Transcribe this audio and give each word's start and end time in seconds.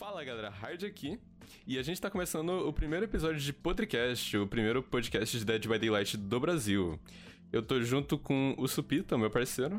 Fala 0.00 0.24
galera, 0.24 0.48
Hard 0.48 0.82
aqui. 0.82 1.20
E 1.66 1.78
a 1.78 1.82
gente 1.82 2.00
tá 2.00 2.10
começando 2.10 2.66
o 2.66 2.72
primeiro 2.72 3.04
episódio 3.04 3.38
de 3.38 3.52
Podcast, 3.52 4.34
o 4.38 4.46
primeiro 4.46 4.82
podcast 4.82 5.38
de 5.38 5.44
Dead 5.44 5.66
by 5.68 5.78
Daylight 5.78 6.16
do 6.16 6.40
Brasil. 6.40 6.98
Eu 7.52 7.62
tô 7.62 7.78
junto 7.82 8.16
com 8.16 8.54
o 8.56 8.66
Supita, 8.66 9.18
meu 9.18 9.30
parceiro. 9.30 9.78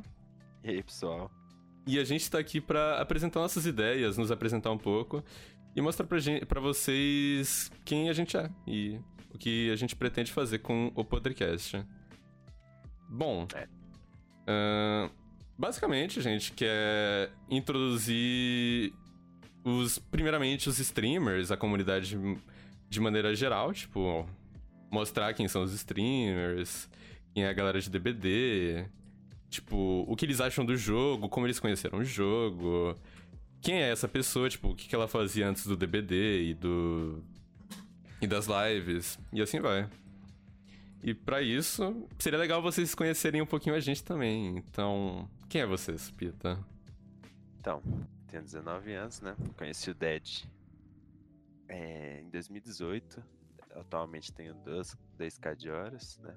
E 0.63 0.69
aí, 0.69 0.83
pessoal? 0.83 1.31
E 1.87 1.97
a 1.97 2.03
gente 2.03 2.29
tá 2.29 2.37
aqui 2.37 2.61
para 2.61 3.01
apresentar 3.01 3.39
nossas 3.39 3.65
ideias, 3.65 4.15
nos 4.15 4.29
apresentar 4.29 4.69
um 4.69 4.77
pouco 4.77 5.23
e 5.75 5.81
mostrar 5.81 6.05
pra, 6.05 6.19
gente, 6.19 6.45
pra 6.45 6.61
vocês 6.61 7.71
quem 7.83 8.07
a 8.07 8.13
gente 8.13 8.37
é 8.37 8.47
e 8.67 8.99
o 9.33 9.39
que 9.39 9.71
a 9.71 9.75
gente 9.75 9.95
pretende 9.95 10.31
fazer 10.31 10.59
com 10.59 10.91
o 10.93 11.03
podcast. 11.03 11.83
Bom, 13.09 13.47
É. 13.55 13.67
ahn, 14.47 15.09
basicamente 15.57 16.19
a 16.19 16.21
gente 16.21 16.51
quer 16.51 17.31
introduzir 17.49 18.93
os, 19.63 19.99
primeiramente, 19.99 20.69
os 20.69 20.79
streamers, 20.79 21.51
a 21.51 21.57
comunidade 21.57 22.17
de 22.89 22.99
maneira 22.99 23.33
geral, 23.35 23.73
tipo, 23.73 24.27
mostrar 24.89 25.33
quem 25.33 25.47
são 25.47 25.63
os 25.63 25.73
streamers, 25.73 26.89
quem 27.33 27.43
é 27.43 27.49
a 27.49 27.53
galera 27.53 27.79
de 27.79 27.89
DBD, 27.89 28.85
tipo, 29.49 30.05
o 30.07 30.15
que 30.15 30.25
eles 30.25 30.41
acham 30.41 30.65
do 30.65 30.75
jogo, 30.75 31.29
como 31.29 31.45
eles 31.45 31.59
conheceram 31.59 31.99
o 31.99 32.03
jogo, 32.03 32.97
quem 33.61 33.75
é 33.75 33.91
essa 33.91 34.07
pessoa, 34.07 34.49
tipo, 34.49 34.69
o 34.69 34.75
que 34.75 34.93
ela 34.93 35.07
fazia 35.07 35.47
antes 35.47 35.65
do 35.65 35.77
DBD 35.77 36.49
e 36.49 36.53
do. 36.53 37.23
e 38.21 38.27
das 38.27 38.47
lives, 38.47 39.19
e 39.31 39.41
assim 39.41 39.59
vai. 39.59 39.87
E 41.03 41.13
pra 41.13 41.41
isso, 41.41 42.07
seria 42.19 42.37
legal 42.37 42.61
vocês 42.61 42.93
conhecerem 42.93 43.41
um 43.41 43.45
pouquinho 43.45 43.75
a 43.75 43.79
gente 43.79 44.03
também. 44.03 44.57
Então, 44.57 45.27
quem 45.49 45.61
é 45.61 45.65
você, 45.65 45.95
Pita? 46.15 46.59
Então, 47.59 47.81
tenho 48.31 48.43
19 48.43 48.93
anos, 48.93 49.21
né? 49.21 49.35
Conheci 49.57 49.91
o 49.91 49.93
Dead 49.93 50.45
é, 51.67 52.21
em 52.21 52.29
2018. 52.29 53.21
Atualmente 53.75 54.33
tenho 54.33 54.53
2, 54.55 54.97
2k 55.19 55.55
de 55.55 55.69
horas, 55.69 56.17
né? 56.19 56.35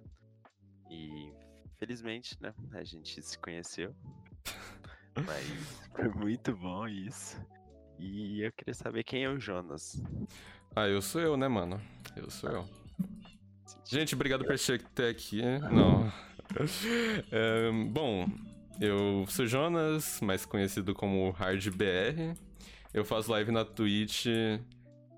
E 0.91 1.33
felizmente, 1.79 2.37
né? 2.41 2.53
A 2.73 2.83
gente 2.83 3.23
se 3.23 3.39
conheceu. 3.39 3.95
Mas 5.25 5.89
foi 5.95 6.09
muito 6.09 6.55
bom 6.57 6.87
isso. 6.89 7.41
E 7.99 8.43
eu 8.43 8.53
queria 8.53 8.75
saber 8.75 9.05
quem 9.05 9.25
é 9.25 9.29
o 9.29 9.39
Jonas. 9.39 10.03
Ah, 10.75 10.89
eu 10.89 11.01
sou 11.01 11.21
eu, 11.21 11.37
né, 11.37 11.47
mano? 11.47 11.81
Eu 12.17 12.29
sou 12.29 12.51
eu. 12.51 12.69
Gente, 13.85 14.17
obrigado 14.17 14.45
por 14.45 14.57
ter 14.95 15.09
aqui. 15.09 15.43
Não. 15.73 16.13
É, 17.33 17.73
bom, 17.91 18.29
eu 18.81 19.25
sou 19.29 19.47
Jonas, 19.47 20.21
mais 20.21 20.45
conhecido 20.45 20.95
como 20.95 21.31
HardBR. 21.39 22.35
Eu 22.93 23.05
faço 23.05 23.31
live 23.31 23.51
na 23.51 23.65
Twitch 23.65 24.27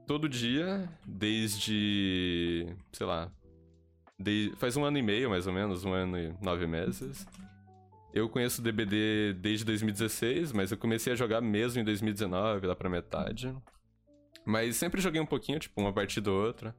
todo 0.07 0.29
dia, 0.29 0.89
desde. 1.07 2.67
sei 2.93 3.07
lá. 3.07 3.31
de- 4.19 4.53
faz 4.57 4.77
um 4.79 4.85
ano 4.85 4.97
e 4.97 5.03
meio, 5.03 5.29
mais 5.29 5.47
ou 5.47 5.53
menos, 5.53 5.85
um 5.85 5.93
ano 5.93 6.19
e 6.19 6.35
nove 6.43 6.67
meses. 6.67 7.27
Eu 8.15 8.31
conheço 8.31 8.63
DBD 8.63 9.35
desde 9.35 9.63
2016, 9.67 10.53
mas 10.53 10.71
eu 10.73 10.79
comecei 10.79 11.13
a 11.13 11.17
jogar 11.17 11.43
mesmo 11.43 11.83
em 11.83 11.85
2019, 11.85 12.67
lá 12.67 12.75
pra 12.75 12.89
metade. 12.89 13.55
Mas 14.43 14.77
sempre 14.77 15.03
joguei 15.03 15.21
um 15.21 15.27
pouquinho, 15.27 15.59
tipo, 15.59 15.79
uma 15.79 15.93
partida 15.93 16.31
ou 16.31 16.47
outra. 16.47 16.75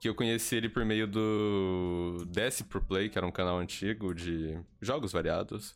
Que 0.00 0.08
eu 0.08 0.14
conheci 0.14 0.54
ele 0.54 0.68
por 0.68 0.84
meio 0.84 1.06
do 1.08 2.24
Desce 2.28 2.62
Pro 2.64 2.80
Play, 2.80 3.08
que 3.08 3.18
era 3.18 3.26
um 3.26 3.32
canal 3.32 3.58
antigo 3.58 4.14
de 4.14 4.56
jogos 4.80 5.10
variados. 5.12 5.74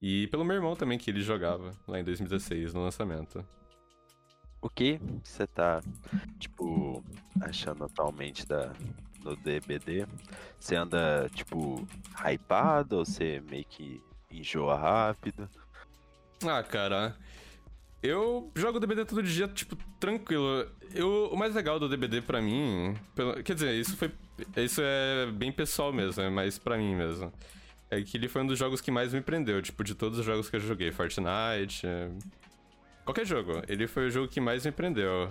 E 0.00 0.26
pelo 0.28 0.44
meu 0.44 0.56
irmão 0.56 0.76
também, 0.76 0.98
que 0.98 1.10
ele 1.10 1.20
jogava 1.20 1.72
lá 1.86 1.98
em 1.98 2.04
2016, 2.04 2.72
no 2.74 2.82
lançamento. 2.82 3.44
O 4.60 4.68
que 4.68 5.00
você 5.22 5.46
tá, 5.46 5.80
tipo, 6.38 7.02
achando 7.40 7.84
atualmente 7.84 8.46
da, 8.46 8.72
no 9.24 9.36
DBD? 9.36 10.06
Você 10.58 10.74
anda, 10.76 11.28
tipo, 11.34 11.86
hypado 12.24 12.98
ou 12.98 13.04
você 13.04 13.40
meio 13.48 13.64
que 13.64 14.00
enjoa 14.30 14.76
rápido? 14.76 15.48
Ah, 16.44 16.62
cara. 16.62 17.16
Eu 18.00 18.50
jogo 18.54 18.78
DBD 18.78 19.04
todo 19.04 19.22
dia, 19.22 19.48
tipo, 19.48 19.76
tranquilo. 19.98 20.68
Eu, 20.94 21.30
o 21.32 21.36
mais 21.36 21.54
legal 21.54 21.80
do 21.80 21.88
DBD 21.88 22.22
pra 22.22 22.40
mim. 22.40 22.96
pelo- 23.14 23.42
quer 23.42 23.54
dizer, 23.54 23.74
isso 23.74 23.96
foi. 23.96 24.12
Isso 24.56 24.80
é 24.82 25.26
bem 25.32 25.50
pessoal 25.50 25.92
mesmo, 25.92 26.22
é 26.22 26.30
mais 26.30 26.58
pra 26.58 26.76
mim 26.78 26.94
mesmo. 26.94 27.32
É 27.90 28.02
que 28.02 28.16
ele 28.16 28.28
foi 28.28 28.42
um 28.42 28.46
dos 28.46 28.58
jogos 28.58 28.80
que 28.80 28.90
mais 28.90 29.14
me 29.14 29.20
prendeu, 29.20 29.62
tipo, 29.62 29.82
de 29.82 29.94
todos 29.94 30.18
os 30.18 30.24
jogos 30.24 30.50
que 30.50 30.56
eu 30.56 30.60
joguei. 30.60 30.90
Fortnite. 30.92 31.86
é, 31.86 32.10
Qualquer 33.04 33.26
jogo. 33.26 33.62
Ele 33.66 33.86
foi 33.86 34.08
o 34.08 34.10
jogo 34.10 34.28
que 34.28 34.40
mais 34.40 34.66
me 34.66 34.72
prendeu. 34.72 35.30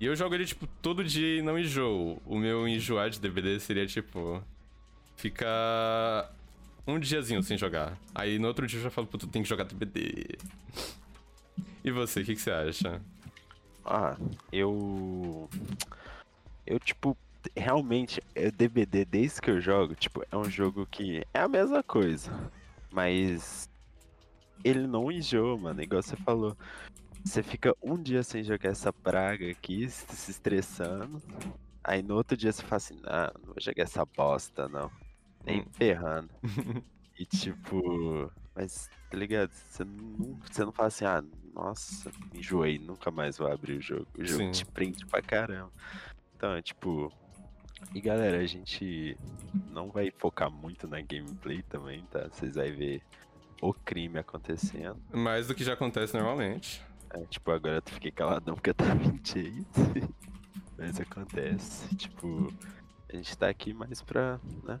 E 0.00 0.06
eu 0.06 0.14
jogo 0.14 0.34
ele, 0.34 0.46
tipo, 0.46 0.66
todo 0.80 1.02
dia 1.02 1.38
e 1.38 1.42
não 1.42 1.58
enjoo. 1.58 2.22
O 2.24 2.38
meu 2.38 2.68
enjoar 2.68 3.10
de 3.10 3.18
DBD 3.20 3.58
seria, 3.58 3.86
tipo. 3.86 4.42
Ficar. 5.16 6.32
Um 6.86 6.98
diazinho 7.00 7.42
sem 7.42 7.56
jogar. 7.56 7.98
Aí 8.14 8.38
no 8.38 8.46
outro 8.46 8.66
dia 8.66 8.78
eu 8.78 8.82
já 8.84 8.90
falo, 8.90 9.06
puta, 9.06 9.26
tem 9.26 9.42
que 9.42 9.48
jogar 9.48 9.64
DBD. 9.64 10.36
E 11.82 11.90
você, 11.90 12.20
o 12.20 12.24
que, 12.24 12.34
que 12.34 12.40
você 12.40 12.50
acha? 12.50 13.00
Ah, 13.84 14.16
eu. 14.52 15.48
Eu, 16.66 16.78
tipo, 16.78 17.16
realmente, 17.56 18.20
é 18.34 18.50
DBD 18.50 19.04
desde 19.04 19.40
que 19.40 19.50
eu 19.50 19.60
jogo, 19.60 19.94
tipo, 19.94 20.22
é 20.30 20.36
um 20.36 20.48
jogo 20.50 20.86
que 20.86 21.22
é 21.32 21.40
a 21.40 21.48
mesma 21.48 21.82
coisa. 21.82 22.30
Mas. 22.90 23.68
Ele 24.62 24.86
não 24.86 25.12
enjoa, 25.12 25.58
mano, 25.58 25.82
igual 25.82 26.02
você 26.02 26.16
falou. 26.16 26.56
Você 27.24 27.42
fica 27.42 27.74
um 27.82 28.00
dia 28.02 28.22
sem 28.22 28.42
jogar 28.42 28.70
essa 28.70 28.92
praga 28.92 29.50
aqui, 29.50 29.88
se 29.90 30.06
se 30.16 30.30
estressando. 30.30 31.22
Aí 31.82 32.02
no 32.02 32.14
outro 32.14 32.36
dia 32.36 32.50
você 32.50 32.62
fala 32.62 32.76
assim, 32.76 33.00
ah, 33.04 33.32
não 33.38 33.46
vou 33.46 33.56
jogar 33.60 33.82
essa 33.82 34.04
bosta, 34.06 34.68
não. 34.68 34.90
Nem 35.44 35.60
Hum. 35.60 35.64
ferrando. 35.72 36.30
E 37.16 37.24
tipo. 37.24 38.28
Mas, 38.56 38.90
tá 39.08 39.16
ligado? 39.16 39.50
Você 39.52 39.84
não, 39.84 40.36
você 40.50 40.64
não 40.64 40.72
fala 40.72 40.88
assim, 40.88 41.04
ah, 41.04 41.22
nossa, 41.54 42.10
enjoei, 42.34 42.76
nunca 42.76 43.08
mais 43.10 43.38
vou 43.38 43.46
abrir 43.46 43.78
o 43.78 43.80
jogo. 43.80 44.08
O 44.18 44.24
jogo 44.24 44.42
Sim. 44.42 44.50
te 44.50 44.66
prende 44.66 45.06
pra 45.06 45.22
caramba. 45.22 45.70
Então, 46.34 46.54
é 46.54 46.62
tipo. 46.62 47.12
E 47.92 48.00
galera, 48.00 48.38
a 48.38 48.46
gente 48.46 49.16
não 49.70 49.90
vai 49.90 50.10
focar 50.18 50.50
muito 50.50 50.86
na 50.88 51.00
gameplay 51.00 51.62
também, 51.62 52.02
tá? 52.10 52.28
Vocês 52.30 52.54
vão 52.54 52.64
ver 52.64 53.02
o 53.60 53.72
crime 53.72 54.18
acontecendo. 54.18 54.96
Mais 55.12 55.46
do 55.48 55.54
que 55.54 55.64
já 55.64 55.74
acontece 55.74 56.14
normalmente. 56.14 56.82
É, 57.10 57.20
tipo, 57.26 57.50
agora 57.50 57.76
eu 57.76 57.92
fiquei 57.92 58.10
caladão 58.10 58.54
porque 58.54 58.70
eu 58.70 58.74
tava 58.74 58.94
mentindo. 58.94 59.64
Mas 60.76 61.00
acontece. 61.00 61.94
Tipo, 61.94 62.52
a 63.12 63.16
gente 63.16 63.36
tá 63.38 63.48
aqui 63.48 63.72
mais 63.72 64.02
pra. 64.02 64.40
né? 64.64 64.80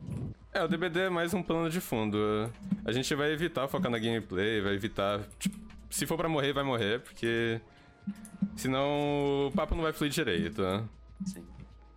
É, 0.52 0.64
o 0.64 0.68
DBD 0.68 1.00
é 1.02 1.08
mais 1.08 1.32
um 1.34 1.42
plano 1.42 1.70
de 1.70 1.80
fundo. 1.80 2.18
A 2.84 2.90
gente 2.90 3.14
vai 3.14 3.30
evitar 3.32 3.68
focar 3.68 3.90
na 3.90 3.98
gameplay, 3.98 4.60
vai 4.60 4.74
evitar. 4.74 5.20
Tipo, 5.38 5.56
se 5.88 6.04
for 6.06 6.16
pra 6.16 6.28
morrer, 6.28 6.52
vai 6.52 6.64
morrer, 6.64 7.00
porque. 7.00 7.60
Senão 8.56 9.46
o 9.48 9.52
papo 9.54 9.74
não 9.76 9.82
vai 9.82 9.92
fluir 9.92 10.10
direito. 10.12 10.60
né? 10.62 10.84
Assim, 11.22 11.44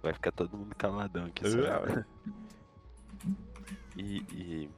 vai 0.01 0.13
ficar 0.13 0.31
todo 0.31 0.55
mundo 0.57 0.75
caladão 0.75 1.25
aqui 1.25 1.43
só. 1.49 1.57
E, 3.97 4.17
e- 4.31 4.69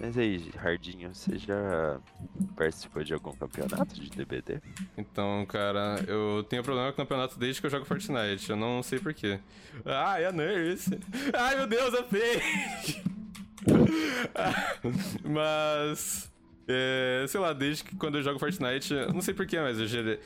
Mas 0.00 0.16
aí, 0.18 0.50
Hardinho, 0.56 1.14
você 1.14 1.38
já 1.38 2.00
participou 2.56 3.04
de 3.04 3.12
algum 3.14 3.32
campeonato 3.32 3.94
de 4.00 4.08
DBD? 4.10 4.60
Então, 4.96 5.44
cara, 5.46 5.96
eu 6.08 6.42
tenho 6.48 6.62
problema 6.64 6.88
com 6.88 6.94
o 6.94 7.04
campeonato 7.04 7.38
desde 7.38 7.60
que 7.60 7.66
eu 7.66 7.70
jogo 7.70 7.84
Fortnite. 7.84 8.48
Eu 8.50 8.56
não 8.56 8.82
sei 8.82 8.98
porquê. 8.98 9.38
Ai, 9.84 10.24
a 10.24 10.32
Nurse! 10.32 10.98
Ai, 11.34 11.56
meu 11.56 11.66
Deus, 11.66 11.92
é 11.94 12.02
fake! 12.02 13.02
mas. 15.22 16.30
é, 16.66 17.24
sei 17.28 17.40
lá, 17.40 17.52
desde 17.52 17.84
que 17.84 17.94
quando 17.96 18.16
eu 18.18 18.22
jogo 18.22 18.38
Fortnite. 18.38 18.94
Não 19.12 19.20
sei 19.20 19.34
porquê, 19.34 19.60
mas 19.60 19.78
eu 19.78 19.86
gerei. 19.86 20.18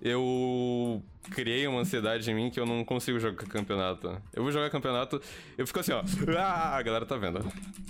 Eu 0.00 1.02
criei 1.30 1.66
uma 1.66 1.80
ansiedade 1.80 2.30
em 2.30 2.34
mim 2.34 2.50
que 2.50 2.60
eu 2.60 2.66
não 2.66 2.84
consigo 2.84 3.18
jogar 3.18 3.46
campeonato. 3.46 4.20
Eu 4.32 4.42
vou 4.42 4.52
jogar 4.52 4.70
campeonato, 4.70 5.20
eu 5.56 5.66
fico 5.66 5.80
assim, 5.80 5.92
ó. 5.92 6.02
Ah, 6.38 6.76
a 6.76 6.82
galera 6.82 7.04
tá 7.04 7.16
vendo. 7.16 7.40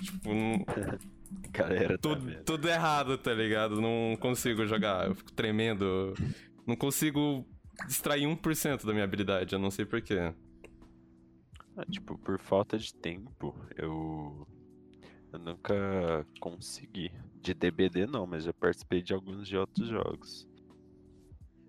Tipo, 0.03 0.35
não, 0.35 0.65
Galera, 1.53 1.99
tá 1.99 2.09
tudo, 2.09 2.44
tudo 2.44 2.69
errado, 2.69 3.19
tá 3.19 3.32
ligado? 3.32 3.81
Não 3.81 4.17
consigo 4.19 4.67
jogar, 4.67 5.09
eu 5.09 5.15
fico 5.15 5.32
tremendo. 5.32 6.15
Não 6.67 6.77
consigo 6.77 7.47
extrair 7.87 8.25
1% 8.25 8.85
da 8.85 8.93
minha 8.93 9.05
habilidade, 9.05 9.55
eu 9.55 9.59
não 9.59 9.71
sei 9.71 9.85
porquê. 9.85 10.32
Ah, 11.77 11.85
tipo, 11.91 12.19
por 12.19 12.38
falta 12.38 12.79
de 12.79 12.93
tempo, 12.94 13.55
eu. 13.77 14.47
Eu 15.32 15.38
nunca 15.38 16.27
consegui. 16.41 17.12
De 17.41 17.55
DBD 17.55 18.06
não, 18.06 18.27
mas 18.27 18.44
já 18.44 18.53
participei 18.53 19.00
de 19.00 19.15
alguns 19.15 19.47
de 19.47 19.56
outros 19.56 19.88
jogos. 19.88 20.49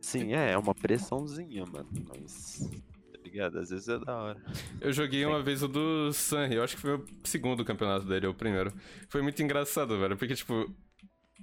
Sim, 0.01 0.33
é, 0.33 0.51
é 0.51 0.57
uma 0.57 0.73
pressãozinha, 0.73 1.65
mano. 1.65 1.89
Mas. 2.07 2.69
Tá 3.11 3.19
ligado? 3.23 3.59
Às 3.59 3.69
vezes 3.69 3.87
é 3.87 3.99
da 3.99 4.15
hora. 4.15 4.41
Eu 4.81 4.91
joguei 4.93 5.25
uma 5.25 5.41
vez 5.41 5.61
o 5.61 5.67
do 5.67 6.11
Sunny, 6.13 6.55
eu 6.55 6.63
acho 6.63 6.75
que 6.75 6.81
foi 6.81 6.95
o 6.95 7.05
segundo 7.23 7.65
campeonato 7.65 8.05
dele, 8.05 8.27
ou 8.27 8.33
o 8.33 8.35
primeiro. 8.35 8.73
Foi 9.09 9.21
muito 9.21 9.41
engraçado, 9.43 9.99
velho, 9.99 10.17
porque, 10.17 10.35
tipo. 10.35 10.73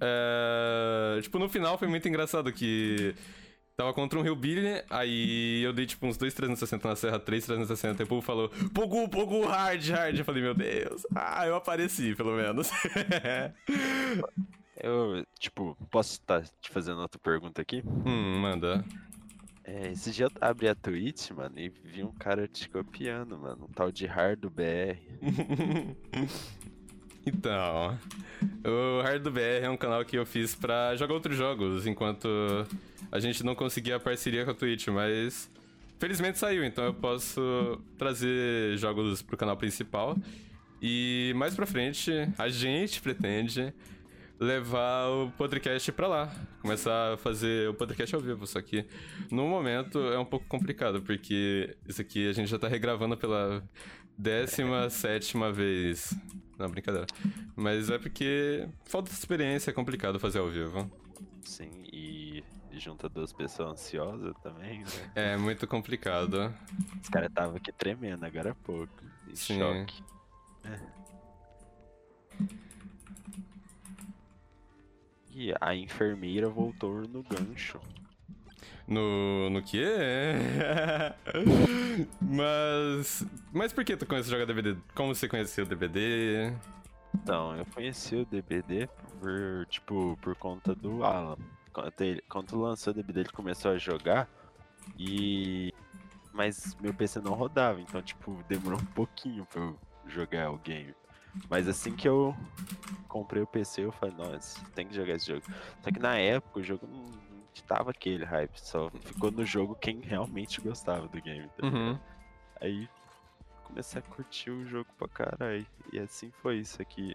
é, 0.01 1.21
Tipo, 1.23 1.39
no 1.39 1.49
final 1.49 1.79
foi 1.79 1.89
muito 1.89 2.09
engraçado 2.09 2.53
que 2.53 3.15
Tava 3.77 3.93
contra 3.93 4.19
um 4.19 4.25
Hillbilly, 4.25 4.83
aí 4.89 5.63
eu 5.63 5.71
dei 5.71 5.85
tipo 5.85 6.07
uns 6.07 6.17
2 6.17 6.33
360 6.33 6.89
na 6.89 6.97
serra, 6.97 7.19
3 7.21 7.45
360, 7.45 8.03
e 8.03 8.05
o 8.05 8.07
povo 8.07 8.23
falou, 8.23 8.49
Pogu, 8.73 9.07
Pogu, 9.07 9.45
hard, 9.45 9.87
hard. 9.91 10.19
Eu 10.19 10.25
falei, 10.25 10.43
meu 10.43 10.55
Deus. 10.55 11.03
Ah, 11.15 11.47
eu 11.47 11.55
apareci, 11.55 12.15
pelo 12.15 12.35
menos. 12.35 12.71
eu, 14.81 15.25
tipo, 15.39 15.77
posso 15.91 16.13
estar 16.13 16.43
te 16.61 16.71
fazendo 16.71 17.01
outra 17.01 17.19
pergunta 17.19 17.63
aqui? 17.63 17.83
Hum, 17.85 18.39
manda. 18.41 18.85
É, 19.65 19.91
esse 19.91 20.13
dia 20.13 20.27
eu 20.27 20.31
abri 20.41 20.69
a 20.69 20.75
Twitch, 20.75 21.31
mano, 21.33 21.59
e 21.59 21.69
vi 21.69 22.05
um 22.05 22.13
cara 22.13 22.47
te 22.47 22.69
copiando, 22.69 23.37
mano. 23.37 23.67
Um 23.69 23.73
tal 23.73 23.91
de 23.91 24.07
Hardo 24.07 24.49
BR. 24.49 24.97
então, 27.27 27.99
o 28.65 29.01
Hardo 29.01 29.31
BR 29.31 29.65
é 29.65 29.71
um 29.71 29.77
canal 29.77 30.05
que 30.05 30.17
eu 30.17 30.25
fiz 30.25 30.55
pra 30.55 30.95
jogar 30.95 31.15
outros 31.15 31.37
jogos, 31.37 31.85
enquanto 31.87 32.29
a 33.11 33.19
gente 33.19 33.43
não 33.43 33.57
conseguia 33.57 33.97
a 33.97 34.01
parceria 34.01 34.45
com 34.45 34.53
a 34.53 34.55
Twitch, 34.55 34.87
mas 34.89 35.51
felizmente 35.99 36.39
saiu, 36.39 36.65
então 36.65 36.85
eu 36.85 36.95
posso 36.95 37.83
trazer 37.99 38.77
jogos 38.77 39.21
pro 39.21 39.37
canal 39.37 39.57
principal. 39.57 40.17
E 40.81 41.33
mais 41.35 41.55
pra 41.55 41.67
frente, 41.67 42.13
a 42.39 42.49
gente 42.49 43.01
pretende 43.01 43.75
levar 44.39 45.09
o 45.09 45.31
podcast 45.33 45.91
pra 45.93 46.07
lá, 46.07 46.35
começar 46.61 47.15
a 47.15 47.17
fazer 47.17 47.69
o 47.69 47.75
podcast 47.75 48.15
ao 48.15 48.21
vivo, 48.21 48.47
só 48.47 48.61
que 48.61 48.87
no 49.31 49.47
momento 49.47 49.99
é 49.99 50.19
um 50.19 50.25
pouco 50.25 50.47
complicado, 50.47 51.01
porque 51.03 51.77
isso 51.87 52.01
aqui 52.01 52.29
a 52.29 52.33
gente 52.33 52.49
já 52.49 52.59
tá 52.59 52.69
regravando 52.69 53.17
pela 53.17 53.63
décima 54.17 54.91
sétima 54.91 55.53
vez. 55.53 56.15
Não, 56.59 56.71
brincadeira. 56.71 57.07
Mas 57.55 57.91
é 57.91 57.99
porque 57.99 58.69
falta 58.85 59.11
de 59.11 59.17
experiência, 59.17 59.71
é 59.71 59.75
complicado 59.75 60.19
fazer 60.19 60.39
ao 60.39 60.49
vivo. 60.49 60.91
Sim, 61.43 61.71
e 61.93 62.43
junta 62.73 63.09
duas 63.09 63.33
pessoas 63.33 63.73
ansiosas 63.73 64.35
também, 64.43 64.81
né? 64.81 65.11
É 65.15 65.37
muito 65.37 65.67
complicado. 65.67 66.53
Os 67.03 67.09
caras 67.09 67.29
estavam 67.29 67.57
aqui 67.57 67.73
tremendo 67.73 68.25
agora 68.25 68.51
há 68.51 68.55
pouco. 68.55 68.93
Sim. 69.35 69.59
choque. 69.59 70.03
É. 70.65 70.96
E 75.37 75.55
a 75.61 75.75
enfermeira 75.75 76.49
voltou 76.49 77.03
no 77.03 77.23
gancho. 77.23 77.79
No. 78.89 79.51
no 79.51 79.63
quê? 79.63 79.85
mas. 82.23 83.27
Mas 83.53 83.73
por 83.73 83.85
que 83.85 83.97
tu 83.97 84.07
conhece 84.07 84.31
jogar 84.31 84.47
DVD? 84.47 84.77
Como 84.95 85.15
você 85.15 85.29
conheceu 85.29 85.67
o 85.67 85.69
DVD? 85.69 86.53
Então, 87.15 87.55
eu 87.55 87.67
conheci 87.67 88.17
o 88.17 88.25
DVD 88.25 88.89
por, 89.21 89.67
tipo, 89.69 90.19
por 90.23 90.35
conta 90.37 90.75
do 90.75 91.05
Alan 91.05 91.37
quando, 91.77 92.01
ele, 92.01 92.23
quando 92.29 92.59
lançou 92.59 92.93
o 92.93 92.95
DBD, 92.95 93.21
ele 93.21 93.29
começou 93.31 93.73
a 93.73 93.79
jogar 93.79 94.29
e. 94.99 95.73
Mas 96.33 96.75
meu 96.81 96.93
PC 96.93 97.21
não 97.21 97.33
rodava, 97.33 97.81
então, 97.81 98.01
tipo, 98.03 98.43
demorou 98.49 98.79
um 98.79 98.85
pouquinho 98.87 99.47
pra 99.47 99.63
eu 99.63 99.79
jogar 100.07 100.51
o 100.51 100.59
game. 100.59 100.95
Mas 101.49 101.69
assim 101.69 101.95
que 101.95 102.09
eu 102.09 102.35
comprei 103.09 103.43
o 103.43 103.47
PC, 103.47 103.85
eu 103.85 103.93
falei, 103.93 104.15
nossa, 104.17 104.65
tem 104.75 104.87
que 104.87 104.95
jogar 104.95 105.15
esse 105.15 105.27
jogo. 105.27 105.43
Só 105.83 105.91
que 105.91 105.99
na 105.99 106.17
época 106.17 106.61
o 106.61 106.63
jogo 106.63 106.87
não 106.87 107.05
tava 107.67 107.91
aquele 107.91 108.25
hype, 108.25 108.57
só 108.59 108.91
ficou 108.91 109.31
no 109.31 109.45
jogo 109.45 109.75
quem 109.75 110.01
realmente 110.01 110.61
gostava 110.61 111.09
do 111.09 111.21
game. 111.21 111.49
Tá 111.57 111.67
uhum. 111.67 111.99
Aí 112.61 112.89
comecei 113.65 113.99
a 114.01 114.03
curtir 114.03 114.51
o 114.51 114.65
jogo 114.67 114.89
pra 114.99 115.09
caralho. 115.09 115.67
E 115.93 115.99
assim 115.99 116.31
foi 116.43 116.59
isso 116.59 116.81
aqui. 116.81 117.15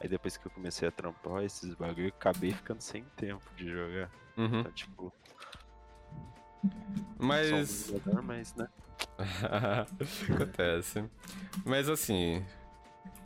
Aí 0.00 0.08
depois 0.08 0.36
que 0.36 0.46
eu 0.46 0.50
comecei 0.50 0.88
a 0.88 0.90
trampar 0.90 1.42
esses 1.44 1.74
bagulho, 1.74 2.06
eu 2.06 2.08
acabei 2.08 2.52
ficando 2.52 2.80
sem 2.80 3.04
tempo 3.16 3.44
de 3.56 3.70
jogar. 3.70 4.10
Uhum. 4.36 4.60
Então, 4.60 4.72
tipo. 4.72 5.12
Mas. 7.18 7.86
Jogador, 7.86 8.22
mas, 8.22 8.54
né? 8.54 8.68
Acontece. 10.34 11.08
Mas 11.64 11.88
assim. 11.88 12.44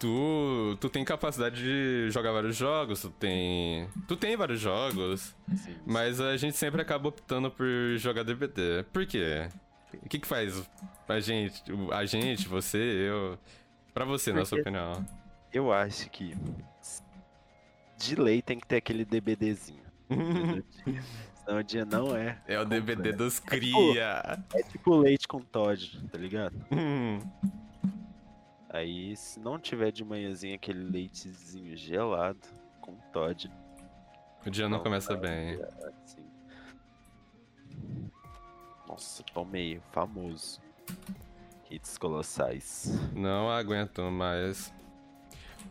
Tu, 0.01 0.77
tu 0.81 0.89
tem 0.89 1.05
capacidade 1.05 1.63
de 1.63 2.11
jogar 2.11 2.33
vários 2.33 2.57
jogos, 2.57 3.03
tu 3.03 3.11
tem. 3.11 3.87
Tu 4.09 4.17
tem 4.17 4.35
vários 4.37 4.59
jogos. 4.59 5.37
Sim, 5.55 5.77
Mas 5.87 6.21
a 6.21 6.37
gente 6.39 6.57
sempre 6.57 6.81
acaba 6.81 7.09
optando 7.09 7.51
por 7.51 7.67
jogar 7.99 8.25
DVD. 8.25 8.83
Por 8.93 9.07
quê? 9.07 9.49
O 10.03 10.09
que 10.09 10.19
que 10.19 10.27
faz 10.27 10.67
a 11.07 11.21
gente, 11.21 11.63
a 11.93 12.05
gente, 12.05 12.49
você, 12.49 12.79
eu. 12.79 13.39
Pra 13.93 14.05
você, 14.05 14.31
Porque... 14.31 14.41
na 14.41 14.47
sua 14.47 14.61
opinião? 14.61 15.07
Eu 15.53 15.73
acho 15.73 16.09
que 16.11 16.37
de 17.99 18.15
lei 18.15 18.41
tem 18.41 18.59
que 18.59 18.67
ter 18.67 18.77
aquele 18.77 19.05
DBDzinho. 19.05 19.83
Senão 21.35 21.59
o 21.59 21.63
dia 21.63 21.85
não 21.85 22.17
é. 22.17 22.41
É 22.47 22.59
o 22.61 22.65
DVD 22.65 23.13
dos 23.13 23.39
é 23.39 23.43
cria. 23.43 24.23
É 24.25 24.37
tipo, 24.37 24.57
é 24.57 24.63
tipo 24.63 24.97
leite 24.97 25.29
com 25.29 25.41
Todd, 25.41 26.09
tá 26.11 26.17
ligado? 26.17 26.55
Aí, 28.73 29.17
se 29.17 29.41
não 29.41 29.59
tiver 29.59 29.91
de 29.91 30.05
manhãzinha 30.05 30.55
aquele 30.55 30.85
leitezinho 30.85 31.77
gelado 31.77 32.39
com 32.81 32.95
Todd. 33.13 33.51
O 34.47 34.51
dia 34.51 34.69
não, 34.69 34.77
não 34.77 34.85
começa 34.85 35.17
bem. 35.17 35.61
Assim. 36.05 36.25
Nossa, 38.87 39.25
tomei, 39.35 39.81
famoso. 39.91 40.61
Hits 41.69 41.99
colossais. 41.99 42.97
Não 43.13 43.51
aguento 43.51 44.03
mais. 44.11 44.73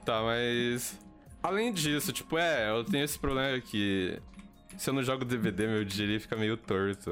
Tá, 0.03 0.21
mas. 0.21 0.99
Além 1.41 1.71
disso, 1.71 2.11
tipo, 2.11 2.37
é, 2.37 2.69
eu 2.69 2.83
tenho 2.83 3.05
esse 3.05 3.17
problema 3.17 3.59
que. 3.61 4.21
Se 4.77 4.89
eu 4.89 4.93
não 4.93 5.03
jogo 5.03 5.23
DVD, 5.23 5.67
meu 5.67 5.85
dia 5.85 6.05
ele 6.05 6.19
fica 6.19 6.35
meio 6.35 6.57
torto. 6.57 7.11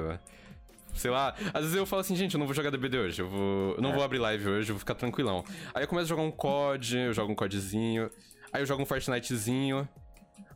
Sei 0.94 1.12
lá, 1.12 1.36
às 1.54 1.62
vezes 1.62 1.76
eu 1.76 1.86
falo 1.86 2.02
assim, 2.02 2.16
gente, 2.16 2.34
eu 2.34 2.40
não 2.40 2.46
vou 2.46 2.56
jogar 2.56 2.70
DVD 2.70 2.98
hoje, 2.98 3.22
eu 3.22 3.30
vou. 3.30 3.76
Eu 3.76 3.82
não 3.82 3.92
é. 3.92 3.94
vou 3.94 4.04
abrir 4.04 4.18
live 4.18 4.48
hoje, 4.48 4.70
eu 4.70 4.76
vou 4.76 4.80
ficar 4.80 4.96
tranquilão. 4.96 5.44
Aí 5.74 5.84
eu 5.84 5.88
começo 5.88 6.06
a 6.06 6.10
jogar 6.10 6.24
um 6.24 6.32
COD, 6.32 6.98
eu 6.98 7.14
jogo 7.14 7.32
um 7.32 7.36
CODzinho, 7.36 8.10
aí 8.52 8.62
eu 8.62 8.66
jogo 8.66 8.82
um 8.82 8.86
Fortnitezinho. 8.86 9.88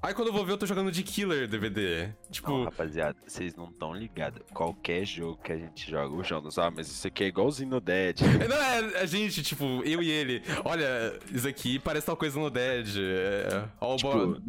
Aí 0.03 0.15
quando 0.15 0.29
eu 0.29 0.33
vou 0.33 0.43
ver, 0.43 0.53
eu 0.53 0.57
tô 0.57 0.65
jogando 0.65 0.91
de 0.91 1.03
Killer 1.03 1.47
DVD. 1.47 2.09
Tipo. 2.31 2.49
Não, 2.49 2.63
rapaziada, 2.63 3.15
vocês 3.25 3.55
não 3.55 3.69
estão 3.69 3.93
ligados. 3.93 4.41
Qualquer 4.51 5.05
jogo 5.05 5.39
que 5.43 5.51
a 5.51 5.57
gente 5.57 5.91
joga, 5.91 6.15
o 6.15 6.23
Jonas, 6.23 6.57
ah, 6.57 6.71
mas 6.71 6.87
isso 6.87 7.05
aqui 7.05 7.25
é 7.25 7.27
igualzinho 7.27 7.69
no 7.69 7.79
Dead. 7.79 8.19
Não, 8.49 8.55
é 8.55 9.01
a 9.01 9.05
gente, 9.05 9.43
tipo, 9.43 9.63
eu 9.83 10.01
e 10.01 10.09
ele. 10.09 10.41
Olha, 10.65 11.19
isso 11.31 11.47
aqui 11.47 11.77
parece 11.77 12.07
tal 12.07 12.17
coisa 12.17 12.39
no 12.39 12.49
Dead. 12.49 12.87
É, 12.97 13.69
ó, 13.79 13.95
tipo, 13.95 14.41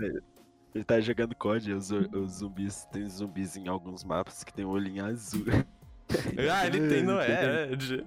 ele 0.75 0.85
tá 0.85 1.01
jogando 1.01 1.35
COD, 1.35 1.73
os, 1.73 1.91
os 1.91 2.33
zumbis, 2.39 2.85
tem 2.87 3.09
zumbis 3.09 3.57
em 3.57 3.69
alguns 3.69 4.05
mapas 4.05 4.43
que 4.45 4.53
tem 4.53 4.65
um 4.65 4.71
olhinho 4.71 5.05
azul. 5.05 5.45
ah, 6.51 6.67
ele 6.67 6.89
tem 6.89 7.03
no 7.05 7.21
Edge. 7.21 8.05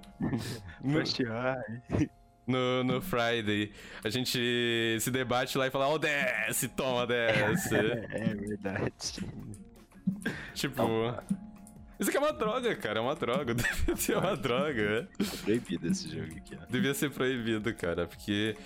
First 0.82 1.20
Eye 1.20 2.10
no, 2.46 2.84
no 2.84 3.00
Friday. 3.02 3.72
A 4.04 4.08
gente 4.08 4.98
se 5.00 5.10
debate 5.10 5.58
lá 5.58 5.66
e 5.66 5.70
fala, 5.70 5.88
ó, 5.88 5.94
oh, 5.94 5.98
desce, 5.98 6.68
toma, 6.68 7.06
desce. 7.06 7.74
é 7.76 8.34
verdade. 8.34 8.92
Tipo. 10.54 10.82
Isso 11.98 12.10
aqui 12.10 12.18
é 12.18 12.20
uma 12.20 12.32
droga, 12.32 12.76
cara. 12.76 12.98
É 12.98 13.02
uma 13.02 13.14
droga. 13.14 13.54
Devia 13.54 13.96
ser 13.96 14.18
uma 14.18 14.36
droga. 14.36 15.08
É 15.18 15.24
proibido 15.42 15.88
esse 15.88 16.08
jogo 16.08 16.36
aqui, 16.36 16.56
ó. 16.60 16.66
Devia 16.66 16.94
ser 16.94 17.10
proibido, 17.10 17.74
cara, 17.74 18.06
porque. 18.06 18.56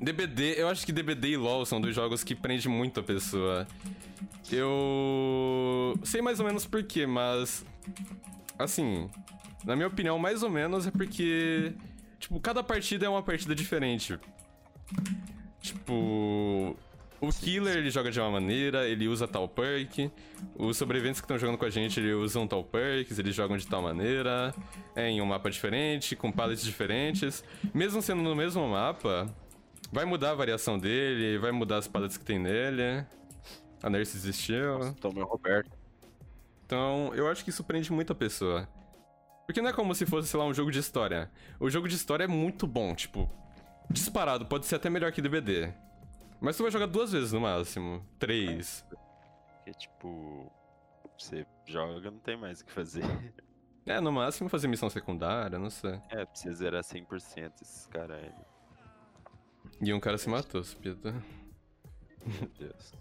DBD, 0.00 0.54
eu 0.56 0.68
acho 0.68 0.86
que 0.86 0.92
DBD 0.92 1.30
e 1.30 1.36
LoL 1.36 1.66
são 1.66 1.80
dois 1.80 1.94
jogos 1.94 2.22
que 2.22 2.34
prendem 2.34 2.68
muito 2.68 3.00
a 3.00 3.02
pessoa. 3.02 3.66
Eu. 4.50 5.94
sei 6.04 6.22
mais 6.22 6.40
ou 6.40 6.46
menos 6.46 6.66
porquê, 6.66 7.06
mas. 7.06 7.64
Assim. 8.58 9.10
Na 9.64 9.74
minha 9.74 9.88
opinião, 9.88 10.18
mais 10.18 10.42
ou 10.42 10.48
menos 10.48 10.86
é 10.86 10.90
porque 10.90 11.74
Tipo, 12.18 12.40
cada 12.40 12.62
partida 12.62 13.06
é 13.06 13.08
uma 13.08 13.22
partida 13.22 13.54
diferente. 13.54 14.18
Tipo. 15.60 16.76
O 17.20 17.32
killer 17.32 17.78
ele 17.78 17.90
joga 17.90 18.12
de 18.12 18.20
uma 18.20 18.30
maneira, 18.30 18.86
ele 18.86 19.08
usa 19.08 19.26
tal 19.26 19.48
perk. 19.48 20.08
Os 20.56 20.76
sobreviventes 20.76 21.20
que 21.20 21.24
estão 21.24 21.36
jogando 21.36 21.58
com 21.58 21.64
a 21.64 21.70
gente, 21.70 21.98
eles 21.98 22.14
usam 22.14 22.46
tal 22.46 22.62
perks, 22.62 23.18
eles 23.18 23.34
jogam 23.34 23.56
de 23.56 23.66
tal 23.66 23.82
maneira. 23.82 24.54
É 24.94 25.08
em 25.08 25.20
um 25.20 25.26
mapa 25.26 25.50
diferente, 25.50 26.14
com 26.14 26.30
paletes 26.30 26.64
diferentes. 26.64 27.42
Mesmo 27.74 28.00
sendo 28.00 28.22
no 28.22 28.36
mesmo 28.36 28.68
mapa, 28.68 29.26
vai 29.90 30.04
mudar 30.04 30.30
a 30.30 30.34
variação 30.34 30.78
dele, 30.78 31.38
vai 31.38 31.52
mudar 31.52 31.78
as 31.78 31.88
paletes 31.88 32.16
que 32.16 32.24
tem 32.24 32.38
nele. 32.38 33.04
A 33.82 33.88
Nurse 33.88 34.16
existiu. 34.16 34.94
Toma 35.00 35.24
Roberto. 35.24 35.70
Então, 36.66 37.12
eu 37.14 37.28
acho 37.28 37.44
que 37.44 37.50
isso 37.50 37.64
prende 37.64 37.92
muito 37.92 38.12
a 38.12 38.16
pessoa. 38.16 38.68
Porque 39.46 39.62
não 39.62 39.70
é 39.70 39.72
como 39.72 39.94
se 39.94 40.04
fosse, 40.04 40.28
sei 40.28 40.38
lá, 40.38 40.44
um 40.44 40.52
jogo 40.52 40.70
de 40.70 40.78
história. 40.78 41.30
O 41.58 41.70
jogo 41.70 41.88
de 41.88 41.94
história 41.94 42.24
é 42.24 42.26
muito 42.26 42.66
bom, 42.66 42.94
tipo, 42.94 43.30
disparado, 43.88 44.44
pode 44.44 44.66
ser 44.66 44.74
até 44.74 44.90
melhor 44.90 45.10
que 45.12 45.22
DBD. 45.22 45.72
Mas 46.40 46.56
tu 46.56 46.62
vai 46.62 46.70
jogar 46.70 46.86
duas 46.86 47.12
vezes 47.12 47.32
no 47.32 47.40
máximo. 47.40 48.04
Três. 48.18 48.84
Porque, 49.56 49.72
tipo, 49.72 50.52
você 51.18 51.46
joga, 51.66 52.10
não 52.10 52.18
tem 52.18 52.36
mais 52.36 52.60
o 52.60 52.66
que 52.66 52.72
fazer. 52.72 53.04
É, 53.86 54.00
no 54.00 54.12
máximo 54.12 54.50
fazer 54.50 54.68
missão 54.68 54.90
secundária, 54.90 55.58
não 55.58 55.70
sei. 55.70 55.98
É, 56.10 56.26
precisa 56.26 56.54
zerar 56.54 56.82
100% 56.82 57.52
esses 57.62 57.86
caras 57.86 58.22
aí. 58.22 58.30
E 59.80 59.92
um 59.92 60.00
cara 60.00 60.18
se 60.18 60.28
matou, 60.28 60.62
Spita. 60.62 61.12
Meu 62.24 62.48
Deus. 62.58 62.92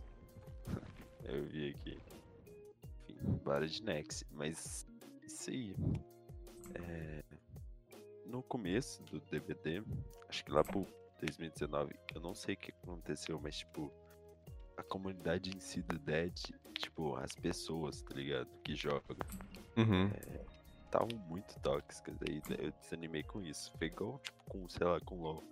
Eu 1.23 1.43
vi 1.45 1.69
aqui. 1.69 1.99
trabalho 3.43 3.67
de 3.67 3.83
Nex. 3.83 4.23
Mas 4.31 4.85
isso 5.25 5.49
aí. 5.49 5.75
É, 6.75 7.23
no 8.25 8.43
começo 8.43 9.01
do 9.03 9.19
DBD, 9.19 9.83
acho 10.29 10.45
que 10.45 10.51
lá 10.51 10.63
pro 10.63 10.85
2019, 11.19 11.95
eu 12.13 12.21
não 12.21 12.35
sei 12.35 12.53
o 12.53 12.57
que 12.57 12.71
aconteceu, 12.83 13.39
mas 13.41 13.57
tipo, 13.57 13.91
a 14.75 14.83
comunidade 14.83 15.49
em 15.55 15.59
si 15.59 15.81
do 15.81 15.97
Dead, 15.97 16.33
tipo, 16.77 17.15
as 17.15 17.33
pessoas, 17.33 18.01
tá 18.01 18.13
ligado? 18.13 18.47
Que 18.63 18.75
jogam. 18.75 19.17
Uhum. 19.75 20.09
estavam 20.85 21.09
muito 21.27 21.59
tóxicas. 21.59 22.15
Aí 22.27 22.41
eu 22.59 22.71
desanimei 22.81 23.23
com 23.23 23.41
isso. 23.41 23.71
Foi 23.77 23.87
igual, 23.87 24.19
tipo, 24.19 24.43
com, 24.45 24.69
sei 24.69 24.85
lá, 24.85 24.99
com 25.01 25.21
LOL. 25.21 25.43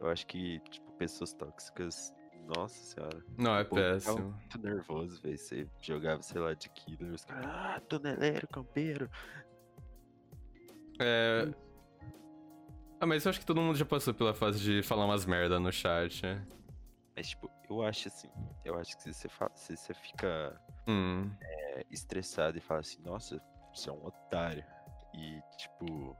Eu 0.00 0.08
acho 0.08 0.26
que, 0.26 0.60
tipo, 0.70 0.92
pessoas 0.92 1.32
tóxicas. 1.32 2.12
Nossa 2.56 2.74
senhora. 2.74 3.24
Não, 3.38 3.56
é 3.56 3.64
Pô, 3.64 3.76
péssimo. 3.76 4.30
muito 4.32 4.58
nervoso, 4.60 5.20
velho. 5.22 5.38
Você 5.38 5.66
jogava, 5.80 6.20
sei 6.22 6.40
lá, 6.40 6.52
de 6.52 6.68
killer. 6.68 7.12
Os 7.14 7.24
caras, 7.24 7.46
ah, 7.46 7.80
toneleiro, 7.88 8.46
campeiro. 8.48 9.10
É. 11.00 11.50
Ah, 13.00 13.06
mas 13.06 13.24
eu 13.24 13.30
acho 13.30 13.40
que 13.40 13.46
todo 13.46 13.60
mundo 13.60 13.76
já 13.76 13.84
passou 13.84 14.14
pela 14.14 14.34
fase 14.34 14.60
de 14.60 14.82
falar 14.82 15.04
umas 15.06 15.24
merda 15.24 15.58
no 15.58 15.72
chat. 15.72 16.22
né? 16.22 16.46
Mas, 17.16 17.28
tipo, 17.30 17.50
eu 17.68 17.82
acho 17.82 18.08
assim. 18.08 18.28
Eu 18.64 18.78
acho 18.78 18.96
que 18.96 19.02
se 19.04 19.14
você, 19.14 19.28
fa- 19.28 19.50
se 19.54 19.76
você 19.76 19.94
fica 19.94 20.60
Hum. 20.86 21.30
é, 21.40 21.86
estressado 21.90 22.58
e 22.58 22.60
fala 22.60 22.80
assim, 22.80 23.00
nossa, 23.02 23.40
você 23.74 23.88
é 23.88 23.92
um 23.92 24.04
otário. 24.04 24.64
E, 25.14 25.40
tipo. 25.56 26.16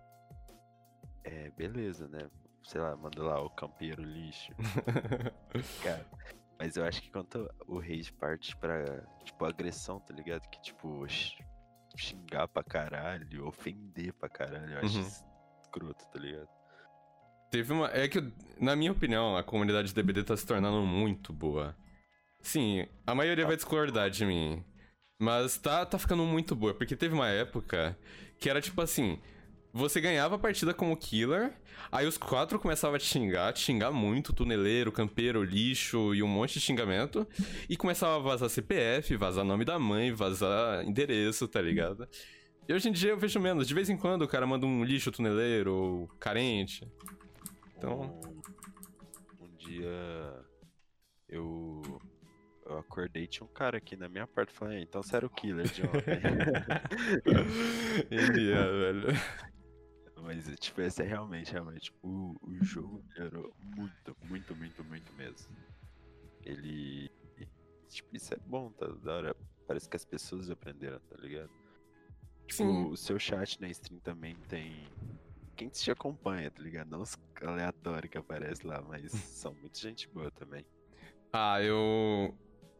É, 1.22 1.50
beleza, 1.50 2.06
né? 2.08 2.28
Sei 2.64 2.80
lá, 2.80 2.96
manda 2.96 3.22
lá 3.22 3.40
o 3.42 3.50
campeiro 3.50 4.02
lixo. 4.02 4.52
Cara, 5.82 6.04
mas 6.58 6.76
eu 6.76 6.84
acho 6.84 7.02
que 7.02 7.10
quando 7.10 7.50
o 7.66 7.78
rage 7.78 8.12
parte 8.12 8.56
pra, 8.56 9.02
tipo, 9.24 9.44
agressão, 9.44 10.00
tá 10.00 10.14
ligado? 10.14 10.48
Que, 10.48 10.60
tipo, 10.62 11.04
xingar 11.96 12.48
pra 12.48 12.62
caralho, 12.64 13.46
ofender 13.46 14.12
pra 14.14 14.28
caralho, 14.28 14.72
eu 14.72 14.78
acho 14.80 14.98
Uhum. 14.98 15.10
escroto, 15.62 16.04
tá 16.10 16.18
ligado? 16.18 16.48
Teve 17.50 17.72
uma. 17.72 17.88
É 17.88 18.08
que, 18.08 18.32
na 18.58 18.74
minha 18.74 18.90
opinião, 18.92 19.36
a 19.36 19.42
comunidade 19.44 19.92
DBD 19.94 20.24
tá 20.24 20.36
se 20.36 20.46
tornando 20.46 20.82
muito 20.82 21.32
boa. 21.32 21.76
Sim, 22.40 22.86
a 23.06 23.14
maioria 23.14 23.46
vai 23.46 23.56
discordar 23.56 24.10
de 24.10 24.24
mim. 24.26 24.64
Mas 25.18 25.56
tá, 25.56 25.86
tá 25.86 25.98
ficando 25.98 26.24
muito 26.24 26.56
boa. 26.56 26.74
Porque 26.74 26.96
teve 26.96 27.14
uma 27.14 27.28
época 27.28 27.96
que 28.40 28.50
era 28.50 28.60
tipo 28.60 28.80
assim: 28.82 29.20
você 29.74 30.00
ganhava 30.00 30.36
a 30.36 30.38
partida 30.38 30.72
como 30.72 30.96
killer, 30.96 31.52
aí 31.90 32.06
os 32.06 32.16
quatro 32.16 32.58
começavam 32.60 32.94
a 32.94 32.98
te 32.98 33.04
xingar, 33.06 33.52
te 33.52 33.58
xingar 33.60 33.90
muito, 33.90 34.32
tuneleiro, 34.32 34.92
campeiro, 34.92 35.42
lixo 35.42 36.14
e 36.14 36.22
um 36.22 36.28
monte 36.28 36.54
de 36.54 36.60
xingamento. 36.60 37.26
E 37.68 37.76
começava 37.76 38.14
a 38.16 38.18
vazar 38.20 38.48
CPF, 38.48 39.16
vazar 39.16 39.44
nome 39.44 39.64
da 39.64 39.78
mãe, 39.78 40.12
vazar 40.12 40.84
endereço, 40.84 41.48
tá 41.48 41.60
ligado? 41.60 42.08
E 42.68 42.72
hoje 42.72 42.88
em 42.88 42.92
dia 42.92 43.10
eu 43.10 43.18
vejo 43.18 43.38
menos. 43.40 43.66
De 43.66 43.74
vez 43.74 43.90
em 43.90 43.96
quando 43.96 44.22
o 44.22 44.28
cara 44.28 44.46
manda 44.46 44.64
um 44.64 44.84
lixo 44.84 45.10
tuneleiro 45.10 45.74
ou 45.74 46.08
carente. 46.20 46.86
Então- 47.76 48.18
Um, 49.40 49.44
um 49.44 49.56
dia 49.58 50.34
eu, 51.28 51.82
eu 52.64 52.78
acordei 52.78 53.24
e 53.24 53.26
tinha 53.26 53.44
um 53.44 53.52
cara 53.52 53.76
aqui 53.78 53.96
na 53.96 54.08
minha 54.08 54.26
porta 54.26 54.52
falando, 54.54 54.74
"Ah, 54.76 54.80
então 54.80 55.02
você 55.02 55.16
era 55.16 55.26
o 55.26 55.30
killer 55.30 55.66
de 55.68 55.82
ontem. 55.82 56.20
Ele 58.10 58.52
é, 58.52 58.64
velho. 58.64 59.20
Mas, 60.24 60.46
tipo, 60.58 60.80
esse 60.80 61.02
é 61.02 61.06
realmente, 61.06 61.52
realmente, 61.52 61.92
o, 62.02 62.34
o 62.42 62.64
jogo 62.64 63.04
melhorou 63.10 63.54
muito, 63.62 64.16
muito, 64.24 64.56
muito, 64.56 64.84
muito 64.84 65.12
mesmo. 65.12 65.54
Ele. 66.42 67.10
Tipo, 67.88 68.16
isso 68.16 68.32
é 68.32 68.38
bom, 68.46 68.70
tá 68.70 68.86
da 68.86 69.16
hora. 69.16 69.36
Parece 69.66 69.88
que 69.88 69.96
as 69.96 70.04
pessoas 70.04 70.50
aprenderam, 70.50 70.98
tá 71.00 71.16
ligado? 71.18 71.50
Tipo, 72.46 72.62
Sim. 72.64 72.84
o 72.86 72.96
seu 72.96 73.18
chat 73.18 73.60
na 73.60 73.68
stream 73.68 74.00
também 74.00 74.34
tem. 74.48 74.88
Quem 75.56 75.68
te 75.68 75.90
acompanha, 75.90 76.50
tá 76.50 76.62
ligado? 76.62 76.88
Não 76.88 77.02
os 77.02 77.16
aleatórios 77.42 78.10
que 78.10 78.18
aparecem 78.18 78.66
lá, 78.66 78.80
mas 78.80 79.12
são 79.12 79.54
muita 79.54 79.78
gente 79.78 80.08
boa 80.08 80.30
também. 80.30 80.64
Ah, 81.32 81.62
eu. 81.62 82.34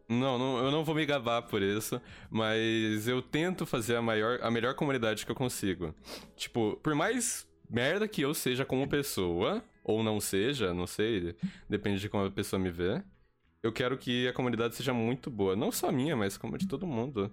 Não, 0.08 0.38
não, 0.38 0.58
eu 0.58 0.70
não 0.70 0.84
vou 0.84 0.94
me 0.94 1.06
gabar 1.06 1.42
por 1.42 1.62
isso, 1.62 2.00
mas 2.30 3.08
eu 3.08 3.22
tento 3.22 3.64
fazer 3.64 3.96
a, 3.96 4.02
maior, 4.02 4.38
a 4.42 4.50
melhor 4.50 4.74
comunidade 4.74 5.24
que 5.24 5.32
eu 5.32 5.36
consigo. 5.36 5.94
Tipo, 6.36 6.78
por 6.82 6.94
mais 6.94 7.48
merda 7.70 8.06
que 8.06 8.20
eu 8.20 8.34
seja 8.34 8.64
como 8.64 8.88
pessoa, 8.88 9.64
ou 9.82 10.02
não 10.02 10.20
seja, 10.20 10.74
não 10.74 10.86
sei, 10.86 11.34
depende 11.68 12.00
de 12.00 12.08
como 12.08 12.26
a 12.26 12.30
pessoa 12.30 12.60
me 12.60 12.70
vê, 12.70 13.02
eu 13.62 13.72
quero 13.72 13.96
que 13.96 14.28
a 14.28 14.32
comunidade 14.34 14.76
seja 14.76 14.92
muito 14.92 15.30
boa. 15.30 15.56
Não 15.56 15.72
só 15.72 15.90
minha, 15.90 16.14
mas 16.14 16.36
como 16.36 16.58
de 16.58 16.68
todo 16.68 16.86
mundo. 16.86 17.32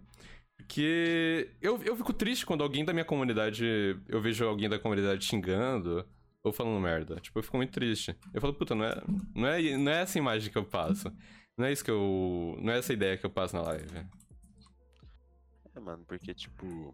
Porque 0.57 1.49
eu, 1.61 1.81
eu 1.83 1.95
fico 1.97 2.13
triste 2.13 2.45
quando 2.45 2.63
alguém 2.63 2.85
da 2.85 2.93
minha 2.93 3.03
comunidade. 3.03 3.65
Eu 4.07 4.21
vejo 4.21 4.45
alguém 4.45 4.69
da 4.69 4.79
comunidade 4.79 5.25
xingando 5.25 6.05
ou 6.41 6.53
falando 6.53 6.79
merda. 6.79 7.17
Tipo, 7.17 7.39
eu 7.39 7.43
fico 7.43 7.57
muito 7.57 7.71
triste. 7.71 8.15
Eu 8.33 8.39
falo, 8.39 8.53
puta, 8.53 8.73
não 8.73 8.85
é, 8.85 9.01
não 9.35 9.47
é, 9.47 9.77
não 9.77 9.91
é 9.91 10.01
essa 10.03 10.17
imagem 10.17 10.49
que 10.49 10.57
eu 10.57 10.63
passo. 10.63 11.11
Não 11.61 11.67
é 11.67 11.71
isso 11.71 11.85
que 11.85 11.91
eu. 11.91 12.57
Não 12.59 12.73
é 12.73 12.79
essa 12.79 12.91
ideia 12.91 13.15
que 13.19 13.23
eu 13.23 13.29
passo 13.29 13.55
na 13.55 13.61
live. 13.61 13.87
É, 15.75 15.79
mano, 15.79 16.03
porque, 16.07 16.33
tipo, 16.33 16.91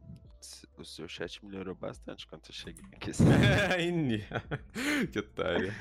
o 0.77 0.83
seu 0.83 1.07
chat 1.07 1.43
melhorou 1.43 1.73
bastante 1.73 2.27
quando 2.27 2.41
eu 2.49 2.53
cheguei 2.53 2.83
aqui. 2.91 3.11
Que 5.09 5.19
otário. 5.19 5.73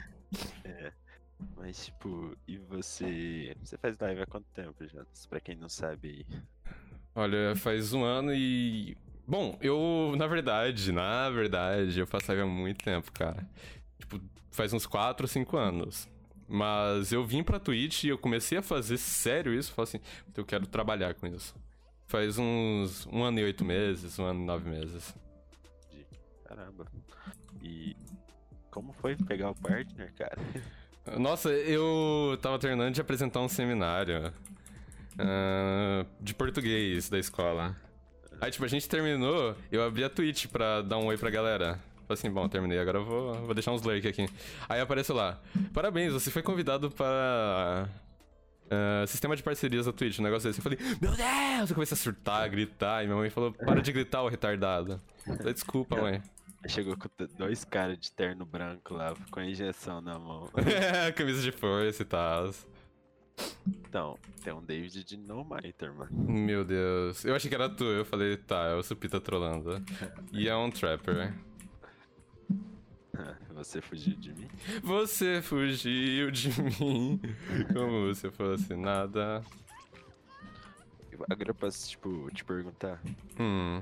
Mas, 1.57 1.87
tipo, 1.87 2.37
e 2.47 2.59
você. 2.59 3.57
Você 3.61 3.76
faz 3.76 3.99
live 3.99 4.23
há 4.23 4.26
quanto 4.26 4.47
tempo, 4.55 4.87
Jonas? 4.87 5.26
Pra 5.26 5.40
quem 5.40 5.57
não 5.57 5.69
sabe 5.69 6.09
aí. 6.09 6.43
Olha, 7.12 7.57
faz 7.57 7.93
um 7.93 8.05
ano 8.05 8.33
e. 8.33 8.97
Bom, 9.26 9.59
eu, 9.61 10.14
na 10.16 10.28
verdade, 10.28 10.93
na 10.93 11.28
verdade, 11.28 11.99
eu 11.99 12.07
faço 12.07 12.26
live 12.28 12.45
há 12.45 12.47
muito 12.47 12.85
tempo, 12.85 13.11
cara. 13.11 13.50
Tipo, 13.99 14.21
faz 14.52 14.73
uns 14.73 14.87
4 14.87 15.25
ou 15.25 15.28
5 15.28 15.57
anos. 15.57 16.09
Mas 16.49 17.12
eu 17.12 17.25
vim 17.25 17.43
pra 17.43 17.59
Twitch 17.59 18.05
e 18.05 18.09
eu 18.09 18.19
comecei 18.19 18.59
a 18.59 18.62
fazer 18.62 18.99
sério 18.99 19.53
isso. 19.53 19.73
Falei 19.73 19.88
assim, 19.88 20.00
eu 20.37 20.45
quero 20.45 20.67
trabalhar 20.67 21.15
com 21.15 21.26
isso. 21.26 21.55
Faz 22.07 22.38
uns 22.38 23.07
um 23.07 23.25
ano 23.25 23.41
e 23.41 23.45
oito 23.45 23.65
meses, 23.65 24.19
um 24.19 24.25
ano 24.25 24.41
e 24.41 24.45
nove 24.45 24.71
meses. 24.71 25.15
Caramba. 26.45 26.87
E. 27.61 27.97
Como 28.71 28.93
foi 28.93 29.17
pegar 29.17 29.50
o 29.50 29.55
partner, 29.55 30.12
cara? 30.15 30.38
Nossa, 31.19 31.50
eu 31.50 32.38
tava 32.43 32.59
terminando 32.59 32.95
de 32.95 33.00
apresentar 33.00 33.41
um 33.41 33.49
seminário 33.49 34.33
ah, 35.19 36.05
de 36.21 36.35
português 36.35 37.09
da 37.09 37.19
escola. 37.19 37.76
Aí, 38.41 38.50
tipo, 38.50 38.65
a 38.65 38.69
gente 38.69 38.88
terminou, 38.88 39.57
eu 39.73 39.83
abri 39.83 40.05
a 40.05 40.11
Twitch 40.11 40.47
pra 40.47 40.83
dar 40.83 40.99
um 40.99 41.07
oi 41.07 41.17
pra 41.17 41.31
galera. 41.31 41.81
Falei 42.07 42.19
assim, 42.19 42.31
bom, 42.31 42.49
terminei, 42.49 42.79
agora 42.79 42.99
eu 42.99 43.05
vou, 43.05 43.35
vou 43.47 43.55
deixar 43.55 43.73
uns 43.73 43.83
lurk 43.83 44.07
aqui. 44.07 44.29
Aí 44.69 44.81
apareceu 44.81 45.15
lá, 45.15 45.41
parabéns, 45.73 46.13
você 46.13 46.31
foi 46.31 46.43
convidado 46.43 46.91
para... 46.91 47.89
ah, 48.71 49.05
sistema 49.07 49.35
de 49.35 49.43
parcerias 49.43 49.87
da 49.87 49.93
Twitch, 49.93 50.19
um 50.21 50.23
negócio 50.23 50.49
desse. 50.49 50.61
Eu 50.61 50.63
falei, 50.63 50.79
meu 51.01 51.13
Deus! 51.13 51.71
Eu 51.71 51.75
comecei 51.75 51.95
a 51.95 51.99
surtar, 51.99 52.49
gritar, 52.49 53.03
e 53.03 53.07
minha 53.07 53.17
mãe 53.19 53.31
falou, 53.31 53.53
para 53.53 53.81
de 53.83 53.91
gritar, 53.93 54.23
ô 54.23 54.29
retardado. 54.29 55.01
Desculpa, 55.53 55.97
mãe. 55.97 56.23
Chegou 56.69 56.97
com 56.97 57.09
dois 57.37 57.65
caras 57.65 57.99
de 57.99 58.11
terno 58.11 58.45
branco 58.45 58.95
lá, 58.95 59.15
com 59.31 59.41
a 59.41 59.45
injeção 59.45 60.01
na 60.01 60.19
mão. 60.19 60.49
Camisa 61.15 61.41
de 61.43 61.53
força 61.53 62.03
e 62.03 62.07
tal. 62.07 62.51
Então, 63.67 64.19
tem 64.43 64.53
um 64.53 64.63
David 64.63 65.05
de 65.05 65.17
No 65.17 65.45
Miter, 65.45 65.93
mano. 65.95 66.11
Meu 66.11 66.65
Deus. 66.65 67.25
Eu 67.25 67.37
achei 67.37 67.49
que 67.49 67.55
era 67.55 67.69
tu. 67.69 67.85
Eu 67.85 68.05
falei, 68.05 68.37
tá, 68.37 68.65
é 68.65 68.75
o 68.75 68.83
Supita 68.83 69.21
trolando. 69.21 69.83
E 70.33 70.49
é 70.49 70.57
um 70.57 70.71
trapper. 70.71 71.35
Você 73.55 73.81
fugiu 73.81 74.15
de 74.17 74.33
mim? 74.33 74.49
Você 74.83 75.41
fugiu 75.43 76.31
de 76.31 76.49
mim. 76.63 77.21
Como 77.73 78.15
se 78.15 78.31
fosse 78.31 78.75
nada. 78.75 79.43
Agora 81.31 81.51
eu 81.51 81.55
posso, 81.55 81.89
tipo, 81.89 82.31
te 82.33 82.45
perguntar. 82.45 83.01
Hum. 83.41 83.81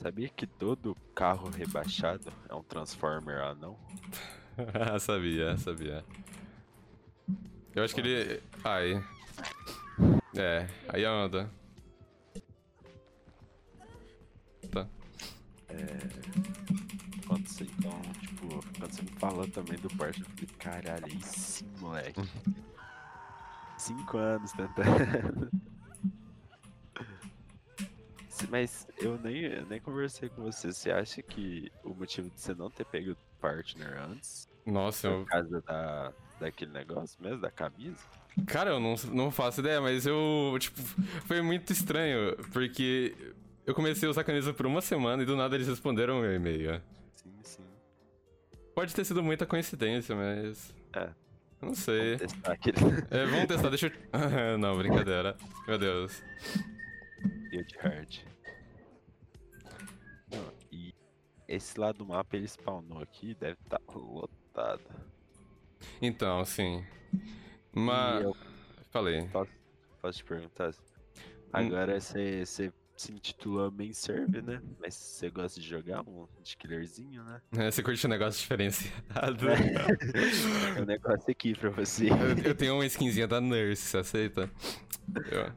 Sabia 0.00 0.28
que 0.28 0.46
todo 0.46 0.96
carro 1.14 1.50
rebaixado 1.50 2.32
é 2.48 2.54
um 2.54 2.62
Transformer 2.62 3.40
anão? 3.40 3.76
sabia, 5.00 5.56
sabia. 5.58 6.04
Eu 7.74 7.82
acho 7.84 7.94
que 7.94 8.00
ele. 8.00 8.42
Ai. 8.62 9.04
É, 10.36 10.68
aí 10.88 11.04
anda. 11.04 11.50
Tá. 14.70 14.86
Você, 15.68 15.74
então, 15.74 16.20
tipo, 16.20 16.47
quando 18.78 18.92
você 18.92 19.02
me 19.02 19.10
falou 19.10 19.48
também 19.48 19.78
do 19.78 19.88
Porsche, 19.96 20.20
eu 20.20 20.26
falei, 20.26 20.46
caralho, 20.58 21.04
aí 21.04 21.20
sim, 21.22 21.66
moleque. 21.78 22.20
Cinco 23.76 24.18
anos 24.18 24.52
tentando. 24.52 25.50
Mas 28.50 28.86
eu 28.98 29.18
nem, 29.18 29.42
eu 29.42 29.66
nem 29.66 29.80
conversei 29.80 30.28
com 30.28 30.42
você. 30.42 30.72
Você 30.72 30.90
acha 30.90 31.20
que 31.22 31.72
o 31.82 31.92
motivo 31.92 32.30
de 32.30 32.40
você 32.40 32.54
não 32.54 32.70
ter 32.70 32.84
pego 32.84 33.16
partner 33.40 34.00
antes 34.00 34.48
Nossa, 34.64 35.08
por 35.08 35.14
eu. 35.14 35.24
causa 35.26 35.60
da, 35.62 36.12
daquele 36.40 36.72
negócio 36.72 37.20
mesmo, 37.20 37.40
da 37.40 37.50
camisa? 37.50 37.98
Cara, 38.46 38.70
eu 38.70 38.80
não, 38.80 38.94
não 39.12 39.30
faço 39.32 39.60
ideia, 39.60 39.80
mas 39.80 40.06
eu. 40.06 40.56
Tipo, 40.60 40.80
foi 41.26 41.42
muito 41.42 41.72
estranho, 41.72 42.36
porque 42.52 43.14
eu 43.66 43.74
comecei 43.74 44.06
a 44.06 44.10
usar 44.10 44.20
a 44.20 44.24
camisa 44.24 44.54
por 44.54 44.66
uma 44.66 44.80
semana 44.80 45.22
e 45.22 45.26
do 45.26 45.36
nada 45.36 45.56
eles 45.56 45.66
responderam 45.66 46.18
o 46.18 46.22
meu 46.22 46.32
e-mail. 46.32 46.80
Pode 48.78 48.94
ter 48.94 49.04
sido 49.04 49.24
muita 49.24 49.44
coincidência, 49.44 50.14
mas. 50.14 50.72
É. 50.92 51.10
Não 51.60 51.74
sei. 51.74 52.14
Vamos 52.14 52.32
testar 52.32 52.52
aquele 52.52 52.76
É, 53.10 53.26
vamos 53.26 53.46
testar, 53.46 53.68
deixa 53.70 53.88
eu. 53.88 53.92
Não, 54.56 54.78
brincadeira. 54.78 55.36
Meu 55.66 55.76
Deus. 55.76 56.22
Field 57.50 57.76
Hard. 57.80 58.18
Não, 60.30 60.52
E 60.70 60.94
esse 61.48 61.80
lado 61.80 61.98
do 61.98 62.06
mapa 62.06 62.36
ele 62.36 62.46
spawnou 62.46 63.02
aqui, 63.02 63.34
deve 63.34 63.58
estar 63.64 63.80
lotado. 63.92 64.84
Então, 66.00 66.44
sim. 66.44 66.86
Mas. 67.72 68.22
eu 68.22 68.36
Falei. 68.92 69.26
posso, 69.26 69.50
posso 70.00 70.18
te 70.18 70.24
perguntar? 70.24 70.72
Agora 71.52 72.00
você 72.00 72.46
você 72.46 72.72
se 73.00 73.12
intitula 73.12 73.70
main 73.70 73.92
serve, 73.92 74.42
né? 74.42 74.60
Mas 74.80 74.94
você 74.94 75.30
gosta 75.30 75.60
de 75.60 75.66
jogar 75.68 76.00
um 76.02 76.26
de 76.42 76.56
killerzinho, 76.56 77.22
né? 77.24 77.40
É, 77.56 77.70
Você 77.70 77.82
curte 77.82 78.06
um 78.06 78.10
negócio 78.10 78.40
diferenciado. 78.40 79.46
É 80.76 80.82
um 80.82 80.84
negócio 80.84 81.30
aqui 81.30 81.54
pra 81.56 81.70
você. 81.70 82.08
Eu, 82.10 82.44
eu 82.44 82.54
tenho 82.54 82.74
uma 82.74 82.86
skinzinha 82.86 83.26
da 83.26 83.40
Nurse, 83.40 83.82
você 83.82 83.98
aceita? 83.98 84.50
Eu- 85.30 85.52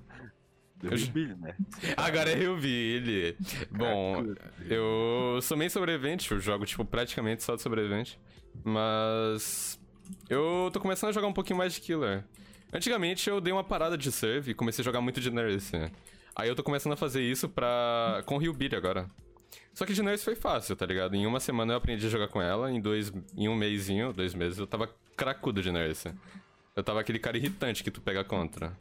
Do 0.77 0.87
eu- 0.95 1.37
né? 1.37 1.55
Agora 1.97 2.35
vi 2.57 2.69
ele. 2.71 3.37
Bom, 3.69 4.23
Cracudo. 4.33 4.73
eu 4.73 5.39
sou 5.41 5.55
meio 5.57 5.69
sobrevivente, 5.69 6.31
eu 6.31 6.39
jogo, 6.39 6.65
tipo, 6.65 6.83
praticamente 6.85 7.43
só 7.43 7.55
de 7.55 7.61
sobrevivente. 7.61 8.19
Mas. 8.63 9.79
Eu 10.29 10.69
tô 10.73 10.79
começando 10.79 11.09
a 11.09 11.13
jogar 11.13 11.27
um 11.27 11.33
pouquinho 11.33 11.57
mais 11.57 11.73
de 11.73 11.81
killer. 11.81 12.23
Antigamente 12.73 13.29
eu 13.29 13.39
dei 13.41 13.51
uma 13.53 13.63
parada 13.63 13.97
de 13.97 14.11
serve 14.11 14.51
e 14.51 14.53
comecei 14.53 14.81
a 14.81 14.85
jogar 14.85 15.01
muito 15.01 15.21
de 15.21 15.29
Nurse. 15.31 15.91
Aí 16.35 16.47
eu 16.49 16.55
tô 16.55 16.63
começando 16.63 16.93
a 16.93 16.97
fazer 16.97 17.21
isso 17.21 17.47
pra. 17.49 18.23
com 18.25 18.41
Hillbilly 18.41 18.75
agora. 18.75 19.09
Só 19.73 19.85
que 19.85 19.93
de 19.93 20.01
Nurse 20.03 20.23
foi 20.23 20.35
fácil, 20.35 20.75
tá 20.75 20.85
ligado? 20.85 21.15
Em 21.15 21.25
uma 21.25 21.39
semana 21.39 21.73
eu 21.73 21.77
aprendi 21.77 22.05
a 22.05 22.09
jogar 22.09 22.27
com 22.27 22.41
ela, 22.41 22.71
em 22.71 22.79
dois. 22.81 23.11
em 23.35 23.47
um 23.47 23.55
mêsinho, 23.55 24.11
dois 24.13 24.33
meses, 24.33 24.57
eu 24.59 24.67
tava 24.67 24.89
cracudo 25.15 25.61
de 25.61 25.71
Nurse. 25.71 26.13
Eu 26.75 26.83
tava 26.83 26.99
aquele 27.01 27.19
cara 27.19 27.37
irritante 27.37 27.83
que 27.83 27.91
tu 27.91 28.01
pega 28.01 28.23
contra. 28.23 28.77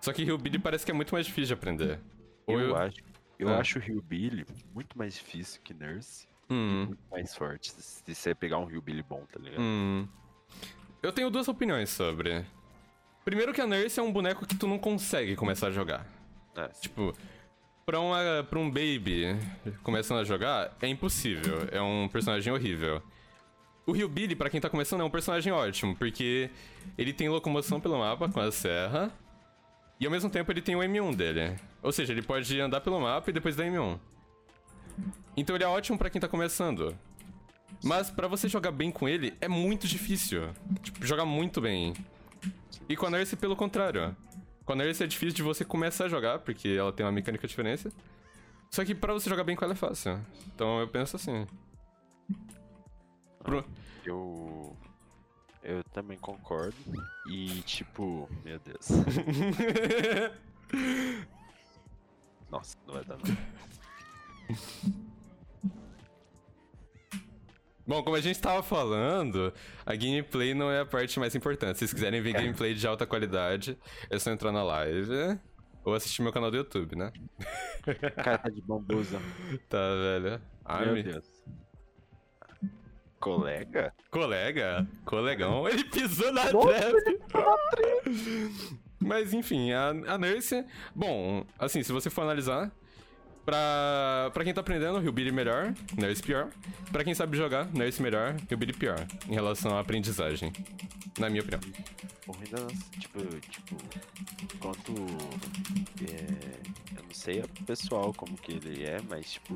Só 0.00 0.12
que 0.12 0.22
Hillbilly 0.22 0.58
parece 0.58 0.84
que 0.84 0.90
é 0.90 0.94
muito 0.94 1.12
mais 1.14 1.26
difícil 1.26 1.48
de 1.48 1.54
aprender. 1.54 1.98
Ou 2.46 2.60
Eu, 2.60 2.76
acho. 2.76 2.96
Eu 3.38 3.48
Ah. 3.48 3.58
acho 3.58 3.78
Hillbilly 3.78 4.46
muito 4.74 4.96
mais 4.96 5.14
difícil 5.14 5.60
que 5.62 5.74
Nurse. 5.74 6.26
Hum, 6.48 6.84
Muito 6.88 7.02
mais 7.10 7.34
forte. 7.34 7.72
Se 7.72 8.14
você 8.14 8.34
pegar 8.34 8.58
um 8.58 8.70
Hillbilly 8.70 9.02
bom, 9.02 9.24
tá 9.32 9.38
ligado? 9.40 9.60
hum. 9.60 10.06
Eu 11.02 11.12
tenho 11.12 11.28
duas 11.30 11.48
opiniões 11.48 11.90
sobre. 11.90 12.44
Primeiro 13.24 13.52
que 13.52 13.60
a 13.60 13.66
Nurse 13.66 13.98
é 13.98 14.02
um 14.02 14.12
boneco 14.12 14.46
que 14.46 14.54
tu 14.56 14.66
não 14.68 14.78
consegue 14.78 15.34
começar 15.34 15.66
a 15.68 15.70
jogar. 15.72 16.06
É, 16.56 16.68
Tipo, 16.80 17.14
pra, 17.84 18.00
uma, 18.00 18.44
pra 18.48 18.58
um 18.58 18.70
baby 18.70 19.38
começando 19.82 20.18
a 20.20 20.24
jogar, 20.24 20.76
é 20.80 20.88
impossível. 20.88 21.68
É 21.70 21.80
um 21.80 22.08
personagem 22.08 22.52
horrível. 22.52 23.02
O 23.86 23.94
Hillbilly, 23.94 24.34
pra 24.34 24.50
quem 24.50 24.60
tá 24.60 24.68
começando, 24.68 25.02
é 25.02 25.04
um 25.04 25.10
personagem 25.10 25.52
ótimo, 25.52 25.94
porque 25.94 26.50
ele 26.98 27.12
tem 27.12 27.28
locomoção 27.28 27.80
pelo 27.80 27.98
mapa 27.98 28.28
com 28.28 28.40
a 28.40 28.50
serra, 28.50 29.12
e 30.00 30.04
ao 30.04 30.10
mesmo 30.10 30.28
tempo 30.28 30.50
ele 30.50 30.60
tem 30.60 30.74
o 30.74 30.80
M1 30.80 31.14
dele. 31.14 31.56
Ou 31.82 31.92
seja, 31.92 32.12
ele 32.12 32.22
pode 32.22 32.60
andar 32.60 32.80
pelo 32.80 33.00
mapa 33.00 33.30
e 33.30 33.32
depois 33.32 33.54
dar 33.54 33.64
M1. 33.64 33.98
Então 35.36 35.54
ele 35.54 35.64
é 35.64 35.68
ótimo 35.68 35.96
pra 35.96 36.10
quem 36.10 36.20
tá 36.20 36.26
começando. 36.26 36.98
Mas 37.82 38.10
pra 38.10 38.26
você 38.26 38.48
jogar 38.48 38.72
bem 38.72 38.90
com 38.90 39.08
ele, 39.08 39.34
é 39.40 39.46
muito 39.46 39.86
difícil. 39.86 40.50
Tipo, 40.82 41.06
jogar 41.06 41.24
muito 41.24 41.60
bem. 41.60 41.94
E 42.88 42.96
com 42.96 43.06
a 43.06 43.10
Nurse, 43.10 43.36
pelo 43.36 43.54
contrário. 43.54 44.16
Com 44.66 44.72
a 44.72 44.76
Nurse 44.76 45.02
é 45.02 45.06
difícil 45.06 45.34
de 45.36 45.42
você 45.42 45.64
começar 45.64 46.04
a 46.06 46.08
jogar, 46.08 46.40
porque 46.40 46.68
ela 46.68 46.92
tem 46.92 47.06
uma 47.06 47.12
mecânica 47.12 47.46
diferente. 47.48 47.88
Só 48.70 48.84
que 48.84 48.94
pra 48.94 49.12
você 49.14 49.30
jogar 49.30 49.44
bem 49.44 49.54
com 49.56 49.64
ela 49.64 49.72
é 49.74 49.76
fácil. 49.76 50.20
Então 50.54 50.80
eu 50.80 50.88
penso 50.88 51.16
assim. 51.16 51.46
Pro- 53.42 53.64
eu. 54.04 54.76
Eu 55.62 55.82
também 55.92 56.18
concordo. 56.18 56.74
E 57.30 57.60
tipo. 57.62 58.28
Meu 58.44 58.58
Deus. 58.58 58.88
Nossa, 62.50 62.76
não 62.86 62.94
vai 62.94 63.04
dar 63.04 63.16
não. 63.18 63.36
Bom, 67.86 68.02
como 68.02 68.16
a 68.16 68.20
gente 68.20 68.40
tava 68.40 68.62
falando, 68.62 69.52
a 69.84 69.94
gameplay 69.94 70.54
não 70.54 70.70
é 70.70 70.80
a 70.80 70.86
parte 70.86 71.18
mais 71.20 71.34
importante. 71.36 71.74
Se 71.74 71.80
vocês 71.80 71.92
quiserem 71.94 72.20
ver 72.20 72.32
gameplay 72.32 72.74
de 72.74 72.86
alta 72.86 73.06
qualidade, 73.06 73.78
é 74.10 74.18
só 74.18 74.30
entrar 74.32 74.50
na 74.50 74.62
live 74.64 75.38
ou 75.84 75.94
assistir 75.94 76.20
meu 76.22 76.32
canal 76.32 76.50
do 76.50 76.56
YouTube, 76.56 76.96
né? 76.96 77.12
O 77.86 77.94
cara 78.22 78.38
tá 78.38 78.48
de 78.48 78.60
bambuza. 78.62 79.20
Tá, 79.68 79.78
velho. 79.94 80.40
Ai, 80.64 80.84
Meu 80.86 80.94
me- 80.94 81.02
Deus. 81.04 81.24
Colega? 83.20 83.92
Colega, 84.10 84.86
colegão, 85.04 85.66
ele 85.70 85.84
pisou 85.84 86.32
na 86.32 86.42
trap. 86.44 87.20
Mas 89.00 89.32
enfim, 89.32 89.72
a, 89.72 89.90
a 89.90 90.18
Nurse. 90.18 90.64
Bom, 90.94 91.44
assim, 91.58 91.82
se 91.82 91.92
você 91.92 92.10
for 92.10 92.22
analisar, 92.22 92.70
pra, 93.46 94.30
pra 94.34 94.44
quem 94.44 94.52
tá 94.52 94.60
aprendendo, 94.60 95.00
Hillbilly 95.00 95.30
melhor, 95.30 95.72
Nurse 95.96 96.22
pior. 96.22 96.48
Pra 96.90 97.04
quem 97.04 97.14
sabe 97.14 97.36
jogar, 97.36 97.72
Nurse 97.72 98.02
melhor, 98.02 98.36
Hillbilly 98.50 98.72
pior, 98.72 99.06
em 99.28 99.34
relação 99.34 99.76
à 99.76 99.80
aprendizagem. 99.80 100.52
Na 101.18 101.30
minha 101.30 101.40
opinião. 101.40 101.60
O 102.26 102.32
ruim 102.32 102.48
da 102.50 102.60
nossa, 102.60 102.90
tipo, 102.98 103.20
tipo, 103.48 103.76
quanto. 104.58 104.92
É, 106.12 106.98
eu 106.98 107.04
não 107.04 107.14
sei 107.14 107.40
o 107.40 107.48
pessoal 107.64 108.12
como 108.12 108.36
que 108.36 108.52
ele 108.52 108.84
é, 108.84 108.98
mas 109.08 109.34
tipo, 109.34 109.54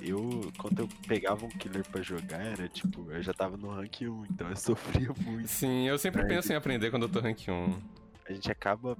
eu. 0.00 0.50
Quando 0.58 0.80
eu 0.80 0.88
pegava 1.06 1.44
um 1.44 1.50
killer 1.50 1.84
pra 1.88 2.02
jogar, 2.02 2.40
era 2.40 2.66
tipo, 2.66 3.12
eu 3.12 3.22
já 3.22 3.34
tava 3.34 3.56
no 3.56 3.68
rank 3.68 4.00
1, 4.00 4.26
então 4.30 4.48
eu 4.48 4.56
sofria 4.56 5.10
muito. 5.20 5.46
Sim, 5.46 5.86
eu 5.86 5.98
sempre 5.98 6.26
penso 6.26 6.50
em 6.52 6.56
aprender 6.56 6.90
quando 6.90 7.04
eu 7.04 7.08
tô 7.10 7.20
rank 7.20 7.46
1. 7.46 7.78
A 8.26 8.32
gente 8.32 8.50
acaba, 8.50 8.96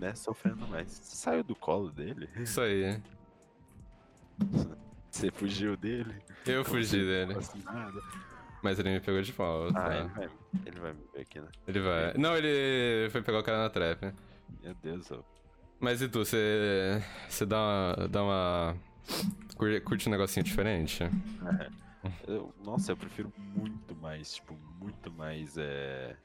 né, 0.00 0.14
sofrendo 0.14 0.66
mais. 0.66 0.90
Você 0.90 1.16
saiu 1.16 1.44
do 1.44 1.54
colo 1.54 1.90
dele? 1.90 2.28
Isso 2.36 2.60
aí. 2.60 2.98
Você 5.10 5.30
fugiu 5.30 5.76
dele? 5.76 6.14
Eu 6.46 6.64
fugi 6.64 6.96
não 6.96 7.04
dele. 7.04 7.34
nada. 7.64 8.02
Mas 8.62 8.78
ele 8.78 8.90
me 8.90 9.00
pegou 9.00 9.20
de 9.20 9.32
volta. 9.32 9.78
Ah, 9.78 9.96
ele 9.98 10.08
vai, 10.08 10.30
ele 10.66 10.80
vai 10.80 10.92
me 10.92 11.00
ver 11.12 11.20
aqui, 11.22 11.40
né? 11.40 11.48
Ele 11.66 11.80
vai. 11.80 12.14
Não, 12.14 12.36
ele 12.36 13.10
foi 13.10 13.20
pegar 13.22 13.40
o 13.40 13.42
cara 13.42 13.58
na 13.58 13.68
trap. 13.70 14.12
Meu 14.62 14.74
Deus, 14.82 15.10
ó. 15.10 15.22
Mas 15.80 16.00
e 16.00 16.08
tu, 16.08 16.20
você. 16.24 17.02
Você 17.28 17.44
dá 17.44 17.56
uma. 17.58 18.08
dá 18.08 18.22
uma. 18.22 18.76
cur- 19.56 19.80
Curte 19.82 20.08
um 20.08 20.12
negocinho 20.12 20.44
diferente? 20.44 21.02
Eu- 22.26 22.54
nossa, 22.64 22.92
eu 22.92 22.96
prefiro 22.96 23.32
muito 23.36 23.94
mais, 23.96 24.34
tipo, 24.34 24.56
muito 24.80 25.10
mais 25.12 25.56
é. 25.58 26.16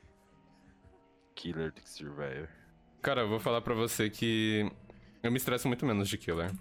Killer 1.35 1.71
do 1.71 1.81
que 1.81 1.89
Survivor. 1.89 2.47
Cara, 3.01 3.21
eu 3.21 3.29
vou 3.29 3.39
falar 3.39 3.61
pra 3.61 3.73
você 3.73 4.09
que. 4.09 4.69
Eu 5.23 5.31
me 5.31 5.37
estresso 5.37 5.67
muito 5.67 5.85
menos 5.85 6.07
de 6.07 6.17
killer. 6.17 6.51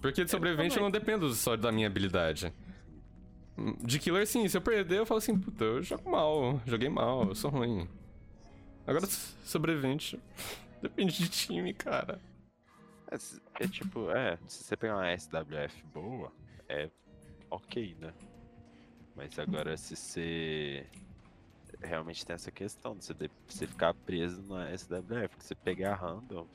Porque 0.00 0.24
de 0.24 0.30
sobrevivente 0.30 0.76
eu 0.76 0.82
não 0.82 0.90
dependo 0.90 1.32
só 1.34 1.56
da 1.56 1.70
minha 1.70 1.86
habilidade. 1.86 2.52
De 3.82 3.98
killer, 3.98 4.26
sim, 4.26 4.48
se 4.48 4.56
eu 4.56 4.62
perder, 4.62 4.98
eu 4.98 5.06
falo 5.06 5.18
assim, 5.18 5.38
puta, 5.38 5.64
eu 5.64 5.82
jogo 5.82 6.10
mal, 6.10 6.60
joguei 6.66 6.88
mal, 6.88 7.28
eu 7.28 7.34
sou 7.34 7.50
ruim. 7.50 7.86
Agora, 8.86 9.06
sobrevivente. 9.44 10.18
Depende 10.80 11.12
de 11.18 11.28
time, 11.28 11.74
cara. 11.74 12.18
É, 13.10 13.64
é 13.64 13.68
tipo, 13.68 14.10
é, 14.10 14.38
se 14.46 14.64
você 14.64 14.76
pegar 14.76 14.96
uma 14.96 15.10
SWF 15.10 15.84
boa, 15.92 16.32
é 16.68 16.88
ok, 17.50 17.94
né? 18.00 18.14
Mas 19.14 19.38
agora 19.38 19.76
se 19.76 19.94
você 19.94 20.86
realmente 21.82 22.24
tem 22.24 22.34
essa 22.34 22.50
questão 22.50 22.96
de 22.96 23.04
você, 23.04 23.12
de- 23.12 23.30
você 23.46 23.66
ficar 23.66 23.92
preso 23.92 24.42
na 24.42 24.70
SWF, 24.70 25.28
porque 25.28 25.44
você 25.44 25.54
pegar 25.54 25.96
random, 25.96 26.46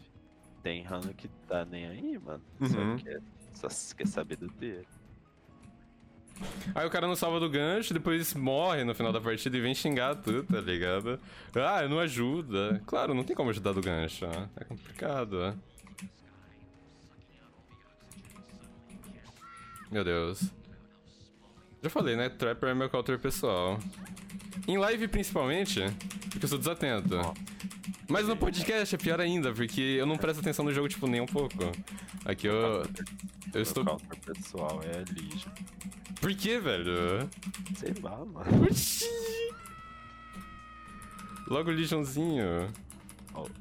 tem 0.64 0.82
random 0.82 1.14
que 1.14 1.28
tá 1.48 1.64
nem 1.66 1.86
aí, 1.86 2.18
mano. 2.18 2.44
Uhum. 2.60 2.68
Só, 2.68 3.04
quer, 3.04 3.22
só 3.56 3.68
quer 3.96 4.08
saber 4.08 4.38
do 4.38 4.48
dele. 4.48 4.88
Aí 6.74 6.86
o 6.86 6.90
cara 6.90 7.08
não 7.08 7.16
salva 7.16 7.40
do 7.40 7.50
gancho, 7.50 7.94
depois 7.94 8.34
morre 8.34 8.84
no 8.84 8.94
final 8.94 9.14
da 9.14 9.22
partida 9.22 9.56
e 9.58 9.62
vem 9.62 9.74
xingar 9.74 10.16
tudo, 10.16 10.44
tá 10.44 10.60
ligado? 10.60 11.20
Ah, 11.56 11.88
não 11.88 12.00
ajuda. 12.00 12.82
Claro, 12.86 13.14
não 13.14 13.24
tem 13.24 13.36
como 13.36 13.50
ajudar 13.52 13.72
do 13.72 13.82
gancho. 13.82 14.26
ó. 14.26 14.48
É 14.58 14.64
complicado. 14.66 15.38
ó. 15.40 15.54
Meu 19.90 20.04
Deus. 20.04 20.52
Já 21.82 21.90
falei, 21.90 22.16
né? 22.16 22.28
Trapper 22.28 22.70
é 22.70 22.74
meu 22.74 22.90
counter 22.90 23.18
pessoal. 23.18 23.80
Em 24.68 24.78
live, 24.78 25.08
principalmente, 25.08 25.82
porque 26.32 26.46
eu 26.46 26.50
sou 26.50 26.58
desatento. 26.58 27.16
Mas 28.08 28.28
no 28.28 28.38
podcast 28.38 28.94
é 28.94 28.98
pior 28.98 29.20
ainda, 29.20 29.54
porque 29.54 29.82
eu 29.82 30.06
não 30.06 30.18
presto 30.18 30.40
atenção 30.40 30.64
no 30.64 30.72
jogo, 30.74 30.88
tipo, 30.88 31.08
nem 31.08 31.22
um 31.22 31.26
pouco. 31.26 31.72
Aqui 32.24 32.48
eu. 32.48 32.86
Eu 33.54 33.62
estou. 33.62 33.84
Meu 33.84 33.98
counter 33.98 34.34
pessoal 34.34 34.82
é 34.84 35.04
Legion. 35.12 35.52
Por 36.22 36.34
que, 36.36 36.60
velho? 36.60 37.30
Sei 37.78 37.94
lá, 38.02 38.18
mano. 38.26 38.64
Oxi! 38.64 39.06
Logo 41.48 41.70
o 41.70 41.74
Legionzinho. 41.74 42.72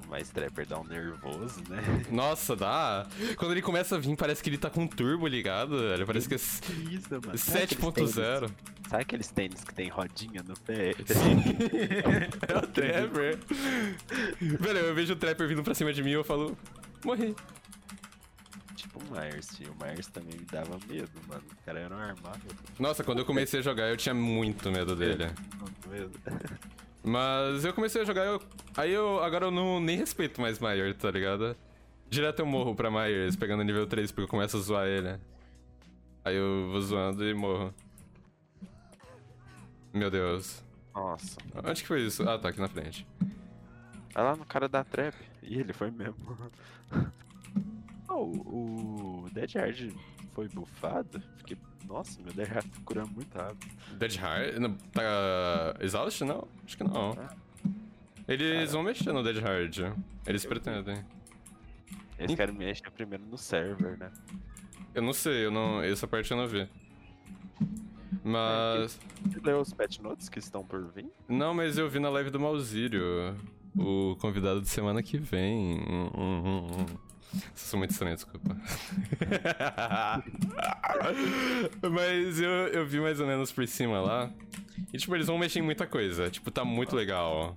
Mais 0.08 0.28
trapper 0.30 0.66
dá 0.66 0.78
um 0.78 0.84
nervoso, 0.84 1.62
né? 1.68 1.80
Nossa, 2.10 2.54
dá. 2.56 3.06
Quando 3.36 3.52
ele 3.52 3.62
começa 3.62 3.96
a 3.96 3.98
vir, 3.98 4.16
parece 4.16 4.42
que 4.42 4.50
ele 4.50 4.58
tá 4.58 4.70
com 4.70 4.86
turbo 4.86 5.26
ligado, 5.26 5.78
velho. 5.78 6.06
Parece 6.06 6.28
que 6.28 6.34
é 6.34 6.36
s- 6.36 6.60
Que 6.62 6.72
isso, 6.94 7.08
mano? 7.10 7.36
Sabe 7.38 7.64
aqueles 7.64 7.78
7.0. 7.80 7.92
tênis- 7.92 8.54
Sabe 8.88 9.02
aqueles 9.02 9.28
tênis 9.28 9.64
que 9.64 9.74
tem 9.74 9.88
rodinha 9.88 10.42
no 10.46 10.54
pé? 10.60 10.90
é 12.48 12.56
o 12.58 12.66
Trapper. 12.66 13.38
Velho, 14.40 14.78
eu 14.78 14.94
vejo 14.94 15.12
o 15.14 15.16
Trapper 15.16 15.48
vindo 15.48 15.62
pra 15.62 15.74
cima 15.74 15.92
de 15.92 16.02
mim 16.02 16.10
e 16.10 16.14
eu 16.14 16.22
falo, 16.24 16.56
morri. 17.04 17.34
tipo 18.76 18.98
o 19.00 19.02
Myers, 19.18 19.48
tio. 19.56 19.72
O 19.78 19.84
Myers 19.84 20.06
também 20.08 20.38
me 20.38 20.44
dava 20.44 20.78
medo, 20.88 21.10
mano. 21.28 21.42
O 21.50 21.64
cara 21.64 21.80
era 21.80 21.94
um 21.94 21.98
armado. 21.98 22.40
Nossa, 22.78 23.02
quando 23.02 23.20
eu 23.20 23.24
comecei 23.24 23.60
a 23.60 23.62
jogar, 23.62 23.88
eu 23.88 23.96
tinha 23.96 24.14
muito 24.14 24.70
medo 24.70 24.94
dele. 24.94 25.24
Medo. 25.90 26.10
Mas 27.04 27.66
eu 27.66 27.74
comecei 27.74 28.00
a 28.00 28.04
jogar, 28.04 28.24
eu... 28.24 28.40
aí 28.74 28.90
eu 28.90 29.22
agora 29.22 29.44
eu 29.44 29.50
não 29.50 29.78
nem 29.78 29.98
respeito 29.98 30.40
mais 30.40 30.58
Myers, 30.58 30.96
tá 30.96 31.10
ligado? 31.10 31.54
Direto 32.08 32.38
eu 32.40 32.46
morro 32.46 32.74
pra 32.74 32.90
Myers, 32.90 33.36
pegando 33.36 33.62
nível 33.62 33.86
3, 33.86 34.10
porque 34.10 34.22
eu 34.22 34.28
começo 34.28 34.56
a 34.56 34.60
zoar 34.60 34.86
ele. 34.86 35.20
Aí 36.24 36.34
eu 36.34 36.70
vou 36.70 36.80
zoando 36.80 37.28
e 37.28 37.34
morro. 37.34 37.74
Meu 39.92 40.10
Deus. 40.10 40.64
Nossa. 40.94 41.36
Onde 41.54 41.82
que 41.82 41.88
foi 41.88 42.00
isso? 42.02 42.26
Ah, 42.26 42.38
tá 42.38 42.48
aqui 42.48 42.60
na 42.60 42.68
frente. 42.68 43.06
Olha 44.14 44.24
lá 44.24 44.36
no 44.36 44.46
cara 44.46 44.68
da 44.68 44.82
trap. 44.82 45.14
E 45.42 45.58
ele 45.58 45.72
foi 45.74 45.90
mesmo. 45.90 46.16
oh, 48.08 48.24
o 48.24 49.28
Dead 49.32 49.52
Hard 49.54 49.92
foi 50.32 50.48
bufado? 50.48 51.22
Fiquei... 51.36 51.58
Nossa, 51.86 52.20
meu 52.22 52.32
Dead 52.32 52.48
Hard 52.48 52.64
tá 52.70 52.80
curando 52.84 53.10
muito 53.12 53.36
rápido. 53.36 53.70
Dead? 53.98 54.18
Não, 54.58 54.74
Tá 54.74 55.74
exaust? 55.80 56.22
Não, 56.24 56.48
acho 56.64 56.76
que 56.76 56.84
não. 56.84 57.16
Eles 58.26 58.72
vão 58.72 58.82
mexer 58.82 59.12
no 59.12 59.22
Dead 59.22 59.38
Hard. 59.38 59.78
Eles 60.26 60.44
pretendem. 60.46 61.04
Eles 62.18 62.32
Ih. 62.32 62.36
querem 62.36 62.54
mexer 62.54 62.90
primeiro 62.90 63.24
no 63.24 63.36
server, 63.36 63.98
né? 63.98 64.10
Eu 64.94 65.02
não 65.02 65.12
sei, 65.12 65.46
eu 65.46 65.50
não, 65.50 65.82
essa 65.82 66.06
parte 66.06 66.30
eu 66.30 66.36
não 66.36 66.46
vi. 66.46 66.68
Mas. 68.22 68.98
Você 69.24 69.40
leu 69.40 69.60
os 69.60 69.72
patch 69.72 69.98
notes 69.98 70.28
que 70.28 70.38
estão 70.38 70.64
por 70.64 70.90
vir? 70.92 71.06
Não, 71.28 71.52
mas 71.52 71.76
eu 71.76 71.88
vi 71.90 71.98
na 71.98 72.08
live 72.08 72.30
do 72.30 72.40
Malzírio. 72.40 73.02
O 73.76 74.16
convidado 74.20 74.60
de 74.62 74.68
semana 74.68 75.02
que 75.02 75.18
vem. 75.18 75.80
Hum, 75.80 76.10
hum, 76.16 76.42
hum, 76.44 76.66
hum. 76.80 77.13
Sou 77.54 77.78
muito 77.78 77.92
estranho, 77.92 78.16
desculpa. 78.16 78.56
mas 81.90 82.40
eu, 82.40 82.50
eu 82.50 82.86
vi 82.86 83.00
mais 83.00 83.20
ou 83.20 83.26
menos 83.26 83.52
por 83.52 83.66
cima 83.66 84.00
lá. 84.00 84.30
E 84.92 84.98
tipo, 84.98 85.14
eles 85.14 85.26
vão 85.26 85.38
mexer 85.38 85.60
em 85.60 85.62
muita 85.62 85.86
coisa. 85.86 86.30
Tipo, 86.30 86.50
tá 86.50 86.64
muito 86.64 86.94
legal. 86.96 87.56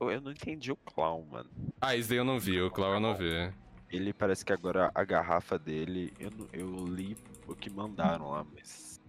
Eu 0.00 0.20
não 0.20 0.30
entendi 0.30 0.70
o 0.70 0.76
clown, 0.76 1.24
mano. 1.30 1.50
Ah, 1.80 1.96
isso 1.96 2.08
daí 2.08 2.18
eu 2.18 2.24
não 2.24 2.38
vi, 2.38 2.60
o 2.60 2.70
Clau 2.70 2.94
eu 2.94 3.00
não 3.00 3.14
vi. 3.16 3.52
Ele 3.90 4.12
parece 4.12 4.44
que 4.44 4.52
agora 4.52 4.90
a 4.94 5.04
garrafa 5.04 5.58
dele. 5.58 6.12
Eu, 6.20 6.30
não- 6.30 6.48
eu 6.52 6.86
li 6.86 7.16
o 7.48 7.54
que 7.54 7.68
mandaram 7.70 8.30
lá, 8.30 8.44
mas. 8.54 9.00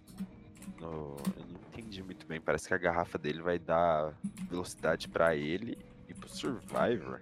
no- 0.80 1.16
eu 1.38 1.46
não 1.48 1.60
entendi 1.72 2.02
muito 2.02 2.26
bem. 2.26 2.40
Parece 2.42 2.68
que 2.68 2.74
a 2.74 2.78
garrafa 2.78 3.18
dele 3.18 3.42
vai 3.42 3.60
dar 3.60 4.14
velocidade 4.50 5.08
pra 5.10 5.36
ele 5.36 5.78
e 6.08 6.14
pro 6.14 6.30
Survivor. 6.30 7.22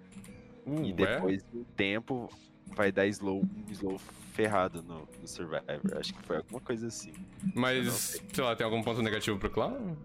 Uh, 0.68 0.84
E 0.84 0.92
é? 0.92 0.94
depois 0.94 1.44
do 1.44 1.64
tempo 1.76 2.30
vai 2.76 2.92
dar 2.92 3.08
slow, 3.08 3.42
um 3.42 3.72
slow 3.72 3.98
ferrado 4.34 4.84
no, 4.84 5.08
no 5.20 5.28
Survivor. 5.28 5.98
Acho 5.98 6.14
que 6.14 6.22
foi 6.24 6.38
alguma 6.38 6.60
coisa 6.60 6.88
assim. 6.88 7.14
Mas, 7.56 7.92
sei. 7.94 8.22
sei 8.34 8.44
lá, 8.44 8.56
tem 8.56 8.66
algum 8.66 8.84
ponto 8.84 9.02
negativo 9.02 9.40
pro 9.40 9.50
Clau? 9.50 9.98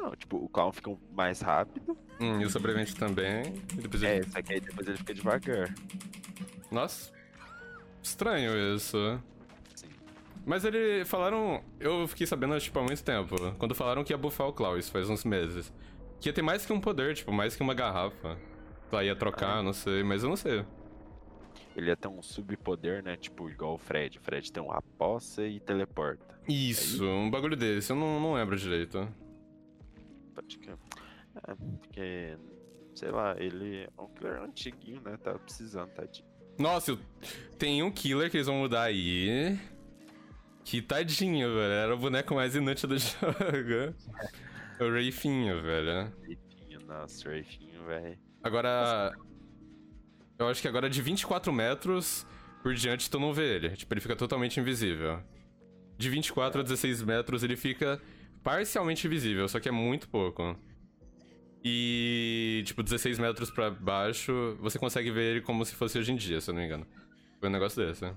Não, 0.00 0.16
tipo, 0.16 0.38
o 0.38 0.48
clown 0.48 0.72
fica 0.72 0.96
mais 1.12 1.42
rápido. 1.42 1.96
Hum, 2.18 2.40
e 2.40 2.44
o 2.46 2.50
sobrevivente 2.50 2.96
também. 2.96 3.42
É, 4.02 4.16
ele... 4.16 4.30
só 4.30 4.40
que 4.40 4.54
aí 4.54 4.60
depois 4.60 4.88
ele 4.88 4.96
fica 4.96 5.12
devagar. 5.12 5.74
Nossa. 6.70 7.12
Estranho 8.02 8.74
isso. 8.74 9.20
Sim. 9.74 9.88
Mas 10.46 10.64
ele 10.64 11.04
falaram. 11.04 11.62
Eu 11.78 12.08
fiquei 12.08 12.26
sabendo, 12.26 12.58
tipo, 12.58 12.78
há 12.78 12.82
muito 12.82 13.04
tempo. 13.04 13.36
Quando 13.58 13.74
falaram 13.74 14.02
que 14.02 14.12
ia 14.12 14.16
buffar 14.16 14.48
o 14.48 14.54
Klaus, 14.54 14.88
faz 14.88 15.10
uns 15.10 15.22
meses. 15.22 15.70
Que 16.18 16.30
ia 16.30 16.32
ter 16.32 16.42
mais 16.42 16.64
que 16.64 16.72
um 16.72 16.80
poder, 16.80 17.14
tipo, 17.14 17.30
mais 17.30 17.54
que 17.54 17.62
uma 17.62 17.74
garrafa. 17.74 18.38
Lá 18.92 19.04
ia 19.04 19.14
trocar, 19.14 19.62
não 19.62 19.72
sei, 19.72 20.02
mas 20.02 20.22
eu 20.22 20.28
não 20.28 20.36
sei. 20.36 20.64
Ele 21.76 21.86
ia 21.86 21.96
ter 21.96 22.08
um 22.08 22.20
subpoder, 22.22 23.02
né? 23.02 23.16
Tipo, 23.16 23.48
igual 23.48 23.74
o 23.74 23.78
Fred. 23.78 24.18
O 24.18 24.20
Fred 24.20 24.50
tem 24.52 24.62
uma 24.62 24.82
poça 24.98 25.46
e 25.46 25.60
teleporta. 25.60 26.40
Isso, 26.48 27.04
um 27.06 27.30
bagulho 27.30 27.56
desse, 27.56 27.92
eu 27.92 27.96
não, 27.96 28.18
não 28.20 28.34
lembro 28.34 28.56
direito. 28.56 29.08
Pode 30.34 30.58
que. 30.58 30.70
É, 30.70 31.54
porque. 31.80 32.36
Sei 32.94 33.10
lá, 33.10 33.36
ele 33.38 33.84
é 33.84 34.02
um 34.02 34.08
killer 34.08 34.42
antiguinho, 34.42 35.00
né? 35.02 35.16
Tava 35.16 35.38
precisando, 35.38 35.90
tadinho. 35.90 36.26
Nossa, 36.58 36.90
eu- 36.90 36.98
tem 37.56 37.82
um 37.82 37.90
killer 37.90 38.28
que 38.30 38.36
eles 38.36 38.48
vão 38.48 38.56
mudar 38.56 38.82
aí. 38.82 39.56
Que 40.64 40.82
tadinho, 40.82 41.48
velho. 41.54 41.72
Era 41.72 41.94
o 41.94 41.98
boneco 41.98 42.34
mais 42.34 42.56
inútil 42.56 42.88
do 42.88 42.98
jogo. 42.98 43.94
É 44.78 44.84
o 44.84 44.92
Rafinho, 44.92 45.62
velho. 45.62 46.12
Rafinho, 46.20 46.80
nossa, 46.86 47.30
Rafinho, 47.32 47.84
velho. 47.86 48.18
Agora. 48.42 49.12
Eu 50.38 50.48
acho 50.48 50.62
que 50.62 50.68
agora 50.68 50.88
de 50.88 51.02
24 51.02 51.52
metros 51.52 52.26
por 52.62 52.74
diante 52.74 53.10
tu 53.10 53.18
não 53.18 53.32
vê 53.32 53.56
ele. 53.56 53.70
Tipo, 53.76 53.92
ele 53.92 54.00
fica 54.00 54.16
totalmente 54.16 54.58
invisível. 54.58 55.22
De 55.98 56.08
24 56.08 56.60
a 56.60 56.62
16 56.62 57.02
metros 57.02 57.42
ele 57.42 57.56
fica 57.56 58.00
parcialmente 58.42 59.06
invisível, 59.06 59.46
só 59.48 59.60
que 59.60 59.68
é 59.68 59.72
muito 59.72 60.08
pouco. 60.08 60.56
E, 61.62 62.62
tipo, 62.64 62.82
16 62.82 63.18
metros 63.18 63.50
pra 63.50 63.70
baixo, 63.70 64.56
você 64.60 64.78
consegue 64.78 65.10
ver 65.10 65.32
ele 65.32 65.40
como 65.42 65.64
se 65.64 65.74
fosse 65.74 65.98
hoje 65.98 66.10
em 66.10 66.16
dia, 66.16 66.40
se 66.40 66.48
eu 66.50 66.54
não 66.54 66.60
me 66.60 66.66
engano. 66.66 66.86
Foi 67.38 67.48
um 67.48 67.52
negócio 67.52 67.84
desse. 67.84 68.10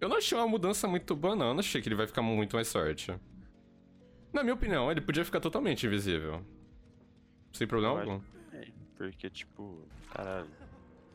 Eu 0.00 0.08
não 0.08 0.16
achei 0.16 0.36
uma 0.36 0.48
mudança 0.48 0.88
muito 0.88 1.14
boa, 1.14 1.36
não. 1.36 1.48
Eu 1.48 1.54
não 1.54 1.60
achei 1.60 1.82
que 1.82 1.88
ele 1.88 1.94
vai 1.94 2.06
ficar 2.06 2.22
muito 2.22 2.56
mais 2.56 2.72
forte. 2.72 3.14
Na 4.32 4.42
minha 4.42 4.54
opinião, 4.54 4.90
ele 4.90 5.02
podia 5.02 5.24
ficar 5.24 5.40
totalmente 5.40 5.86
invisível. 5.86 6.42
Sem 7.52 7.66
problema 7.66 8.00
algum. 8.00 8.20
É, 9.00 9.08
porque, 9.08 9.30
tipo, 9.30 9.86
caralho. 10.12 10.50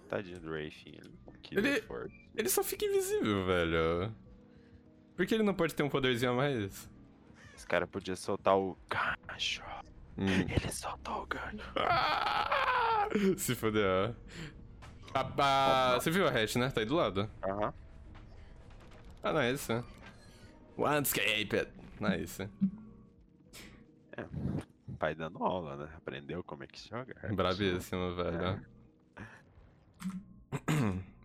Tadinho 0.09 0.39
do 0.39 0.51
Rafinho, 0.53 1.01
ele 1.51 1.67
é 1.69 1.83
Ele- 2.35 2.49
só 2.49 2.63
fica 2.63 2.85
invisível, 2.85 3.45
velho. 3.45 4.13
Por 5.15 5.25
que 5.25 5.33
ele 5.33 5.43
não 5.43 5.53
pode 5.53 5.73
ter 5.73 5.81
um 5.83 5.89
poderzinho 5.89 6.31
a 6.31 6.35
mais? 6.35 6.89
Esse 7.55 7.65
cara 7.65 7.87
podia 7.87 8.15
soltar 8.15 8.55
o 8.57 8.77
gancho. 8.89 9.63
Hum. 10.17 10.25
Ele 10.27 10.71
soltou 10.71 11.23
o 11.23 11.25
gancho. 11.25 11.71
Ah! 11.77 13.07
Se 13.37 13.55
fodeu. 13.55 14.15
Ah, 15.13 15.31
ah, 15.37 15.99
você 15.99 16.11
viu 16.11 16.27
a 16.27 16.29
hatch, 16.31 16.55
né? 16.57 16.69
Tá 16.69 16.81
aí 16.81 16.85
do 16.85 16.95
lado. 16.95 17.29
Aham. 17.43 17.73
Ah, 19.23 19.33
nice. 19.33 19.83
Landscape. 20.77 21.67
Nice. 21.99 22.47
Pai 24.95 25.15
dando 25.15 25.43
aula, 25.43 25.75
né? 25.75 25.89
Aprendeu 25.97 26.43
como 26.43 26.63
é 26.63 26.67
que 26.67 26.87
joga. 26.87 27.15
Bravíssimo, 27.33 28.15
velho. 28.15 28.65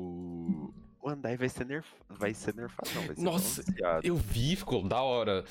O. 0.00 0.72
O 1.02 1.08
Andai 1.08 1.36
vai 1.36 1.48
ser 1.48 1.64
nerf... 1.66 1.88
vai 2.08 2.32
ser 2.32 2.54
nerfado, 2.54 2.88
não, 2.94 3.06
vai 3.06 3.16
ser 3.16 3.22
Nossa. 3.22 3.64
Eu 4.04 4.14
vi, 4.14 4.54
ficou 4.54 4.86
da 4.86 5.02
hora. 5.02 5.44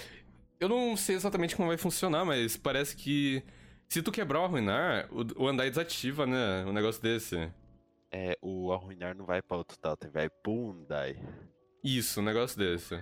Eu 0.58 0.70
não 0.70 0.96
sei 0.96 1.16
exatamente 1.16 1.54
como 1.54 1.68
vai 1.68 1.78
funcionar, 1.78 2.24
mas 2.24 2.56
parece 2.56 2.96
que 2.96 3.44
se 3.88 4.02
tu 4.02 4.12
quebrar 4.12 4.40
ou 4.40 4.46
arruinar, 4.46 5.08
o, 5.12 5.44
o 5.44 5.48
Andai 5.48 5.70
desativa, 5.70 6.26
né? 6.26 6.66
Um 6.66 6.74
negócio 6.74 7.02
desse. 7.02 7.52
É, 8.12 8.38
o 8.42 8.72
arruinar 8.72 9.16
não 9.16 9.26
vai 9.26 9.42
pra 9.42 9.58
outro 9.58 9.78
totem, 9.78 10.10
vai 10.10 10.30
pro 10.30 10.52
Undai. 10.52 11.18
Isso, 11.84 12.20
um 12.20 12.24
negócio 12.24 12.58
desse. 12.58 12.96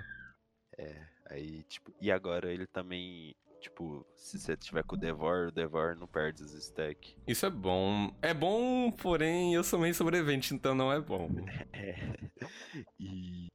É, 0.78 1.02
aí, 1.30 1.64
tipo, 1.64 1.94
e 2.00 2.12
agora 2.12 2.52
ele 2.52 2.68
também, 2.68 3.36
tipo, 3.66 4.06
se 4.16 4.40
você 4.40 4.56
tiver 4.56 4.84
com 4.84 4.96
o 4.96 5.00
Devor, 5.00 5.48
o 5.48 5.52
Devor 5.52 5.96
não 5.96 6.08
perde 6.08 6.44
os 6.44 6.54
stacks. 6.54 7.16
Isso 7.28 7.46
é 7.46 7.50
bom. 7.50 8.16
É 8.22 8.34
bom, 8.34 8.92
porém 8.92 9.56
eu 9.56 9.64
sou 9.64 9.80
meio 9.80 9.94
sobrevivente, 9.94 10.54
então 10.54 10.76
não 10.76 10.92
é 10.92 11.00
bom. 11.00 11.30
É. 11.74 11.96
E 13.00 13.48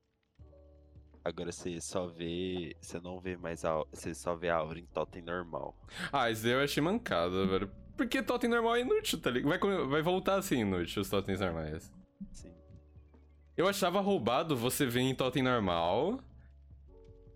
agora 1.25 1.53
você 1.53 1.81
só 1.81 2.07
vê, 2.07 2.77
você 2.81 3.01
não 3.01 3.21
vê 3.21 3.37
mais 3.37 3.65
a, 3.65 3.85
você 3.93 4.15
só 4.15 4.35
vê 4.35 4.49
a 4.49 4.57
aura 4.57 4.79
em 4.79 4.87
totem 4.87 5.23
normal. 5.23 5.77
Ah, 6.13 6.31
isso 6.31 6.43
daí 6.43 6.53
eu 6.53 6.61
achei 6.61 6.83
mancada, 6.83 7.47
velho. 7.47 7.71
Porque 7.97 8.23
totem 8.23 8.51
normal 8.51 8.77
é 8.77 8.81
inútil, 8.81 9.21
tá 9.21 9.31
ligado? 9.31 9.61
Vai, 9.61 9.87
vai 9.87 10.03
voltar 10.03 10.37
a 10.37 10.43
ser 10.43 10.57
inútil 10.57 11.03
os 11.03 11.09
totens 11.09 11.41
normais. 11.41 11.93
Sim. 12.33 12.53
Eu 13.57 13.69
achava 13.69 14.01
roubado 14.01 14.57
você 14.57 14.87
ver 14.87 15.01
em 15.01 15.15
totem 15.15 15.43
normal. 15.43 16.19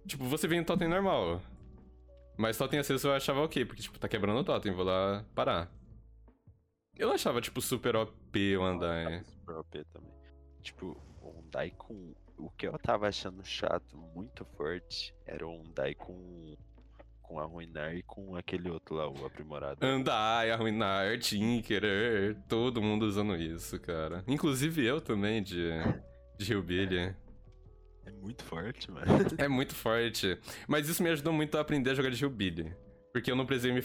Tipo, 0.06 0.24
você 0.24 0.48
vê 0.48 0.56
em 0.56 0.64
totem 0.64 0.88
normal. 0.88 1.40
Mas 2.36 2.58
totem 2.58 2.78
aceso 2.78 3.08
eu 3.08 3.14
achava 3.14 3.40
ok, 3.40 3.64
porque, 3.64 3.82
tipo, 3.82 3.98
tá 3.98 4.08
quebrando 4.08 4.40
o 4.40 4.44
totem, 4.44 4.72
vou 4.72 4.84
lá 4.84 5.24
parar. 5.34 5.70
Eu 6.96 7.08
não 7.08 7.14
achava, 7.14 7.40
tipo, 7.40 7.60
super 7.60 7.96
OP 7.96 8.56
o 8.56 8.62
Andai. 8.62 9.22
Super 9.24 9.56
OP 9.56 9.84
também. 9.92 10.12
Tipo, 10.62 10.96
o 11.20 11.40
Undai 11.40 11.70
com. 11.70 12.14
O 12.36 12.50
que 12.50 12.66
eu 12.66 12.76
tava 12.78 13.06
achando 13.08 13.44
chato, 13.44 13.96
muito 13.96 14.44
forte, 14.56 15.14
era 15.26 15.46
o 15.46 15.60
Undai 15.60 15.94
com. 15.94 16.56
com 17.22 17.38
Arruinar 17.38 17.94
e 17.94 18.02
com 18.02 18.36
aquele 18.36 18.70
outro 18.70 18.94
lá, 18.96 19.08
o 19.08 19.26
aprimorado. 19.26 19.84
Andai, 19.84 20.50
arruinar, 20.50 21.18
Tinkerer, 21.18 22.36
todo 22.48 22.82
mundo 22.82 23.04
usando 23.04 23.36
isso, 23.36 23.78
cara. 23.80 24.24
Inclusive 24.26 24.84
eu 24.84 25.00
também, 25.00 25.42
de, 25.42 25.70
de 26.38 26.52
Hillbilly. 26.52 27.14
É 28.06 28.10
muito 28.12 28.44
forte, 28.44 28.90
mano. 28.90 29.06
É 29.38 29.48
muito 29.48 29.74
forte. 29.74 30.38
Mas 30.68 30.88
isso 30.88 31.02
me 31.02 31.10
ajudou 31.10 31.32
muito 31.32 31.56
a 31.56 31.60
aprender 31.60 31.90
a 31.90 31.94
jogar 31.94 32.10
de 32.10 32.22
Hillbilly. 32.22 32.74
Porque 33.12 33.30
eu 33.30 33.36
não 33.36 33.46
precisei 33.46 33.72
me, 33.72 33.80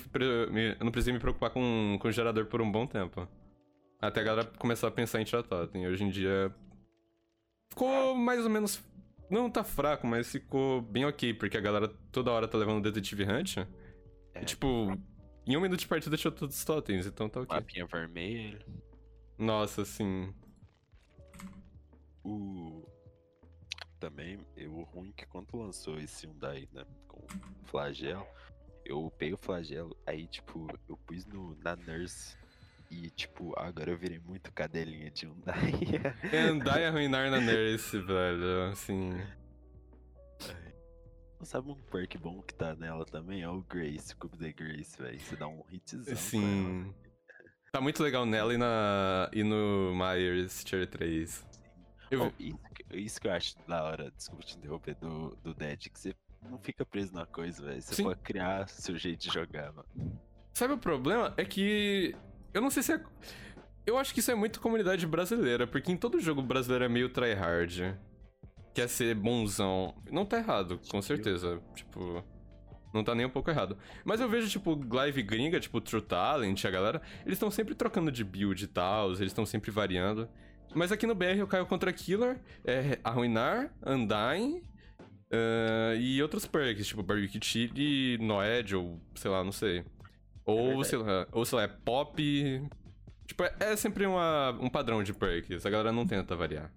me- 0.52 0.76
eu 0.80 0.84
não 0.86 0.92
precisei 0.92 1.14
me 1.14 1.20
preocupar 1.20 1.52
com, 1.52 1.98
com 2.02 2.08
o 2.08 2.12
gerador 2.12 2.46
por 2.48 2.62
um 2.62 2.72
bom 2.72 2.86
tempo. 2.88 3.28
Até 4.02 4.22
a 4.22 4.24
galera 4.24 4.48
começar 4.58 4.88
a 4.88 4.92
pensar 4.92 5.22
em 5.22 5.24
tirar 5.26 5.44
totem. 5.44 5.88
Hoje 5.88 6.04
em 6.04 6.10
dia. 6.10 6.54
Ficou 7.70 8.16
mais 8.16 8.44
ou 8.44 8.50
menos. 8.50 8.82
Não 9.30 9.50
tá 9.50 9.64
fraco, 9.64 10.08
mas 10.08 10.32
ficou 10.32 10.82
bem 10.82 11.06
ok, 11.06 11.34
porque 11.36 11.56
a 11.58 11.62
galera 11.62 11.88
toda 12.12 12.32
hora 12.32 12.48
tá 12.48 12.58
levando 12.58 12.82
Detetive 12.82 13.24
Hunt. 13.26 13.58
É. 13.58 13.68
E, 14.42 14.46
tipo, 14.46 14.98
em 15.46 15.56
um 15.56 15.62
minuto 15.62 15.80
de 15.82 15.88
partida 15.88 16.18
tirou 16.18 16.32
todos 16.34 16.58
os 16.58 16.66
totens, 16.66 17.06
então 17.06 17.30
tá 17.30 17.42
ok. 17.42 17.56
Mapinha 17.56 17.86
vermelho. 17.86 18.60
Nossa, 19.38 19.84
assim. 19.84 20.34
O. 22.24 22.79
Também, 24.00 24.40
eu, 24.56 24.74
o 24.74 24.84
ruim 24.84 25.12
que 25.12 25.26
quando 25.26 25.58
lançou 25.58 26.00
esse 26.00 26.26
Hyundai, 26.26 26.68
né? 26.72 26.86
Com 27.08 27.22
flagelo, 27.66 28.26
eu 28.86 29.06
upei 29.06 29.34
o 29.34 29.38
flagelo, 29.38 29.96
aí, 30.06 30.26
tipo, 30.28 30.68
eu 30.88 30.98
pus 30.98 31.26
no, 31.26 31.58
na 31.64 31.76
Nurse. 31.76 32.38
E, 32.90 33.10
tipo, 33.12 33.54
agora 33.60 33.92
eu 33.92 33.98
virei 33.98 34.20
muito 34.20 34.52
cadelinha 34.52 35.12
de 35.12 35.26
Hyundai. 35.26 35.74
Andar 36.50 36.80
e 36.80 36.86
arruinar 36.86 37.30
na 37.30 37.40
Nurse, 37.40 38.00
velho. 38.00 38.72
Assim. 38.72 39.12
Sabe 41.44 41.70
um 41.70 41.76
perk 41.76 42.18
bom 42.18 42.42
que 42.42 42.54
tá 42.54 42.76
nela 42.76 43.06
também? 43.06 43.42
É 43.42 43.50
o 43.50 43.62
Grace, 43.62 44.14
o 44.14 44.18
Cube 44.18 44.38
da 44.38 44.52
Grace, 44.52 44.98
velho. 45.02 45.20
Você 45.20 45.36
dá 45.36 45.48
um 45.48 45.64
hitzão. 45.70 46.16
Sim. 46.16 46.94
Tá 47.72 47.80
muito 47.80 48.02
legal 48.02 48.26
nela 48.26 48.54
e, 48.54 48.58
na, 48.58 49.30
e 49.32 49.44
no 49.44 49.94
Myers 49.96 50.64
Tier 50.64 50.88
3. 50.88 51.46
Eu, 52.12 52.24
Oh, 52.28 52.32
isso, 52.40 52.60
que- 52.74 52.98
isso 52.98 53.22
que 53.22 53.28
eu 53.28 53.32
acho 53.32 53.56
da 53.68 53.84
hora, 53.84 54.12
desculpa 54.16 54.44
te 54.44 54.58
interromper, 54.58 54.96
do, 54.96 55.36
do 55.44 55.54
Dead, 55.54 55.90
que 55.90 56.00
você 56.00 56.14
não 56.50 56.58
fica 56.58 56.86
preso 56.86 57.14
na 57.14 57.26
coisa, 57.26 57.64
velho. 57.64 57.82
Você 57.82 57.96
Sim. 57.96 58.04
pode 58.04 58.20
criar 58.22 58.68
seu 58.70 58.98
jeito 58.98 59.20
de 59.20 59.30
jogar, 59.34 59.72
mano. 59.74 60.20
Sabe 60.54 60.74
o 60.74 60.78
problema? 60.78 61.34
É 61.38 61.46
que. 61.46 62.16
Eu 62.54 62.62
não 62.62 62.70
sei 62.70 62.82
se 62.84 62.94
é. 62.94 63.04
Eu 63.86 63.98
acho 63.98 64.14
que 64.14 64.20
isso 64.20 64.32
é 64.32 64.36
muito 64.36 64.60
comunidade 64.60 65.06
brasileira, 65.08 65.66
porque 65.68 65.92
em 65.92 65.98
todo 65.98 66.20
jogo 66.20 66.42
brasileiro 66.42 66.86
é 66.86 66.90
meio 66.90 67.10
tryhard. 67.10 67.98
Quer 68.74 68.88
ser 68.88 69.16
bonzão. 69.16 69.96
Não 70.12 70.26
tá 70.26 70.38
errado, 70.38 70.80
com 70.90 71.02
certeza. 71.02 71.62
Tipo. 71.76 72.24
Não 72.92 73.04
tá 73.04 73.14
nem 73.14 73.24
um 73.26 73.30
pouco 73.30 73.52
errado. 73.52 73.78
Mas 74.04 74.20
eu 74.20 74.28
vejo, 74.28 74.50
tipo, 74.50 74.74
Live 74.96 75.22
gringa, 75.22 75.60
tipo, 75.60 75.80
True 75.80 76.02
Talent, 76.02 76.66
a 76.66 76.72
galera, 76.72 77.00
eles 77.24 77.36
estão 77.36 77.52
sempre 77.52 77.76
trocando 77.76 78.12
de 78.12 78.24
build 78.24 78.64
e 78.64 78.68
tal, 78.68 79.10
eles 79.10 79.20
estão 79.22 79.46
sempre 79.46 79.70
variando. 79.70 80.28
Mas 80.74 80.92
aqui 80.92 81.08
no 81.08 81.16
BR 81.16 81.38
eu 81.38 81.48
caio 81.48 81.66
contra 81.66 81.92
Killer, 81.92 82.40
é 82.64 83.00
Arruinar, 83.04 83.74
Undying 83.86 84.62
ah, 85.32 85.96
e 85.96 86.22
outros 86.22 86.46
perks, 86.46 86.88
tipo 86.88 87.04
Barbecue 87.04 87.40
Chili, 87.42 88.18
Noed, 88.18 88.76
ou 88.76 89.00
sei 89.16 89.30
lá, 89.30 89.44
não 89.44 89.52
sei. 89.52 89.86
Ou, 90.46 90.68
verdade. 90.68 90.88
sei 90.88 90.98
lá, 90.98 91.28
ou 91.32 91.46
sei 91.46 91.56
lá, 91.58 91.64
é 91.64 91.68
Pop. 91.68 92.70
Tipo, 93.28 93.44
é, 93.44 93.56
é 93.60 93.76
sempre 93.76 94.06
uma, 94.08 94.52
um 94.60 94.70
padrão 94.70 95.04
de 95.04 95.14
perks, 95.14 95.66
a 95.66 95.70
galera 95.70 95.92
não 95.92 96.08
tenta 96.08 96.36
variar. 96.36 96.72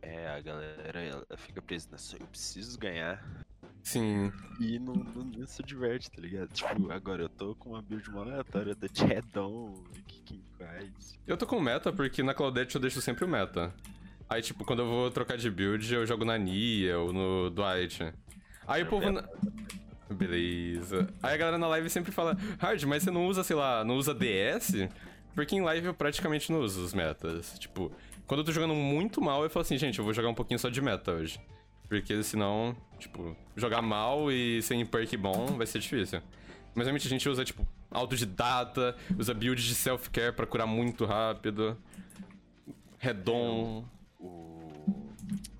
É, 0.00 0.28
a 0.28 0.40
galera 0.40 1.26
fica 1.36 1.60
presa 1.60 1.88
nessa. 1.90 2.16
Eu 2.16 2.26
preciso 2.26 2.78
ganhar. 2.78 3.44
Sim, 3.82 4.30
E 4.60 4.78
não, 4.78 4.94
não, 4.94 5.46
se 5.46 5.62
diverte, 5.62 6.10
tá 6.10 6.20
ligado? 6.20 6.48
Tipo, 6.52 6.90
agora 6.92 7.22
eu 7.22 7.28
tô 7.28 7.54
com 7.54 7.70
uma 7.70 7.80
build 7.82 8.10
mó 8.10 8.20
aleatória 8.22 8.74
da 8.74 8.86
Chadon, 8.92 9.82
Kicking 10.06 10.42
Quiet. 10.58 11.20
eu 11.26 11.36
tô 11.36 11.46
com 11.46 11.58
meta 11.60 11.90
porque 11.92 12.22
na 12.22 12.34
Claudette 12.34 12.74
eu 12.74 12.80
deixo 12.80 13.00
sempre 13.00 13.24
o 13.24 13.28
meta. 13.28 13.72
Aí, 14.28 14.42
tipo, 14.42 14.62
quando 14.64 14.80
eu 14.80 14.86
vou 14.86 15.10
trocar 15.10 15.38
de 15.38 15.50
build, 15.50 15.94
eu 15.94 16.04
jogo 16.06 16.22
na 16.24 16.36
Nia 16.36 16.98
ou 16.98 17.12
no 17.14 17.48
Dwight. 17.50 18.12
Aí 18.66 18.82
o 18.82 18.86
povo. 18.86 19.10
na- 19.10 19.26
Beleza. 20.10 21.08
Aí 21.22 21.34
a 21.34 21.36
galera 21.36 21.58
na 21.58 21.68
live 21.68 21.88
sempre 21.90 22.12
fala, 22.12 22.36
Hard, 22.58 22.82
mas 22.84 23.02
você 23.02 23.10
não 23.10 23.26
usa, 23.26 23.42
sei 23.44 23.56
lá, 23.56 23.84
não 23.84 23.96
usa 23.96 24.14
DS? 24.14 24.88
Porque 25.34 25.54
em 25.56 25.60
live 25.62 25.86
eu 25.86 25.94
praticamente 25.94 26.50
não 26.52 26.60
uso 26.60 26.82
os 26.84 26.92
metas. 26.94 27.58
Tipo, 27.58 27.92
quando 28.26 28.40
eu 28.40 28.44
tô 28.44 28.52
jogando 28.52 28.74
muito 28.74 29.20
mal, 29.20 29.42
eu 29.44 29.50
falo 29.50 29.62
assim, 29.62 29.78
gente, 29.78 29.98
eu 29.98 30.04
vou 30.04 30.12
jogar 30.12 30.28
um 30.28 30.34
pouquinho 30.34 30.58
só 30.58 30.68
de 30.68 30.80
meta 30.80 31.12
hoje. 31.12 31.40
Porque 31.88 32.22
senão, 32.22 32.76
tipo, 32.98 33.34
jogar 33.56 33.80
mal 33.82 34.30
e 34.30 34.60
sem 34.62 34.84
perk 34.84 35.16
bom 35.16 35.46
vai 35.56 35.66
ser 35.66 35.78
difícil. 35.78 36.20
Mas 36.74 36.86
realmente 36.86 37.06
a 37.06 37.10
gente 37.10 37.28
usa, 37.28 37.44
tipo, 37.44 37.66
autodidata, 37.90 38.94
usa 39.18 39.32
build 39.32 39.62
de 39.62 39.74
self-care 39.74 40.32
pra 40.34 40.46
curar 40.46 40.66
muito 40.66 41.04
rápido. 41.06 41.76
Redon. 42.98 43.84
O. 44.20 44.70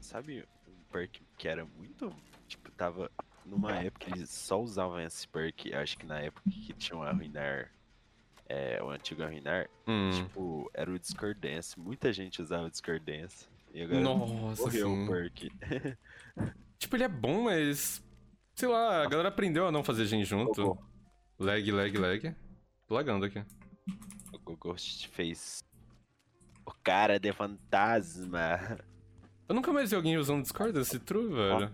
Sabe 0.01 0.45
um 0.69 0.93
perk 0.93 1.21
que 1.37 1.49
era 1.49 1.65
muito. 1.77 2.13
Tipo, 2.47 2.71
tava. 2.73 3.11
Numa 3.47 3.73
época 3.77 4.11
eles 4.15 4.29
só 4.29 4.61
usavam 4.61 5.01
esse 5.01 5.27
perk, 5.27 5.73
acho 5.73 5.97
que 5.97 6.05
na 6.05 6.21
época 6.21 6.51
que 6.51 6.73
tinham 6.75 7.03
Arruinar. 7.03 7.71
É, 8.51 8.83
o 8.83 8.89
antigo 8.91 9.23
Arruinar, 9.23 9.69
Hum. 9.87 10.11
tipo, 10.11 10.71
era 10.73 10.91
o 10.91 10.99
Discordance. 10.99 11.79
Muita 11.79 12.13
gente 12.13 12.41
usava 12.41 12.65
o 12.67 12.71
Discordance. 12.71 13.47
E 13.75 13.83
agora 13.83 14.01
Nossa, 14.01 14.63
morreu 14.63 14.87
sim. 14.89 15.05
o 15.05 15.07
perk. 15.09 15.53
Tipo, 16.79 16.97
ele 16.97 17.05
é 17.05 17.09
bom, 17.09 17.45
mas. 17.45 18.03
Sei 18.55 18.69
lá, 18.69 19.03
a 19.03 19.09
galera 19.09 19.29
aprendeu 19.29 19.67
a 19.67 19.73
não 19.73 19.85
fazer 19.85 20.07
gen 20.07 20.25
junto. 20.25 20.77
Lag, 21.39 21.71
lag, 21.71 21.97
lag. 21.99 22.37
Tô 22.87 22.95
lagando 22.95 23.25
aqui. 23.25 23.45
O 24.45 24.57
Ghost 24.57 25.09
fez. 25.09 25.63
O 26.67 26.73
cara 26.83 27.19
de 27.19 27.33
fantasma. 27.33 28.79
Eu 29.49 29.55
nunca 29.55 29.73
mais 29.73 29.91
vi 29.91 29.97
alguém 29.97 30.17
usando 30.17 30.43
Discord 30.43 30.73
desse 30.73 30.99
true, 30.99 31.33
velho. 31.33 31.71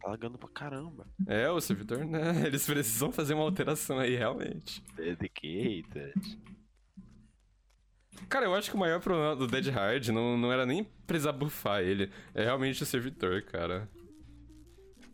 Tá 0.00 0.08
lagando 0.08 0.38
pra 0.38 0.48
caramba. 0.48 1.06
É, 1.26 1.48
o 1.50 1.60
servidor, 1.60 2.04
né? 2.04 2.42
Eles 2.46 2.66
precisam 2.66 3.12
fazer 3.12 3.34
uma 3.34 3.44
alteração 3.44 3.98
aí, 3.98 4.16
realmente. 4.16 4.82
Dedicated. 4.96 6.14
Cara, 8.32 8.46
eu 8.46 8.54
acho 8.54 8.70
que 8.70 8.76
o 8.76 8.78
maior 8.78 8.98
problema 8.98 9.36
do 9.36 9.46
Dead 9.46 9.66
Hard 9.66 10.08
não, 10.08 10.38
não 10.38 10.50
era 10.50 10.64
nem 10.64 10.84
precisar 11.06 11.32
buffar 11.32 11.82
ele. 11.82 12.10
É 12.32 12.42
realmente 12.42 12.82
o 12.82 12.86
servidor, 12.86 13.42
cara. 13.42 13.86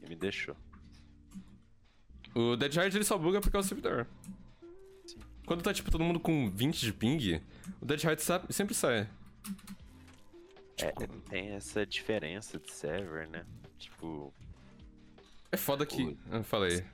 E 0.00 0.09
me 0.09 0.14
deixou. 0.14 0.54
O 2.33 2.54
Dead 2.54 2.72
Hard 2.76 2.94
ele 2.94 3.02
só 3.02 3.18
buga 3.18 3.40
porque 3.40 3.57
é 3.57 3.59
o 3.59 3.62
servidor. 3.64 4.07
Sim. 5.04 5.18
Quando 5.44 5.62
tá, 5.62 5.74
tipo, 5.74 5.90
todo 5.90 6.04
mundo 6.04 6.20
com 6.20 6.48
20 6.48 6.78
de 6.81 6.92
ping, 6.92 7.42
o 7.81 7.85
Dead 7.85 8.00
Hard 8.04 8.20
sempre 8.50 8.72
sai. 8.72 9.09
É, 10.81 10.92
tem 11.28 11.48
essa 11.48 11.85
diferença 11.85 12.57
de 12.57 12.70
server, 12.72 13.28
né? 13.28 13.44
Tipo, 13.81 14.33
É 15.50 15.57
foda 15.57 15.85
que. 15.85 16.16
Eu 16.31 16.44
falei. 16.44 16.85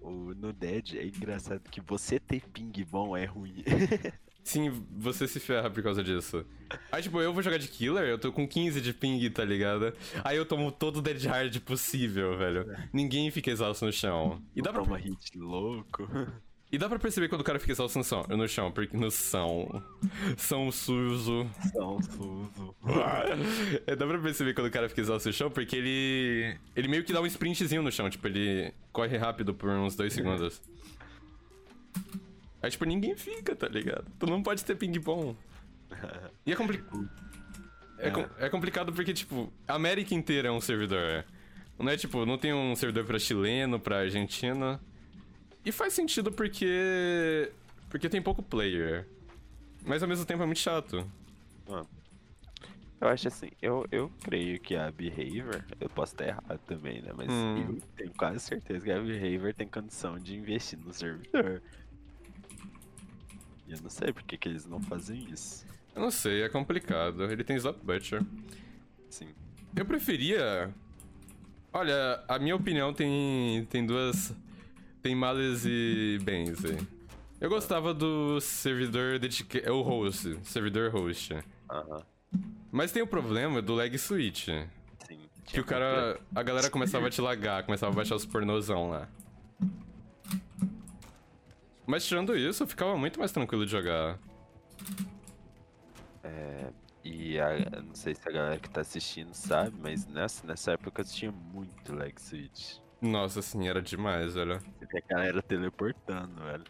o, 0.00 0.32
no 0.32 0.52
Dead 0.52 0.94
é 0.94 1.04
engraçado 1.04 1.68
que 1.68 1.80
você 1.80 2.20
ter 2.20 2.48
ping 2.50 2.84
bom 2.84 3.16
é 3.16 3.24
ruim. 3.24 3.64
Sim, 4.44 4.84
você 4.90 5.28
se 5.28 5.38
ferra 5.38 5.70
por 5.70 5.82
causa 5.82 6.02
disso. 6.02 6.44
Aí, 6.90 7.02
tipo, 7.02 7.20
eu 7.20 7.32
vou 7.32 7.42
jogar 7.42 7.58
de 7.58 7.68
killer, 7.68 8.04
eu 8.04 8.18
tô 8.18 8.32
com 8.32 8.46
15 8.48 8.80
de 8.80 8.92
ping, 8.92 9.28
tá 9.30 9.44
ligado? 9.44 9.92
Aí 10.24 10.36
eu 10.36 10.44
tomo 10.44 10.72
todo 10.72 10.96
o 10.96 11.02
dead 11.02 11.22
hard 11.26 11.60
possível, 11.60 12.36
velho. 12.36 12.66
Ninguém 12.92 13.30
fica 13.30 13.50
exausto 13.50 13.84
no 13.86 13.92
chão. 13.92 14.42
E 14.56 14.60
dá 14.62 14.72
pra, 14.72 14.82
Toma 14.82 14.96
hit 14.98 15.38
louco. 15.38 16.08
e 16.72 16.78
dá 16.78 16.88
pra 16.88 16.98
perceber 16.98 17.28
quando 17.28 17.42
o 17.42 17.44
cara 17.44 17.58
fica 17.60 17.70
exausto 17.72 17.98
no 17.98 18.04
chão, 18.04 18.24
no 18.28 18.48
chão 18.48 18.72
porque 18.72 18.96
no 18.96 19.10
são. 19.12 19.82
São 20.36 20.72
sujo. 20.72 21.48
São 21.72 22.02
Suzo. 22.02 22.74
É, 23.86 23.94
dá 23.94 24.06
pra 24.06 24.18
perceber 24.18 24.54
quando 24.54 24.66
o 24.66 24.70
cara 24.70 24.88
fica 24.88 25.02
exausto 25.02 25.28
no 25.28 25.32
chão, 25.32 25.50
porque 25.50 25.76
ele. 25.76 26.56
Ele 26.74 26.88
meio 26.88 27.04
que 27.04 27.12
dá 27.12 27.20
um 27.20 27.26
sprintzinho 27.26 27.82
no 27.82 27.92
chão, 27.92 28.10
tipo, 28.10 28.26
ele 28.26 28.72
corre 28.92 29.16
rápido 29.16 29.54
por 29.54 29.70
uns 29.70 29.94
dois 29.94 30.12
segundos. 30.12 30.60
Aí, 32.62 32.70
tipo, 32.70 32.84
ninguém 32.84 33.16
fica, 33.16 33.56
tá 33.56 33.68
ligado? 33.68 34.04
Tu 34.18 34.26
não 34.26 34.42
pode 34.42 34.64
ter 34.64 34.76
ping 34.76 34.98
bom. 35.00 35.34
E 36.46 36.52
é 36.52 36.56
complicado. 36.56 37.10
É, 37.98 38.10
com- 38.10 38.28
é 38.38 38.48
complicado 38.48 38.92
porque, 38.92 39.12
tipo, 39.12 39.52
a 39.66 39.74
América 39.74 40.14
inteira 40.14 40.48
é 40.48 40.50
um 40.50 40.60
servidor. 40.60 41.24
Não 41.78 41.90
é 41.90 41.96
tipo, 41.96 42.24
não 42.24 42.38
tem 42.38 42.52
um 42.52 42.74
servidor 42.76 43.04
pra 43.04 43.18
chileno, 43.18 43.80
pra 43.80 43.98
argentina. 44.00 44.80
E 45.64 45.72
faz 45.72 45.92
sentido 45.92 46.30
porque. 46.32 47.50
Porque 47.90 48.08
tem 48.08 48.22
pouco 48.22 48.42
player. 48.42 49.06
Mas 49.84 50.02
ao 50.02 50.08
mesmo 50.08 50.24
tempo 50.24 50.42
é 50.42 50.46
muito 50.46 50.58
chato. 50.60 51.04
Eu 53.00 53.08
acho 53.08 53.26
assim, 53.26 53.50
eu, 53.60 53.84
eu 53.90 54.12
creio 54.22 54.60
que 54.60 54.76
a 54.76 54.90
Behavior, 54.92 55.64
eu 55.80 55.88
posso 55.90 56.14
estar 56.14 56.28
errado 56.28 56.60
também, 56.66 57.02
né? 57.02 57.10
Mas 57.16 57.28
Hum. 57.28 57.56
eu 57.74 57.80
tenho 57.96 58.12
quase 58.16 58.38
certeza 58.38 58.84
que 58.84 58.92
a 58.92 59.00
Behavior 59.00 59.52
tem 59.52 59.66
condição 59.66 60.18
de 60.20 60.36
investir 60.36 60.78
no 60.78 60.92
servidor. 60.92 61.60
Eu 63.72 63.82
não 63.82 63.90
sei 63.90 64.12
por 64.12 64.22
que, 64.22 64.36
que 64.36 64.48
eles 64.48 64.66
não 64.66 64.80
fazem 64.80 65.26
isso. 65.30 65.66
Eu 65.94 66.02
não 66.02 66.10
sei, 66.10 66.42
é 66.42 66.48
complicado. 66.48 67.24
Ele 67.24 67.44
tem 67.44 67.56
Slap 67.56 67.78
Butcher. 67.82 68.22
Sim. 69.08 69.28
Eu 69.74 69.84
preferia. 69.84 70.72
Olha, 71.72 72.22
a 72.28 72.38
minha 72.38 72.54
opinião 72.54 72.92
tem, 72.92 73.66
tem 73.70 73.86
duas. 73.86 74.34
Tem 75.02 75.14
males 75.14 75.64
e 75.66 76.18
bens 76.22 76.64
aí. 76.64 76.78
Eu 77.40 77.48
gostava 77.48 77.92
do 77.92 78.40
servidor 78.40 79.18
dedicado. 79.18 79.66
É 79.66 79.70
o 79.72 79.82
host, 79.82 80.38
servidor 80.44 80.90
host. 80.90 81.34
Aham. 81.70 82.02
Mas 82.70 82.92
tem 82.92 83.02
o 83.02 83.06
problema 83.06 83.60
do 83.60 83.74
lag 83.74 83.96
switch. 83.98 84.46
Sim. 84.46 85.18
Que 85.44 85.60
o 85.60 85.64
cara. 85.64 86.20
A 86.34 86.42
galera 86.42 86.70
começava 86.70 87.08
a 87.08 87.10
te 87.10 87.20
lagar, 87.20 87.64
começava 87.64 87.92
a 87.92 87.96
baixar 87.96 88.14
os 88.14 88.24
pornozão 88.24 88.88
lá. 88.90 89.08
Mas 91.86 92.06
tirando 92.06 92.36
isso, 92.36 92.66
ficava 92.66 92.96
muito 92.96 93.18
mais 93.18 93.32
tranquilo 93.32 93.64
de 93.64 93.72
jogar. 93.72 94.18
E 97.04 97.38
a, 97.40 97.58
eu 97.58 97.82
não 97.82 97.94
sei 97.94 98.14
se 98.14 98.28
a 98.28 98.32
galera 98.32 98.58
que 98.58 98.70
tá 98.70 98.80
assistindo 98.80 99.34
sabe, 99.34 99.76
mas 99.80 100.06
nessa, 100.06 100.46
nessa 100.46 100.72
época 100.72 101.02
tinha 101.02 101.32
muito 101.32 101.94
lag 101.94 102.12
switch. 102.20 102.76
Nossa, 103.00 103.40
assim, 103.40 103.68
era 103.68 103.82
demais, 103.82 104.34
velho. 104.34 104.60
Porque 104.78 104.98
a 104.98 105.14
galera 105.14 105.42
teleportando, 105.42 106.42
velho. 106.44 106.64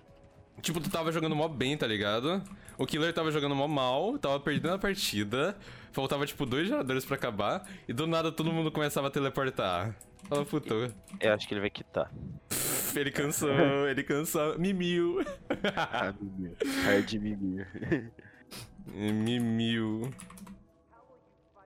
Tipo, 0.63 0.81
tu 0.81 0.89
tava 0.89 1.13
jogando 1.13 1.37
mó 1.37 1.49
bem, 1.49 1.77
tá 1.77 1.87
ligado? 1.87 2.43
O 2.79 2.87
killer 2.87 3.13
tava 3.13 3.31
jogando 3.31 3.55
mó 3.55 3.69
mal, 3.69 4.19
tava 4.19 4.41
perdendo 4.41 4.75
a 4.75 4.79
partida. 4.79 5.57
Faltava, 5.93 6.25
tipo, 6.25 6.47
dois 6.47 6.69
jogadores 6.69 7.05
pra 7.05 7.17
acabar. 7.17 7.69
E 7.87 7.93
do 7.93 8.07
nada 8.07 8.33
todo 8.33 8.53
mundo 8.53 8.73
começava 8.73 9.09
a 9.09 9.11
teleportar. 9.11 9.95
Fala, 10.29 10.47
puta. 10.47 10.95
Eu 11.21 11.35
acho 11.35 11.47
que 11.47 11.53
ele 11.53 11.61
vai 11.61 11.71
quitar. 11.71 12.11
Ele 12.95 13.11
cansou, 13.11 13.89
ele 13.89 14.03
cansou. 14.03 14.59
Mimiu. 14.59 15.21
Ah, 15.77 16.13
Mimir. 16.21 16.57
Hard 16.85 17.13
Mimir. 17.15 18.13
Mimiu. 18.95 20.11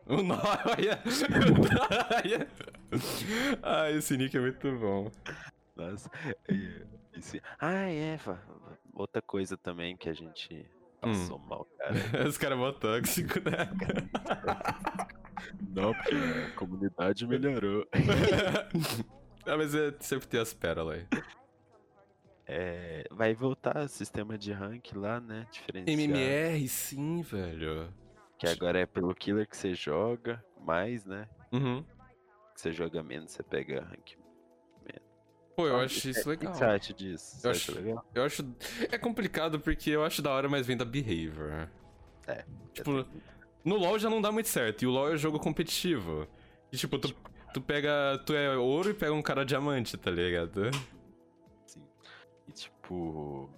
O 0.07 0.23
olha. 0.69 1.03
Ah, 3.63 3.91
esse 3.91 4.17
nick 4.17 4.37
é 4.37 4.41
muito 4.41 4.71
bom. 4.79 5.11
Nossa. 5.75 6.09
e- 6.49 6.83
e 7.17 7.23
se- 7.23 7.43
Ah, 7.59 7.91
é, 7.91 8.17
outra 8.95 9.21
coisa 9.21 9.57
também 9.57 9.97
que 9.97 10.09
a 10.09 10.15
gente 10.15 10.65
passou 11.01 11.39
mal, 11.41 11.67
cara. 11.79 11.95
Esse 12.29 12.39
cara 12.39 12.55
é 12.55 12.59
mó 12.59 12.71
tóxico, 12.73 13.41
né? 13.41 13.69
Não, 15.75 15.93
porque 15.93 16.15
a 16.15 16.51
comunidade 16.57 17.27
melhorou. 17.27 17.85
Ah, 19.47 19.57
mas 19.57 19.75
é, 19.75 19.95
sempre 20.01 20.27
tem 20.29 20.41
as 20.41 20.53
pérolas 20.55 20.99
aí. 20.99 21.23
É, 22.49 23.05
vai 23.11 23.35
voltar 23.35 23.77
o 23.85 23.89
sistema 23.89 24.39
de 24.39 24.53
rank 24.53 24.93
lá, 24.95 25.21
né? 25.21 25.47
Diferenciado. 25.51 25.91
MMR, 26.01 26.69
sim, 26.69 27.23
velho. 27.23 27.93
Que 28.39 28.47
agora 28.47 28.79
é 28.81 28.87
pelo 28.87 29.15
killer 29.15 29.49
que 29.49 29.57
você 29.57 29.75
joga 29.75 30.45
mais, 30.61 31.05
né? 31.05 31.29
Uhum. 31.53 31.83
Que 32.55 32.61
você 32.61 32.73
joga 32.73 33.03
menos, 33.03 33.33
você 33.33 33.43
pega 33.43 33.83
rank. 33.83 34.13
Pô, 35.57 35.67
eu 35.67 35.77
Ah, 35.79 35.85
acho 35.85 36.11
isso 36.11 36.21
O 36.31 36.37
que 36.37 36.47
legal. 36.47 36.55
você 36.79 36.93
disso? 36.93 37.37
Você 37.41 37.47
Eu 37.47 37.51
acho- 37.51 37.75
legal? 37.75 38.07
Eu 38.15 38.25
acho. 38.25 38.45
É 38.93 38.99
complicado 38.99 39.59
porque 39.59 39.89
eu 39.89 40.05
acho 40.05 40.21
da 40.21 40.31
hora, 40.31 40.51
mas 40.51 40.67
vem 40.67 40.77
da 40.77 40.85
behavior. 40.85 41.71
É. 42.27 42.45
Tipo, 42.75 43.07
no 43.65 43.77
LoL 43.77 43.99
já 43.99 44.11
não 44.11 44.21
dá 44.21 44.31
muito 44.31 44.51
certo, 44.51 44.83
e 44.83 44.87
o 44.87 44.91
LoL 44.91 45.15
é 45.15 45.17
jogo 45.17 45.41
competitivo. 45.41 46.29
E 46.71 46.77
tipo, 46.77 46.99
tu, 46.99 47.15
tu 47.57 47.63
pega. 47.63 48.23
Tu 48.27 48.35
é 48.35 48.57
ouro 48.57 48.91
e 48.91 48.95
pega 48.95 49.13
um 49.13 49.23
cara 49.23 49.45
diamante, 49.45 49.97
tá 49.97 50.11
ligado? 50.11 50.71
Sim. 51.67 51.83
E 52.47 52.53
tipo. 52.53 53.51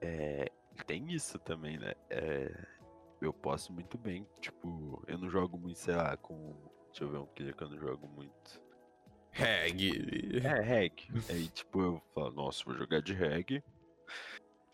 É. 0.00 0.50
Tem 0.86 1.12
isso 1.12 1.38
também, 1.38 1.78
né? 1.78 1.92
É, 2.10 2.52
eu 3.20 3.32
posso 3.32 3.72
muito 3.72 3.98
bem. 3.98 4.26
Tipo, 4.40 5.02
eu 5.06 5.18
não 5.18 5.28
jogo 5.28 5.58
muito, 5.58 5.78
sei 5.78 5.94
lá, 5.94 6.16
com. 6.16 6.54
Deixa 6.88 7.04
eu 7.04 7.10
ver 7.10 7.18
um 7.18 7.26
killer 7.26 7.54
que 7.54 7.62
eu 7.62 7.68
não 7.68 7.78
jogo 7.78 8.08
muito. 8.08 8.62
Reg. 9.30 10.40
É, 10.44 10.60
reg. 10.60 11.08
Aí, 11.28 11.48
tipo, 11.48 11.80
eu 11.80 12.02
falo, 12.14 12.32
nossa, 12.32 12.64
vou 12.64 12.74
jogar 12.74 13.02
de 13.02 13.12
reg. 13.12 13.62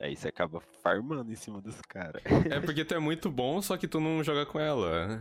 Aí 0.00 0.16
você 0.16 0.28
acaba 0.28 0.60
farmando 0.82 1.30
em 1.30 1.36
cima 1.36 1.60
dos 1.60 1.80
caras. 1.82 2.22
É 2.50 2.58
porque 2.58 2.84
tu 2.84 2.94
é 2.94 2.98
muito 2.98 3.30
bom, 3.30 3.60
só 3.60 3.76
que 3.76 3.86
tu 3.86 4.00
não 4.00 4.24
joga 4.24 4.46
com 4.46 4.58
ela. 4.58 5.18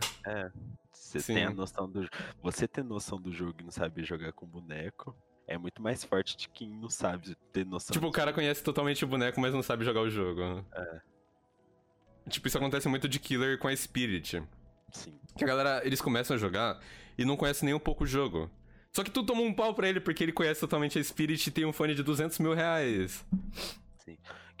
Você 0.90 1.20
Sim. 1.20 1.34
tem 1.34 1.44
a 1.44 1.50
noção 1.50 1.90
do. 1.90 2.08
Você 2.42 2.66
ter 2.66 2.82
noção 2.82 3.20
do 3.20 3.30
jogo 3.30 3.56
e 3.60 3.64
não 3.64 3.70
saber 3.70 4.04
jogar 4.04 4.32
com 4.32 4.46
boneco 4.46 5.14
é 5.46 5.58
muito 5.58 5.82
mais 5.82 6.04
forte 6.04 6.36
de 6.36 6.48
quem 6.48 6.70
não 6.70 6.88
sabe 6.88 7.34
ter 7.52 7.66
noção. 7.66 7.92
Tipo, 7.92 8.06
o 8.06 8.12
cara 8.12 8.32
conhece 8.32 8.62
totalmente 8.62 9.04
o 9.04 9.08
boneco, 9.08 9.40
mas 9.40 9.52
não 9.52 9.62
sabe 9.62 9.84
jogar 9.84 10.00
o 10.00 10.08
jogo. 10.08 10.64
É. 10.72 11.00
Tipo, 12.28 12.46
isso 12.46 12.56
acontece 12.56 12.88
muito 12.88 13.08
de 13.08 13.18
killer 13.18 13.58
com 13.58 13.66
a 13.66 13.76
Spirit. 13.76 14.42
Sim. 14.92 15.18
Que 15.36 15.42
a 15.42 15.46
galera, 15.48 15.84
eles 15.84 16.00
começam 16.00 16.36
a 16.36 16.38
jogar 16.38 16.80
e 17.18 17.24
não 17.24 17.36
conhecem 17.36 17.66
nem 17.66 17.74
um 17.74 17.80
pouco 17.80 18.04
o 18.04 18.06
jogo. 18.06 18.48
Só 18.92 19.02
que 19.02 19.10
tu 19.10 19.24
toma 19.24 19.42
um 19.42 19.52
pau 19.52 19.74
pra 19.74 19.88
ele 19.88 20.00
porque 20.00 20.22
ele 20.22 20.32
conhece 20.32 20.60
totalmente 20.60 20.98
a 20.98 21.02
Spirit 21.02 21.44
e 21.44 21.50
tem 21.50 21.64
um 21.64 21.72
fone 21.72 21.96
de 21.96 22.02
200 22.04 22.38
mil 22.38 22.54
reais. 22.54 23.26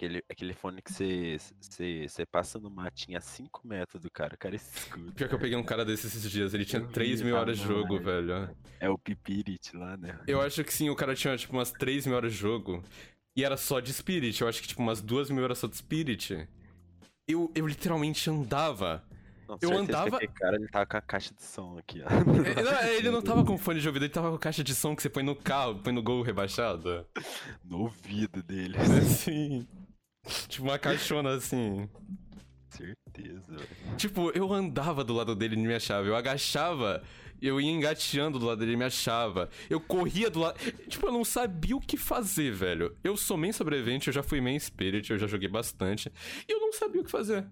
Aquele, 0.00 0.24
aquele 0.30 0.54
fone 0.54 0.80
que 0.80 0.90
você, 0.90 1.36
você, 1.60 2.06
você 2.08 2.24
passa 2.24 2.58
no 2.58 2.70
matinho 2.70 3.18
a 3.18 3.20
5 3.20 3.60
metros 3.68 4.00
do 4.00 4.10
cara, 4.10 4.34
o 4.34 4.38
cara 4.38 4.56
escuta. 4.56 5.12
Pior 5.12 5.28
que 5.28 5.34
eu 5.34 5.38
peguei 5.38 5.58
um 5.58 5.62
cara 5.62 5.84
desses 5.84 6.16
esses 6.16 6.30
dias, 6.30 6.54
ele 6.54 6.64
tinha 6.64 6.80
Eu 6.80 6.86
vi 6.86 6.92
3 6.94 7.20
mil 7.20 7.36
horas 7.36 7.58
de 7.58 7.64
jogo, 7.66 7.98
velho. 8.00 8.48
É 8.80 8.88
o 8.88 8.96
Pipirit 8.96 9.76
lá, 9.76 9.98
né? 9.98 10.18
Eu 10.26 10.40
acho 10.40 10.64
que 10.64 10.72
sim, 10.72 10.88
o 10.88 10.96
cara 10.96 11.14
tinha 11.14 11.36
tipo 11.36 11.52
umas 11.52 11.70
3 11.70 12.06
mil 12.06 12.16
horas 12.16 12.32
de 12.32 12.38
jogo. 12.38 12.82
E 13.36 13.44
era 13.44 13.58
só 13.58 13.78
de 13.78 13.92
Spirit, 13.92 14.40
eu 14.40 14.48
acho 14.48 14.62
que 14.62 14.68
tipo 14.68 14.80
umas 14.80 15.02
2 15.02 15.28
mil 15.28 15.44
horas 15.44 15.58
só 15.58 15.66
de 15.66 15.76
Spirit. 15.76 16.48
Eu, 17.28 17.52
eu 17.54 17.66
literalmente 17.66 18.30
andava. 18.30 19.04
Não, 19.46 19.58
Eu 19.60 19.76
andava- 19.76 20.18
Que 20.18 20.28
cara 20.28 20.56
ele 20.56 20.68
tava 20.68 20.86
com 20.86 20.96
a 20.96 21.00
caixa 21.02 21.34
de 21.34 21.42
som 21.42 21.76
aqui, 21.76 22.00
ó. 22.02 22.06
É, 22.58 22.62
não, 22.62 22.88
ele 22.96 23.10
não 23.10 23.20
tava 23.20 23.44
com 23.44 23.58
fone 23.58 23.80
de 23.80 23.86
ouvido, 23.86 24.04
ele 24.04 24.12
tava 24.12 24.30
com 24.30 24.38
caixa 24.38 24.64
de 24.64 24.74
som 24.74 24.96
que 24.96 25.02
você 25.02 25.10
põe 25.10 25.22
no 25.22 25.36
carro, 25.36 25.74
põe 25.80 25.92
no 25.92 26.02
gol 26.02 26.22
rebaixado. 26.22 27.04
No 27.64 27.80
ouvido 27.80 28.42
dele. 28.42 28.76
Assim. 28.80 29.66
Tipo 30.60 30.70
uma 30.70 30.78
caixona 30.78 31.34
assim. 31.34 31.88
Certeza. 32.68 33.56
Tipo, 33.96 34.30
eu 34.30 34.52
andava 34.52 35.02
do 35.02 35.14
lado 35.14 35.34
dele 35.34 35.54
e 35.54 35.58
ele 35.58 35.68
me 35.68 35.74
achava. 35.74 36.06
Eu 36.06 36.14
agachava, 36.14 37.02
eu 37.40 37.60
ia 37.60 37.70
engateando 37.70 38.38
do 38.38 38.46
lado 38.46 38.58
dele 38.58 38.72
e 38.72 38.76
me 38.76 38.84
achava. 38.84 39.48
Eu 39.68 39.80
corria 39.80 40.30
do 40.30 40.40
lado. 40.40 40.58
Tipo, 40.88 41.06
eu 41.08 41.12
não 41.12 41.24
sabia 41.24 41.76
o 41.76 41.80
que 41.80 41.96
fazer, 41.96 42.52
velho. 42.52 42.96
Eu 43.02 43.16
sou 43.16 43.36
main 43.36 43.52
sobrevivente, 43.52 44.08
eu 44.08 44.12
já 44.14 44.22
fui 44.22 44.40
main 44.40 44.58
spirit, 44.58 45.10
eu 45.10 45.18
já 45.18 45.26
joguei 45.26 45.48
bastante. 45.48 46.12
E 46.48 46.52
eu 46.52 46.60
não 46.60 46.72
sabia 46.72 47.00
o 47.00 47.04
que 47.04 47.10
fazer. 47.10 47.46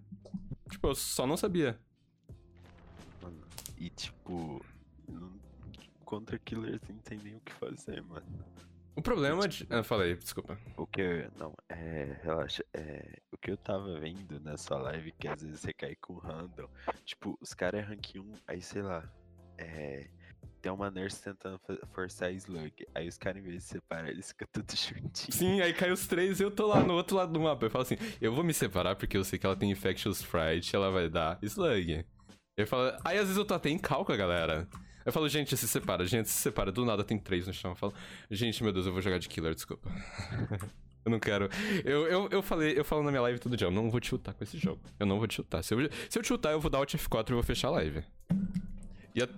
Tipo, 0.70 0.88
eu 0.88 0.94
só 0.94 1.26
não 1.26 1.36
sabia. 1.36 1.78
Mano, 3.22 3.40
E 3.78 3.88
tipo, 3.90 4.64
não- 5.08 5.32
contra 6.04 6.38
killers 6.38 6.80
não 6.88 6.98
tem 6.98 7.18
nem 7.24 7.34
o 7.36 7.40
que 7.40 7.52
fazer, 7.54 8.02
mano. 8.02 8.26
O 8.98 9.02
problema 9.02 9.46
de. 9.46 9.64
Ah, 9.70 9.84
falei, 9.84 10.16
desculpa. 10.16 10.58
O 10.76 10.84
que 10.84 11.00
eu, 11.00 11.30
não, 11.38 11.54
é, 11.68 12.18
relaxa, 12.20 12.64
é, 12.74 13.20
o 13.30 13.38
que 13.38 13.52
eu 13.52 13.56
tava 13.56 14.00
vendo 14.00 14.40
nessa 14.40 14.76
live, 14.76 15.12
que 15.12 15.28
às 15.28 15.40
vezes 15.40 15.60
você 15.60 15.72
cai 15.72 15.94
com 16.00 16.14
random, 16.14 16.68
tipo, 17.04 17.38
os 17.40 17.54
caras 17.54 17.82
é 17.82 17.84
rank 17.84 18.16
1, 18.16 18.32
aí 18.48 18.60
sei 18.60 18.82
lá, 18.82 19.08
é, 19.56 20.08
tem 20.60 20.72
uma 20.72 20.90
nurse 20.90 21.22
tentando 21.22 21.60
forçar 21.94 22.32
slug, 22.32 22.72
aí 22.92 23.06
os 23.06 23.16
caras 23.16 23.40
em 23.40 23.46
vez 23.46 23.62
de 23.62 23.68
separar, 23.68 24.08
eles 24.08 24.30
ficam 24.30 24.48
tudo 24.50 24.66
juntinho. 24.74 25.32
Sim, 25.32 25.60
aí 25.60 25.72
cai 25.72 25.92
os 25.92 26.08
três 26.08 26.40
e 26.40 26.42
eu 26.42 26.50
tô 26.50 26.66
lá 26.66 26.82
no 26.82 26.94
outro 26.94 27.16
lado 27.16 27.32
do 27.32 27.38
mapa. 27.38 27.66
Eu 27.66 27.70
falo 27.70 27.82
assim, 27.82 27.98
eu 28.20 28.34
vou 28.34 28.42
me 28.42 28.52
separar 28.52 28.96
porque 28.96 29.16
eu 29.16 29.22
sei 29.22 29.38
que 29.38 29.46
ela 29.46 29.54
tem 29.54 29.70
Infectious 29.70 30.24
Fright, 30.24 30.74
ela 30.74 30.90
vai 30.90 31.08
dar 31.08 31.38
Slug. 31.40 32.04
Eu 32.56 32.66
falo, 32.66 32.98
aí 33.04 33.16
às 33.16 33.26
vezes 33.26 33.36
eu 33.36 33.44
tô 33.44 33.54
até 33.54 33.70
em 33.70 33.78
cal 33.78 34.04
com 34.04 34.10
a 34.10 34.16
galera. 34.16 34.68
Eu 35.08 35.12
falo, 35.12 35.28
gente, 35.28 35.56
se 35.56 35.66
separa, 35.66 36.04
gente, 36.04 36.28
se 36.28 36.34
separa. 36.38 36.70
Do 36.70 36.84
nada 36.84 37.02
tem 37.02 37.18
três 37.18 37.46
no 37.46 37.52
chão. 37.54 37.70
Eu 37.70 37.76
falo, 37.76 37.94
gente, 38.30 38.62
meu 38.62 38.72
Deus, 38.72 38.84
eu 38.86 38.92
vou 38.92 39.00
jogar 39.00 39.18
de 39.18 39.26
killer, 39.28 39.54
desculpa. 39.54 39.88
eu 41.04 41.10
não 41.10 41.18
quero. 41.18 41.48
Eu, 41.84 42.06
eu, 42.06 42.28
eu 42.30 42.42
falei, 42.42 42.78
eu 42.78 42.84
falo 42.84 43.02
na 43.02 43.10
minha 43.10 43.22
live 43.22 43.38
todo 43.38 43.56
dia, 43.56 43.66
eu 43.66 43.70
não 43.70 43.90
vou 43.90 44.00
te 44.00 44.08
chutar 44.08 44.34
com 44.34 44.44
esse 44.44 44.58
jogo. 44.58 44.80
Eu 45.00 45.06
não 45.06 45.16
vou 45.18 45.26
te 45.26 45.34
chutar. 45.36 45.62
Se 45.62 45.72
eu, 45.72 45.78
se 46.10 46.18
eu 46.18 46.22
te 46.22 46.28
chutar, 46.28 46.52
eu 46.52 46.60
vou 46.60 46.70
dar 46.70 46.78
Alt 46.78 46.94
F4 46.94 47.30
e 47.30 47.32
vou 47.32 47.42
fechar 47.42 47.68
a 47.68 47.70
live. 47.72 48.04
E, 49.14 49.22
a- 49.22 49.28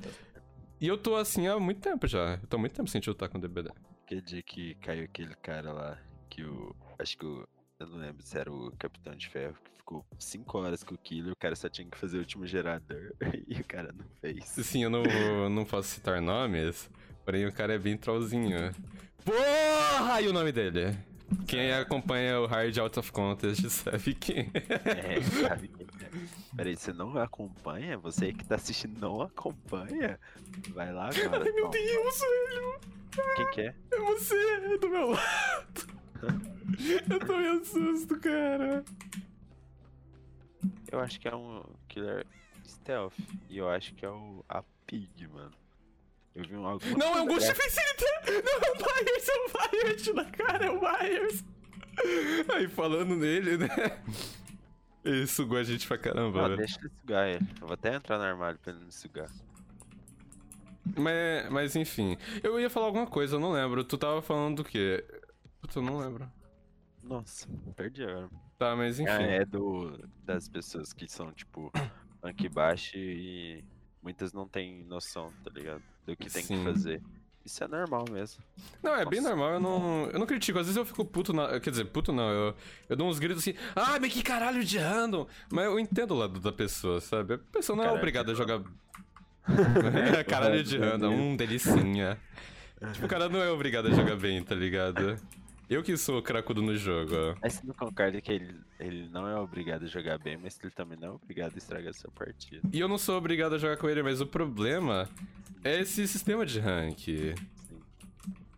e 0.81 0.89
eu 0.89 0.99
tô 0.99 1.15
assim 1.15 1.47
há 1.47 1.59
muito 1.61 1.81
tempo 1.81 2.07
já. 2.09 2.35
Eu 2.43 2.47
tô 2.49 2.57
há 2.57 2.59
muito 2.61 2.75
tempo 2.75 2.91
sem 2.91 3.01
chutar 3.01 3.29
com 3.29 3.39
o 3.39 3.41
DBD. 3.41 3.71
Aquele 4.05 4.23
dia 4.23 4.43
que 4.43 4.75
caiu 4.77 5.05
aquele 5.05 5.35
cara 5.37 5.73
lá, 5.73 5.99
que 6.29 6.43
o, 6.43 6.75
acho 6.99 7.17
que 7.17 7.25
o, 7.25 7.47
eu 7.79 7.87
não 7.87 7.99
lembro 7.99 8.27
se 8.27 8.37
era 8.37 8.53
o 8.53 8.73
Capitão 8.77 9.15
de 9.15 9.29
Ferro, 9.29 9.55
ficou 9.91 10.07
5 10.19 10.59
horas 10.59 10.85
com 10.85 10.95
o 10.95 10.99
killer, 10.99 11.33
o 11.33 11.37
cara 11.37 11.57
só 11.57 11.69
tinha 11.69 11.89
que 11.89 11.99
fazer 11.99 12.17
o 12.17 12.21
último 12.21 12.47
gerador, 12.47 13.13
e 13.49 13.61
o 13.61 13.65
cara 13.65 13.93
não 13.93 14.05
fez. 14.21 14.45
Sim, 14.45 14.85
eu 14.85 14.91
não, 14.91 15.03
vou, 15.03 15.51
não 15.51 15.65
posso 15.65 15.89
citar 15.89 16.21
nomes, 16.21 16.89
porém 17.25 17.47
o 17.47 17.53
cara 17.53 17.75
é 17.75 17.79
bem 17.79 17.97
trollzinho. 17.97 18.73
Porra! 19.25 20.21
E 20.23 20.29
o 20.29 20.33
nome 20.33 20.53
dele? 20.53 20.97
Quem 21.47 21.73
acompanha 21.73 22.41
o 22.41 22.47
Hard 22.47 22.77
Out 22.79 22.99
of 22.99 23.13
Contest 23.13 23.69
sabe 23.69 24.15
quem. 24.15 24.51
É, 24.85 25.21
sabe 25.23 25.69
quem 25.69 25.87
é. 25.87 26.57
Peraí, 26.57 26.77
você 26.77 26.93
não 26.93 27.17
acompanha? 27.19 27.99
Você 27.99 28.33
que 28.33 28.45
tá 28.45 28.57
assistindo 28.57 28.99
não 29.01 29.23
acompanha? 29.23 30.19
Vai 30.71 30.93
lá 30.93 31.09
agora. 31.09 31.45
Ai 31.45 31.53
meu 31.53 31.71
toma. 31.71 31.71
Deus, 31.71 32.21
velho! 32.21 32.81
Quem 33.37 33.51
que 33.51 33.61
é? 33.61 33.75
É 33.93 34.01
você, 34.01 34.35
é 34.35 34.79
do 34.79 34.89
meu 34.89 35.11
lado! 35.11 36.01
Eu 37.11 37.19
tô 37.21 37.37
me 37.37 37.49
assusto, 37.49 38.19
cara. 38.21 38.85
Eu 40.91 41.01
acho 41.01 41.19
que 41.21 41.29
é 41.29 41.35
um 41.35 41.63
killer 41.89 42.27
stealth. 42.67 43.15
E 43.49 43.59
eu 43.59 43.69
acho 43.69 43.95
que 43.95 44.05
é 44.05 44.11
o 44.11 44.45
a 44.49 44.63
Pig, 44.87 45.27
mano. 45.29 45.53
Eu 46.35 46.45
vi 46.45 46.57
um 46.57 46.67
alguma 46.67 46.97
Não, 46.97 47.17
é 47.19 47.23
um 47.23 47.27
Ghost 47.27 47.53
Facilitator! 47.53 48.43
Não, 48.45 48.53
é 48.53 48.71
o 48.71 48.77
Myers, 48.77 49.29
é 49.29 49.33
o 49.35 49.51
Myers 49.83 50.15
na 50.15 50.25
cara, 50.31 50.67
é 50.67 50.71
o 50.71 50.81
Myers! 50.81 51.45
Aí 52.55 52.69
falando 52.69 53.17
nele, 53.17 53.59
né? 53.59 53.69
Ele 55.05 55.27
sugou 55.27 55.59
a 55.59 55.63
gente 55.65 55.87
pra 55.89 55.99
caramba, 55.99 56.41
Ah, 56.41 56.49
velho. 56.49 56.57
deixa 56.59 56.79
ele 56.81 56.91
sugar 57.01 57.29
ele. 57.29 57.47
Eu 57.61 57.67
vou 57.67 57.75
até 57.75 57.95
entrar 57.95 58.19
no 58.19 58.25
armário 58.25 58.59
pra 58.59 58.73
ele 58.73 58.85
me 58.85 58.93
sugar. 58.93 59.29
Mas, 60.97 61.51
mas 61.51 61.77
enfim, 61.77 62.17
eu 62.43 62.59
ia 62.61 62.71
falar 62.71 62.87
alguma 62.87 63.07
coisa, 63.07 63.37
eu 63.37 63.41
não 63.41 63.53
lembro. 63.53 63.85
Tu 63.85 63.97
tava 63.99 64.21
falando 64.23 64.57
do 64.57 64.65
quê? 64.65 65.05
Putz, 65.61 65.75
eu 65.77 65.83
não 65.83 65.99
lembro. 65.99 66.31
Nossa, 67.03 67.47
perdi 67.77 68.03
agora. 68.05 68.29
Tá, 68.61 68.77
mas 68.77 69.01
enfim. 69.01 69.11
Ah, 69.11 69.23
é 69.23 69.43
do 69.47 69.99
das 70.23 70.47
pessoas 70.47 70.93
que 70.93 71.09
são, 71.11 71.33
tipo, 71.33 71.73
rank 72.23 72.47
baixo 72.53 72.99
e 72.99 73.65
muitas 74.03 74.35
não 74.35 74.47
têm 74.47 74.85
noção, 74.85 75.33
tá 75.43 75.51
ligado? 75.51 75.83
Do 76.05 76.15
que 76.15 76.29
tem 76.29 76.43
Sim. 76.43 76.59
que 76.59 76.65
fazer. 76.65 77.03
Isso 77.43 77.65
é 77.65 77.67
normal 77.67 78.05
mesmo. 78.11 78.45
Não, 78.83 78.95
é 78.95 79.07
bem 79.07 79.19
Nossa. 79.23 79.35
normal, 79.35 79.55
eu 79.55 79.61
não, 79.61 80.11
eu 80.11 80.19
não 80.19 80.27
critico. 80.27 80.59
Às 80.59 80.67
vezes 80.67 80.77
eu 80.77 80.85
fico 80.85 81.07
puto, 81.07 81.33
na, 81.33 81.59
quer 81.59 81.71
dizer, 81.71 81.87
puto 81.87 82.13
não, 82.13 82.29
eu, 82.31 82.55
eu 82.87 82.97
dou 82.97 83.09
uns 83.09 83.19
gritos 83.19 83.39
assim, 83.39 83.55
ah, 83.75 83.99
mas 83.99 84.13
que 84.13 84.23
caralho 84.23 84.63
de 84.63 84.77
random. 84.77 85.27
Mas 85.51 85.65
eu 85.65 85.81
entendo 85.81 86.11
o 86.11 86.19
lado 86.19 86.39
da 86.39 86.53
pessoa, 86.53 87.01
sabe? 87.01 87.33
A 87.33 87.39
pessoa 87.39 87.75
não 87.75 87.83
é 87.83 87.87
Caralho 87.87 87.99
obrigada 87.99 88.33
a 88.33 88.35
jogar. 88.35 88.63
caralho 90.29 90.63
de 90.63 90.77
random, 90.77 91.15
hum, 91.15 91.35
delicinha. 91.35 92.21
Tipo, 92.93 93.07
o 93.07 93.09
cara 93.09 93.27
não 93.31 93.43
é 93.43 93.51
obrigado 93.51 93.89
a 93.89 93.91
jogar 93.91 94.17
bem, 94.17 94.43
tá 94.43 94.55
ligado? 94.55 95.17
Eu 95.71 95.85
que 95.85 95.97
sou 95.97 96.21
cracudo 96.21 96.61
no 96.61 96.77
jogo, 96.77 97.15
ó. 97.15 97.37
Mas 97.41 97.55
você 97.55 97.65
não 97.65 97.73
concorda 97.73 98.21
que 98.21 98.33
ele, 98.33 98.57
ele 98.81 99.09
não 99.09 99.29
é 99.29 99.37
obrigado 99.39 99.85
a 99.85 99.87
jogar 99.87 100.19
bem, 100.19 100.37
mas 100.37 100.59
ele 100.61 100.73
também 100.73 100.99
não 100.99 101.09
é 101.09 101.11
obrigado 101.13 101.55
a 101.55 101.59
estragar 101.59 101.95
sua 101.95 102.11
partida. 102.11 102.61
E 102.73 102.81
eu 102.81 102.89
não 102.89 102.99
sou 102.99 103.17
obrigado 103.17 103.55
a 103.55 103.59
jogar 103.59 103.77
com 103.77 103.89
ele, 103.89 104.03
mas 104.03 104.21
o 104.21 104.27
problema 104.27 105.09
é 105.63 105.79
esse 105.81 106.09
sistema 106.09 106.45
de 106.45 106.59
rank. 106.59 106.99
Sim. 106.99 107.35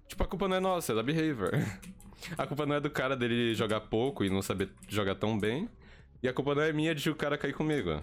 Tipo, 0.09 0.25
a 0.25 0.27
culpa 0.27 0.49
não 0.49 0.57
é 0.57 0.61
nossa, 0.61 0.93
é 0.93 0.95
da 0.95 1.03
Behavior. 1.03 1.53
A 2.39 2.47
culpa 2.47 2.65
não 2.65 2.77
é 2.77 2.81
do 2.81 2.89
cara 2.89 3.17
dele 3.17 3.53
jogar 3.53 3.81
pouco 3.81 4.25
e 4.25 4.31
não 4.31 4.41
saber 4.41 4.71
jogar 4.87 5.17
tão 5.17 5.37
bem. 5.37 5.69
E 6.23 6.29
a 6.29 6.33
culpa 6.33 6.55
não 6.55 6.63
é 6.63 6.73
minha 6.73 6.95
de 6.95 7.11
o 7.11 7.17
cara 7.17 7.37
cair 7.37 7.53
comigo. 7.53 8.01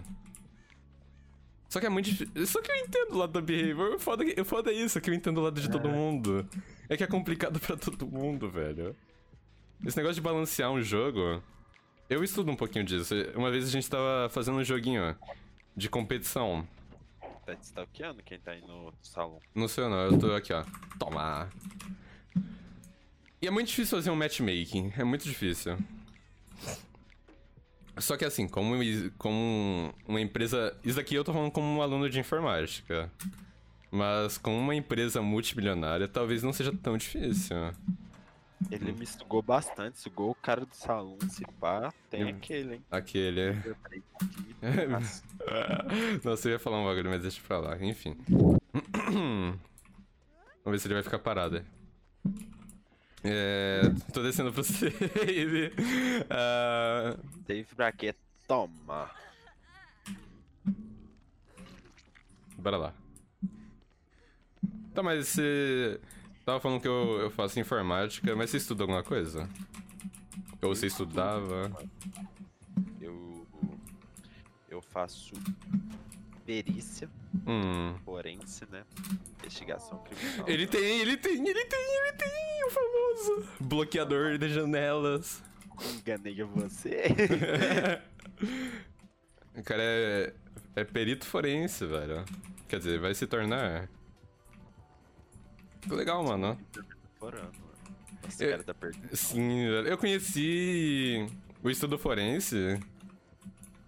Só 1.70 1.80
que 1.80 1.86
é 1.86 1.88
muito 1.88 2.10
difícil. 2.10 2.46
Só 2.46 2.60
que 2.60 2.70
eu 2.70 2.76
entendo 2.76 3.14
o 3.14 3.16
lado 3.16 3.32
da 3.32 3.40
Behavior. 3.40 3.94
O 3.94 3.98
foda, 3.98 4.22
o 4.38 4.44
foda 4.44 4.70
é 4.70 4.74
isso, 4.74 5.00
que 5.00 5.08
eu 5.08 5.14
entendo 5.14 5.38
o 5.38 5.40
lado 5.40 5.58
de 5.58 5.70
todo 5.70 5.88
mundo. 5.88 6.46
É 6.90 6.96
que 6.96 7.04
é 7.04 7.06
complicado 7.06 7.60
pra 7.60 7.76
todo 7.76 8.04
mundo, 8.04 8.50
velho. 8.50 8.96
Esse 9.86 9.96
negócio 9.96 10.16
de 10.16 10.20
balancear 10.20 10.72
um 10.72 10.82
jogo. 10.82 11.40
Eu 12.08 12.24
estudo 12.24 12.50
um 12.50 12.56
pouquinho 12.56 12.84
disso. 12.84 13.14
Uma 13.36 13.48
vez 13.48 13.64
a 13.64 13.70
gente 13.70 13.88
tava 13.88 14.28
fazendo 14.28 14.58
um 14.58 14.64
joguinho 14.64 15.16
de 15.76 15.88
competição. 15.88 16.66
Tá 17.46 17.54
te 17.54 17.62
stalkeando 17.62 18.20
quem 18.24 18.40
tá 18.40 18.50
aí 18.50 18.60
no 18.62 18.92
salão. 19.00 19.38
Não 19.54 19.68
sei 19.68 19.84
não, 19.84 19.98
eu 19.98 20.18
tô 20.18 20.34
aqui, 20.34 20.52
ó. 20.52 20.64
Toma. 20.98 21.48
E 23.40 23.46
é 23.46 23.50
muito 23.52 23.68
difícil 23.68 23.96
fazer 23.96 24.10
um 24.10 24.16
matchmaking. 24.16 24.92
É 24.98 25.04
muito 25.04 25.22
difícil. 25.22 25.78
Só 27.98 28.16
que 28.16 28.24
assim, 28.24 28.48
como, 28.48 28.74
como 29.16 29.94
uma 30.08 30.20
empresa. 30.20 30.76
Isso 30.82 30.96
daqui 30.96 31.14
eu 31.14 31.22
tô 31.22 31.32
falando 31.32 31.52
como 31.52 31.68
um 31.68 31.80
aluno 31.80 32.10
de 32.10 32.18
informática. 32.18 33.08
Mas 33.90 34.38
como 34.38 34.56
uma 34.58 34.74
empresa 34.74 35.20
multimilionária, 35.20 36.06
talvez 36.06 36.42
não 36.42 36.52
seja 36.52 36.72
tão 36.72 36.96
difícil. 36.96 37.56
Ele 38.70 38.92
me 38.92 39.06
sugou 39.06 39.40
bastante, 39.42 39.98
sugou 39.98 40.30
o 40.30 40.34
cara 40.34 40.64
do 40.66 40.74
salão, 40.74 41.16
se 41.28 41.42
pá, 41.58 41.92
tem 42.10 42.20
Eu- 42.22 42.28
aquele, 42.28 42.74
hein? 42.74 42.84
Aquele. 42.90 43.54
Que 44.60 44.86
massa. 44.86 45.24
Nossa, 46.22 46.48
eu 46.48 46.52
ia 46.52 46.58
falar 46.58 46.78
um 46.80 46.84
bagulho, 46.84 47.08
mas 47.10 47.22
deixa 47.22 47.40
pra 47.46 47.58
lá. 47.58 47.76
Enfim. 47.82 48.16
Vamos 48.32 49.58
ver 50.66 50.78
se 50.78 50.86
ele 50.86 50.94
vai 50.94 51.02
ficar 51.02 51.18
parado. 51.18 51.64
É. 53.24 53.80
Tô 54.12 54.22
descendo 54.22 54.52
pro 54.52 54.62
save. 54.64 55.72
Ah, 56.28 57.16
Save 57.46 57.64
pra 57.74 57.90
quê? 57.92 58.14
Toma! 58.46 59.10
bora 62.58 62.76
lá. 62.76 62.94
Tá, 64.94 65.02
mas 65.02 65.28
você. 65.28 66.00
Tava 66.44 66.60
falando 66.60 66.80
que 66.80 66.88
eu, 66.88 67.20
eu 67.20 67.30
faço 67.30 67.60
informática, 67.60 68.34
mas 68.34 68.50
você 68.50 68.56
estuda 68.56 68.82
alguma 68.82 69.02
coisa? 69.02 69.48
Ou 70.62 70.74
você 70.74 70.86
estudava? 70.86 71.70
Eu. 73.00 73.46
Eu 74.68 74.82
faço 74.82 75.34
perícia 76.44 77.08
Hum. 77.46 77.94
forense, 78.04 78.66
né? 78.70 78.84
Investigação 79.38 79.98
criminal. 79.98 80.48
Ele 80.48 80.66
tem, 80.66 81.00
ele 81.00 81.16
tem, 81.16 81.32
ele 81.48 81.64
tem, 81.64 81.96
ele 81.96 82.12
tem, 82.14 82.64
o 82.66 82.70
famoso 82.70 83.48
bloqueador 83.60 84.36
de 84.38 84.48
janelas. 84.48 85.42
Enganei 85.98 86.42
você. 86.42 87.04
O 89.56 89.62
cara 89.62 89.82
é, 89.82 90.32
é 90.76 90.84
perito 90.84 91.26
forense, 91.26 91.84
velho. 91.84 92.24
Quer 92.68 92.78
dizer, 92.78 93.00
vai 93.00 93.14
se 93.14 93.26
tornar. 93.26 93.88
Que 95.80 95.94
legal, 95.94 96.22
mano. 96.24 96.58
Nossa, 98.22 98.44
Eu- 98.44 98.50
cara 98.50 98.62
tá 98.64 98.74
perdendo. 98.74 99.16
Sim. 99.16 99.60
Eu 99.86 99.96
conheci 99.98 101.26
o 101.62 101.70
estudo 101.70 101.98
forense. 101.98 102.78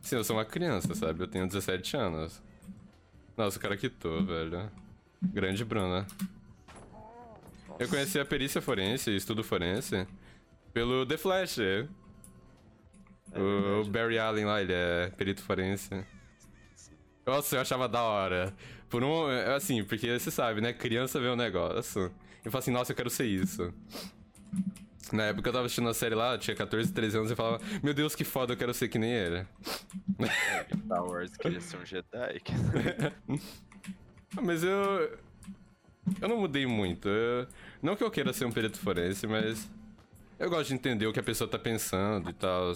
Sim, 0.01 0.17
eu 0.17 0.25
sou 0.25 0.37
uma 0.37 0.45
criança, 0.45 0.95
sabe? 0.95 1.23
Eu 1.23 1.29
tenho 1.29 1.47
17 1.47 1.97
anos. 1.97 2.43
Nossa, 3.37 3.59
o 3.59 3.61
cara 3.61 3.77
quitou, 3.77 4.25
velho. 4.25 4.71
Grande 5.23 5.65
Bruna. 5.65 6.07
Eu 7.79 7.89
conheci 7.89 8.19
a 8.19 8.25
perícia 8.25 8.61
forense, 8.61 9.15
estudo 9.15 9.43
forense, 9.43 10.07
pelo 10.73 11.07
The 11.07 11.17
Flash. 11.17 11.59
É 11.59 11.87
o, 13.39 13.81
o. 13.83 13.85
Barry 13.87 14.19
Allen 14.19 14.45
lá, 14.45 14.61
ele 14.61 14.73
é 14.73 15.11
perito 15.17 15.43
forense. 15.43 16.05
Nossa, 17.25 17.57
eu 17.57 17.61
achava 17.61 17.89
da 17.89 18.03
hora. 18.03 18.53
Por 18.93 19.03
um. 19.03 19.27
Assim, 19.57 19.83
porque 19.83 20.19
você 20.19 20.31
sabe, 20.31 20.61
né? 20.61 20.73
Criança 20.75 21.19
vê 21.19 21.29
um 21.29 21.35
negócio. 21.35 22.13
E 22.45 22.51
fala 22.51 22.59
assim, 22.59 22.71
nossa, 22.71 22.93
eu 22.93 22.97
quero 22.97 23.09
ser 23.09 23.25
isso. 23.25 23.73
Na 25.11 25.25
época 25.25 25.49
eu 25.49 25.53
tava 25.53 25.65
assistindo 25.65 25.89
a 25.89 25.95
série 25.95 26.15
lá, 26.15 26.37
tinha 26.39 26.55
14, 26.55 26.93
13 26.93 27.17
anos 27.19 27.31
e 27.31 27.35
falava, 27.35 27.61
meu 27.83 27.93
Deus, 27.95 28.15
que 28.15 28.23
foda, 28.25 28.53
eu 28.53 28.57
quero 28.57 28.73
ser 28.75 28.89
que 28.89 28.99
nem 28.99 29.11
ele. 29.11 29.47
Star 30.85 31.05
Wars 31.05 31.37
queria 31.37 31.61
ser 31.61 31.79
um 31.79 31.85
Jedi. 31.87 32.43
Mas 34.43 34.63
eu. 34.63 35.19
Eu 36.21 36.29
não 36.29 36.37
mudei 36.39 36.67
muito. 36.67 37.09
Eu- 37.09 37.47
não 37.83 37.97
que 37.97 38.05
eu 38.05 38.11
queira 38.11 38.33
ser 38.33 38.45
um 38.45 38.53
perito 38.53 38.79
forense, 38.79 39.27
mas. 39.27 39.71
Eu 40.39 40.51
gosto 40.51 40.69
de 40.69 40.75
entender 40.75 41.07
o 41.07 41.13
que 41.13 41.21
a 41.21 41.23
pessoa 41.23 41.49
tá 41.49 41.59
pensando 41.59 42.29
e 42.31 42.33
tal. 42.33 42.73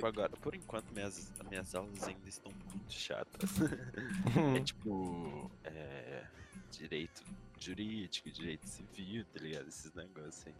Tipo, 0.00 0.06
agora, 0.06 0.30
por 0.40 0.54
enquanto, 0.54 0.92
minhas, 0.92 1.32
minhas 1.48 1.74
aulas 1.74 2.02
ainda 2.04 2.28
estão 2.28 2.52
muito 2.72 2.92
chatas. 2.92 3.50
é 4.56 4.60
tipo. 4.60 5.50
É, 5.64 6.24
direito 6.70 7.22
jurídico, 7.58 8.30
direito 8.30 8.66
civil, 8.66 9.24
tá 9.32 9.40
ligado? 9.40 9.68
Esses 9.68 9.92
negócios 9.94 10.46
aí. 10.46 10.54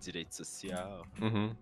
Direito 0.00 0.34
social, 0.34 1.06
Uhum. 1.20 1.54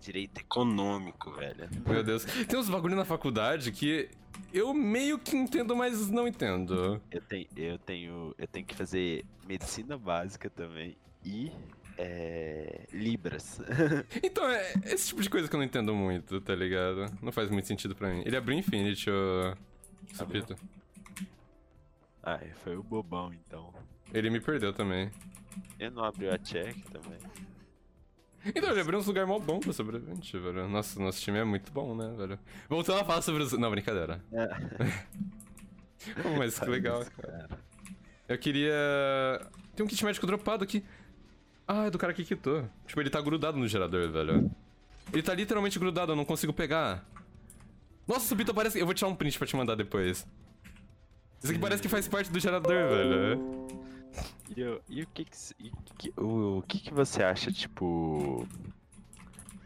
direito 0.00 0.40
econômico, 0.40 1.30
velho. 1.32 1.68
Meu 1.86 2.02
Deus. 2.02 2.24
Tem 2.24 2.58
uns 2.58 2.68
bagulho 2.70 2.96
na 2.96 3.04
faculdade 3.04 3.70
que 3.72 4.08
eu 4.52 4.72
meio 4.72 5.18
que 5.18 5.36
entendo, 5.36 5.76
mas 5.76 6.08
não 6.08 6.26
entendo. 6.26 7.00
Eu 7.10 7.20
tenho, 7.20 7.46
eu 7.56 7.78
tenho, 7.78 8.34
eu 8.38 8.46
tenho 8.46 8.64
que 8.64 8.74
fazer 8.74 9.24
medicina 9.46 9.98
básica 9.98 10.48
também 10.48 10.96
e 11.24 11.52
é, 12.02 12.86
libras. 12.92 13.60
Então, 14.22 14.48
é 14.48 14.72
esse 14.86 15.08
tipo 15.08 15.22
de 15.22 15.30
coisa 15.30 15.48
que 15.48 15.54
eu 15.54 15.58
não 15.58 15.64
entendo 15.64 15.94
muito, 15.94 16.40
tá 16.40 16.54
ligado? 16.54 17.06
Não 17.22 17.30
faz 17.30 17.48
muito 17.50 17.66
sentido 17.66 17.94
pra 17.94 18.08
mim. 18.08 18.22
Ele 18.24 18.36
abriu 18.36 18.58
Infinity, 18.58 19.10
ô. 19.10 19.56
Sapito. 20.12 20.56
ah, 22.22 22.40
foi 22.62 22.76
o 22.76 22.82
bobão 22.82 23.32
então. 23.32 23.72
Ele 24.12 24.30
me 24.30 24.40
perdeu 24.40 24.72
também. 24.72 25.10
Ele 25.78 25.90
não 25.90 26.04
abriu 26.04 26.32
a 26.32 26.38
check 26.38 26.76
também. 26.90 27.18
Então, 28.44 28.70
ele 28.70 28.80
abriu 28.80 28.98
uns 28.98 29.06
lugares 29.06 29.28
mó 29.28 29.38
bom 29.38 29.60
pra 29.60 29.72
sobrevivente, 29.72 30.36
velho. 30.36 30.68
Nossa, 30.68 30.98
nosso 31.00 31.20
time 31.20 31.38
é 31.38 31.44
muito 31.44 31.70
bom, 31.70 31.94
né, 31.94 32.12
velho? 32.16 32.38
Voltando 32.68 33.00
a 33.00 33.04
falar 33.04 33.22
sobre 33.22 33.42
os. 33.42 33.52
Não, 33.52 33.70
brincadeira. 33.70 34.20
Pô, 36.20 36.30
mas 36.36 36.58
que 36.58 36.66
legal, 36.66 37.04
cara. 37.16 37.48
Eu 38.28 38.38
queria. 38.38 38.72
Tem 39.76 39.86
um 39.86 39.88
kit 39.88 40.04
médico 40.04 40.26
dropado 40.26 40.64
aqui. 40.64 40.84
Ah, 41.66 41.86
é 41.86 41.90
do 41.90 41.98
cara 41.98 42.12
que 42.12 42.24
quitou. 42.24 42.68
Tipo, 42.86 43.00
ele 43.00 43.10
tá 43.10 43.20
grudado 43.20 43.56
no 43.58 43.66
gerador, 43.68 44.10
velho. 44.10 44.50
Ele 45.12 45.22
tá 45.22 45.34
literalmente 45.34 45.78
grudado, 45.78 46.12
eu 46.12 46.16
não 46.16 46.24
consigo 46.24 46.52
pegar. 46.52 47.04
Nossa, 48.06 48.32
o 48.34 48.36
Bito 48.36 48.52
parece. 48.52 48.78
Eu 48.78 48.86
vou 48.86 48.94
tirar 48.94 49.08
um 49.08 49.14
print 49.14 49.38
pra 49.38 49.46
te 49.46 49.56
mandar 49.56 49.74
depois. 49.74 50.26
Isso 51.42 51.50
aqui 51.52 51.60
parece 51.60 51.82
que 51.82 51.88
faz 51.88 52.06
parte 52.08 52.30
do 52.30 52.38
gerador, 52.40 52.72
velho. 52.88 53.66
E, 54.56 54.62
o- 55.02 55.06
que 55.06 55.24
que, 55.24 55.72
que- 55.98 56.20
o, 56.20 56.58
o 56.58 56.62
que 56.62 56.78
que 56.78 56.92
você 56.92 57.22
acha, 57.22 57.50
tipo, 57.50 58.46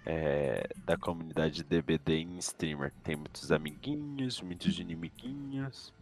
é, 0.05 0.69
da 0.85 0.97
comunidade 0.97 1.63
DBD 1.65 2.19
em 2.19 2.39
streamer? 2.39 2.93
Tem 3.03 3.17
muitos 3.17 3.51
amiguinhos, 3.51 4.41
muitos 4.41 4.79
inimiguinhos. 4.79 5.93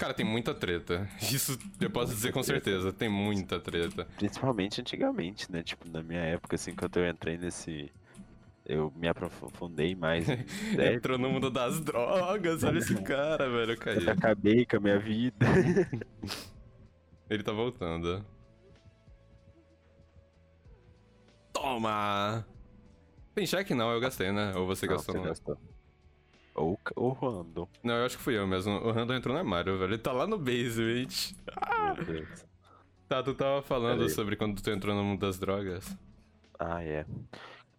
Cara, 0.00 0.14
tem 0.14 0.24
muita 0.24 0.54
treta. 0.54 1.06
Isso 1.20 1.58
eu 1.78 1.90
posso 1.90 2.14
dizer 2.14 2.32
com 2.32 2.42
certeza. 2.42 2.90
Tem 2.90 3.06
muita 3.06 3.60
treta. 3.60 4.06
Principalmente 4.16 4.80
antigamente, 4.80 5.52
né? 5.52 5.62
Tipo, 5.62 5.86
na 5.90 6.02
minha 6.02 6.22
época, 6.22 6.56
assim, 6.56 6.74
quando 6.74 6.96
eu 6.96 7.06
entrei 7.06 7.36
nesse. 7.36 7.92
Eu 8.64 8.90
me 8.96 9.06
aprofundei 9.08 9.94
mais. 9.94 10.24
Entrou 10.94 11.18
no 11.18 11.28
mundo 11.28 11.50
das 11.50 11.80
drogas, 11.80 12.64
olha 12.64 12.78
esse 12.78 12.94
cara, 13.02 13.50
velho. 13.50 13.72
Eu 13.72 13.76
caí. 13.76 14.02
Eu 14.06 14.12
acabei 14.12 14.64
com 14.64 14.78
a 14.78 14.80
minha 14.80 14.98
vida. 14.98 15.46
Ele 17.28 17.42
tá 17.42 17.52
voltando. 17.52 18.24
Toma! 21.52 22.46
Tem 23.34 23.44
cheque 23.46 23.74
não, 23.74 23.90
eu 23.92 24.00
gastei, 24.00 24.32
né? 24.32 24.54
Ou 24.56 24.66
você 24.66 24.86
Não, 24.86 24.94
gastou? 24.94 25.14
você 25.14 25.18
não? 25.20 25.28
gastou. 25.28 25.58
Ou 26.60 26.78
o 26.96 27.08
Random. 27.12 27.68
Não, 27.82 27.94
eu 27.94 28.06
acho 28.06 28.16
que 28.18 28.22
fui 28.22 28.36
eu 28.38 28.46
mesmo. 28.46 28.72
O 28.72 28.90
Randall 28.92 29.16
entrou 29.16 29.32
no 29.34 29.38
armário, 29.40 29.78
velho. 29.78 29.90
Ele 29.92 29.98
tá 29.98 30.12
lá 30.12 30.26
no 30.26 30.38
basement. 30.38 31.06
Meu 31.96 32.04
Deus. 32.04 32.44
Tá, 33.08 33.22
tu 33.22 33.34
tava 33.34 33.60
falando 33.62 33.98
Peraí. 33.98 34.10
sobre 34.10 34.36
quando 34.36 34.60
tu 34.60 34.70
entrou 34.70 34.94
no 34.94 35.02
mundo 35.02 35.20
das 35.20 35.38
drogas. 35.38 35.96
Ah, 36.58 36.82
é. 36.84 37.04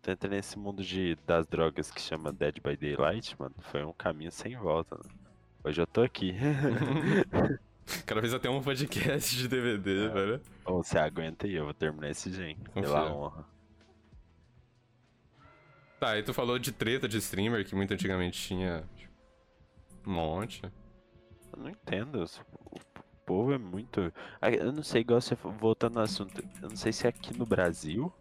Tu 0.02 0.12
entra 0.12 0.30
nesse 0.30 0.58
mundo 0.58 0.84
de, 0.84 1.18
das 1.28 1.46
drogas 1.48 1.92
que 1.92 2.02
chama 2.02 2.32
Dead 2.34 2.56
by 2.62 2.76
Daylight, 2.76 3.36
mano. 3.40 3.54
Foi 3.60 3.84
um 3.86 3.94
caminho 3.94 4.32
sem 4.32 4.58
volta, 4.58 4.96
né? 4.98 5.10
Hoje 5.64 5.80
eu 5.82 5.88
tô 5.88 6.02
aqui. 6.02 6.34
O 8.02 8.06
cara 8.06 8.22
fez 8.22 8.34
até 8.34 8.50
um 8.50 8.62
podcast 8.62 9.36
de 9.38 9.48
DVD, 9.48 10.06
É. 10.06 10.10
velho. 10.10 10.42
Ou 10.66 10.84
você 10.84 10.98
aguenta 10.98 11.46
aí, 11.46 11.54
eu 11.56 11.66
vou 11.66 11.74
terminar 11.74 12.10
esse 12.10 12.32
gen. 12.32 12.56
Confia. 12.74 12.82
Pela 12.84 13.14
honra. 13.14 13.46
Tá, 16.02 16.18
e 16.18 16.24
tu 16.24 16.34
falou 16.34 16.58
de 16.58 16.72
treta 16.72 17.08
de 17.08 17.18
streamer 17.20 17.64
que 17.64 17.76
muito 17.76 17.94
antigamente 17.94 18.42
tinha 18.48 18.84
tipo, 18.98 19.14
um 20.04 20.14
monte. 20.14 20.64
Eu 21.54 21.62
não 21.62 21.70
entendo. 21.70 22.26
O 22.72 22.80
povo 23.24 23.54
é 23.54 23.58
muito. 23.60 24.12
Ah, 24.42 24.50
Eu 24.50 24.72
não 24.72 24.82
sei, 24.82 25.02
igual 25.02 25.22
você 25.22 25.36
voltando 25.36 25.94
no 25.94 26.02
assunto. 26.02 26.44
Eu 26.60 26.70
não 26.70 26.76
sei 26.76 26.92
se 26.92 27.06
é 27.06 27.10
aqui 27.10 27.38
no 27.38 27.46
Brasil, 27.46 28.12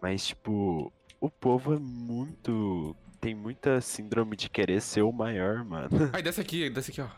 mas 0.00 0.28
tipo, 0.28 0.92
o 1.20 1.28
povo 1.28 1.74
é 1.74 1.78
muito. 1.80 2.94
Tem 3.20 3.34
muita 3.34 3.80
síndrome 3.80 4.36
de 4.36 4.48
querer 4.48 4.80
ser 4.80 5.02
o 5.02 5.10
maior, 5.10 5.64
mano. 5.64 5.88
Aí 6.14 6.22
desce 6.22 6.40
aqui, 6.40 6.70
desce 6.70 6.92
aqui, 6.92 7.00
ó. 7.00 7.08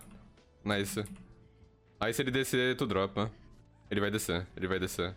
Nice. 0.65 1.05
Aí 2.01 2.15
se 2.15 2.23
ele 2.23 2.31
descer, 2.31 2.75
tu 2.75 2.87
dropa. 2.87 3.31
Ele 3.91 4.01
vai 4.01 4.11
descer, 4.11 4.47
ele 4.57 4.67
vai 4.67 4.79
descer. 4.79 5.15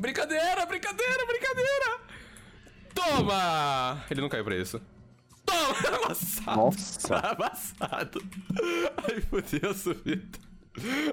Brincadeira, 0.00 0.64
brincadeira, 0.64 1.26
brincadeira! 1.26 2.00
Toma! 2.94 4.02
Ele 4.10 4.22
não 4.22 4.30
caiu 4.30 4.44
pra 4.44 4.56
isso. 4.56 4.80
Toma! 5.44 5.98
Amassado! 6.06 6.56
Nossa! 6.56 7.16
Amassado! 7.16 8.24
Ai, 9.06 9.20
fodeu 9.20 9.70
a 9.70 9.74
subida. 9.74 10.38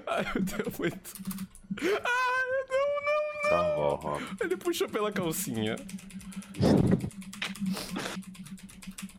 Ai, 0.07 0.23
fodeu 0.23 0.71
muito. 0.79 1.13
Ai, 1.81 2.65
não, 2.69 3.01
não, 3.03 3.49
Tá 3.49 3.63
bom, 3.75 4.21
ele 4.39 4.55
puxou 4.55 4.88
pela 4.88 5.11
calcinha. 5.11 5.75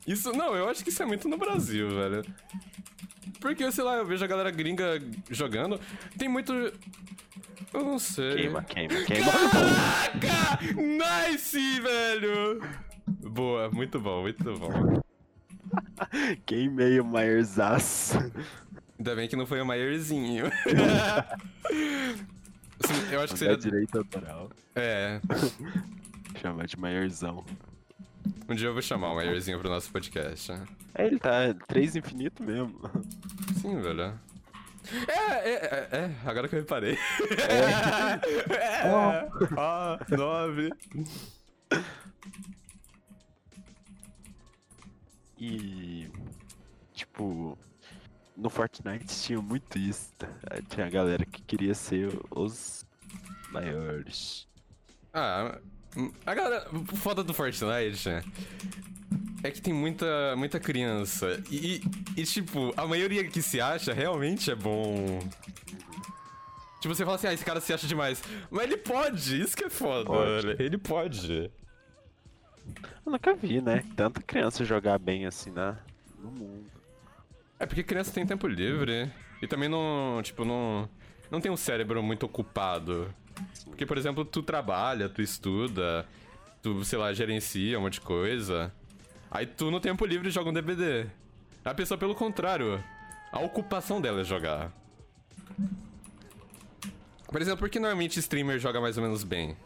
Isso, 0.06 0.32
não, 0.32 0.56
eu 0.56 0.66
acho 0.70 0.82
que 0.82 0.88
isso 0.88 1.02
é 1.02 1.06
muito 1.06 1.28
no 1.28 1.36
Brasil, 1.36 1.90
velho. 1.90 2.24
Porque, 3.38 3.70
sei 3.70 3.84
lá, 3.84 3.96
eu 3.96 4.06
vejo 4.06 4.24
a 4.24 4.28
galera 4.28 4.50
gringa 4.50 4.98
jogando. 5.30 5.78
Tem 6.16 6.26
muito. 6.28 6.52
Eu 7.72 7.84
não 7.84 7.98
sei. 7.98 8.34
Queima, 8.34 8.62
queima, 8.62 8.94
queima. 9.04 9.30
Caraca! 10.20 10.58
Nice, 10.74 11.80
velho! 11.80 12.62
Boa, 13.06 13.70
muito 13.70 14.00
bom, 14.00 14.22
muito 14.22 14.54
bom. 14.58 15.00
Queimei 16.46 16.98
o 17.00 17.04
Maierzaço. 17.04 18.18
Ainda 18.98 19.14
bem 19.14 19.28
que 19.28 19.36
não 19.36 19.46
foi 19.46 19.60
o 19.60 19.66
maiorzinho. 19.66 20.46
Assim, 22.82 23.12
eu 23.12 23.20
acho 23.20 23.32
que 23.34 23.38
seria. 23.38 23.56
direita 23.56 23.98
autoral. 23.98 24.50
É, 24.74 25.20
Chama 26.40 26.66
de 26.66 26.78
Maiorzão. 26.78 27.44
um 28.48 28.54
dia 28.54 28.68
eu 28.68 28.72
vou 28.72 28.82
chamar 28.82 29.10
o 29.12 29.14
maiorzinho 29.16 29.58
pro 29.58 29.68
nosso 29.68 29.90
podcast. 29.92 30.52
né? 30.52 30.64
É, 30.94 31.06
ele 31.06 31.18
tá 31.18 31.54
3 31.66 31.96
infinito 31.96 32.42
mesmo. 32.42 32.80
Sim, 33.60 33.80
velho. 33.80 34.14
É, 35.08 35.12
é, 35.12 35.52
é, 35.52 35.88
é, 35.98 36.14
agora 36.24 36.48
que 36.48 36.54
eu 36.54 36.60
reparei. 36.60 36.96
É, 37.48 38.88
ó, 39.56 39.98
nove. 40.16 40.70
E. 45.38 46.08
Tipo. 46.94 47.58
No 48.36 48.48
Fortnite 48.48 49.06
tinha 49.06 49.40
muito 49.42 49.76
isso. 49.78 50.12
tá? 50.16 50.28
Tinha 50.68 50.86
a 50.86 50.90
galera 50.90 51.26
que 51.26 51.42
queria 51.42 51.74
ser 51.74 52.08
os 52.30 52.86
maiores. 53.50 54.46
Ah, 55.12 55.58
a 56.24 56.34
galera. 56.34 56.68
Foda 56.94 57.24
do 57.24 57.34
Fortnite 57.34 58.08
é 59.42 59.50
que 59.50 59.60
tem 59.60 59.72
muita, 59.72 60.34
muita 60.36 60.58
criança. 60.58 61.42
E, 61.50 61.80
e, 62.16 62.24
tipo, 62.24 62.72
a 62.76 62.86
maioria 62.86 63.24
que 63.24 63.40
se 63.40 63.60
acha 63.60 63.92
realmente 63.92 64.50
é 64.50 64.54
bom. 64.54 65.20
Tipo, 66.80 66.94
você 66.94 67.04
fala 67.04 67.16
assim, 67.16 67.26
ah, 67.26 67.32
esse 67.32 67.44
cara 67.44 67.60
se 67.60 67.72
acha 67.72 67.86
demais. 67.86 68.22
Mas 68.50 68.64
ele 68.64 68.76
pode, 68.76 69.40
isso 69.40 69.56
que 69.56 69.64
é 69.64 69.70
foda, 69.70 70.04
Pode. 70.04 70.62
Ele 70.62 70.78
pode. 70.78 71.50
Eu 73.04 73.12
nunca 73.12 73.34
vi, 73.34 73.60
né? 73.60 73.84
Tanta 73.96 74.20
criança 74.22 74.64
jogar 74.64 74.98
bem 74.98 75.26
assim 75.26 75.50
na, 75.50 75.76
no 76.18 76.30
mundo. 76.30 76.66
É 77.58 77.66
porque 77.66 77.82
criança 77.82 78.12
tem 78.12 78.26
tempo 78.26 78.46
livre. 78.46 79.10
E 79.40 79.46
também 79.46 79.68
não, 79.68 80.20
tipo, 80.22 80.44
não. 80.44 80.88
Não 81.30 81.40
tem 81.40 81.50
um 81.50 81.56
cérebro 81.56 82.02
muito 82.02 82.24
ocupado. 82.24 83.12
Porque, 83.66 83.86
por 83.86 83.96
exemplo, 83.96 84.24
tu 84.24 84.42
trabalha, 84.42 85.08
tu 85.08 85.22
estuda, 85.22 86.06
tu, 86.62 86.84
sei 86.84 86.98
lá, 86.98 87.12
gerencia 87.12 87.78
um 87.78 87.82
monte 87.82 87.94
de 87.94 88.00
coisa. 88.00 88.72
Aí 89.30 89.46
tu 89.46 89.70
no 89.70 89.80
tempo 89.80 90.04
livre 90.06 90.30
joga 90.30 90.50
um 90.50 90.52
DVD. 90.52 91.06
A 91.64 91.74
pessoa, 91.74 91.98
pelo 91.98 92.14
contrário, 92.14 92.82
a 93.30 93.40
ocupação 93.40 94.00
dela 94.00 94.20
é 94.20 94.24
jogar. 94.24 94.72
Por 97.30 97.42
exemplo, 97.42 97.58
por 97.58 97.68
que 97.68 97.78
normalmente 97.78 98.18
streamer 98.18 98.58
joga 98.58 98.80
mais 98.80 98.96
ou 98.96 99.02
menos 99.02 99.22
bem? 99.22 99.56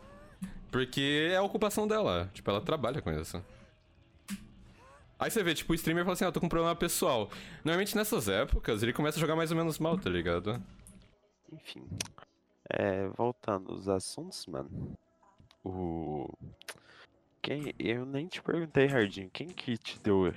Porque 0.71 1.31
é 1.33 1.37
a 1.37 1.43
ocupação 1.43 1.87
dela. 1.87 2.31
Tipo, 2.35 2.51
ela 2.51 2.61
trabalha 2.61 3.01
com 3.01 3.13
isso. 3.13 3.43
Aí 5.19 5.31
você 5.31 5.45
vê, 5.45 5.55
tipo, 5.55 5.73
o 5.73 5.75
streamer 5.77 6.03
fala 6.03 6.15
assim, 6.15 6.25
ah, 6.25 6.33
tô 6.33 6.41
com 6.41 6.47
um 6.47 6.49
problema 6.49 6.75
pessoal. 6.75 7.31
Normalmente 7.65 7.95
nessas 7.95 8.29
épocas 8.29 8.83
ele 8.83 8.93
começa 8.93 9.19
a 9.19 9.21
jogar 9.21 9.37
mais 9.37 9.53
ou 9.53 9.57
menos 9.57 9.79
mal, 9.79 9.97
tá 9.97 10.11
ligado? 10.11 10.61
Enfim. 11.53 11.87
É, 12.69 13.07
voltando 13.09 13.71
aos 13.71 13.87
assuntos, 13.87 14.45
mano. 14.47 14.99
O. 15.63 16.29
Quem. 17.43 17.75
Eu 17.79 18.07
nem 18.07 18.27
te 18.29 18.41
perguntei, 18.41 18.87
Hardinho, 18.87 19.29
quem 19.31 19.49
que 19.49 19.77
te 19.77 19.99
deu. 20.01 20.33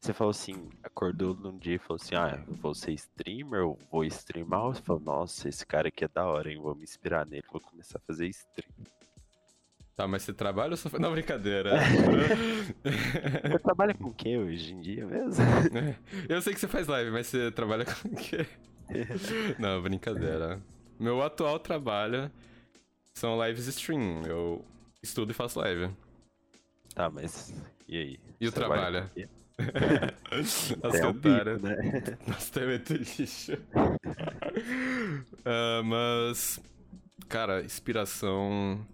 Você 0.00 0.12
falou 0.12 0.32
assim, 0.32 0.68
acordou 0.82 1.34
num 1.34 1.56
dia 1.56 1.76
e 1.76 1.78
falou 1.78 1.98
assim, 2.02 2.14
ah, 2.16 2.42
vou 2.60 2.74
ser 2.74 2.92
streamer, 2.92 3.60
eu 3.60 3.78
vou 3.90 4.04
streamar. 4.04 4.62
Você 4.64 4.82
falou, 4.82 5.00
nossa, 5.00 5.48
esse 5.48 5.64
cara 5.64 5.88
aqui 5.88 6.04
é 6.04 6.08
da 6.08 6.26
hora, 6.26 6.50
hein? 6.50 6.60
Vou 6.60 6.74
me 6.74 6.82
inspirar 6.82 7.24
nele, 7.24 7.44
vou 7.50 7.60
começar 7.60 7.98
a 7.98 8.06
fazer 8.06 8.26
stream. 8.26 8.68
Tá, 9.94 10.08
mas 10.08 10.22
você 10.22 10.32
trabalha 10.32 10.72
ou 10.72 10.76
só... 10.76 10.88
Não, 10.98 11.12
brincadeira. 11.12 11.72
Você 13.48 13.58
trabalha 13.58 13.94
com 13.94 14.08
o 14.08 14.14
que 14.14 14.36
hoje 14.36 14.72
em 14.72 14.80
dia 14.80 15.06
mesmo? 15.06 15.44
Eu 16.28 16.40
sei 16.40 16.54
que 16.54 16.60
você 16.60 16.66
faz 16.66 16.88
live, 16.88 17.10
mas 17.10 17.26
você 17.26 17.50
trabalha 17.50 17.84
com 17.84 18.08
o 18.08 18.16
quê? 18.16 18.46
Não, 19.58 19.82
brincadeira. 19.82 20.60
Meu 20.98 21.22
atual 21.22 21.58
trabalho 21.58 22.30
são 23.14 23.44
lives 23.46 23.66
stream. 23.66 24.22
Eu 24.26 24.64
estudo 25.02 25.30
e 25.30 25.34
faço 25.34 25.60
live. 25.60 25.90
Tá, 26.94 27.10
mas. 27.10 27.52
E 27.88 27.96
aí? 27.96 28.20
E 28.40 28.46
o 28.46 28.52
trabalho? 28.52 29.10
As 30.30 30.70
É 30.94 31.06
um 31.06 31.12
bico, 31.12 31.62
né? 31.62 31.76
Nossa, 32.26 32.52
tá 32.52 32.66
muito 32.66 32.94
lixo. 32.94 33.52
Ah, 35.44 35.82
mas. 35.84 36.60
Cara, 37.28 37.62
inspiração. 37.62 38.86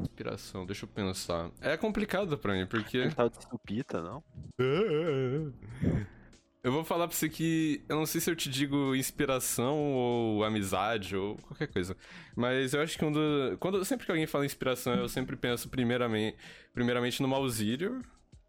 Inspiração, 0.00 0.66
deixa 0.66 0.84
eu 0.84 0.88
pensar. 0.88 1.50
É 1.60 1.76
complicado 1.76 2.36
pra 2.36 2.52
mim, 2.54 2.66
porque. 2.66 3.02
Tem 3.02 3.10
tal 3.10 3.28
de 3.28 3.42
Supita, 3.42 4.02
não? 4.02 4.22
Eu 6.62 6.72
vou 6.72 6.84
falar 6.84 7.08
pra 7.08 7.16
você 7.16 7.28
que 7.28 7.82
eu 7.88 7.96
não 7.96 8.04
sei 8.04 8.20
se 8.20 8.30
eu 8.30 8.36
te 8.36 8.50
digo 8.50 8.94
inspiração 8.94 9.78
ou 9.78 10.44
amizade 10.44 11.16
ou 11.16 11.36
qualquer 11.36 11.68
coisa. 11.68 11.96
Mas 12.36 12.74
eu 12.74 12.82
acho 12.82 12.94
que 12.94 12.98
quando, 12.98 13.56
quando 13.58 13.82
sempre 13.84 14.04
que 14.04 14.12
alguém 14.12 14.26
fala 14.26 14.44
inspiração, 14.44 14.94
eu 14.94 15.08
sempre 15.08 15.36
penso 15.36 15.70
primeiramente, 15.70 16.36
primeiramente 16.74 17.22
no 17.22 17.28
Malzírio. 17.28 18.02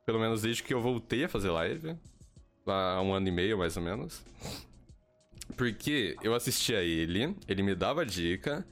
Pelo 0.06 0.20
menos 0.20 0.42
desde 0.42 0.62
que 0.62 0.74
eu 0.74 0.82
voltei 0.82 1.24
a 1.24 1.30
fazer 1.30 1.52
live. 1.52 1.96
Lá 2.66 2.96
há 2.96 3.02
um 3.02 3.14
ano 3.14 3.30
e 3.30 3.32
meio, 3.32 3.58
mais 3.58 3.78
ou 3.78 3.84
menos. 3.84 4.22
Porque 5.56 6.18
eu 6.22 6.36
assistia 6.36 6.82
ele, 6.84 7.36
ele 7.48 7.64
me 7.64 7.74
dava 7.74 8.06
dica. 8.06 8.68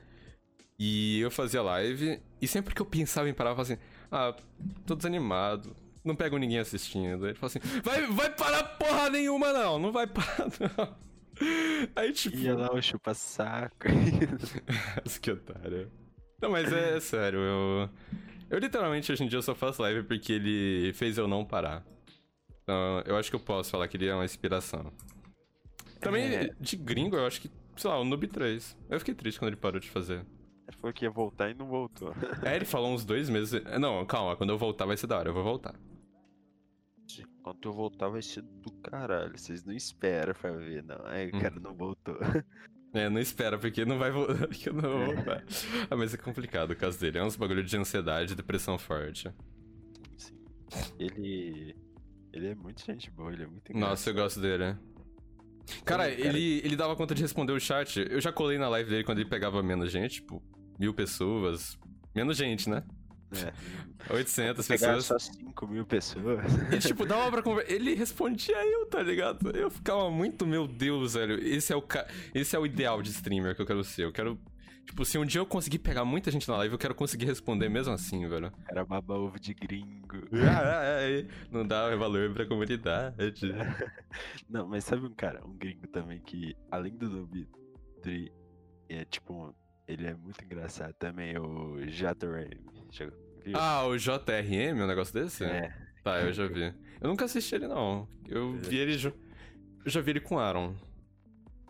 E 0.77 1.19
eu 1.21 1.31
fazia 1.31 1.61
live. 1.61 2.19
E 2.41 2.47
sempre 2.47 2.75
que 2.75 2.81
eu 2.81 2.85
pensava 2.85 3.29
em 3.29 3.33
parar, 3.33 3.51
eu 3.51 3.55
falava 3.55 3.73
assim: 3.73 3.81
Ah, 4.11 4.35
tô 4.85 4.95
desanimado. 4.95 5.73
Não 6.03 6.15
pego 6.15 6.37
ninguém 6.37 6.59
assistindo. 6.59 7.25
Ele 7.25 7.35
fala 7.35 7.51
assim, 7.51 7.81
vai, 7.83 8.07
vai 8.07 8.29
parar 8.29 8.63
porra 8.63 9.09
nenhuma 9.09 9.51
não, 9.53 9.79
não 9.79 9.91
vai 9.91 10.07
parar 10.07 10.47
não. 10.77 10.95
Aí 11.95 12.11
tipo... 12.11 12.37
Ia 12.37 12.55
lá 12.55 12.73
o 12.73 12.81
chupa-saco. 12.81 13.87
que 15.21 15.31
otário. 15.31 15.91
Não, 16.41 16.51
mas 16.51 16.71
é, 16.71 16.97
é 16.97 16.99
sério, 16.99 17.39
eu... 17.39 17.89
Eu 18.49 18.57
literalmente 18.57 19.11
hoje 19.11 19.23
em 19.23 19.27
dia 19.27 19.37
eu 19.37 19.43
só 19.43 19.53
faço 19.53 19.81
live 19.83 20.03
porque 20.03 20.33
ele 20.33 20.91
fez 20.93 21.17
eu 21.17 21.27
não 21.27 21.45
parar. 21.45 21.85
Então, 22.63 23.03
eu 23.05 23.15
acho 23.15 23.29
que 23.29 23.35
eu 23.35 23.39
posso 23.39 23.69
falar 23.69 23.87
que 23.87 23.95
ele 23.95 24.07
é 24.07 24.13
uma 24.13 24.25
inspiração. 24.25 24.91
Também, 25.99 26.33
é... 26.33 26.49
de 26.59 26.75
gringo, 26.75 27.15
eu 27.15 27.25
acho 27.25 27.41
que, 27.41 27.51
sei 27.75 27.89
lá, 27.89 27.99
o 27.99 28.03
Noob 28.03 28.27
3. 28.27 28.77
Eu 28.89 28.99
fiquei 28.99 29.13
triste 29.13 29.39
quando 29.39 29.49
ele 29.49 29.55
parou 29.55 29.79
de 29.79 29.89
fazer. 29.89 30.25
Ele 30.69 30.77
falou 30.77 30.93
que 30.93 31.03
ia 31.03 31.09
voltar 31.09 31.49
e 31.49 31.53
não 31.55 31.67
voltou. 31.67 32.13
É, 32.45 32.55
ele 32.55 32.65
falou 32.65 32.93
uns 32.93 33.03
dois 33.03 33.27
meses. 33.27 33.61
Não, 33.79 34.05
calma, 34.05 34.35
quando 34.35 34.51
eu 34.51 34.57
voltar 34.57 34.85
vai 34.85 34.95
ser 34.95 35.07
da 35.07 35.17
hora, 35.17 35.29
eu 35.29 35.33
vou 35.33 35.43
voltar. 35.43 35.73
Quando 37.41 37.57
eu 37.65 37.73
voltar 37.73 38.09
vai 38.09 38.21
ser 38.21 38.43
do 38.43 38.71
caralho. 38.73 39.35
Vocês 39.35 39.65
não 39.65 39.73
esperam 39.73 40.33
pra 40.33 40.51
ver, 40.51 40.83
não. 40.83 41.03
Aí 41.05 41.31
o 41.31 41.35
hum. 41.35 41.39
cara 41.39 41.59
não 41.59 41.73
voltou. 41.73 42.17
É, 42.91 43.07
não 43.07 43.19
espera, 43.19 43.55
porque 43.55 43.85
não 43.85 43.99
vai 43.99 44.09
voltar. 44.09 44.33
Porque 44.49 44.67
eu 44.67 44.73
não 44.73 44.81
vou 44.81 45.13
voltar. 45.13 45.43
ah, 45.91 45.95
mas 45.95 46.11
é 46.11 46.17
complicado 46.17 46.71
o 46.71 46.75
caso 46.75 46.99
dele. 46.99 47.19
É 47.19 47.23
uns 47.23 47.35
bagulho 47.35 47.63
de 47.63 47.77
ansiedade 47.77 48.33
e 48.33 48.35
depressão 48.35 48.79
forte. 48.79 49.31
Sim. 50.17 50.35
Ele. 50.97 51.75
Ele 52.33 52.47
é 52.47 52.55
muito 52.55 52.83
gente 52.83 53.11
boa, 53.11 53.31
ele 53.31 53.43
é 53.43 53.45
muito 53.45 53.71
engraçado. 53.71 53.89
Nossa, 53.91 54.09
eu 54.09 54.13
gosto 54.15 54.39
dele. 54.39 54.75
Cara, 55.85 56.09
ele, 56.09 56.61
ele 56.63 56.75
dava 56.75 56.95
conta 56.95 57.13
de 57.13 57.21
responder 57.21 57.51
o 57.51 57.59
chat. 57.59 57.99
Eu 58.09 58.19
já 58.19 58.31
colei 58.31 58.57
na 58.57 58.67
live 58.69 58.89
dele 58.89 59.03
quando 59.03 59.19
ele 59.19 59.29
pegava 59.29 59.61
menos 59.61 59.91
gente, 59.91 60.15
tipo, 60.15 60.41
mil 60.79 60.93
pessoas. 60.93 61.77
Menos 62.15 62.37
gente, 62.37 62.69
né? 62.69 62.83
É. 63.31 64.13
800 64.13 64.67
pessoas. 64.67 65.05
só 65.05 65.19
5 65.19 65.67
mil 65.67 65.85
pessoas. 65.85 66.45
E, 66.73 66.79
tipo, 66.79 67.05
dava 67.05 67.29
pra 67.31 67.43
conversar. 67.43 67.71
Ele 67.71 67.93
respondia 67.93 68.55
eu, 68.65 68.87
tá 68.87 69.03
ligado? 69.03 69.51
Eu 69.55 69.69
ficava 69.69 70.09
muito, 70.09 70.47
meu 70.47 70.67
Deus, 70.67 71.13
velho. 71.13 71.39
Esse 71.43 71.71
é 71.71 71.75
o, 71.75 71.81
ca... 71.81 72.07
Esse 72.33 72.55
é 72.55 72.59
o 72.59 72.65
ideal 72.65 73.01
de 73.01 73.11
streamer 73.11 73.55
que 73.55 73.61
eu 73.61 73.65
quero 73.65 73.83
ser. 73.83 74.05
Eu 74.05 74.11
quero. 74.11 74.39
Tipo, 74.85 75.05
se 75.05 75.19
um 75.19 75.25
dia 75.25 75.39
eu 75.39 75.45
conseguir 75.45 75.77
pegar 75.77 76.03
muita 76.03 76.31
gente 76.31 76.49
na 76.49 76.57
live, 76.57 76.73
eu 76.73 76.79
quero 76.79 76.95
conseguir 76.95 77.25
responder 77.25 77.69
mesmo 77.69 77.93
assim, 77.93 78.27
velho. 78.27 78.51
Era 78.67 78.83
baba 78.83 79.13
ovo 79.19 79.39
de 79.39 79.53
gringo. 79.53 80.17
Ah, 80.33 80.81
é, 80.83 81.19
é, 81.19 81.27
não 81.51 81.67
dá 81.67 81.95
valor 81.95 82.33
pra 82.33 82.47
comunidade. 82.47 83.53
não, 84.49 84.67
mas 84.67 84.85
sabe 84.85 85.05
um 85.05 85.13
cara, 85.13 85.45
um 85.45 85.55
gringo 85.55 85.85
também 85.87 86.19
que, 86.19 86.55
além 86.71 86.97
do 86.97 87.07
Noob, 87.07 87.47
é 88.89 89.05
tipo, 89.05 89.55
ele 89.89 90.05
é 90.05 90.13
muito 90.13 90.43
engraçado 90.45 90.93
também, 90.93 91.35
o 91.37 91.77
JRM. 91.87 92.59
Ah, 93.55 93.85
o 93.85 93.97
JRM, 93.97 94.83
um 94.83 94.87
negócio 94.87 95.13
desse? 95.13 95.43
É. 95.43 95.75
Tá, 96.03 96.21
eu 96.21 96.31
já 96.31 96.45
vi. 96.47 96.73
Eu 97.01 97.09
nunca 97.09 97.25
assisti 97.25 97.55
ele, 97.55 97.67
não. 97.67 98.07
Eu 98.27 98.53
vi 98.53 98.77
ele. 98.77 98.93
Eu 99.03 99.89
já 99.89 99.99
vi 99.99 100.11
ele 100.11 100.19
com 100.19 100.37
Aaron. 100.37 100.75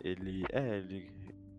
Ele. 0.04 0.44
É, 0.52 0.76
ele. 0.78 1.10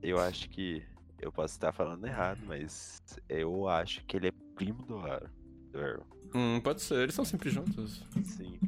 Eu 0.04 0.20
acho 0.20 0.48
que. 0.50 0.84
Eu 1.20 1.32
posso 1.32 1.56
estar 1.56 1.72
falando 1.72 2.06
errado, 2.06 2.40
mas 2.46 3.02
eu 3.28 3.68
acho 3.68 4.04
que 4.06 4.18
ele 4.18 4.28
é 4.28 4.32
primo 4.56 4.86
do 4.86 4.98
Aaron. 5.00 5.30
Do 5.72 5.80
Aaron. 5.80 6.06
Hum, 6.34 6.62
pode 6.62 6.82
ser, 6.82 7.00
eles 7.02 7.16
são 7.16 7.26
sempre 7.26 7.50
juntos. 7.50 8.06
Sim. 8.24 8.60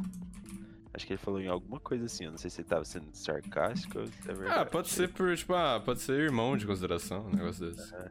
Acho 0.93 1.07
que 1.07 1.13
ele 1.13 1.17
falou 1.17 1.41
em 1.41 1.47
alguma 1.47 1.79
coisa 1.79 2.05
assim, 2.05 2.25
eu 2.25 2.31
não 2.31 2.37
sei 2.37 2.51
se 2.51 2.61
ele 2.61 2.67
tava 2.67 2.85
sendo 2.85 3.07
sarcástico 3.13 3.97
ou 3.97 4.03
é 4.03 4.33
verdade. 4.33 4.59
Ah, 4.59 4.65
pode 4.65 4.89
ser 4.89 5.09
por, 5.09 5.35
tipo, 5.35 5.53
ah, 5.53 5.81
pode 5.83 6.01
ser 6.01 6.19
irmão 6.19 6.55
de 6.55 6.67
consideração, 6.67 7.25
um 7.25 7.31
negócio 7.31 7.65
desse. 7.71 7.93
Uhum. 7.95 8.09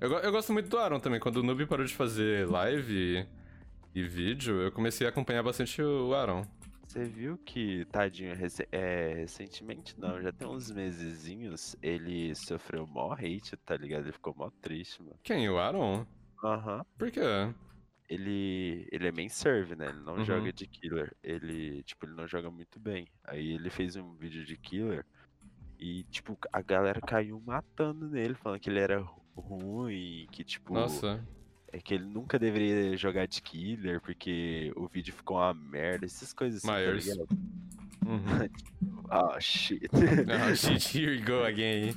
Eu, 0.00 0.12
eu 0.12 0.32
gosto 0.32 0.52
muito 0.52 0.68
do 0.68 0.78
Aaron 0.78 1.00
também, 1.00 1.18
quando 1.18 1.38
o 1.38 1.42
Noob 1.42 1.66
parou 1.66 1.84
de 1.84 1.92
fazer 1.92 2.48
live 2.48 3.26
e, 3.94 4.00
e 4.00 4.02
vídeo, 4.06 4.62
eu 4.62 4.72
comecei 4.72 5.06
a 5.06 5.10
acompanhar 5.10 5.42
bastante 5.42 5.82
o 5.82 6.14
Aaron. 6.14 6.46
Você 6.86 7.04
viu 7.04 7.38
que, 7.38 7.84
tadinho, 7.86 8.34
rec 8.34 8.66
é, 8.72 9.14
recentemente 9.14 9.94
não, 9.98 10.20
já 10.22 10.32
tem 10.32 10.48
uns 10.48 10.70
mesezinhos, 10.70 11.76
ele 11.82 12.34
sofreu 12.34 12.86
mó 12.86 13.12
hate, 13.12 13.56
tá 13.58 13.76
ligado? 13.76 14.02
Ele 14.02 14.12
ficou 14.12 14.34
mó 14.36 14.50
triste, 14.60 15.02
mano. 15.02 15.16
Quem? 15.22 15.48
O 15.48 15.58
Aaron? 15.58 16.06
Aham. 16.42 16.78
Uhum. 16.78 16.84
Por 16.98 17.10
quê? 17.10 17.20
Ele, 18.10 18.88
ele 18.90 19.06
é 19.06 19.12
main 19.12 19.28
serve, 19.28 19.76
né? 19.76 19.88
Ele 19.88 20.00
não 20.00 20.16
uhum. 20.16 20.24
joga 20.24 20.52
de 20.52 20.66
killer. 20.66 21.14
Ele, 21.22 21.80
tipo, 21.84 22.04
ele 22.04 22.14
não 22.14 22.26
joga 22.26 22.50
muito 22.50 22.80
bem. 22.80 23.06
Aí 23.22 23.52
ele 23.52 23.70
fez 23.70 23.94
um 23.94 24.14
vídeo 24.14 24.44
de 24.44 24.56
killer 24.56 25.06
e, 25.78 26.02
tipo, 26.10 26.36
a 26.52 26.60
galera 26.60 27.00
caiu 27.00 27.40
matando 27.46 28.08
nele, 28.08 28.34
falando 28.34 28.58
que 28.58 28.68
ele 28.68 28.80
era 28.80 29.00
ruim, 29.36 30.26
que, 30.32 30.42
tipo. 30.42 30.74
Nossa. 30.74 31.24
É 31.72 31.78
que 31.78 31.94
ele 31.94 32.04
nunca 32.04 32.36
deveria 32.36 32.96
jogar 32.96 33.28
de 33.28 33.40
killer, 33.40 34.00
porque 34.00 34.72
o 34.74 34.88
vídeo 34.88 35.14
ficou 35.14 35.36
uma 35.36 35.54
merda, 35.54 36.04
essas 36.04 36.32
coisas 36.32 36.64
assim, 36.64 36.72
Myers. 36.72 37.16
tá? 37.16 37.24
Uhum. 38.02 38.48
oh, 39.10 39.38
shit. 39.38 39.88
oh, 39.92 40.54
shit, 40.56 40.98
here 40.98 41.12
we 41.12 41.20
go 41.20 41.44
again. 41.44 41.94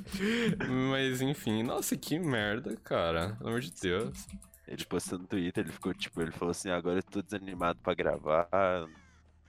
Mas, 0.90 1.20
enfim, 1.22 1.62
nossa, 1.62 1.96
que 1.96 2.18
merda, 2.18 2.76
cara. 2.84 3.34
Pelo 3.36 3.48
amor 3.48 3.60
de 3.60 3.72
Deus. 3.72 4.28
Ele 4.66 4.84
postou 4.84 5.18
no 5.18 5.26
Twitter, 5.26 5.64
ele 5.64 5.72
ficou 5.72 5.92
tipo, 5.92 6.20
ele 6.22 6.30
falou 6.32 6.50
assim, 6.52 6.70
agora 6.70 6.98
eu 6.98 7.02
tô 7.02 7.20
desanimado 7.20 7.78
pra 7.82 7.94
gravar, 7.94 8.48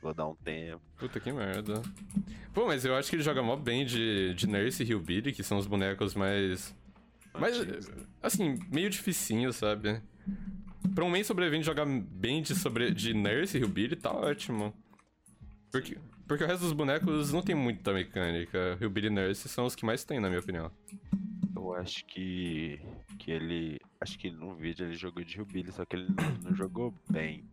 vou 0.01 0.13
dar 0.13 0.27
um 0.27 0.35
tempo. 0.35 0.81
Puta 0.97 1.19
que 1.19 1.31
merda. 1.31 1.81
Pô, 2.53 2.65
mas 2.67 2.85
eu 2.85 2.95
acho 2.95 3.09
que 3.09 3.15
ele 3.15 3.23
joga 3.23 3.41
mó 3.41 3.55
bem 3.55 3.85
de, 3.85 4.33
de 4.33 4.47
Nurse 4.47 4.83
e 4.83 4.85
Hillbilly, 4.85 5.33
que 5.33 5.43
são 5.43 5.57
os 5.57 5.67
bonecos 5.67 6.13
mais. 6.15 6.75
Mais. 7.33 7.55
Assim, 8.21 8.59
meio 8.71 8.89
dificinho, 8.89 9.51
sabe? 9.51 10.01
Pra 10.93 11.03
um 11.03 11.09
main 11.09 11.23
sobrevivente 11.23 11.65
jogar 11.65 11.85
bem 11.85 12.41
de, 12.41 12.55
sobre, 12.55 12.91
de 12.91 13.13
Nurse 13.13 13.57
e 13.57 13.61
Hillbilly, 13.61 13.95
tá 13.95 14.11
ótimo. 14.11 14.73
Porque, 15.71 15.97
porque 16.27 16.43
o 16.43 16.47
resto 16.47 16.61
dos 16.61 16.73
bonecos 16.73 17.33
não 17.33 17.41
tem 17.41 17.55
muita 17.55 17.91
mecânica. 17.91 18.77
Hillbilly 18.79 19.07
e 19.07 19.09
Nurse 19.09 19.49
são 19.49 19.65
os 19.65 19.75
que 19.75 19.85
mais 19.85 20.03
tem, 20.03 20.19
na 20.19 20.27
minha 20.27 20.39
opinião. 20.39 20.71
Eu 21.73 21.81
acho 21.81 22.05
que 22.05 22.79
que 23.17 23.31
ele. 23.31 23.79
Acho 23.99 24.17
que 24.17 24.29
no 24.29 24.55
vídeo 24.55 24.85
ele 24.85 24.95
jogou 24.95 25.23
de 25.23 25.37
Rubilly, 25.37 25.71
só 25.71 25.85
que 25.85 25.95
ele 25.95 26.07
não, 26.09 26.49
não 26.49 26.55
jogou 26.55 26.93
bem. 27.09 27.43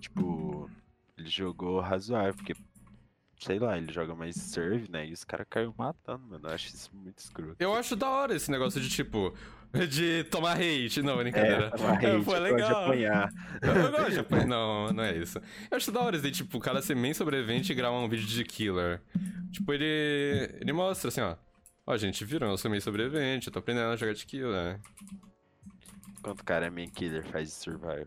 Tipo, 0.00 0.70
ele 1.16 1.28
jogou 1.28 1.80
razoável, 1.80 2.34
porque 2.34 2.54
sei 3.40 3.58
lá, 3.58 3.76
ele 3.78 3.92
joga 3.92 4.14
mais 4.14 4.36
serve, 4.36 4.90
né? 4.90 5.06
E 5.06 5.12
os 5.12 5.24
caras 5.24 5.46
caiu 5.48 5.74
matando, 5.76 6.24
mano. 6.28 6.48
Eu 6.48 6.54
acho 6.54 6.68
isso 6.68 6.90
muito 6.92 7.18
escroto. 7.18 7.56
Eu 7.58 7.74
acho 7.74 7.94
da 7.94 8.08
hora 8.08 8.34
esse 8.34 8.50
negócio 8.50 8.80
de, 8.80 8.88
tipo, 8.88 9.32
de 9.88 10.24
tomar 10.24 10.56
hate. 10.56 11.02
Não, 11.02 11.16
brincadeira. 11.16 11.66
É, 11.66 11.70
tomar 11.70 11.92
hate, 11.92 12.24
Foi 12.24 12.38
legal. 12.40 12.68
De 12.68 12.74
apanhar. 12.74 13.32
Eu, 13.62 13.90
gosto 13.90 14.12
de 14.12 14.18
apanhar. 14.20 14.46
Não, 14.46 14.88
não 14.88 15.04
é 15.04 15.16
isso. 15.16 15.40
Eu 15.70 15.76
acho 15.76 15.92
da 15.92 16.00
hora 16.00 16.16
esse 16.16 16.30
tipo, 16.30 16.58
o 16.58 16.60
cara 16.60 16.82
ser 16.82 16.96
main 16.96 17.14
sobrevivente 17.14 17.70
e 17.70 17.74
gravar 17.74 17.98
um 17.98 18.08
vídeo 18.08 18.26
de 18.26 18.44
killer. 18.44 19.00
Tipo, 19.52 19.72
ele. 19.72 20.58
Ele 20.60 20.72
mostra 20.72 21.08
assim, 21.08 21.20
ó. 21.20 21.36
Ó, 21.90 21.96
gente, 21.96 22.22
viram? 22.22 22.50
Eu 22.50 22.58
sou 22.58 22.70
meio 22.70 22.82
sobrevivente, 22.82 23.46
eu 23.46 23.52
tô 23.52 23.60
aprendendo 23.60 23.90
a 23.90 23.96
jogar 23.96 24.12
de 24.12 24.26
kill, 24.26 24.52
né? 24.52 24.78
Quanto 26.20 26.44
cara 26.44 26.66
é 26.66 26.70
main 26.70 26.90
killer 26.90 27.26
faz 27.28 27.48
de 27.48 27.54
survival? 27.54 28.06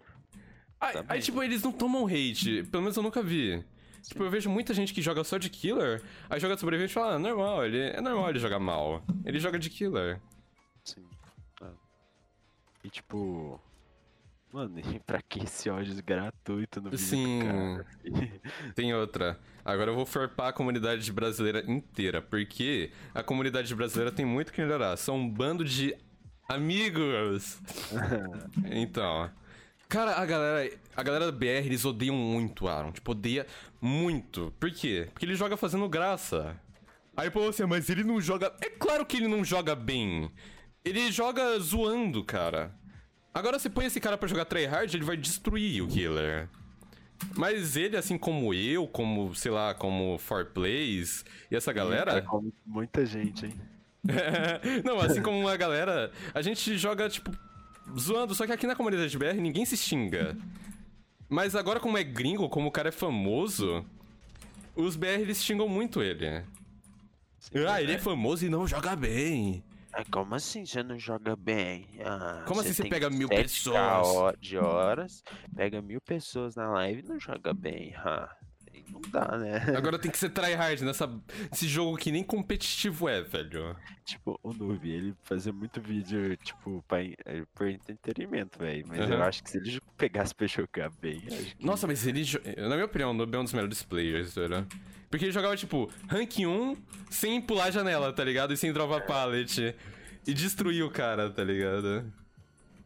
Aí, 0.79 0.93
aí, 1.09 1.19
tipo, 1.19 1.41
eles 1.41 1.63
não 1.63 1.71
tomam 1.71 2.05
hate. 2.05 2.61
Pelo 2.69 2.83
menos 2.83 2.95
eu 2.95 3.01
nunca 3.01 3.23
vi. 3.23 3.57
Sim. 4.03 4.09
Tipo, 4.09 4.23
eu 4.23 4.29
vejo 4.29 4.51
muita 4.51 4.71
gente 4.71 4.93
que 4.93 5.01
joga 5.01 5.23
só 5.23 5.39
de 5.39 5.49
killer, 5.49 5.99
aí 6.29 6.39
joga 6.39 6.53
de 6.53 6.59
sobrevivente 6.59 6.91
e 6.91 6.93
fala, 6.93 7.15
ah, 7.15 7.19
normal, 7.19 7.65
ele, 7.65 7.79
é 7.79 7.99
normal 7.99 8.29
ele 8.29 8.37
jogar 8.37 8.59
mal. 8.59 9.03
Ele 9.25 9.39
joga 9.39 9.57
de 9.57 9.67
killer. 9.67 10.21
Sim. 10.83 11.03
Ah. 11.59 11.73
E 12.83 12.89
tipo. 12.91 13.59
Mano, 14.53 14.79
e 14.79 14.99
pra 14.99 15.21
que 15.21 15.43
esse 15.43 15.69
ódio 15.69 15.95
gratuito 16.03 16.81
no 16.81 16.89
vídeo 16.89 17.03
Sim. 17.03 17.39
Tem 18.75 18.93
outra. 18.93 19.39
Agora 19.63 19.91
eu 19.91 19.95
vou 19.95 20.05
farpar 20.05 20.49
a 20.49 20.53
comunidade 20.53 21.09
brasileira 21.11 21.63
inteira, 21.71 22.21
porque 22.21 22.91
a 23.13 23.23
comunidade 23.23 23.73
brasileira 23.73 24.11
tem 24.11 24.25
muito 24.25 24.51
que 24.51 24.61
melhorar. 24.61 24.97
São 24.97 25.15
um 25.17 25.29
bando 25.29 25.63
de 25.63 25.95
amigos. 26.49 27.61
então, 28.71 29.31
Cara, 29.91 30.21
a 30.21 30.25
galera, 30.25 30.73
a 30.95 31.03
galera 31.03 31.25
do 31.29 31.37
BR, 31.37 31.65
eles 31.65 31.83
odeiam 31.83 32.15
muito 32.15 32.63
o 32.63 32.69
Aaron. 32.69 32.93
Tipo, 32.93 33.11
odeia 33.11 33.45
muito. 33.81 34.53
Por 34.57 34.71
quê? 34.71 35.09
Porque 35.11 35.25
ele 35.25 35.35
joga 35.35 35.57
fazendo 35.57 35.87
graça. 35.89 36.57
Aí, 37.15 37.29
pô, 37.29 37.49
assim, 37.49 37.65
mas 37.65 37.89
ele 37.89 38.01
não 38.01 38.21
joga... 38.21 38.55
É 38.61 38.69
claro 38.69 39.05
que 39.05 39.17
ele 39.17 39.27
não 39.27 39.43
joga 39.43 39.75
bem. 39.75 40.31
Ele 40.85 41.11
joga 41.11 41.59
zoando, 41.59 42.23
cara. 42.23 42.73
Agora 43.33 43.57
você 43.57 43.69
põe 43.69 43.85
esse 43.85 43.99
cara 43.99 44.17
pra 44.17 44.27
jogar 44.27 44.45
tryhard, 44.45 44.93
ele 44.93 45.05
vai 45.05 45.15
destruir 45.15 45.81
o 45.81 45.87
killer. 45.87 46.49
Mas 47.35 47.75
ele, 47.75 47.95
assim 47.95 48.17
como 48.17 48.53
eu, 48.53 48.87
como, 48.87 49.33
sei 49.35 49.51
lá, 49.51 49.73
como 49.73 50.17
4Plays 50.17 51.23
e 51.49 51.55
essa 51.55 51.71
galera. 51.71 52.21
Como 52.21 52.51
muita 52.65 53.05
gente, 53.05 53.45
hein? 53.45 53.53
não, 54.83 54.99
assim 54.99 55.21
como 55.21 55.47
a 55.47 55.55
galera, 55.55 56.11
a 56.33 56.41
gente 56.41 56.75
joga, 56.77 57.07
tipo, 57.07 57.31
zoando, 57.97 58.33
só 58.33 58.45
que 58.45 58.51
aqui 58.51 58.65
na 58.65 58.75
comunidade 58.75 59.17
BR 59.17 59.35
ninguém 59.39 59.63
se 59.63 59.77
xinga. 59.77 60.35
Mas 61.29 61.55
agora, 61.55 61.79
como 61.79 61.97
é 61.97 62.03
gringo, 62.03 62.49
como 62.49 62.67
o 62.67 62.71
cara 62.71 62.89
é 62.89 62.91
famoso, 62.91 63.85
os 64.75 64.95
BR 64.95 65.21
eles 65.21 65.43
xingam 65.43 65.69
muito 65.69 66.01
ele. 66.01 66.43
Sim, 67.39 67.65
ah, 67.67 67.81
ele 67.81 67.93
é 67.93 67.97
famoso 67.97 68.45
e 68.45 68.49
não 68.49 68.67
joga 68.67 68.95
bem. 68.95 69.63
É, 69.93 70.03
como 70.05 70.33
assim 70.35 70.65
você 70.65 70.81
não 70.81 70.97
joga 70.97 71.35
bem? 71.35 71.99
Ah, 72.05 72.43
Como 72.47 72.61
assim 72.61 72.73
você 72.73 72.87
pega 72.87 73.09
mil 73.09 73.27
7K 73.27 73.43
pessoas? 73.43 74.35
de 74.39 74.57
horas, 74.57 75.21
pega 75.53 75.81
mil 75.81 75.99
pessoas 76.01 76.55
na 76.55 76.69
live 76.71 77.01
e 77.01 77.09
não 77.09 77.19
joga 77.19 77.53
bem. 77.53 77.93
Ah, 77.97 78.33
não 78.91 79.01
dá, 79.09 79.37
né? 79.37 79.57
Agora 79.77 79.97
tem 79.97 80.11
que 80.11 80.17
ser 80.17 80.29
tryhard 80.29 80.83
nessa, 80.83 81.07
nesse 81.51 81.67
jogo 81.67 81.97
que 81.97 82.11
nem 82.11 82.23
competitivo 82.23 83.07
é, 83.07 83.21
velho. 83.21 83.75
Tipo, 84.05 84.39
o 84.43 84.53
Noob, 84.53 84.89
ele 84.89 85.15
fazia 85.23 85.53
muito 85.53 85.81
vídeo, 85.81 86.35
tipo, 86.37 86.83
pra, 86.87 87.03
eh, 87.03 87.43
por 87.55 87.67
entretenimento, 87.67 88.59
velho. 88.59 88.85
Mas 88.87 89.09
eu 89.09 89.15
Aham. 89.15 89.25
acho 89.25 89.43
que 89.43 89.49
se 89.49 89.57
ele 89.57 89.79
pegasse 89.97 90.35
pra 90.35 90.47
jogar 90.47 90.89
bem, 91.01 91.21
acho 91.27 91.55
que... 91.55 91.65
Nossa, 91.65 91.87
mas 91.87 92.05
ele, 92.05 92.23
na 92.57 92.75
minha 92.75 92.85
opinião, 92.85 93.11
o 93.11 93.13
Noob 93.13 93.35
é 93.35 93.39
um 93.39 93.43
dos 93.43 93.53
melhores 93.53 93.81
players, 93.83 94.35
velho. 94.35 94.67
Porque 95.09 95.25
ele 95.25 95.31
jogava, 95.31 95.55
tipo, 95.57 95.89
rank 96.07 96.39
1 96.39 96.75
sem 97.09 97.41
pular 97.41 97.65
a 97.65 97.71
janela, 97.71 98.13
tá 98.13 98.23
ligado? 98.23 98.53
E 98.53 98.57
sem 98.57 98.71
dropar 98.71 99.05
pallet. 99.05 99.75
E 100.25 100.33
destruir 100.33 100.83
o 100.83 100.91
cara, 100.91 101.29
tá 101.29 101.43
ligado? 101.43 102.05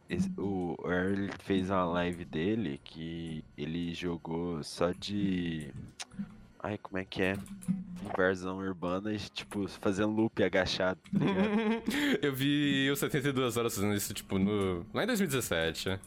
Esse- 0.08 0.30
o 0.38 0.76
Earl 0.84 1.28
fez 1.40 1.68
uma 1.70 1.84
live 1.84 2.24
dele 2.24 2.80
que 2.84 3.44
ele 3.58 3.92
jogou 3.94 4.62
só 4.62 4.92
de. 4.92 5.72
Ai, 6.62 6.78
como 6.78 6.98
é 6.98 7.04
que 7.04 7.22
é? 7.22 7.36
Inversão 8.04 8.58
urbana, 8.58 9.12
e, 9.12 9.18
tipo, 9.18 9.66
fazendo 9.68 10.10
loop 10.12 10.42
agachado, 10.42 11.00
tá 11.12 11.18
ligado? 11.18 11.82
Eu 12.22 12.32
vi 12.34 12.88
o 12.90 12.96
72 12.96 13.56
horas 13.56 13.74
fazendo 13.74 13.94
isso, 13.94 14.12
tipo, 14.14 14.38
no... 14.38 14.84
lá 14.94 15.02
em 15.04 15.06
2017. 15.06 15.98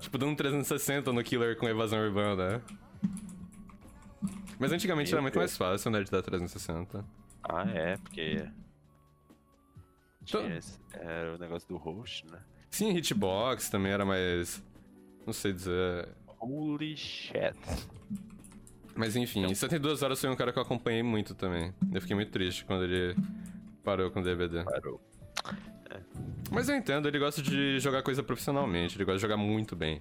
Tipo, 0.00 0.18
dando 0.18 0.36
360 0.36 1.12
no 1.12 1.22
killer 1.24 1.56
com 1.56 1.66
evasão 1.68 1.98
urbana. 2.00 2.62
Mas 4.58 4.72
antigamente 4.72 5.10
Meu 5.10 5.16
era 5.16 5.22
muito 5.22 5.34
Deus. 5.34 5.42
mais 5.42 5.56
fácil 5.56 5.88
andar 5.88 6.04
de 6.04 6.10
dar 6.10 6.22
360. 6.22 7.04
ah, 7.44 7.62
é, 7.70 7.96
porque. 7.96 8.46
Então- 10.22 10.42
Tinha 10.42 10.56
esse- 10.58 10.78
era 10.92 11.34
o 11.34 11.38
negócio 11.38 11.68
do 11.68 11.76
host, 11.76 12.26
né? 12.26 12.38
Sim, 12.70 12.92
hitbox 12.96 13.68
também 13.68 13.92
era 13.92 14.04
mais. 14.04 14.62
Não 15.26 15.32
sei 15.32 15.52
dizer. 15.52 16.08
Holy 16.40 16.96
shit. 16.96 17.56
Mas 18.94 19.14
enfim, 19.14 19.54
72 19.54 20.02
horas 20.02 20.20
foi 20.20 20.28
um 20.28 20.36
cara 20.36 20.52
que 20.52 20.58
eu 20.58 20.62
acompanhei 20.62 21.02
muito 21.02 21.34
também. 21.34 21.72
Eu 21.92 22.00
fiquei 22.00 22.16
muito 22.16 22.30
triste 22.32 22.64
quando 22.64 22.84
ele 22.84 23.16
parou 23.84 24.10
com 24.10 24.20
o 24.20 24.22
DBD. 24.22 24.64
Parou. 24.64 25.00
Mas 26.50 26.68
eu 26.68 26.76
entendo, 26.76 27.06
ele 27.06 27.18
gosta 27.18 27.42
de 27.42 27.78
jogar 27.78 28.02
coisa 28.02 28.22
profissionalmente, 28.22 28.96
ele 28.96 29.04
gosta 29.04 29.18
de 29.18 29.22
jogar 29.22 29.36
muito 29.36 29.76
bem. 29.76 30.00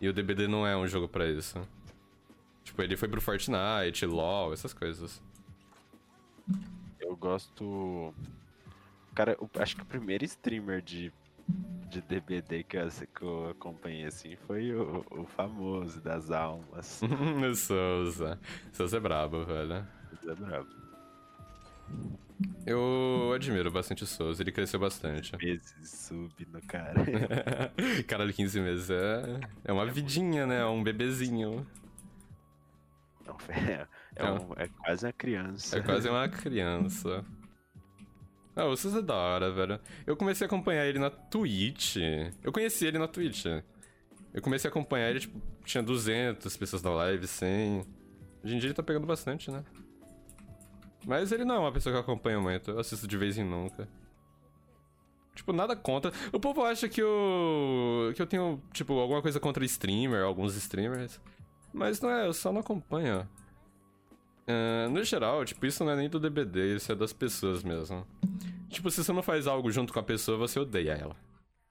E 0.00 0.08
o 0.08 0.12
DBD 0.12 0.48
não 0.48 0.66
é 0.66 0.76
um 0.76 0.86
jogo 0.86 1.08
pra 1.08 1.26
isso. 1.28 1.60
Tipo, 2.64 2.82
ele 2.82 2.96
foi 2.96 3.08
pro 3.08 3.20
Fortnite, 3.20 4.06
LoL, 4.06 4.52
essas 4.52 4.72
coisas. 4.72 5.22
Eu 6.98 7.14
gosto. 7.16 8.12
Cara, 9.14 9.36
eu 9.40 9.48
acho 9.60 9.76
que 9.76 9.82
o 9.82 9.86
primeiro 9.86 10.24
streamer 10.24 10.82
de, 10.82 11.12
de 11.88 12.00
DBD 12.02 12.64
que 12.64 12.76
eu, 12.76 12.88
que 12.90 13.22
eu 13.22 13.50
acompanhei 13.50 14.06
assim 14.06 14.36
foi 14.46 14.74
o, 14.74 15.04
o 15.10 15.26
famoso 15.26 16.00
das 16.00 16.30
almas. 16.30 17.00
Souza. 17.56 18.38
Souza 18.72 18.96
é 18.96 19.00
brabo, 19.00 19.44
velho. 19.44 19.86
É 20.26 20.34
brabo. 20.34 20.68
Eu 22.66 23.32
admiro 23.34 23.70
bastante 23.70 24.02
o 24.02 24.06
Souza, 24.06 24.42
ele 24.42 24.50
cresceu 24.50 24.80
bastante. 24.80 25.32
Esse 25.40 25.86
sub 25.86 26.32
no 26.50 26.60
cara. 26.62 26.94
Caralho, 28.08 28.32
15 28.32 28.60
meses 28.60 28.90
é, 28.90 29.22
é 29.64 29.72
uma 29.72 29.86
vidinha, 29.86 30.46
né? 30.46 30.60
É 30.60 30.66
um 30.66 30.82
bebezinho. 30.82 31.66
Não, 33.26 33.36
é, 33.48 33.86
é, 34.16 34.32
um- 34.32 34.52
é 34.56 34.68
quase 34.68 35.06
uma 35.06 35.12
criança. 35.12 35.78
É 35.78 35.82
quase 35.82 36.08
uma 36.08 36.28
criança. 36.28 37.24
Ah, 38.56 38.66
o 38.66 38.76
Souza 38.76 39.00
é 39.00 39.02
da 39.02 39.14
hora, 39.14 39.50
velho. 39.50 39.80
Eu 40.06 40.16
comecei 40.16 40.44
a 40.44 40.46
acompanhar 40.46 40.86
ele 40.86 40.98
na 40.98 41.10
Twitch. 41.10 41.96
Eu 42.42 42.52
conheci 42.52 42.86
ele 42.86 42.98
na 42.98 43.08
Twitch. 43.08 43.46
Eu 44.32 44.42
comecei 44.42 44.68
a 44.68 44.70
acompanhar 44.70 45.10
ele, 45.10 45.20
tipo, 45.20 45.40
tinha 45.64 45.82
200 45.82 46.56
pessoas 46.56 46.82
na 46.82 46.90
live, 46.90 47.26
100. 47.26 47.84
Hoje 48.44 48.54
em 48.54 48.58
dia 48.58 48.68
ele 48.68 48.74
tá 48.74 48.82
pegando 48.82 49.06
bastante, 49.06 49.50
né? 49.50 49.64
Mas 51.06 51.32
ele 51.32 51.44
não 51.44 51.56
é 51.56 51.58
uma 51.58 51.72
pessoa 51.72 51.92
que 51.92 51.96
eu 51.96 52.02
acompanho 52.02 52.40
muito. 52.40 52.70
Eu 52.70 52.78
assisto 52.78 53.06
de 53.06 53.16
vez 53.16 53.36
em 53.36 53.44
nunca. 53.44 53.88
Tipo, 55.34 55.52
nada 55.52 55.74
contra. 55.74 56.12
O 56.32 56.38
povo 56.38 56.62
acha 56.64 56.88
que 56.88 57.02
eu. 57.02 58.12
que 58.14 58.22
eu 58.22 58.26
tenho, 58.26 58.62
tipo, 58.72 58.92
alguma 58.98 59.20
coisa 59.20 59.40
contra 59.40 59.64
streamer, 59.64 60.22
alguns 60.22 60.54
streamers. 60.56 61.20
Mas 61.72 62.00
não 62.00 62.10
é, 62.10 62.26
eu 62.26 62.32
só 62.32 62.52
não 62.52 62.60
acompanho. 62.60 63.28
Ah, 64.46 64.88
no 64.88 65.02
geral, 65.02 65.44
tipo, 65.44 65.64
isso 65.66 65.84
não 65.84 65.92
é 65.92 65.96
nem 65.96 66.08
do 66.08 66.20
DBD, 66.20 66.76
isso 66.76 66.92
é 66.92 66.94
das 66.94 67.12
pessoas 67.12 67.62
mesmo. 67.62 68.06
Tipo, 68.68 68.90
se 68.90 69.02
você 69.02 69.12
não 69.12 69.22
faz 69.22 69.46
algo 69.46 69.70
junto 69.70 69.92
com 69.92 69.98
a 69.98 70.02
pessoa, 70.02 70.36
você 70.36 70.58
odeia 70.58 70.92
ela. 70.92 71.16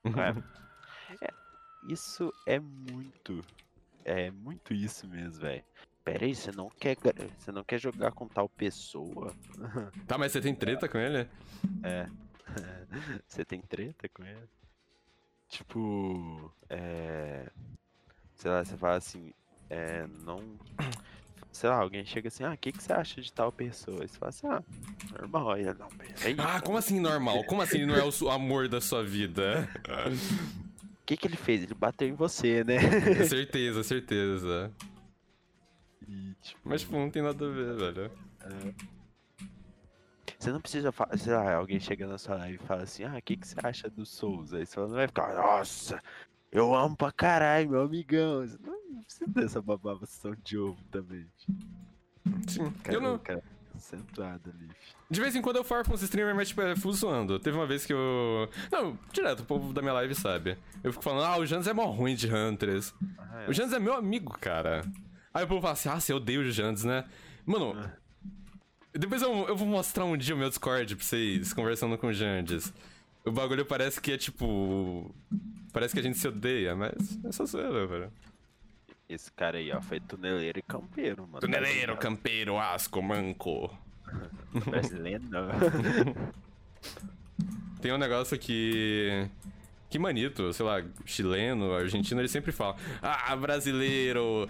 É. 0.06 1.26
É, 1.26 1.30
isso 1.88 2.34
é 2.46 2.60
muito. 2.60 3.44
É 4.06 4.32
muito 4.32 4.74
isso 4.74 5.08
mesmo, 5.08 5.42
velho. 5.42 5.64
Pera 6.04 6.26
aí, 6.26 6.36
você 6.36 6.52
não 6.52 6.70
quer 6.70 6.98
você 7.38 7.52
não 7.52 7.64
quer 7.64 7.80
jogar 7.80 8.12
com 8.12 8.28
tal 8.28 8.50
pessoa? 8.50 9.34
Tá, 10.06 10.18
mas 10.18 10.32
você 10.32 10.42
tem 10.42 10.54
treta 10.54 10.90
com 10.90 10.98
ele? 10.98 11.30
É. 11.84 12.08
Você 13.26 13.44
tem 13.44 13.62
treta 13.62 14.08
com 14.10 14.24
ele? 14.24 14.48
Tipo, 15.48 16.54
é. 16.70 17.50
Sei 18.36 18.52
lá, 18.52 18.64
você 18.64 18.78
fala 18.78 18.98
assim, 18.98 19.34
é. 19.70 20.06
Não. 20.24 20.40
Sei 21.54 21.70
lá, 21.70 21.76
alguém 21.76 22.04
chega 22.04 22.30
assim, 22.30 22.44
ah, 22.44 22.54
o 22.54 22.58
que, 22.58 22.72
que 22.72 22.82
você 22.82 22.92
acha 22.92 23.22
de 23.22 23.32
tal 23.32 23.52
pessoa? 23.52 24.02
Aí 24.02 24.08
você 24.08 24.18
fala 24.18 24.30
assim, 24.30 24.48
ah, 24.48 24.64
normal. 25.20 25.52
Aí 25.52 25.62
ele, 25.62 25.76
não, 25.76 25.88
peraí. 25.88 26.36
Ah, 26.40 26.60
como 26.60 26.80
assim 26.80 27.00
normal? 27.00 27.44
Como 27.44 27.62
assim 27.62 27.78
ele 27.78 27.86
não 27.86 27.96
é 27.96 28.04
o 28.04 28.30
amor 28.32 28.68
da 28.68 28.82
sua 28.82 29.04
vida? 29.04 29.70
O 31.04 31.06
que, 31.06 31.16
que 31.16 31.28
ele 31.28 31.38
fez? 31.38 31.62
Ele 31.62 31.76
bateu 31.76 32.08
em 32.08 32.14
você, 32.14 32.64
né? 32.64 32.80
certeza, 33.28 33.84
certeza. 33.84 34.72
E, 36.08 36.34
tipo, 36.42 36.60
Mas, 36.64 36.82
tipo, 36.82 36.94
não 36.96 37.12
tem 37.12 37.22
nada 37.22 37.46
a 37.46 37.50
ver, 37.50 37.76
velho. 37.76 38.12
Você 40.40 40.52
não 40.52 40.60
precisa 40.60 40.92
falar, 40.92 41.18
sei 41.18 41.34
lá, 41.34 41.54
alguém 41.54 41.80
chega 41.80 42.08
na 42.08 42.18
sua 42.18 42.36
live 42.36 42.60
e 42.62 42.68
fala 42.68 42.82
assim, 42.82 43.04
ah, 43.04 43.16
o 43.18 43.22
que, 43.22 43.38
que 43.38 43.48
você 43.48 43.56
acha 43.64 43.90
do 43.90 44.06
Souls? 44.06 44.54
Aí 44.54 44.66
você 44.66 44.80
não 44.80 44.90
vai 44.90 45.08
ficar, 45.08 45.36
nossa, 45.36 46.02
eu 46.54 46.74
amo 46.76 46.96
pra 46.96 47.12
caralho, 47.12 47.70
meu 47.72 47.82
amigão. 47.82 48.48
Você 48.48 48.58
não 48.64 49.02
precisa 49.04 49.28
dessa 49.28 49.62
babação 49.62 50.36
de 50.44 50.58
ovo 50.58 50.80
também. 50.92 51.26
Sim. 52.48 52.72
Cara, 52.84 52.98
Eu 52.98 53.02
não. 53.02 53.18
cara 53.20 53.44
acentuado 53.76 54.50
ali. 54.50 54.70
De 55.10 55.20
vez 55.20 55.36
em 55.36 55.42
quando 55.42 55.58
eu 55.58 55.64
farpo 55.64 55.94
uns 55.94 56.02
streamers, 56.02 56.36
mas 56.36 56.48
tipo, 56.50 56.62
é 56.62 56.76
full 56.76 56.94
zoando. 56.94 57.38
Teve 57.40 57.58
uma 57.58 57.66
vez 57.68 57.86
que 57.86 57.92
eu. 57.94 58.50
Não, 58.72 58.98
direto, 59.12 59.42
o 59.42 59.46
povo 59.46 59.74
da 59.74 59.82
minha 59.82 59.94
live 59.94 60.16
sabe. 60.16 60.58
Eu 60.84 60.92
fico 60.92 61.04
falando, 61.04 61.26
ah, 61.26 61.38
o 61.38 61.46
Janus 61.46 61.68
é 61.68 61.74
mó 61.74 61.86
ruim 61.86 62.16
de 62.16 62.34
Hunters. 62.34 62.94
Ah, 63.18 63.46
O 63.50 63.54
Janus 63.54 63.74
é 63.74 63.80
meu 63.80 63.94
amigo, 63.94 64.38
cara. 64.40 64.84
Aí 65.34 65.44
o 65.44 65.48
povo 65.48 65.62
fala 65.62 65.74
assim, 65.74 65.90
ah, 65.90 66.00
você 66.00 66.14
odeia 66.14 66.40
o 66.40 66.50
Janus, 66.52 66.84
né? 66.84 67.04
Mano, 67.46 67.76
depois 68.94 69.22
eu, 69.22 69.48
eu 69.48 69.56
vou 69.56 69.68
mostrar 69.68 70.06
um 70.06 70.16
dia 70.16 70.36
o 70.36 70.38
meu 70.38 70.50
Discord 70.50 70.96
pra 70.96 71.04
vocês, 71.04 71.52
conversando 71.54 71.98
com 71.98 72.08
o 72.08 72.14
Jandes. 72.14 72.72
O 73.26 73.32
bagulho 73.32 73.66
parece 73.66 74.00
que 74.00 74.12
é 74.12 74.18
tipo. 74.18 75.14
Parece 75.74 75.96
que 75.96 76.00
a 76.00 76.04
gente 76.04 76.20
se 76.20 76.28
odeia, 76.28 76.76
mas 76.76 77.20
é 77.26 77.32
só 77.32 77.46
zoeira, 77.46 77.88
velho. 77.88 78.12
Esse 79.10 79.32
cara 79.32 79.58
aí, 79.58 79.72
ó, 79.72 79.82
foi 79.82 80.00
tuneleiro 80.00 80.60
e 80.60 80.62
campeiro, 80.62 81.28
mano. 81.28 81.40
Tuneleiro, 81.40 81.98
campeiro, 81.98 82.60
asco, 82.60 83.02
manco. 83.02 83.76
Brasileiro. 84.70 85.24
Tem 87.82 87.92
um 87.92 87.98
negócio 87.98 88.38
que. 88.38 89.28
Que 89.90 89.98
manito, 90.00 90.52
sei 90.54 90.66
lá, 90.66 90.84
chileno, 91.06 91.74
argentino, 91.74 92.22
ele 92.22 92.28
sempre 92.28 92.52
fala: 92.52 92.76
Ah, 93.02 93.36
brasileiro! 93.36 94.48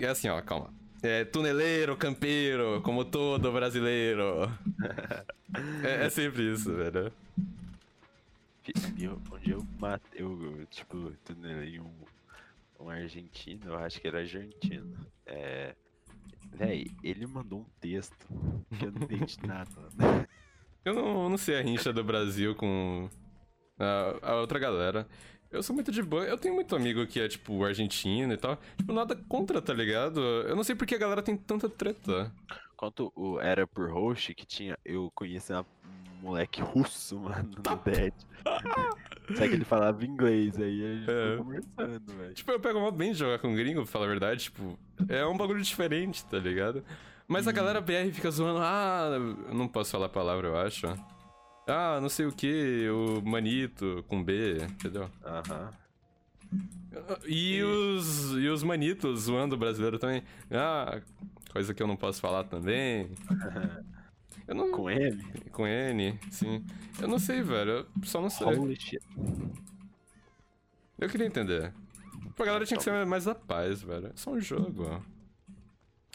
É 0.00 0.08
assim, 0.08 0.28
ó, 0.28 0.40
calma. 0.42 0.70
É 1.02 1.24
tuneleiro, 1.24 1.96
campeiro, 1.96 2.80
como 2.82 3.04
todo 3.04 3.52
brasileiro. 3.52 4.50
é, 5.82 6.06
é 6.06 6.10
sempre 6.10 6.52
isso, 6.52 6.74
velho. 6.74 7.12
E 8.96 9.04
eu- 9.04 9.20
onde 9.30 9.50
eu 9.50 9.66
matei, 9.78 10.22
eu, 10.22 10.42
eu, 10.58 10.66
tipo, 10.66 11.12
tunelei 11.24 11.78
um, 11.80 11.92
um 12.80 12.88
argentino, 12.90 13.66
eu 13.66 13.76
acho 13.78 14.00
que 14.00 14.08
era 14.08 14.18
argentino. 14.20 14.96
É. 15.26 15.74
Véi, 16.52 16.90
ele 17.02 17.26
mandou 17.26 17.60
um 17.60 17.66
texto 17.80 18.26
que 18.78 18.84
eu 18.86 18.92
não 18.92 19.02
entendi 19.02 19.36
nada, 19.46 19.70
mano. 19.96 20.26
Eu 20.84 20.94
não, 20.94 21.28
não 21.28 21.36
sei 21.36 21.58
a 21.58 21.62
rincha 21.62 21.92
do 21.92 22.04
Brasil 22.04 22.54
com 22.54 23.10
a, 23.78 24.30
a 24.30 24.34
outra 24.36 24.58
galera. 24.58 25.06
Eu 25.50 25.62
sou 25.62 25.74
muito 25.74 25.90
de 25.92 26.02
boa. 26.02 26.24
Eu 26.24 26.38
tenho 26.38 26.54
muito 26.54 26.74
amigo 26.76 27.06
que 27.06 27.20
é, 27.20 27.28
tipo, 27.28 27.64
argentino 27.64 28.32
e 28.32 28.36
tal. 28.36 28.56
Tipo, 28.76 28.92
nada 28.92 29.16
contra, 29.28 29.60
tá 29.60 29.72
ligado? 29.74 30.20
Eu 30.20 30.54
não 30.56 30.62
sei 30.64 30.74
porque 30.74 30.94
a 30.94 30.98
galera 30.98 31.22
tem 31.22 31.36
tanta 31.36 31.68
treta. 31.68 32.32
Quanto 32.76 33.10
o 33.16 33.40
era 33.40 33.66
por 33.66 33.90
host 33.90 34.34
que 34.34 34.44
tinha, 34.44 34.78
eu 34.84 35.10
conheci 35.14 35.52
um 35.52 35.64
moleque 36.20 36.60
russo, 36.60 37.18
mano, 37.20 37.50
no 37.56 37.76
Dead. 37.76 38.12
Só 39.34 39.48
que 39.48 39.54
ele 39.54 39.64
falava 39.64 40.04
inglês, 40.04 40.56
aí 40.60 40.84
a 40.84 40.94
gente 40.94 41.10
É. 41.10 41.36
conversando, 41.38 42.12
velho. 42.16 42.34
Tipo, 42.34 42.52
eu 42.52 42.60
pego 42.60 42.80
mó 42.80 42.90
bem 42.90 43.12
de 43.12 43.18
jogar 43.18 43.38
com 43.38 43.54
gringo, 43.54 43.82
pra 43.82 43.86
falar 43.90 44.04
a 44.04 44.08
verdade. 44.08 44.44
Tipo, 44.44 44.78
é 45.08 45.24
um 45.26 45.36
bagulho 45.36 45.62
diferente, 45.62 46.24
tá 46.26 46.38
ligado? 46.38 46.84
Mas 47.26 47.48
a 47.48 47.52
galera 47.52 47.80
BR 47.80 48.12
fica 48.12 48.30
zoando. 48.30 48.60
Ah, 48.62 49.10
não 49.52 49.66
posso 49.66 49.90
falar 49.90 50.06
a 50.06 50.10
palavra, 50.10 50.46
eu 50.48 50.56
acho. 50.58 50.86
Ah, 51.66 51.98
não 52.00 52.08
sei 52.08 52.26
o 52.26 52.32
que, 52.32 52.88
o 52.88 53.20
Manito 53.28 54.04
com 54.06 54.22
B, 54.22 54.58
entendeu? 54.62 55.10
Aham. 55.24 55.70
E 57.26 57.60
os, 57.62 58.32
e 58.36 58.48
os 58.48 58.62
Manitos 58.62 59.22
zoando 59.22 59.56
o 59.56 59.58
brasileiro 59.58 59.98
também. 59.98 60.22
Ah, 60.50 61.00
coisa 61.56 61.72
que 61.72 61.82
eu 61.82 61.86
não 61.86 61.96
posso 61.96 62.20
falar 62.20 62.44
também. 62.44 63.08
Eu 64.46 64.54
não... 64.54 64.70
Com 64.70 64.88
M? 64.88 65.20
Com 65.50 65.66
N, 65.66 66.16
sim. 66.30 66.64
Eu 67.00 67.08
não 67.08 67.18
sei, 67.18 67.42
velho. 67.42 67.70
Eu 67.70 67.86
só 68.04 68.20
não 68.20 68.30
sei. 68.30 68.46
Holy 68.46 68.78
shit. 68.78 69.02
Eu 70.98 71.08
queria 71.08 71.26
entender. 71.26 71.72
Pô, 72.36 72.44
a 72.44 72.46
galera 72.46 72.64
tinha 72.64 72.78
que 72.78 72.84
ser 72.84 73.04
mais 73.06 73.24
da 73.24 73.34
paz, 73.34 73.82
velho. 73.82 74.06
É 74.06 74.12
só 74.14 74.30
um 74.30 74.40
jogo. 74.40 75.04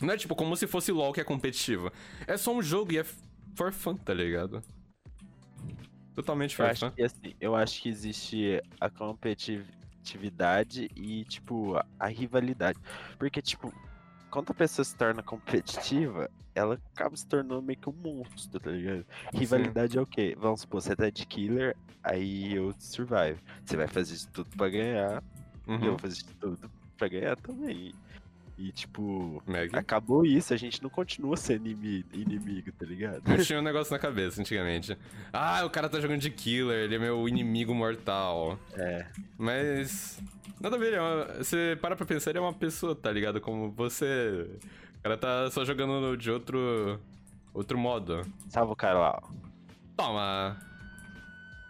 Não 0.02 0.14
é 0.14 0.18
tipo 0.18 0.34
como 0.34 0.56
se 0.56 0.66
fosse 0.66 0.94
LOL 0.94 1.12
que 1.12 1.20
é 1.20 1.26
competitivo. 1.26 1.92
É 2.26 2.38
só 2.38 2.56
um 2.56 2.62
jogo 2.62 2.94
e 2.94 3.00
é 3.00 3.06
for 3.56 3.74
fun, 3.74 3.98
tá 3.98 4.14
ligado? 4.14 4.64
Totalmente 6.16 6.52
Eu 6.52 6.58
for 6.58 6.68
acho 6.68 6.86
fun. 6.86 6.92
que 6.96 7.04
assim, 7.04 7.36
eu 7.42 7.54
acho 7.56 7.82
que 7.82 7.90
existe 7.90 8.62
a 8.80 8.90
competitividade 8.90 10.90
e, 10.96 11.26
tipo, 11.26 11.74
a 12.00 12.08
rivalidade. 12.08 12.80
Porque, 13.20 13.42
tipo, 13.42 13.74
quando 14.32 14.52
a 14.52 14.56
pessoa 14.56 14.86
se 14.86 14.96
torna 14.96 15.24
competitiva, 15.24 16.30
ela 16.56 16.80
acaba 16.96 17.16
se 17.16 17.28
tornando 17.28 17.62
meio 17.62 17.80
que 17.80 17.90
um 17.90 17.94
monstro, 17.94 18.60
tá 18.60 18.72
ligado? 18.72 19.06
Rivalidade 19.34 19.98
é 19.98 20.02
o 20.02 20.08
quê? 20.08 20.36
Vamos 20.38 20.62
supor, 20.62 20.82
você 20.82 20.96
tá 20.96 21.10
de 21.10 21.26
killer, 21.28 21.76
aí 22.04 22.54
eu 22.54 22.74
survive. 22.80 23.42
Você 23.66 23.78
vai 23.78 23.88
fazer 23.88 24.16
de 24.18 24.28
tudo 24.30 24.50
pra 24.58 24.70
ganhar, 24.70 25.24
e 25.80 25.86
eu 25.86 25.92
Uhum. 25.92 25.94
vou 25.94 26.00
fazer 26.00 26.16
de 26.18 26.36
tudo 26.40 26.72
pra 26.98 27.10
ganhar 27.10 27.38
também. 27.38 27.94
E, 28.64 28.72
tipo, 28.72 29.42
Meg. 29.48 29.76
acabou 29.76 30.24
isso, 30.24 30.54
a 30.54 30.58
gente 30.58 30.84
não 30.84 30.90
continua 30.90 31.36
sendo 31.36 31.68
inimi- 31.68 32.06
inimigo, 32.14 32.72
tá 32.72 32.86
ligado? 32.86 33.22
Eu 33.28 33.44
tinha 33.44 33.58
um 33.58 33.64
negócio 33.64 33.92
na 33.92 33.98
cabeça 33.98 34.40
antigamente. 34.40 34.96
Ah, 35.34 35.66
o 35.66 35.70
cara 35.70 35.90
tá 35.90 36.00
jogando 36.00 36.20
de 36.22 36.30
killer, 36.30 36.84
ele 36.84 36.94
é 36.96 37.00
meu 37.00 37.28
inimigo 37.28 37.74
mortal. 37.74 38.60
É. 38.76 39.08
Mas. 39.38 40.22
Nada 40.60 40.76
a 40.76 40.80
ver, 40.80 40.94
é 40.94 41.02
uma- 41.02 41.26
você 41.44 41.76
para 41.82 41.96
pra 41.96 42.06
pensar, 42.06 42.30
ele 42.30 42.38
é 42.38 42.42
uma 42.42 42.54
pessoa, 42.54 42.96
tá 42.96 43.12
ligado? 43.12 43.42
Como 43.42 43.72
você. 43.72 44.48
O 45.00 45.02
cara 45.02 45.18
tá 45.18 45.50
só 45.50 45.66
jogando 45.66 46.16
de 46.16 46.30
outro. 46.30 47.00
outro 47.54 47.80
modo. 47.80 48.22
Salva 48.48 48.74
o 48.74 48.76
cara 48.76 49.00
lá, 49.00 49.20
ó. 49.24 49.30
Toma! 49.98 50.56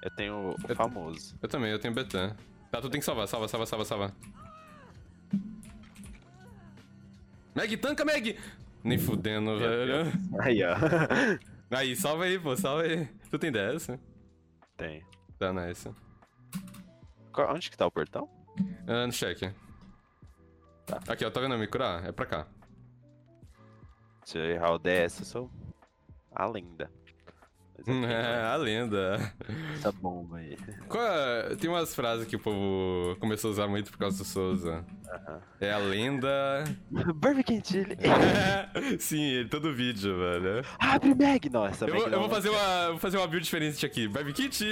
Eu 0.03 0.11
tenho 0.11 0.33
o 0.35 0.55
Eu- 0.67 0.75
famoso. 0.75 1.35
Eu 1.41 1.47
também, 1.47 1.71
eu 1.71 1.79
tenho 1.79 1.93
Betan. 1.93 2.35
Tá, 2.69 2.81
tu 2.81 2.89
tem 2.89 2.99
que 2.99 3.05
salvar, 3.05 3.27
salva, 3.29 3.47
salva, 3.47 3.65
salva, 3.65 3.85
salva. 3.85 4.13
Meg, 7.55 7.77
tanca, 7.77 8.05
Meg! 8.05 8.37
Nem 8.83 8.97
fudendo, 8.97 9.57
velho. 9.59 10.11
Aí, 10.39 10.61
ó. 10.63 10.75
Aí, 11.77 11.95
salva 11.95 12.25
aí, 12.25 12.37
pô, 12.37 12.55
salva 12.57 12.83
aí. 12.83 13.05
Tu 13.29 13.39
tem 13.39 13.49
DS? 13.51 13.87
Tem. 14.75 15.01
Tá, 15.39 15.53
nice. 15.53 15.89
Qual- 17.31 17.53
Onde 17.55 17.69
que 17.71 17.77
tá 17.77 17.87
o 17.87 17.91
portão? 17.91 18.27
Ah, 18.85 19.05
no 19.07 19.13
check. 19.13 19.39
Tá. 20.85 20.99
Aqui, 21.07 21.23
ó, 21.23 21.29
tá 21.31 21.39
vendo 21.39 21.53
eu 21.53 21.59
me 21.59 21.67
curar? 21.67 22.03
É 22.05 22.11
pra 22.11 22.25
cá. 22.25 22.47
Se 24.25 24.37
eu 24.37 24.43
errar 24.43 24.73
o 24.73 24.79
DS, 24.79 25.19
eu 25.19 25.25
sou 25.25 25.51
a 26.35 26.45
lenda. 26.45 26.91
Tenho 27.85 28.03
É, 28.11 28.43
a 28.47 28.55
lenda. 28.57 29.33
essa 29.73 29.93
bomba 29.93 30.37
aí. 30.39 30.57
Qual 30.89 31.01
é- 31.01 31.55
Tem 31.55 31.69
umas 31.69 31.95
frases 31.95 32.27
que 32.27 32.35
o 32.35 32.39
povo 32.39 33.15
começou 33.17 33.49
a 33.49 33.51
usar 33.53 33.67
muito 33.69 33.91
por 33.91 33.97
causa 33.97 34.17
do 34.17 34.25
Souza. 34.25 34.85
É 35.59 35.71
a 35.71 35.77
lenda. 35.77 36.63
Barbie 37.15 37.43
Quintilli. 37.43 37.97
Sim, 38.99 39.21
ele 39.21 39.49
todo 39.49 39.73
vídeo, 39.73 40.17
velho. 40.17 40.65
Abre 40.79 41.13
Meg! 41.13 41.49
Nossa, 41.49 41.85
Eu 41.85 42.07
eu 42.07 42.19
vou 42.19 42.29
fazer 42.29 42.49
uma, 42.49 42.89
vou 42.89 42.97
fazer 42.99 43.17
uma 43.17 43.27
build 43.27 43.43
diferente 43.43 43.85
aqui. 43.85 44.07
Barbie 44.07 44.33
Kit! 44.33 44.63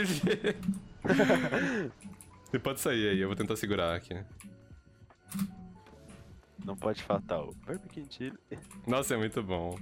Você 2.46 2.58
pode 2.60 2.80
sair 2.80 3.10
aí, 3.10 3.20
eu 3.20 3.28
vou 3.28 3.36
tentar 3.36 3.56
segurar 3.56 3.96
aqui. 3.96 4.16
Não 6.66 6.76
pode 6.76 7.04
faltar 7.04 7.42
o 7.42 7.54
Barbie 7.66 7.90
Quintilli. 7.90 8.38
Nossa, 8.88 9.14
é 9.14 9.18
muito 9.18 9.44
bom. 9.44 9.78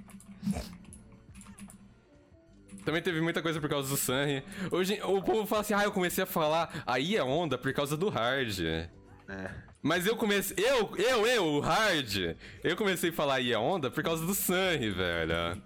Também 2.83 3.01
teve 3.01 3.19
muita 3.21 3.41
coisa 3.41 3.59
por 3.59 3.69
causa 3.69 3.89
do 3.89 3.97
Sunny. 3.97 4.43
Hoje 4.71 4.99
o 5.03 5.21
povo 5.21 5.45
fala 5.45 5.61
assim: 5.61 5.73
ah, 5.73 5.83
eu 5.83 5.91
comecei 5.91 6.23
a 6.23 6.27
falar 6.27 6.83
aí 6.85 7.15
é 7.17 7.23
onda 7.23 7.57
por 7.57 7.73
causa 7.73 7.97
do 7.97 8.09
hard. 8.09 8.59
É. 8.61 9.66
Mas 9.87 10.05
eu 10.05 10.17
comecei. 10.17 10.57
Eu, 10.59 10.93
eu, 10.97 11.25
eu, 11.25 11.45
o 11.45 11.59
hard. 11.61 12.35
Eu 12.61 12.75
comecei 12.75 13.09
a 13.09 13.13
falar 13.13 13.41
é 13.41 13.57
onda 13.57 13.89
por 13.89 14.03
causa 14.03 14.25
do 14.25 14.33
Sunny, 14.33 14.89
velho. 14.89 15.61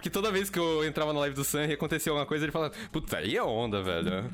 Que 0.00 0.08
toda 0.08 0.32
vez 0.32 0.48
que 0.48 0.58
eu 0.58 0.82
entrava 0.86 1.12
na 1.12 1.20
live 1.20 1.36
do 1.36 1.44
Sunny 1.44 1.74
acontecia 1.74 2.10
alguma 2.10 2.24
coisa, 2.24 2.46
ele 2.46 2.50
falava, 2.50 2.74
puta, 2.90 3.18
aí 3.18 3.36
é 3.36 3.42
onda, 3.42 3.82
velho. 3.82 4.24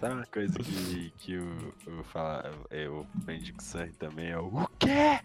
Sabe 0.00 0.14
uma 0.14 0.26
coisa 0.26 0.58
que, 0.58 1.12
que 1.16 1.36
o, 1.36 1.74
o, 1.86 2.02
fala, 2.02 2.50
eu 2.72 3.06
aprendi 3.22 3.52
com 3.52 3.60
o 3.60 3.62
Sam 3.62 3.88
também? 3.96 4.30
É 4.30 4.38
o 4.38 4.46
o 4.46 4.68
quê? 4.80 5.20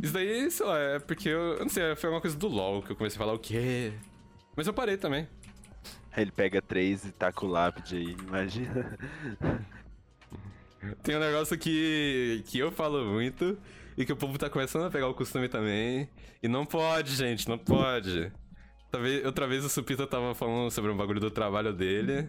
Isso 0.00 0.12
daí, 0.12 0.48
sei 0.52 0.66
lá, 0.66 0.78
é 0.78 0.98
porque 1.00 1.28
eu, 1.28 1.54
eu 1.54 1.60
não 1.60 1.68
sei, 1.68 1.96
foi 1.96 2.08
alguma 2.08 2.20
coisa 2.20 2.36
do 2.36 2.46
LoL 2.46 2.80
que 2.80 2.92
eu 2.92 2.96
comecei 2.96 3.16
a 3.16 3.18
falar 3.18 3.32
o 3.34 3.40
quê? 3.40 3.92
Mas 4.54 4.68
eu 4.68 4.72
parei 4.72 4.96
também. 4.96 5.26
Aí 6.12 6.22
ele 6.22 6.30
pega 6.30 6.62
três 6.62 7.04
e 7.04 7.10
taca 7.10 7.44
o 7.44 7.48
lápide 7.48 7.96
aí, 7.96 8.16
imagina. 8.26 8.96
Tem 11.02 11.16
um 11.16 11.20
negócio 11.20 11.58
que, 11.58 12.42
que 12.46 12.58
eu 12.58 12.70
falo 12.70 13.04
muito 13.04 13.58
e 13.96 14.04
que 14.04 14.12
o 14.12 14.16
povo 14.16 14.38
tá 14.38 14.48
começando 14.48 14.84
a 14.84 14.90
pegar 14.90 15.08
o 15.08 15.14
costume 15.14 15.48
também. 15.48 16.08
E 16.42 16.48
não 16.48 16.64
pode, 16.64 17.14
gente, 17.16 17.48
não 17.48 17.58
pode. 17.58 18.30
Outra 19.24 19.46
vez, 19.46 19.64
o 19.64 19.68
Supita 19.68 20.06
tava 20.06 20.34
falando 20.34 20.70
sobre 20.70 20.90
um 20.90 20.96
bagulho 20.96 21.20
do 21.20 21.30
trabalho 21.30 21.72
dele. 21.72 22.28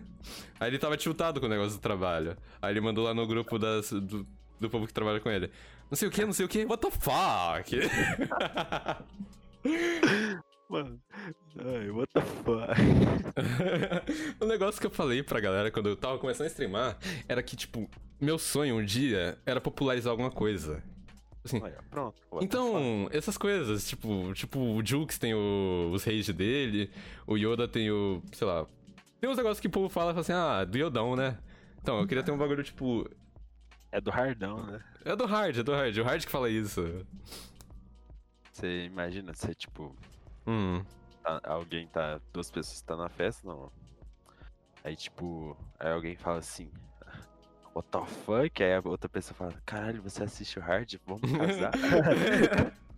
Aí 0.59 0.69
ele 0.69 0.79
tava 0.79 0.97
tiltado 0.97 1.39
com 1.39 1.45
o 1.45 1.49
negócio 1.49 1.77
do 1.77 1.81
trabalho. 1.81 2.35
Aí 2.61 2.73
ele 2.73 2.81
mandou 2.81 3.05
lá 3.05 3.13
no 3.13 3.25
grupo 3.25 3.57
das, 3.57 3.91
do, 3.91 4.27
do 4.59 4.69
povo 4.69 4.85
que 4.87 4.93
trabalha 4.93 5.19
com 5.19 5.29
ele. 5.29 5.49
Não 5.89 5.95
sei 5.95 6.07
o 6.07 6.11
que, 6.11 6.25
não 6.25 6.33
sei 6.33 6.45
o 6.45 6.49
que, 6.49 6.65
what 6.65 6.81
the 6.81 6.91
fuck? 6.91 7.71
Mano, 10.69 11.01
ai, 11.57 11.89
what 11.89 12.11
the 12.13 12.21
fuck? 12.21 12.69
o 14.39 14.45
negócio 14.45 14.79
que 14.79 14.85
eu 14.85 14.91
falei 14.91 15.23
pra 15.23 15.39
galera 15.39 15.71
quando 15.71 15.89
eu 15.89 15.95
tava 15.95 16.19
começando 16.19 16.45
a 16.45 16.49
streamar 16.49 16.97
era 17.27 17.41
que, 17.41 17.55
tipo, 17.55 17.89
meu 18.21 18.37
sonho 18.37 18.75
um 18.75 18.85
dia 18.85 19.37
era 19.45 19.59
popularizar 19.59 20.11
alguma 20.11 20.29
coisa. 20.29 20.83
Assim, 21.43 21.59
Olha, 21.61 21.79
pronto. 21.89 22.21
então, 22.41 23.07
essas 23.11 23.35
coisas, 23.37 23.87
tipo, 23.87 24.31
tipo, 24.33 24.59
o 24.59 24.85
Jukes 24.85 25.17
tem 25.17 25.33
o- 25.33 25.89
os 25.91 26.03
rage 26.03 26.31
dele, 26.33 26.91
o 27.25 27.35
Yoda 27.37 27.67
tem 27.67 27.89
o, 27.89 28.21
sei 28.33 28.45
lá, 28.45 28.67
tem 29.19 29.29
uns 29.29 29.37
negócios 29.37 29.59
que 29.59 29.67
o 29.67 29.71
povo 29.71 29.89
fala, 29.89 30.11
fala 30.11 30.21
assim, 30.21 30.33
ah, 30.33 30.63
do 30.65 30.77
Yodão, 30.77 31.15
né? 31.15 31.37
Então, 31.81 31.99
eu 31.99 32.05
queria 32.05 32.23
ter 32.23 32.31
um 32.31 32.37
bagulho, 32.37 32.61
tipo, 32.63 33.09
É 33.91 33.99
do 33.99 34.11
Hardão, 34.11 34.63
né? 34.67 34.79
é 35.03 35.15
do 35.15 35.25
Hard, 35.25 35.57
é 35.57 35.63
do 35.63 35.71
Hard, 35.71 35.97
o 35.97 36.03
Hard 36.03 36.25
que 36.25 36.31
fala 36.31 36.49
isso. 36.49 37.05
Você 38.51 38.83
imagina, 38.85 39.33
você 39.33 39.55
tipo, 39.55 39.95
Hum, 40.49 40.83
tá- 41.23 41.39
alguém 41.43 41.87
tá. 41.87 42.19
Duas 42.33 42.49
pessoas 42.49 42.81
tá 42.81 42.95
na 42.97 43.07
festa, 43.07 43.47
não. 43.47 43.71
Aí 44.83 44.95
tipo, 44.95 45.55
aí 45.79 45.91
alguém 45.91 46.15
fala 46.15 46.39
assim. 46.39 46.71
What 47.75 47.87
the 47.91 48.05
fuck? 48.25 48.63
Aí 48.63 48.73
a 48.73 48.81
outra 48.83 49.07
pessoa 49.07 49.35
fala, 49.35 49.53
caralho, 49.65 50.01
você 50.01 50.23
assiste 50.23 50.57
o 50.57 50.61
hard? 50.61 50.95
Vamos 51.05 51.31
casar? 51.31 51.71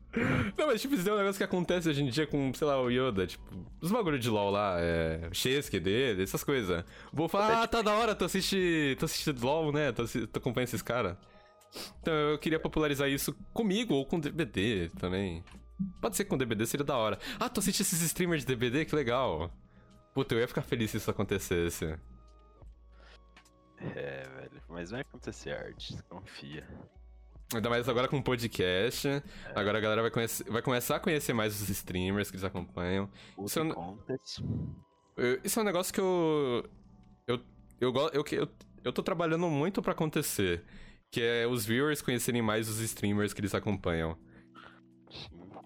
Não, 0.58 0.68
mas 0.68 0.82
tipo, 0.82 0.94
isso 0.94 1.08
é 1.08 1.14
um 1.14 1.18
negócio 1.18 1.38
que 1.38 1.44
acontece 1.44 1.88
hoje 1.88 2.04
em 2.04 2.10
dia 2.10 2.28
com, 2.28 2.54
sei 2.54 2.68
lá, 2.68 2.82
o 2.82 2.90
Yoda, 2.90 3.26
tipo, 3.26 3.44
os 3.80 3.92
bagulho 3.92 4.20
de 4.20 4.30
LOL 4.30 4.52
lá, 4.52 4.76
é. 4.78 5.30
O 5.32 5.34
Shesuke 5.34 5.80
dele, 5.80 6.24
essas 6.24 6.44
coisas. 6.44 6.84
Vou 7.14 7.30
falar, 7.30 7.64
ah, 7.64 7.68
tá 7.68 7.82
da 7.82 7.94
hora, 7.94 8.14
tu 8.14 8.26
assiste. 8.26 8.96
Tu 9.00 9.06
assiste 9.06 9.32
LOL, 9.32 9.72
né? 9.72 9.94
Tu, 9.94 10.04
acompanha 10.36 10.66
esses 10.66 10.82
caras. 10.82 11.16
Então 12.02 12.14
eu 12.14 12.38
queria 12.38 12.60
popularizar 12.60 13.08
isso 13.08 13.34
comigo 13.54 13.94
ou 13.94 14.06
com 14.06 14.20
DBD 14.20 14.92
também. 15.00 15.42
Pode 16.02 16.16
ser 16.16 16.26
com 16.26 16.38
DBD, 16.38 16.66
seria 16.66 16.86
da 16.86 16.98
hora. 16.98 17.20
Ah, 17.40 17.50
tu 17.50 17.60
assiste 17.60 17.82
esses 17.82 18.02
streamers 18.02 18.42
de 18.46 18.48
DBD? 18.56 18.86
Que 18.86 18.96
legal. 18.96 19.52
Puta, 20.14 20.36
eu 20.36 20.40
ia 20.40 20.48
ficar 20.48 20.62
feliz 20.62 20.92
se 20.92 20.98
isso 20.98 21.10
acontecesse. 21.12 21.98
é, 23.80 24.24
velho. 24.36 24.62
Mas 24.70 24.92
vai 24.92 25.02
acontecer 25.02 25.52
arte, 25.52 25.98
confia. 26.10 26.68
Ainda 27.54 27.70
mais 27.70 27.90
agora 27.90 28.08
com 28.08 28.18
o 28.18 28.24
podcast. 28.24 29.08
Agora 29.54 29.78
a 29.78 29.82
galera 29.82 30.02
vai, 30.02 30.12
conhecer- 30.12 30.50
vai 30.50 30.62
começar 30.62 30.96
a 30.96 31.00
conhecer 31.00 31.34
mais 31.34 31.60
os 31.62 31.70
streamers 31.70 32.30
que 32.32 32.38
eles 32.38 32.44
acompanham. 32.46 33.10
Isso 33.46 33.60
é 33.60 33.64
um- 33.64 33.68
Isso 35.44 35.60
é 35.60 35.62
um 35.62 35.66
negócio 35.66 35.94
que 35.94 36.00
eu. 36.00 36.70
Eu, 37.28 37.40
eu, 37.80 37.94
eu, 38.14 38.24
eu, 38.32 38.48
eu 38.86 38.94
tô 38.94 39.04
trabalhando 39.04 39.50
muito 39.50 39.82
pra 39.82 39.92
acontecer. 39.92 40.64
Que 41.12 41.22
é 41.22 41.46
os 41.46 41.66
viewers 41.66 42.02
conhecerem 42.02 42.42
mais 42.42 42.70
os 42.70 42.80
streamers 42.80 43.34
que 43.34 43.42
eles 43.42 43.54
acompanham. 43.54 44.18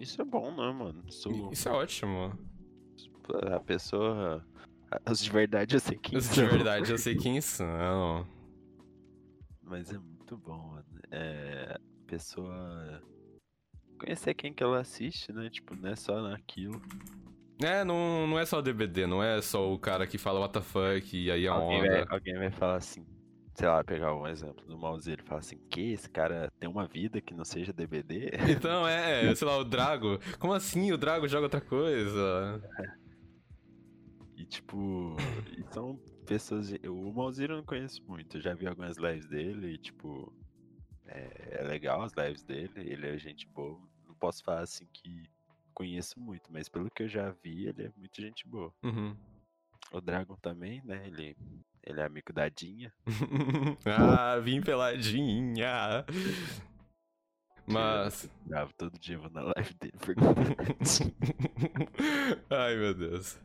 Isso 0.00 0.20
é 0.20 0.24
bom, 0.24 0.50
né, 0.50 0.72
mano? 0.72 1.02
Isso, 1.06 1.28
Isso 1.52 1.68
é 1.68 1.72
ótimo. 1.72 2.38
a 3.54 3.60
pessoa. 3.60 4.44
Os 5.10 5.20
de 5.20 5.30
verdade 5.30 5.74
eu 5.76 5.80
sei 5.80 5.98
quem 5.98 6.18
Os 6.18 6.28
de 6.28 6.34
são. 6.36 6.48
verdade, 6.48 6.90
eu 6.90 6.98
sei 6.98 7.16
quem 7.16 7.40
são. 7.40 8.26
Mas 9.62 9.90
é 9.92 9.98
muito 9.98 10.36
bom, 10.36 10.58
mano. 10.58 10.86
É. 11.10 11.76
A 11.76 12.06
pessoa. 12.08 13.02
Conhecer 13.98 14.34
quem 14.34 14.52
que 14.52 14.62
ela 14.62 14.80
assiste, 14.80 15.32
né? 15.32 15.48
Tipo, 15.50 15.74
não 15.74 15.88
é 15.90 15.96
só 15.96 16.20
naquilo. 16.20 16.80
É, 17.62 17.82
não, 17.84 18.26
não 18.26 18.38
é 18.38 18.44
só 18.44 18.58
o 18.58 18.62
DBD, 18.62 19.06
não 19.06 19.22
é 19.22 19.40
só 19.40 19.72
o 19.72 19.78
cara 19.78 20.06
que 20.06 20.18
fala 20.18 20.46
fuck 20.60 21.16
e 21.16 21.30
aí 21.30 21.48
a 21.48 21.54
Alguém 21.54 21.80
onda. 21.80 21.88
vai, 21.88 22.06
alguém 22.10 22.34
vai 22.36 22.50
falar 22.50 22.76
assim, 22.76 23.04
sei 23.56 23.66
lá, 23.68 23.82
pegar 23.82 24.14
um 24.14 24.26
exemplo 24.26 24.64
do 24.66 24.78
Mauseiro 24.78 25.22
e 25.22 25.26
falar 25.26 25.40
assim, 25.40 25.58
que 25.70 25.92
esse 25.92 26.08
cara 26.10 26.52
tem 26.60 26.68
uma 26.68 26.86
vida 26.86 27.20
que 27.20 27.34
não 27.34 27.44
seja 27.44 27.72
DBD? 27.72 28.30
Então, 28.56 28.86
é, 28.86 29.32
sei 29.34 29.48
lá, 29.48 29.56
o 29.58 29.64
Drago. 29.64 30.18
Como 30.38 30.52
assim 30.52 30.92
o 30.92 30.98
Drago 30.98 31.26
joga 31.26 31.46
outra 31.46 31.60
coisa? 31.60 32.62
E 34.36 34.44
tipo, 34.44 35.16
e 35.56 35.64
são 35.72 35.96
pessoas. 36.26 36.68
de- 36.68 36.88
O 36.88 37.12
Malziro 37.12 37.54
eu 37.54 37.56
não 37.58 37.64
conheço 37.64 38.02
muito, 38.06 38.36
eu 38.36 38.40
já 38.42 38.54
vi 38.54 38.66
algumas 38.66 38.96
lives 38.98 39.26
dele 39.26 39.72
e 39.74 39.78
tipo. 39.78 40.32
É, 41.08 41.60
é 41.60 41.62
legal 41.62 42.02
as 42.02 42.12
lives 42.12 42.42
dele, 42.42 42.72
ele 42.76 43.06
é 43.06 43.16
gente 43.18 43.46
boa. 43.48 43.80
Não 44.06 44.14
posso 44.16 44.42
falar 44.42 44.60
assim 44.62 44.86
que 44.92 45.24
conheço 45.72 46.18
muito, 46.20 46.52
mas 46.52 46.68
pelo 46.68 46.90
que 46.90 47.04
eu 47.04 47.08
já 47.08 47.30
vi, 47.42 47.66
ele 47.68 47.84
é 47.84 47.92
muito 47.96 48.20
gente 48.20 48.46
boa. 48.46 48.72
Uhum. 48.82 49.16
O 49.92 50.00
Dragon 50.00 50.34
também, 50.36 50.82
né? 50.84 51.06
Ele, 51.06 51.36
ele 51.86 52.00
é 52.00 52.04
amigo 52.04 52.32
da 52.32 52.48
Dinha. 52.48 52.92
ah, 53.86 54.38
vim 54.40 54.60
peladinha. 54.60 56.04
Mas. 57.66 58.28
Bravo, 58.44 58.72
todo 58.76 58.98
dia 58.98 59.16
eu 59.16 59.20
vou 59.20 59.30
na 59.30 59.42
live 59.42 59.74
dele. 59.74 59.92
Ai, 62.50 62.76
meu 62.76 62.94
Deus. 62.94 63.38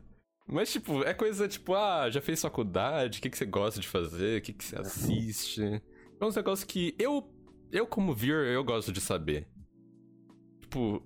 Mas, 0.46 0.72
tipo, 0.72 1.02
é 1.04 1.14
coisa 1.14 1.48
tipo, 1.48 1.74
ah, 1.74 2.10
já 2.10 2.20
fez 2.20 2.40
faculdade? 2.42 3.18
O 3.18 3.22
que, 3.22 3.30
que 3.30 3.38
você 3.38 3.46
gosta 3.46 3.80
de 3.80 3.88
fazer? 3.88 4.40
O 4.40 4.42
que, 4.42 4.52
que 4.52 4.64
você 4.64 4.76
assiste? 4.76 5.62
É 6.20 6.24
uns 6.24 6.36
negócios 6.36 6.64
que 6.64 6.94
eu, 6.98 7.32
eu 7.70 7.86
como 7.86 8.14
viewer, 8.14 8.52
eu 8.52 8.64
gosto 8.64 8.92
de 8.92 9.00
saber. 9.00 9.48
Tipo, 10.62 11.02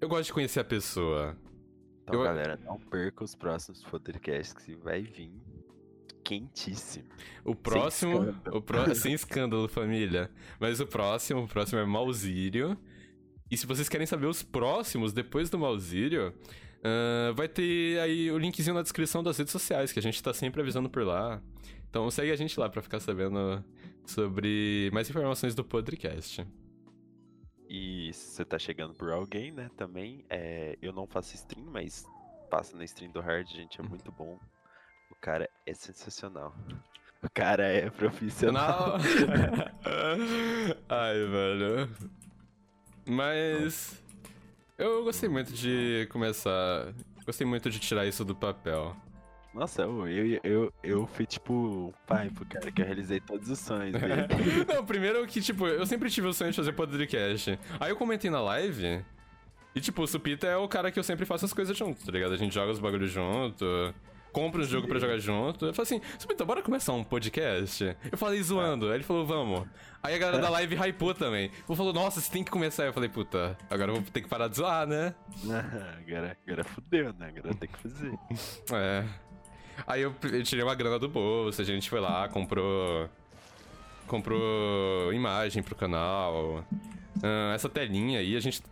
eu 0.00 0.08
gosto 0.08 0.26
de 0.26 0.32
conhecer 0.32 0.60
a 0.60 0.64
pessoa. 0.64 1.36
Então, 2.02 2.20
Eu- 2.20 2.24
galera, 2.24 2.56
não 2.64 2.78
perca 2.78 3.24
os 3.24 3.34
próximos 3.34 3.82
podcasts 3.82 4.54
que 4.64 4.76
vai 4.76 5.02
vir 5.02 5.32
quentíssimo. 6.26 7.04
O 7.44 7.54
próximo. 7.54 8.24
escândalo. 8.30 8.56
o 8.58 8.60
pró- 8.62 8.84
Sem 8.94 9.12
escândalo, 9.14 9.68
família. 9.68 10.30
Mas 10.58 10.80
o 10.80 10.86
próximo, 10.86 11.44
o 11.44 11.48
próximo 11.48 11.78
é 11.78 11.84
Malzírio. 11.86 12.76
E 13.50 13.56
se 13.56 13.66
vocês 13.66 13.88
querem 13.88 14.06
saber 14.06 14.26
os 14.26 14.42
próximos, 14.42 15.12
depois 15.12 15.48
do 15.48 15.58
Malzírio, 15.58 16.34
ah, 16.82 17.32
vai 17.36 17.48
ter 17.48 18.00
aí 18.00 18.30
o 18.30 18.38
linkzinho 18.38 18.74
na 18.74 18.82
descrição 18.82 19.22
das 19.22 19.38
redes 19.38 19.52
sociais, 19.52 19.92
que 19.92 19.98
a 19.98 20.02
gente 20.02 20.20
tá 20.22 20.34
sempre 20.34 20.60
avisando 20.60 20.90
por 20.90 21.04
lá. 21.04 21.40
Então 21.88 22.10
segue 22.10 22.32
a 22.32 22.36
gente 22.36 22.58
lá 22.58 22.68
pra 22.68 22.82
ficar 22.82 22.98
sabendo 23.00 23.64
sobre 24.04 24.90
mais 24.92 25.08
informações 25.08 25.54
do 25.54 25.64
podcast. 25.64 26.44
E 27.68 28.12
se 28.12 28.34
você 28.36 28.44
tá 28.44 28.58
chegando 28.58 28.94
por 28.94 29.10
alguém, 29.10 29.50
né, 29.52 29.70
também, 29.76 30.24
é, 30.30 30.76
eu 30.82 30.92
não 30.92 31.06
faço 31.06 31.34
stream, 31.34 31.66
mas 31.70 32.04
passa 32.50 32.76
na 32.76 32.84
stream 32.84 33.10
do 33.10 33.20
Hard, 33.20 33.48
gente, 33.48 33.80
é 33.80 33.82
Uhum. 33.82 33.88
muito 33.90 34.12
bom. 34.12 34.38
O 35.16 35.20
cara 35.20 35.48
é 35.64 35.74
sensacional. 35.74 36.54
O 37.22 37.30
cara 37.32 37.64
é 37.64 37.90
profissional. 37.90 38.96
Ai, 40.88 41.14
velho. 41.14 41.90
Mas. 43.06 44.02
Eu 44.78 45.02
gostei 45.04 45.28
muito 45.28 45.52
de 45.52 46.06
começar. 46.12 46.92
Gostei 47.24 47.46
muito 47.46 47.70
de 47.70 47.80
tirar 47.80 48.06
isso 48.06 48.24
do 48.24 48.36
papel. 48.36 48.94
Nossa, 49.52 49.82
eu, 49.82 50.06
eu, 50.06 50.40
eu, 50.44 50.72
eu 50.82 51.06
fui 51.06 51.24
tipo 51.24 51.52
um 51.52 51.92
pai 52.06 52.28
pro 52.28 52.44
cara 52.44 52.70
que 52.70 52.82
eu 52.82 52.84
realizei 52.84 53.18
todos 53.18 53.48
os 53.48 53.58
sonhos 53.58 53.98
dele. 53.98 54.28
Não, 54.68 54.84
primeiro 54.84 55.26
que, 55.26 55.40
tipo, 55.40 55.66
eu 55.66 55.86
sempre 55.86 56.10
tive 56.10 56.26
o 56.26 56.32
sonho 56.34 56.50
de 56.50 56.56
fazer 56.58 56.72
podcast. 56.72 57.58
Aí 57.80 57.90
eu 57.90 57.96
comentei 57.96 58.30
na 58.30 58.40
live. 58.42 59.02
E, 59.74 59.80
tipo, 59.80 60.02
o 60.02 60.06
Supita 60.06 60.46
é 60.46 60.56
o 60.56 60.68
cara 60.68 60.92
que 60.92 60.98
eu 60.98 61.02
sempre 61.02 61.24
faço 61.24 61.46
as 61.46 61.54
coisas 61.54 61.76
junto, 61.76 62.04
tá 62.04 62.12
ligado? 62.12 62.34
A 62.34 62.36
gente 62.36 62.54
joga 62.54 62.70
os 62.70 62.78
bagulhos 62.78 63.10
junto. 63.10 63.64
Compra 64.36 64.60
um 64.60 64.64
jogo 64.64 64.86
pra 64.86 64.98
jogar 64.98 65.16
junto. 65.16 65.64
Eu 65.64 65.72
falei 65.72 65.96
assim, 65.96 66.00
Supita, 66.18 66.44
bora 66.44 66.60
começar 66.60 66.92
um 66.92 67.02
podcast? 67.02 67.96
Eu 68.12 68.18
falei 68.18 68.42
zoando. 68.42 68.90
Aí 68.90 68.96
ele 68.96 69.02
falou, 69.02 69.24
vamos. 69.24 69.66
Aí 70.02 70.14
a 70.14 70.18
galera 70.18 70.42
da 70.42 70.50
live 70.50 70.76
hypou 70.76 71.14
também. 71.14 71.44
Ele 71.66 71.74
falou, 71.74 71.90
nossa, 71.90 72.20
você 72.20 72.30
tem 72.30 72.44
que 72.44 72.50
começar. 72.50 72.84
Eu 72.84 72.92
falei, 72.92 73.08
puta, 73.08 73.56
agora 73.70 73.92
eu 73.92 73.94
vou 73.94 74.04
ter 74.04 74.20
que 74.20 74.28
parar 74.28 74.48
de 74.48 74.56
zoar, 74.56 74.86
né? 74.86 75.14
agora, 76.06 76.36
agora 76.46 76.64
fudeu, 76.64 77.14
né? 77.18 77.32
Agora 77.34 77.54
tem 77.54 77.66
que 77.66 77.78
fazer. 77.78 78.12
É. 78.76 79.04
Aí 79.86 80.02
eu, 80.02 80.14
eu 80.30 80.42
tirei 80.42 80.62
uma 80.62 80.74
grana 80.74 80.98
do 80.98 81.08
bolso, 81.08 81.62
a 81.62 81.64
gente 81.64 81.88
foi 81.88 82.00
lá, 82.00 82.28
comprou. 82.28 83.08
Comprou 84.06 85.14
imagem 85.14 85.62
pro 85.62 85.74
canal. 85.74 86.62
Ah, 87.22 87.54
essa 87.54 87.70
telinha 87.70 88.18
aí 88.18 88.36
a 88.36 88.40
gente 88.40 88.62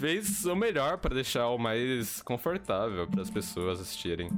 fez 0.00 0.46
o 0.46 0.56
melhor 0.56 0.96
pra 0.96 1.14
deixar 1.14 1.48
o 1.48 1.58
mais 1.58 2.22
confortável 2.22 3.06
para 3.06 3.20
as 3.20 3.28
pessoas 3.28 3.80
assistirem. 3.80 4.30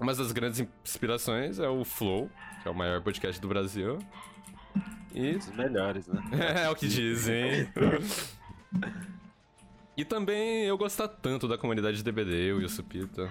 Uma 0.00 0.12
das 0.12 0.32
grandes 0.32 0.66
inspirações 0.84 1.60
é 1.60 1.68
o 1.68 1.84
Flow, 1.84 2.28
que 2.60 2.66
é 2.68 2.70
o 2.70 2.74
maior 2.74 3.00
podcast 3.00 3.40
do 3.40 3.46
Brasil. 3.46 3.98
E 5.14 5.36
Os 5.36 5.48
melhores, 5.52 6.08
né? 6.08 6.20
é 6.64 6.68
o 6.68 6.74
que 6.74 6.88
dizem. 6.88 7.68
e 9.96 10.04
também 10.04 10.64
eu 10.64 10.76
gostar 10.76 11.06
tanto 11.06 11.46
da 11.46 11.56
comunidade 11.56 11.98
de 11.98 12.02
DBD, 12.02 12.52
o 12.52 12.68
Supita. 12.68 13.26
Da 13.26 13.30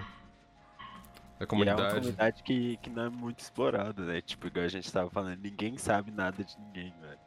é 1.40 1.42
uma 1.42 1.46
comunidade. 1.46 1.94
comunidade 1.96 2.42
que, 2.42 2.78
que 2.78 2.88
não 2.88 3.04
é 3.04 3.08
muito 3.10 3.40
explorada, 3.40 4.02
né? 4.02 4.22
Tipo, 4.22 4.46
igual 4.46 4.64
a 4.64 4.68
gente 4.68 4.90
tava 4.90 5.10
falando, 5.10 5.38
ninguém 5.38 5.76
sabe 5.76 6.10
nada 6.10 6.42
de 6.42 6.58
ninguém, 6.58 6.94
velho. 7.02 7.18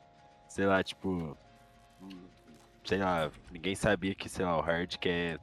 Sei 0.48 0.66
lá, 0.66 0.84
tipo. 0.84 1.38
Sei 2.88 3.00
lá, 3.00 3.30
ninguém 3.52 3.76
sabia 3.76 4.16
que, 4.16 4.30
sei 4.30 4.46
lá, 4.46 4.58
o 4.58 4.62
Hard 4.62 4.96
quer. 4.96 5.38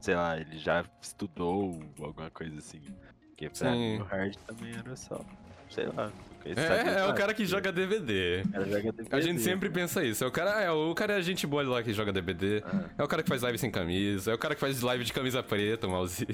Sei 0.00 0.14
lá, 0.14 0.40
ele 0.40 0.56
já 0.56 0.82
estudou 1.02 1.78
alguma 2.00 2.30
coisa 2.30 2.56
assim. 2.58 2.80
Porque 3.28 3.50
pra 3.50 3.70
Sim. 3.72 3.96
mim 3.96 4.00
o 4.00 4.04
Hard 4.04 4.34
também 4.46 4.74
era 4.74 4.96
só. 4.96 5.20
Sei 5.68 5.84
lá. 5.86 6.10
É, 6.46 6.50
é 6.50 7.04
o 7.04 7.08
nada, 7.08 7.12
cara 7.12 7.34
que 7.34 7.44
joga 7.44 7.70
DVD. 7.70 8.42
cara 8.50 8.64
joga 8.64 8.78
A 9.10 9.20
gente 9.20 9.34
DVD, 9.34 9.38
sempre 9.38 9.68
né? 9.68 9.74
pensa 9.74 10.02
isso. 10.02 10.24
É 10.24 10.26
o 10.26 10.30
cara, 10.30 10.62
é, 10.62 10.70
o 10.70 10.94
cara 10.94 11.12
é 11.12 11.16
a 11.16 11.20
gente 11.20 11.46
boa 11.46 11.62
lá 11.62 11.82
que 11.82 11.92
joga 11.92 12.10
DVD. 12.10 12.62
Ah. 12.64 12.84
É 12.96 13.04
o 13.04 13.08
cara 13.08 13.22
que 13.22 13.28
faz 13.28 13.42
live 13.42 13.58
sem 13.58 13.70
camisa. 13.70 14.30
É 14.30 14.34
o 14.34 14.38
cara 14.38 14.54
que 14.54 14.60
faz 14.62 14.80
live 14.80 15.04
de 15.04 15.12
camisa 15.12 15.42
preta, 15.42 15.86
o 15.86 15.90
mouse. 15.90 16.26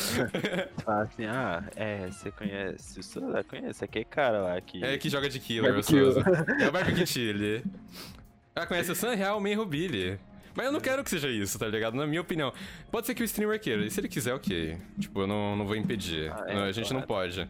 Fala 0.82 1.02
assim, 1.02 1.26
ah, 1.26 1.62
é, 1.76 2.06
você 2.10 2.30
conhece. 2.30 2.98
O 2.98 3.02
Souza 3.02 3.44
conhece 3.44 3.84
aquele 3.84 4.06
cara 4.06 4.40
lá 4.40 4.60
que. 4.62 4.82
é 4.82 4.96
que 4.96 5.10
joga 5.10 5.28
de 5.28 5.38
killer, 5.38 5.64
o 5.64 5.66
Barbecue. 5.66 6.00
Souza. 6.00 6.24
É 6.58 6.68
o 6.68 6.72
Barbecue 6.72 7.06
Chile. 7.06 7.62
Ah, 8.54 8.66
conhece 8.66 8.92
o 8.92 8.94
San 8.94 9.14
Real, 9.14 9.40
Man 9.40 9.56
Rubili. 9.56 10.18
Mas 10.54 10.66
eu 10.66 10.72
não 10.72 10.80
quero 10.80 11.02
que 11.02 11.10
seja 11.10 11.28
isso, 11.28 11.58
tá 11.58 11.66
ligado? 11.66 11.94
Na 11.94 12.06
minha 12.06 12.20
opinião. 12.20 12.52
Pode 12.90 13.06
ser 13.06 13.14
que 13.14 13.22
o 13.22 13.24
streamer 13.24 13.58
queira. 13.58 13.84
E 13.84 13.90
se 13.90 14.00
ele 14.00 14.08
quiser, 14.08 14.34
ok. 14.34 14.76
Tipo, 14.98 15.22
eu 15.22 15.26
não, 15.26 15.56
não 15.56 15.66
vou 15.66 15.76
impedir. 15.76 16.30
Ah, 16.30 16.44
é, 16.46 16.54
Não, 16.54 16.62
a 16.64 16.72
gente 16.72 16.92
não 16.92 17.02
pode. 17.02 17.48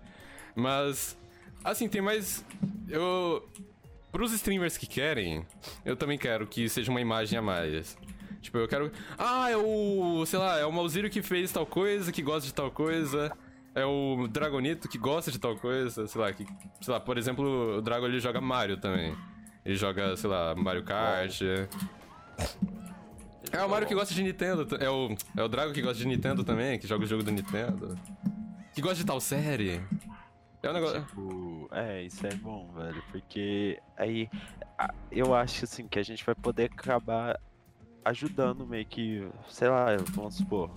Mas, 0.55 1.19
assim, 1.65 1.89
tem 1.89 2.01
mais. 2.01 2.45
Eu. 2.89 3.49
Pros 4.13 4.33
streamers 4.35 4.77
que 4.77 4.87
querem, 4.87 5.47
eu 5.87 5.97
também 5.97 6.19
quero 6.19 6.47
que 6.47 6.69
seja 6.69 6.91
uma 6.91 7.01
imagem 7.01 7.39
a 7.39 7.43
mais. 7.43 7.97
Tipo, 8.43 8.59
eu 8.59 8.69
quero. 8.69 8.93
Ah, 9.19 9.51
é 9.51 9.57
o. 9.57 10.25
Sei 10.27 10.39
lá, 10.39 10.59
é 10.59 10.67
o 10.67 10.73
Malzírio 10.73 11.11
que 11.11 11.23
fez 11.23 11.51
tal 11.51 11.67
coisa, 11.67 12.13
que 12.13 12.23
gosta 12.23 12.47
de 12.47 12.55
tal 12.55 12.71
coisa. 12.71 13.33
É 13.75 13.87
o 13.87 14.29
Dragonito 14.31 14.87
que 14.87 14.99
gosta 14.99 15.31
de 15.31 15.39
tal 15.39 15.57
coisa. 15.57 16.07
Sei 16.07 16.21
lá, 16.21 16.33
que. 16.33 16.47
Sei 16.81 16.93
lá, 16.93 17.01
por 17.01 17.17
exemplo, 17.17 17.79
o 17.79 17.81
Dragon 17.83 18.07
ele 18.07 18.21
joga 18.21 18.41
Mario 18.41 18.77
também. 18.77 19.17
Ele 19.65 19.77
joga, 19.77 20.17
sei 20.17 20.29
lá, 20.29 20.55
Mario 20.55 20.85
Kart. 20.85 21.41
É 23.53 23.65
o 23.65 23.69
Mario 23.69 23.87
que 23.87 23.95
gosta 23.95 24.15
de 24.15 24.23
Nintendo. 24.23 24.77
É 24.77 24.91
o, 24.91 25.15
é 25.37 25.43
o 25.43 25.49
Drago 25.49 25.73
que 25.73 25.83
gosta 25.83 25.99
de 25.99 26.07
Nintendo 26.07 26.43
também, 26.43 26.79
que 26.79 26.87
joga 26.87 27.05
o 27.05 27.07
jogo 27.07 27.23
do 27.23 27.31
Nintendo. 27.31 27.99
Que 28.75 28.81
gosta 28.81 28.97
de 28.97 29.05
tal 29.05 29.21
série. 29.21 29.81
É 30.63 30.71
um 30.71 30.73
negócio. 30.73 31.05
Tipo, 31.05 31.69
é, 31.73 32.03
isso 32.03 32.27
é 32.27 32.35
bom, 32.35 32.73
velho, 32.73 33.03
porque 33.11 33.81
aí 33.97 34.31
eu 35.11 35.35
acho 35.35 35.65
assim 35.65 35.89
que 35.89 35.99
a 35.99 36.03
gente 36.03 36.25
vai 36.25 36.35
poder 36.35 36.71
acabar 36.73 37.39
ajudando 38.05 38.67
meio 38.67 38.87
que, 38.87 39.29
sei 39.49 39.69
lá, 39.69 39.97
vamos 40.11 40.37
supor, 40.37 40.71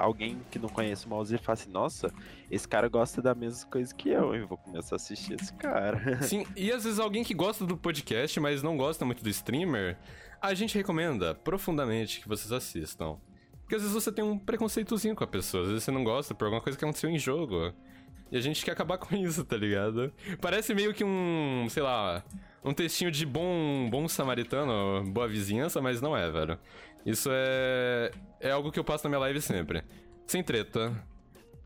alguém 0.00 0.40
que 0.50 0.58
não 0.58 0.68
conhece 0.68 1.06
o 1.06 1.08
mouse 1.08 1.34
e 1.34 1.38
fala 1.38 1.54
assim, 1.54 1.70
nossa, 1.70 2.12
esse 2.50 2.66
cara 2.66 2.88
gosta 2.88 3.22
da 3.22 3.34
mesma 3.34 3.68
coisa 3.70 3.94
que 3.94 4.08
eu, 4.08 4.34
eu 4.34 4.46
vou 4.46 4.58
começar 4.58 4.94
a 4.94 4.96
assistir 4.96 5.34
esse 5.34 5.52
cara. 5.54 6.22
Sim, 6.22 6.46
e 6.56 6.70
às 6.72 6.84
vezes 6.84 6.98
alguém 6.98 7.24
que 7.24 7.34
gosta 7.34 7.64
do 7.64 7.76
podcast, 7.76 8.38
mas 8.40 8.62
não 8.62 8.76
gosta 8.76 9.04
muito 9.04 9.22
do 9.22 9.28
streamer, 9.28 9.96
a 10.40 10.54
gente 10.54 10.76
recomenda 10.76 11.34
profundamente 11.34 12.20
que 12.20 12.28
vocês 12.28 12.52
assistam. 12.52 13.16
Porque 13.62 13.76
às 13.76 13.80
vezes 13.80 13.94
você 13.94 14.12
tem 14.12 14.22
um 14.22 14.38
preconceitozinho 14.38 15.14
com 15.14 15.24
a 15.24 15.26
pessoa, 15.26 15.62
às 15.62 15.68
vezes 15.70 15.84
você 15.84 15.90
não 15.90 16.04
gosta 16.04 16.34
por 16.34 16.44
alguma 16.44 16.60
coisa 16.60 16.78
que 16.78 16.84
aconteceu 16.84 17.08
em 17.08 17.18
jogo. 17.18 17.72
E 18.30 18.36
a 18.36 18.40
gente 18.40 18.64
quer 18.64 18.72
acabar 18.72 18.98
com 18.98 19.14
isso, 19.16 19.44
tá 19.44 19.56
ligado? 19.56 20.12
Parece 20.40 20.74
meio 20.74 20.92
que 20.92 21.04
um, 21.04 21.66
sei 21.70 21.82
lá, 21.82 22.22
um 22.64 22.74
textinho 22.74 23.10
de 23.10 23.24
bom, 23.24 23.88
bom 23.90 24.08
samaritano, 24.08 25.04
boa 25.10 25.28
vizinhança, 25.28 25.80
mas 25.80 26.00
não 26.00 26.16
é, 26.16 26.30
velho. 26.30 26.58
Isso 27.04 27.28
é 27.32 28.10
é 28.44 28.50
algo 28.50 28.70
que 28.70 28.78
eu 28.78 28.84
passo 28.84 29.04
na 29.04 29.08
minha 29.08 29.20
live 29.20 29.40
sempre. 29.40 29.82
Sem 30.26 30.42
treta. 30.42 30.92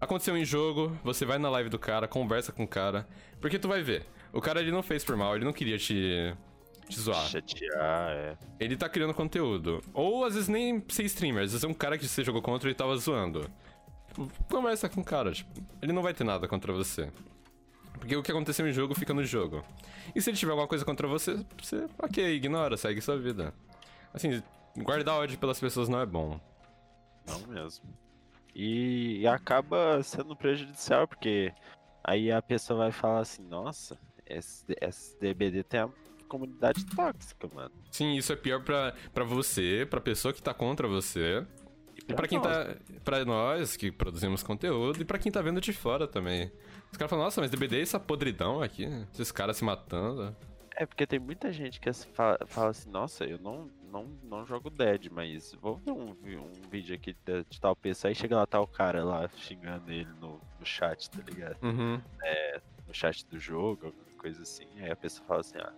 Aconteceu 0.01 0.37
em 0.37 0.45
jogo, 0.45 0.97
você 1.03 1.27
vai 1.27 1.39
na 1.39 1.51
live 1.51 1.69
do 1.69 1.79
cara, 1.79 2.07
conversa 2.07 2.53
com 2.53 2.63
o 2.63 2.69
cara, 2.69 3.07
porque 3.41 3.59
tu 3.59 3.67
vai 3.67 3.83
ver. 3.83 4.07
O 4.33 4.41
cara 4.41 4.61
ele 4.61 4.71
não 4.71 4.83
fez 4.83 5.05
por 5.05 5.17
mal, 5.17 5.35
ele 5.35 5.45
não 5.45 5.53
queria 5.53 5.77
te 5.77 6.33
te 6.89 7.01
zoar. 7.01 7.27
Chatear, 7.27 8.11
é. 8.13 8.39
Ele 8.61 8.77
tá 8.77 8.89
criando 8.89 9.13
conteúdo. 9.13 9.83
Ou 9.93 10.25
às 10.25 10.35
vezes 10.35 10.49
nem 10.49 10.83
ser 10.89 11.03
streamer, 11.05 11.43
às 11.43 11.51
vezes 11.51 11.65
é 11.65 11.69
um 11.69 11.75
cara 11.75 11.99
que 11.99 12.07
você 12.07 12.23
jogou 12.23 12.41
contra 12.41 12.71
e 12.71 12.75
tava 12.75 12.97
zoando. 12.97 13.51
Conversa 14.49 14.89
com 14.89 15.01
o 15.01 15.05
cara, 15.05 15.33
tipo, 15.33 15.51
ele 15.83 15.93
não 15.93 16.03
vai 16.03 16.15
ter 16.15 16.25
nada 16.25 16.47
contra 16.47 16.73
você. 16.73 17.11
Porque 17.99 18.15
o 18.15 18.23
que 18.23 18.31
aconteceu 18.31 18.67
em 18.69 18.73
jogo 18.73 18.95
fica 18.95 19.13
no 19.13 19.25
jogo. 19.25 19.65
E 20.15 20.23
se 20.23 20.31
ele 20.31 20.37
tiver 20.37 20.53
alguma 20.53 20.69
coisa 20.69 20.85
contra 20.85 21.09
você, 21.09 21.45
você, 21.61 21.87
ok, 21.99 22.37
ignora, 22.37 22.77
segue 22.77 23.01
sua 23.01 23.19
vida. 23.19 23.53
Assim, 24.15 24.41
guardar 24.83 25.17
ódio 25.17 25.39
pelas 25.39 25.61
pessoas 25.61 25.89
não 25.89 26.01
é 26.01 26.07
bom. 26.07 26.41
Não 27.27 27.41
mesmo. 27.47 27.85
E, 28.55 29.21
e 29.21 29.27
acaba 29.27 30.03
sendo 30.03 30.35
prejudicial, 30.35 31.07
porque 31.07 31.53
aí 32.03 32.33
a 32.33 32.43
pessoa 32.43 32.79
vai 32.79 32.93
falar 32.93 33.21
assim, 33.21 33.43
nossa, 33.43 33.99
esse, 34.27 34.65
esse 34.81 35.19
DBD 35.21 35.63
tem 35.63 35.81
a 35.81 35.89
comunidade 36.29 36.85
tóxica, 36.87 37.49
mano. 37.55 37.73
Sim, 37.91 38.15
isso 38.17 38.33
é 38.33 38.37
pior 38.37 38.63
pra, 38.63 38.95
pra 39.13 39.25
você, 39.25 39.87
pra 39.89 40.01
pessoa 40.01 40.35
que 40.35 40.43
tá 40.43 40.53
contra 40.53 40.89
você. 40.89 41.47
E 42.09 42.15
pra 42.15 42.29
quem 42.29 42.39
nós. 42.39 42.47
tá. 42.47 42.77
Pra 43.05 43.25
nós 43.25 43.77
que 43.77 43.91
produzimos 43.91 44.43
conteúdo 44.43 45.03
e 45.03 45.05
pra 45.05 45.19
quem 45.19 45.33
tá 45.33 45.43
vendo 45.43 45.61
de 45.61 45.73
fora 45.73 46.07
também. 46.07 46.51
Os 46.91 46.97
caras 46.97 47.11
falam, 47.11 47.25
nossa, 47.25 47.41
mas 47.41 47.51
DBD 47.51 47.79
é 47.79 47.83
essa 47.83 48.01
podridão 48.01 48.63
aqui, 48.63 48.89
esses 49.13 49.31
caras 49.31 49.57
se 49.57 49.65
matando. 49.65 50.35
É 50.75 50.87
porque 50.87 51.07
tem 51.07 51.19
muita 51.19 51.53
gente 51.53 51.81
que 51.81 51.93
fala, 51.93 52.39
fala 52.47 52.71
assim, 52.71 52.89
nossa, 52.89 53.25
eu 53.25 53.39
não, 53.39 53.69
não, 53.93 54.07
não 54.23 54.47
jogo 54.47 54.71
Dead, 54.71 55.09
mas 55.11 55.53
vou 55.61 55.77
ver 55.77 55.93
um, 55.93 56.15
um 56.41 56.71
vídeo 56.71 56.95
aqui 56.95 57.17
de, 57.25 57.45
de 57.49 57.61
tal 57.61 57.75
pessoa, 57.75 58.11
aí 58.11 58.15
chega 58.15 58.37
lá, 58.37 58.47
tá 58.47 58.61
o 58.61 58.67
cara 58.67 59.05
lá 59.05 59.29
xingando 59.37 59.91
ele 59.91 60.11
no, 60.21 60.41
no 60.59 60.67
chat, 60.67 61.11
tá 61.11 61.23
ligado? 61.23 61.63
Uhum. 61.63 62.01
No 62.87 62.95
chat 62.95 63.27
do 63.27 63.39
jogo, 63.39 63.87
alguma 63.87 64.19
coisa 64.19 64.43
assim, 64.43 64.67
aí 64.81 64.91
a 64.91 64.97
pessoa 64.97 65.27
fala 65.27 65.41
assim, 65.41 65.59
ah, 65.59 65.73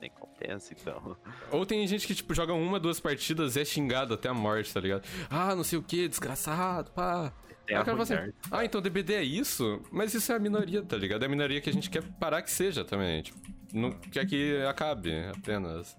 nem 0.00 0.10
compensa 0.10 0.74
então. 0.74 1.16
Ou 1.50 1.64
tem 1.64 1.86
gente 1.86 2.06
que, 2.06 2.14
tipo, 2.14 2.34
joga 2.34 2.52
uma, 2.52 2.80
duas 2.80 3.00
partidas 3.00 3.56
e 3.56 3.60
é 3.60 3.64
xingado 3.64 4.14
até 4.14 4.28
a 4.28 4.34
morte, 4.34 4.72
tá 4.72 4.80
ligado? 4.80 5.06
Ah, 5.30 5.54
não 5.54 5.64
sei 5.64 5.78
o 5.78 5.82
que, 5.82 6.08
desgraçado, 6.08 6.90
pá. 6.90 7.32
Tem 7.66 7.76
cara 7.76 7.86
fala 7.86 8.02
assim, 8.02 8.32
ah, 8.50 8.64
então 8.64 8.82
DBD 8.82 9.14
é 9.14 9.22
isso? 9.22 9.80
Mas 9.90 10.12
isso 10.12 10.30
é 10.30 10.36
a 10.36 10.38
minoria, 10.38 10.82
tá 10.82 10.98
ligado? 10.98 11.22
É 11.22 11.26
a 11.26 11.28
minoria 11.30 11.62
que 11.62 11.70
a 11.70 11.72
gente 11.72 11.88
quer 11.88 12.02
parar 12.02 12.42
que 12.42 12.50
seja 12.50 12.84
também. 12.84 13.22
Tipo, 13.22 13.38
não 13.72 13.90
quer 13.92 14.26
que 14.26 14.62
acabe 14.68 15.28
apenas. 15.28 15.96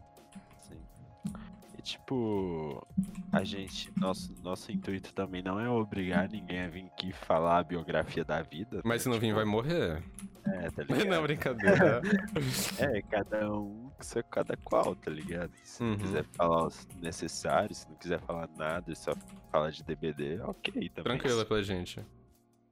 Assim. 1.86 1.98
Tipo, 1.98 2.86
a 3.32 3.44
gente, 3.44 3.92
nosso, 4.00 4.34
nosso 4.44 4.72
intuito 4.72 5.14
também 5.14 5.42
não 5.44 5.60
é 5.60 5.70
obrigar 5.70 6.28
ninguém 6.30 6.62
a 6.62 6.68
vir 6.68 6.86
aqui 6.88 7.12
falar 7.14 7.60
a 7.60 7.64
biografia 7.64 8.24
da 8.26 8.42
vida. 8.42 8.82
Mas 8.84 9.04
se 9.04 9.08
né? 9.10 9.14
não 9.14 9.20
vir, 9.20 9.28
Tipo, 9.28 9.36
vai 9.38 9.46
morrer. 9.46 10.04
É, 10.46 10.70
tá 10.72 10.84
ligado? 10.84 11.06
não, 11.08 11.22
brincadeira. 11.24 12.02
É, 12.80 13.02
cada 13.04 13.52
um, 13.52 13.90
cada 14.30 14.58
qual, 14.58 14.96
tá 14.96 15.12
ligado? 15.12 15.52
Se 15.64 15.84
Uhum. 15.84 15.92
não 15.92 15.98
quiser 15.98 16.24
falar 16.34 16.68
os 16.68 16.88
necessários, 17.02 17.80
se 17.80 17.90
não 17.90 17.96
quiser 17.96 18.20
falar 18.22 18.50
nada, 18.58 18.94
só 18.96 19.12
falar 19.52 19.70
de 19.72 19.84
DBD, 19.84 20.40
ok 20.42 20.90
também. 20.90 21.18
Tranquilo 21.18 21.42
é 21.42 21.46
pra 21.46 21.62
gente. 21.62 22.00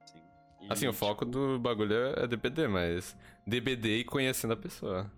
Assim, 0.02 0.18
E, 0.60 0.72
Assim, 0.72 0.88
o 0.88 0.92
foco 0.92 1.24
tipo, 1.24 1.36
do 1.38 1.58
bagulho 1.58 1.94
é 1.94 2.26
DBD, 2.26 2.68
mas 2.68 3.16
DBD 3.46 3.98
e 3.98 4.04
conhecendo 4.04 4.52
a 4.54 4.56
pessoa. 4.56 5.10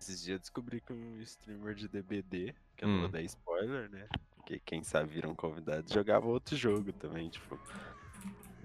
Esses 0.00 0.22
dias 0.22 0.36
eu 0.36 0.38
descobri 0.40 0.80
que 0.80 0.92
um 0.92 1.20
streamer 1.22 1.74
de 1.74 1.88
DBD, 1.88 2.54
que 2.76 2.84
eu 2.84 2.88
não 2.88 2.96
Hum. 2.96 3.00
vou 3.00 3.08
dar 3.08 3.22
spoiler, 3.22 3.90
né? 3.90 4.06
Porque 4.36 4.60
quem 4.64 4.82
sabe 4.82 5.10
viram 5.12 5.34
convidados, 5.34 5.92
jogava 5.92 6.26
outro 6.26 6.56
jogo 6.56 6.92
também, 6.92 7.28
tipo. 7.28 7.58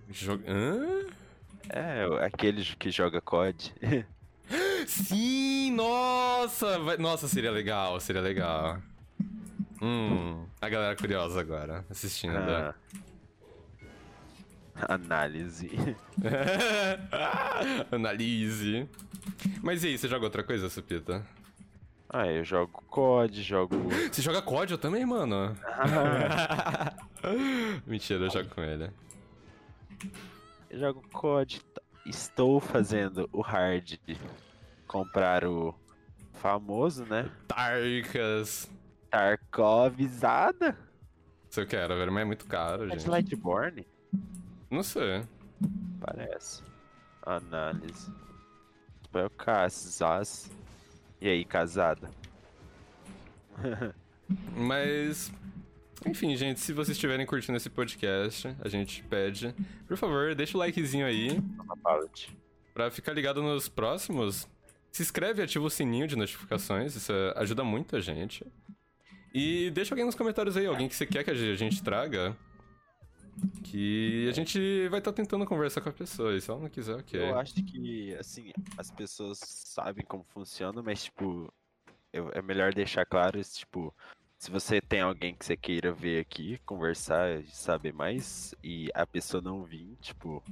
Jog... 0.10 0.44
Hã? 0.48 1.08
É, 1.70 2.26
aquele 2.26 2.64
que 2.76 2.92
joga 2.92 3.20
COD. 3.22 3.74
Sim, 4.88 5.72
nossa! 5.74 6.78
vai- 6.80 6.98
Nossa, 6.98 7.28
seria 7.28 7.52
legal, 7.52 8.00
seria 8.00 8.22
legal. 8.22 8.82
Hum, 9.82 10.46
a 10.62 10.70
galera 10.70 10.96
curiosa 10.96 11.40
agora, 11.42 11.86
assistindo. 11.90 12.36
Ah. 12.38 12.76
Análise. 14.76 15.70
Analise. 17.92 18.90
Mas 19.62 19.84
e 19.84 19.88
aí, 19.88 19.98
você 19.98 20.08
joga 20.08 20.26
outra 20.26 20.44
coisa, 20.44 20.70
Supita? 20.70 21.26
Ah, 22.10 22.28
eu 22.28 22.44
jogo 22.44 22.84
COD, 22.90 23.42
jogo. 23.42 23.76
Você 24.12 24.22
joga 24.22 24.42
COD 24.42 24.74
eu 24.74 24.78
também, 24.78 25.06
mano? 25.06 25.56
Ah, 25.66 26.94
Mentira, 27.88 28.26
eu 28.26 28.30
jogo 28.30 28.50
com 28.54 28.62
ele. 28.62 28.92
eu 30.70 30.80
jogo 30.80 31.04
COD. 31.12 31.62
Estou 32.06 32.60
fazendo 32.60 33.30
o 33.32 33.42
hard 33.42 33.98
comprar 34.86 35.46
o 35.46 35.74
famoso, 36.34 37.06
né? 37.06 37.32
Tarkas. 37.48 38.70
Tarkovizada? 39.10 40.78
Se 41.50 41.62
eu 41.62 41.66
quero, 41.68 41.96
velho, 41.96 42.12
mas 42.12 42.24
é 42.24 42.26
muito 42.26 42.46
caro, 42.46 42.86
É 42.86 42.90
gente. 42.98 43.10
Lightborn? 43.10 43.88
Não 44.74 44.82
sei. 44.82 45.24
Parece. 46.02 46.64
Análise. 47.22 48.12
Vai 49.12 49.24
o 49.26 49.30
Casas. 49.30 50.50
E 51.22 51.30
aí, 51.30 51.46
casada? 51.46 52.10
Mas. 54.58 55.32
Enfim, 56.08 56.36
gente, 56.36 56.60
se 56.60 56.74
vocês 56.74 56.98
estiverem 56.98 57.24
curtindo 57.24 57.56
esse 57.56 57.70
podcast, 57.70 58.54
a 58.60 58.68
gente 58.68 59.04
pede, 59.04 59.54
por 59.88 59.96
favor, 59.96 60.34
deixa 60.34 60.58
o 60.58 60.60
likezinho 60.60 61.06
aí 61.06 61.40
pra 62.74 62.90
ficar 62.90 63.14
ligado 63.14 63.44
nos 63.44 63.70
próximos. 63.70 64.48
Se 64.92 65.04
inscreve 65.04 65.42
e 65.42 65.46
ativa 65.46 65.64
o 65.64 65.70
sininho 65.70 66.08
de 66.08 66.16
notificações, 66.16 66.96
isso 66.96 67.14
ajuda 67.36 67.64
muito 67.64 67.96
a 67.96 68.02
gente. 68.02 68.44
E 69.32 69.70
deixa 69.70 69.94
alguém 69.94 70.06
nos 70.06 70.16
comentários 70.16 70.58
aí, 70.58 70.66
alguém 70.66 70.90
que 70.90 70.96
você 70.96 71.06
quer 71.06 71.24
que 71.24 71.30
a 71.32 71.56
gente 71.56 71.84
traga. 71.84 72.36
Que 73.64 74.28
a 74.30 74.32
gente 74.32 74.88
vai 74.90 75.00
estar 75.00 75.12
tentando 75.14 75.46
conversar 75.46 75.82
com 75.82 75.90
a 75.90 75.94
pessoa, 75.94 76.36
e 76.36 76.42
se 76.42 76.50
ela 76.50 76.60
não 76.60 76.70
quiser, 76.70 76.96
ok. 76.96 77.20
Eu 77.20 77.38
acho 77.38 77.56
que, 77.56 78.14
assim, 78.16 78.52
as 78.78 78.92
pessoas 78.92 79.40
sabem 79.40 80.06
como 80.06 80.24
funciona, 80.24 80.82
mas, 80.84 81.06
tipo, 81.06 81.52
eu- 82.12 82.30
é 82.34 82.42
melhor 82.42 82.74
deixar 82.74 83.06
claro, 83.06 83.40
esse, 83.40 83.60
tipo, 83.60 83.94
se 84.38 84.52
você 84.52 84.80
tem 84.80 85.02
alguém 85.02 85.34
que 85.34 85.46
você 85.46 85.58
queira 85.58 85.92
ver 85.92 86.20
aqui, 86.20 86.60
conversar 86.66 87.44
saber 87.46 87.94
mais, 87.94 88.54
e 88.64 88.90
a 88.94 89.06
pessoa 89.06 89.42
não 89.42 89.64
vir, 89.64 89.98
tipo, 90.02 90.44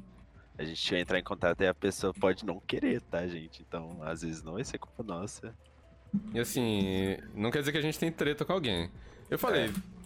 a 0.57 0.63
gente 0.63 0.91
vai 0.91 1.01
entrar 1.01 1.19
em 1.19 1.23
contato 1.23 1.61
e 1.61 1.67
a 1.67 1.73
pessoa 1.73 2.13
pode 2.13 2.45
não 2.45 2.59
querer, 2.59 3.01
tá, 3.01 3.25
gente? 3.27 3.61
Então, 3.61 4.01
às 4.01 4.21
vezes 4.21 4.41
não 4.43 4.53
vai 4.53 4.63
ser 4.63 4.77
culpa 4.79 5.03
nossa. 5.03 5.53
E 6.33 6.39
assim, 6.39 7.17
não 7.33 7.51
quer 7.51 7.59
dizer 7.59 7.71
que 7.71 7.77
a 7.77 7.81
gente 7.81 7.97
tem 7.99 8.11
treta 8.11 8.43
com 8.43 8.53
alguém. 8.53 8.89
Eu 9.29 9.39
falei. 9.39 9.65
É. 9.65 10.00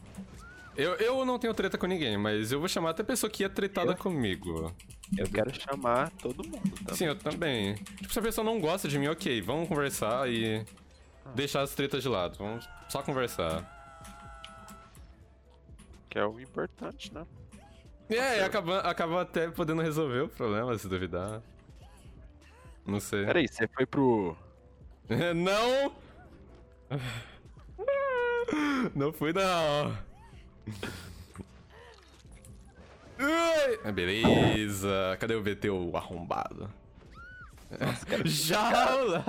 Eu, 0.75 0.95
eu 0.95 1.25
não 1.25 1.39
tenho 1.39 1.53
treta 1.53 1.77
com 1.77 1.87
ninguém, 1.87 2.17
mas 2.17 2.51
eu 2.51 2.59
vou 2.59 2.67
chamar 2.67 2.89
até 2.89 3.01
a 3.01 3.05
pessoa 3.05 3.29
que 3.29 3.43
é 3.43 3.49
tretada 3.49 3.91
Eu? 3.91 3.97
comigo. 3.97 4.73
Eu 5.17 5.29
quero 5.29 5.53
chamar 5.53 6.11
todo 6.11 6.43
mundo, 6.43 6.71
tá? 6.85 6.93
Sim, 6.95 7.05
eu 7.05 7.15
também. 7.15 7.75
Tipo, 7.75 8.11
se 8.11 8.19
a 8.19 8.21
pessoa 8.21 8.43
não 8.43 8.59
gosta 8.59 8.87
de 8.87 8.99
mim, 8.99 9.07
ok, 9.07 9.41
vamos 9.41 9.69
conversar 9.69 10.29
e 10.29 10.65
deixar 11.33 11.61
as 11.61 11.73
tretas 11.73 12.03
de 12.03 12.09
lado. 12.09 12.37
Vamos 12.37 12.67
só 12.89 13.01
conversar. 13.01 13.71
Que 16.09 16.19
é 16.19 16.25
o 16.25 16.39
importante, 16.39 17.13
né? 17.13 17.25
É, 18.09 18.39
e 18.39 18.41
acaba, 18.41 18.79
acaba 18.79 19.21
até 19.21 19.49
podendo 19.49 19.81
resolver 19.81 20.21
o 20.21 20.29
problema, 20.29 20.77
se 20.77 20.87
duvidar. 20.87 21.41
Não 22.85 22.99
sei. 22.99 23.25
Peraí, 23.25 23.47
você 23.47 23.67
foi 23.67 23.85
pro. 23.85 24.35
não! 25.35 25.95
Não 28.93 29.11
fui, 29.11 29.33
não. 29.33 29.97
Ah, 33.83 33.91
Beleza. 33.91 35.17
Cadê 35.19 35.35
o 35.35 35.43
VT, 35.43 35.69
o 35.69 35.95
arrombado? 35.95 36.69
Jaula! 38.25 39.23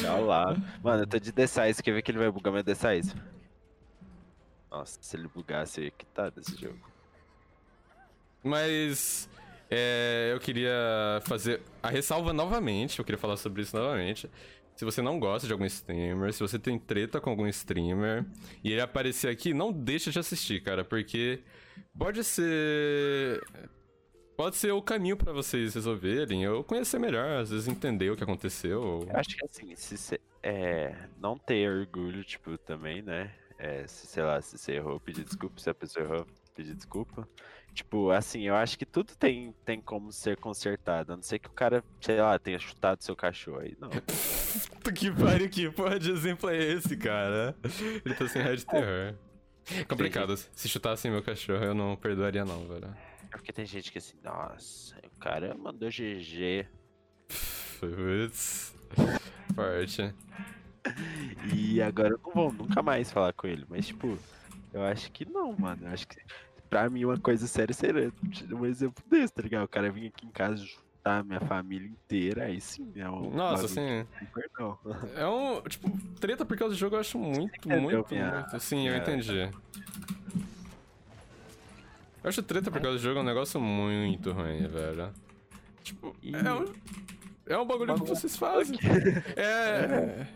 Já 0.00 0.16
lá. 0.16 0.56
Mano, 0.82 1.02
eu 1.02 1.06
tô 1.06 1.18
de 1.18 1.32
D6, 1.32 1.82
quer 1.82 1.92
ver 1.92 2.02
que 2.02 2.10
ele 2.10 2.18
vai 2.18 2.30
bugar 2.30 2.52
meu 2.52 2.64
D6? 2.64 3.14
Nossa, 4.70 4.98
se 5.00 5.16
ele 5.16 5.28
bugasse, 5.28 5.80
eu 5.80 5.84
ia 5.84 5.90
quitar 5.90 6.30
desse 6.30 6.56
jogo. 6.56 6.78
Mas 8.42 9.28
é, 9.70 10.30
eu 10.32 10.40
queria 10.40 10.72
fazer 11.22 11.62
a 11.82 11.88
ressalva 11.88 12.32
novamente, 12.32 12.98
eu 12.98 13.04
queria 13.04 13.18
falar 13.18 13.36
sobre 13.36 13.62
isso 13.62 13.76
novamente. 13.76 14.28
Se 14.76 14.84
você 14.84 15.00
não 15.00 15.18
gosta 15.20 15.46
de 15.46 15.52
algum 15.52 15.64
streamer, 15.66 16.32
se 16.32 16.40
você 16.40 16.58
tem 16.58 16.78
treta 16.78 17.20
com 17.20 17.30
algum 17.30 17.46
streamer 17.46 18.24
e 18.62 18.72
ele 18.72 18.80
aparecer 18.80 19.28
aqui, 19.30 19.54
não 19.54 19.72
deixa 19.72 20.10
de 20.10 20.18
assistir, 20.18 20.60
cara, 20.62 20.84
porque 20.84 21.40
pode 21.96 22.24
ser 22.24 23.40
pode 24.36 24.56
ser 24.56 24.72
o 24.72 24.82
caminho 24.82 25.16
pra 25.16 25.32
vocês 25.32 25.74
resolverem, 25.74 26.48
ou 26.48 26.64
conhecer 26.64 26.98
melhor, 26.98 27.38
às 27.40 27.50
vezes 27.50 27.68
entender 27.68 28.10
o 28.10 28.16
que 28.16 28.24
aconteceu. 28.24 28.82
ou- 28.82 29.02
Eu 29.08 29.16
acho 29.16 29.36
que 29.36 29.44
assim, 29.44 29.76
se 29.76 29.96
cê, 29.96 30.20
é, 30.42 30.92
não 31.20 31.38
ter 31.38 31.70
orgulho, 31.70 32.24
tipo, 32.24 32.58
também, 32.58 33.00
né? 33.00 33.32
É, 33.56 33.86
se, 33.86 34.08
sei 34.08 34.24
lá, 34.24 34.42
se 34.42 34.58
você 34.58 34.72
errou, 34.72 34.98
pedir 34.98 35.22
desculpa, 35.24 35.60
se 35.60 35.70
a 35.70 35.74
pessoa 35.74 36.04
errou, 36.04 36.26
pedir 36.52 36.74
desculpa. 36.74 37.28
Tipo, 37.74 38.12
assim, 38.12 38.42
eu 38.42 38.54
acho 38.54 38.78
que 38.78 38.86
tudo 38.86 39.16
tem, 39.16 39.52
tem 39.64 39.80
como 39.80 40.12
ser 40.12 40.36
consertado, 40.36 41.12
a 41.12 41.16
não 41.16 41.22
ser 41.22 41.40
que 41.40 41.48
o 41.48 41.52
cara, 41.52 41.82
sei 42.00 42.20
lá, 42.20 42.38
tenha 42.38 42.58
chutado 42.58 43.02
seu 43.02 43.16
cachorro 43.16 43.58
aí. 43.58 43.76
Não. 43.80 43.90
Que 44.92 45.10
pariu, 45.10 45.48
que 45.50 45.68
porra 45.70 45.98
de 45.98 46.12
exemplo 46.12 46.48
é 46.48 46.56
esse, 46.56 46.96
cara? 46.96 47.56
Ele 48.04 48.14
tá 48.14 48.28
sem 48.28 48.42
raio 48.42 48.56
de 48.56 48.64
terror. 48.64 49.16
Complicado. 49.88 50.36
Se 50.36 50.68
chutassem 50.68 51.10
meu 51.10 51.22
cachorro, 51.22 51.64
eu 51.64 51.74
não 51.74 51.96
perdoaria 51.96 52.44
não, 52.44 52.64
velho. 52.68 52.94
É 53.32 53.36
porque 53.36 53.52
tem 53.52 53.66
gente 53.66 53.90
que 53.90 53.98
assim, 53.98 54.16
nossa, 54.22 54.96
o 55.04 55.18
cara 55.18 55.52
mandou 55.56 55.88
GG. 55.88 56.68
Putz. 57.80 58.72
Forte. 59.54 60.14
E 61.52 61.82
agora 61.82 62.10
eu 62.10 62.20
não 62.24 62.32
vou 62.32 62.52
nunca 62.52 62.82
mais 62.82 63.10
falar 63.10 63.32
com 63.32 63.48
ele. 63.48 63.64
Mas, 63.68 63.88
tipo, 63.88 64.16
eu 64.72 64.84
acho 64.84 65.10
que 65.10 65.24
não, 65.24 65.52
mano. 65.58 65.86
Eu 65.86 65.92
acho 65.92 66.06
que 66.06 66.20
pra 66.74 66.90
mim 66.90 67.04
uma 67.04 67.16
coisa 67.16 67.46
séria 67.46 67.72
seria 67.72 68.12
um 68.52 68.66
exemplo 68.66 69.00
desse, 69.08 69.32
tá 69.32 69.42
ligado? 69.42 69.62
O 69.64 69.68
cara 69.68 69.92
vir 69.92 70.08
aqui 70.08 70.26
em 70.26 70.30
casa 70.30 70.56
juntar 70.56 71.22
minha 71.22 71.38
família 71.38 71.86
inteira, 71.86 72.46
aí 72.46 72.60
sim 72.60 72.90
é 72.96 73.08
um. 73.08 73.30
Nossa, 73.30 73.68
sim. 73.68 74.04
Perdão. 74.34 74.76
É 75.14 75.24
um. 75.24 75.60
Tipo, 75.62 75.96
treta 76.18 76.44
por 76.44 76.56
causa 76.56 76.74
do 76.74 76.78
jogo 76.78 76.96
eu 76.96 77.00
acho 77.00 77.16
muito, 77.16 77.54
entendeu 77.58 77.80
muito, 77.80 78.12
minha- 78.12 78.40
muito. 78.50 78.58
Sim, 78.60 78.88
eu 78.88 78.96
entendi. 78.96 79.48
Eu 82.24 82.28
acho 82.28 82.42
treta 82.42 82.72
por 82.72 82.80
causa 82.80 82.96
do 82.98 83.02
jogo 83.02 83.20
um 83.20 83.22
negócio 83.22 83.60
muito 83.60 84.32
ruim, 84.32 84.66
velho. 84.66 85.12
Tipo, 85.84 86.16
é 86.24 86.52
um. 86.52 86.72
É 87.46 87.56
um 87.58 87.66
bagulho 87.66 87.94
que 87.94 88.08
vocês 88.08 88.34
fazem. 88.36 88.76
É. 89.36 90.26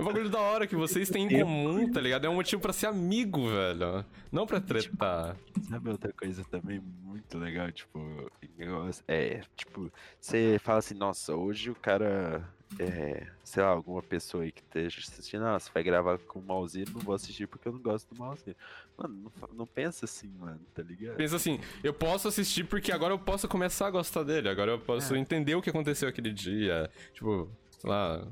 É 0.00 0.02
um 0.02 0.06
bagulho 0.06 0.30
da 0.30 0.40
hora 0.40 0.66
que 0.66 0.74
vocês 0.74 1.10
têm 1.10 1.26
em 1.26 1.40
comum, 1.40 1.90
tá 1.92 2.00
ligado? 2.00 2.24
É 2.24 2.28
um 2.28 2.34
motivo 2.34 2.60
pra 2.62 2.72
ser 2.72 2.86
amigo, 2.86 3.48
velho. 3.50 4.04
Não 4.32 4.46
pra 4.46 4.60
tretar. 4.60 5.36
Sabe 5.68 5.90
outra 5.90 6.12
coisa 6.12 6.42
também 6.44 6.80
muito 7.02 7.36
legal, 7.38 7.70
tipo, 7.70 8.30
negócio, 8.56 9.02
é, 9.08 9.40
tipo, 9.56 9.90
você 10.20 10.58
fala 10.62 10.78
assim, 10.78 10.94
nossa, 10.94 11.34
hoje 11.34 11.70
o 11.70 11.74
cara, 11.74 12.42
é, 12.78 13.26
sei 13.42 13.62
lá, 13.62 13.70
alguma 13.70 14.02
pessoa 14.02 14.44
aí 14.44 14.52
que 14.52 14.60
esteja 14.62 15.00
assistindo, 15.00 15.44
ah, 15.46 15.58
você 15.58 15.70
vai 15.72 15.82
gravar 15.82 16.18
com 16.18 16.38
o 16.38 16.42
Malzinho, 16.42 16.86
não 16.92 17.00
vou 17.00 17.14
assistir 17.14 17.46
porque 17.46 17.68
eu 17.68 17.72
não 17.72 17.80
gosto 17.80 18.12
do 18.14 18.18
Malzinho. 18.18 18.56
Mano, 18.96 19.32
não, 19.40 19.48
não 19.58 19.66
pensa 19.66 20.04
assim, 20.04 20.30
mano, 20.38 20.60
tá 20.74 20.82
ligado? 20.82 21.16
Pensa 21.16 21.36
assim, 21.36 21.58
eu 21.82 21.92
posso 21.94 22.28
assistir 22.28 22.64
porque 22.64 22.92
agora 22.92 23.14
eu 23.14 23.18
posso 23.18 23.48
começar 23.48 23.86
a 23.86 23.90
gostar 23.90 24.22
dele, 24.22 24.48
agora 24.48 24.72
eu 24.72 24.78
posso 24.78 25.14
É. 25.14 25.18
entender 25.18 25.54
o 25.54 25.62
que 25.62 25.70
aconteceu 25.70 26.08
aquele 26.08 26.32
dia. 26.32 26.90
Tipo, 27.12 27.48
sei 27.78 27.88
lá. 27.90 28.26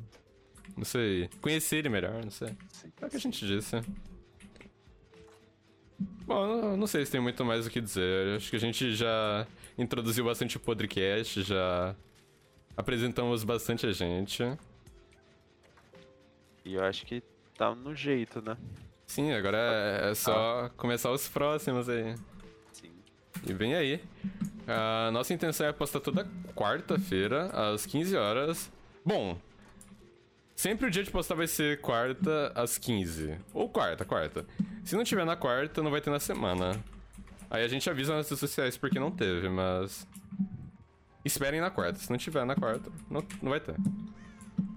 Não 0.77 0.85
sei. 0.85 1.29
Conhecer 1.41 1.77
ele 1.77 1.89
melhor, 1.89 2.23
não 2.23 2.31
sei. 2.31 2.57
É 3.01 3.07
o 3.07 3.11
que 3.11 3.17
a 3.17 3.21
gente 3.21 3.47
disse. 3.47 3.77
Bom, 6.27 6.77
não, 6.77 6.87
sei 6.87 7.05
se 7.05 7.11
tem 7.13 7.21
muito 7.21 7.45
mais 7.45 7.67
o 7.67 7.71
que 7.71 7.81
dizer. 7.81 8.37
Acho 8.37 8.51
que 8.51 8.57
a 8.57 8.61
gente 8.61 8.95
já 8.95 9.47
introduziu 9.77 10.25
bastante 10.25 10.57
o 10.57 10.61
podcast, 10.61 11.43
já 11.43 11.97
apresentamos 12.77 13.43
bastante 13.45 13.87
a 13.87 13.93
gente. 13.93 14.45
E 16.65 16.75
eu 16.75 16.85
acho 16.85 17.05
que 17.07 17.23
tá 17.57 17.75
no 17.75 17.95
jeito, 17.95 18.41
né? 18.43 18.57
Sim, 19.07 19.33
agora 19.33 19.57
é, 19.57 20.11
é 20.11 20.15
só 20.15 20.71
começar 20.77 21.11
os 21.11 21.27
próximos 21.29 21.89
aí. 21.89 22.15
Sim. 22.73 22.93
E 23.47 23.53
vem 23.55 23.75
aí. 23.75 24.01
A 24.67 25.11
nossa 25.11 25.33
intenção 25.33 25.67
é 25.67 25.73
postar 25.73 26.01
toda 26.01 26.29
quarta-feira, 26.55 27.47
às 27.47 27.87
15 27.87 28.17
horas. 28.17 28.71
Bom, 29.03 29.39
sempre 30.59 30.89
o 30.89 30.91
dia 30.91 31.05
de 31.05 31.11
postar 31.11 31.37
vai 31.37 31.47
ser 31.47 31.81
quarta, 31.81 32.53
às 32.53 32.77
15. 32.77 33.39
Ou 33.55 33.69
quarta, 33.69 34.05
quarta. 34.05 34.45
Se 34.85 34.97
não 34.97 35.05
tiver 35.05 35.25
na 35.25 35.37
quarta, 35.37 35.83
não 35.83 35.91
vai 35.91 36.01
ter 36.01 36.11
na 36.11 36.19
semana. 36.19 36.73
Aí 37.49 37.65
a 37.65 37.69
gente 37.69 37.89
avisa 37.89 38.15
nas 38.15 38.29
redes 38.29 38.41
sociais 38.41 38.77
porque 38.77 38.99
não 38.99 39.11
teve, 39.11 39.49
mas. 39.49 40.07
Esperem 41.25 41.61
na 41.61 41.71
quarta. 41.71 41.99
Se 41.99 42.11
não 42.11 42.19
tiver 42.19 42.45
na 42.45 42.57
quarta, 42.57 42.91
não, 43.09 43.25
não 43.41 43.51
vai 43.51 43.61
ter. 43.61 43.77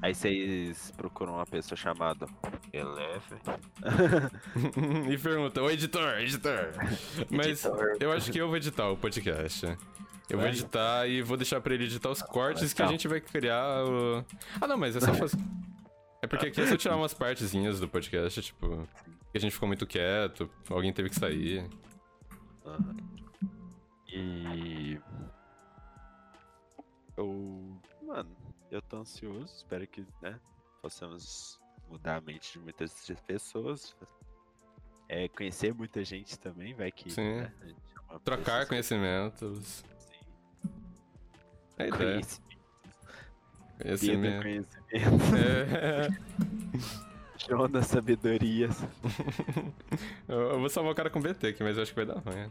Aí 0.04 0.14
vocês 0.14 0.92
procuram 0.96 1.34
uma 1.34 1.46
pessoa 1.46 1.76
chamada 1.76 2.28
Eleven. 2.72 3.40
e 5.12 5.18
pergunta, 5.18 5.62
ô 5.62 5.70
editor, 5.70 6.20
editor. 6.20 6.74
Mas 7.30 7.66
Editor. 7.66 7.98
eu 8.00 8.12
acho 8.12 8.32
que 8.32 8.38
eu 8.40 8.48
vou 8.48 8.58
editar 8.58 8.90
o 8.90 8.98
podcast. 8.98 9.78
Eu 10.30 10.40
vou 10.40 10.48
editar 10.48 11.08
e 11.08 11.22
vou 11.22 11.36
deixar 11.38 11.60
pra 11.62 11.74
ele 11.74 11.84
editar 11.84 12.10
os 12.10 12.22
cortes 12.22 12.74
que 12.74 12.82
a 12.82 12.86
Legal. 12.86 12.94
gente 12.94 13.08
vai 13.08 13.20
criar 13.20 13.84
o... 13.84 14.24
Ah, 14.60 14.66
não, 14.66 14.78
mas 14.78 14.96
é 14.96 15.02
só 15.02 15.14
fazer... 15.14 15.38
É 16.22 16.28
porque 16.28 16.48
aqui 16.48 16.62
é 16.62 16.68
só 16.68 16.78
tirar 16.78 16.96
umas 16.96 17.14
partezinhas 17.14 17.80
do 17.80 17.88
podcast, 17.88 18.42
tipo... 18.42 18.88
Que 19.32 19.38
a 19.38 19.42
gente 19.42 19.54
ficou 19.54 19.68
muito 19.68 19.88
quieto, 19.88 20.50
alguém 20.70 20.92
teve 20.92 21.10
que 21.10 21.16
sair. 21.16 21.68
Aham. 22.66 22.98
E. 24.14 25.00
Eu. 27.16 27.80
Mano, 28.04 28.30
eu 28.70 28.82
tô 28.82 28.98
ansioso. 28.98 29.56
Espero 29.56 29.88
que, 29.88 30.06
né? 30.22 30.38
Possamos 30.82 31.60
mudar 31.90 32.18
a 32.18 32.22
mente 32.22 32.54
de 32.54 32.60
muitas 32.60 33.10
pessoas. 33.26 33.96
É, 35.08 35.30
conhecer 35.30 35.74
muita 35.74 36.04
gente 36.04 36.38
também, 36.38 36.74
vai 36.74 36.92
que. 36.92 37.10
Sim. 37.10 37.36
né, 37.38 37.54
a 37.62 37.66
gente 37.68 37.82
chama 37.94 38.20
Trocar 38.20 38.44
pessoas 38.44 38.68
conhecimentos. 38.68 39.84
assim, 39.98 40.20
É 41.78 41.84
a 41.84 41.88
ideia. 41.88 42.12
Conhecimento, 42.12 42.51
Conhecimento. 43.82 44.42
conhecimento. 44.42 45.36
É... 45.36 46.10
Jonas 47.48 47.88
Sabedorias. 47.88 48.84
eu 50.28 50.60
vou 50.60 50.70
salvar 50.70 50.92
o 50.92 50.96
cara 50.96 51.10
com 51.10 51.20
BT 51.20 51.48
aqui, 51.48 51.64
mas 51.64 51.76
eu 51.76 51.84
acho 51.84 51.94
que 51.94 52.04
vai 52.04 52.06
dar 52.06 52.20
ruim. 52.20 52.50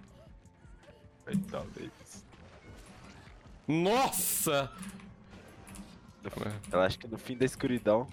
Talvez. 1.50 1.90
Nossa! 3.68 4.70
Eu 6.72 6.80
acho 6.80 6.98
que 6.98 7.06
no 7.06 7.16
fim 7.16 7.36
da 7.36 7.44
escuridão. 7.44 8.06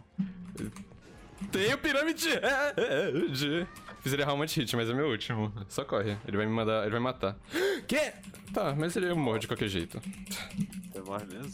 Tem 1.52 1.74
o 1.74 1.78
pirâmide! 1.78 2.30
De... 3.32 3.68
Fiz 4.02 4.14
ele 4.14 4.22
errar 4.22 4.34
um 4.34 4.38
monte 4.38 4.54
de 4.54 4.62
hit, 4.62 4.76
mas 4.76 4.90
é 4.90 4.94
meu 4.94 5.08
último. 5.08 5.52
Só 5.68 5.84
corre. 5.84 6.18
Ele 6.28 6.38
vai 6.38 6.46
me 6.46 6.52
mandar. 6.52 6.84
Ele 6.84 6.92
vai 6.92 7.00
matar. 7.00 7.36
Quê? 7.88 8.14
Tá, 8.54 8.76
mas 8.76 8.96
ele 8.96 9.12
morre 9.14 9.40
de 9.40 9.48
qualquer 9.48 9.68
jeito. 9.68 10.00
Você 10.92 11.02
morre 11.02 11.26
mesmo? 11.26 11.52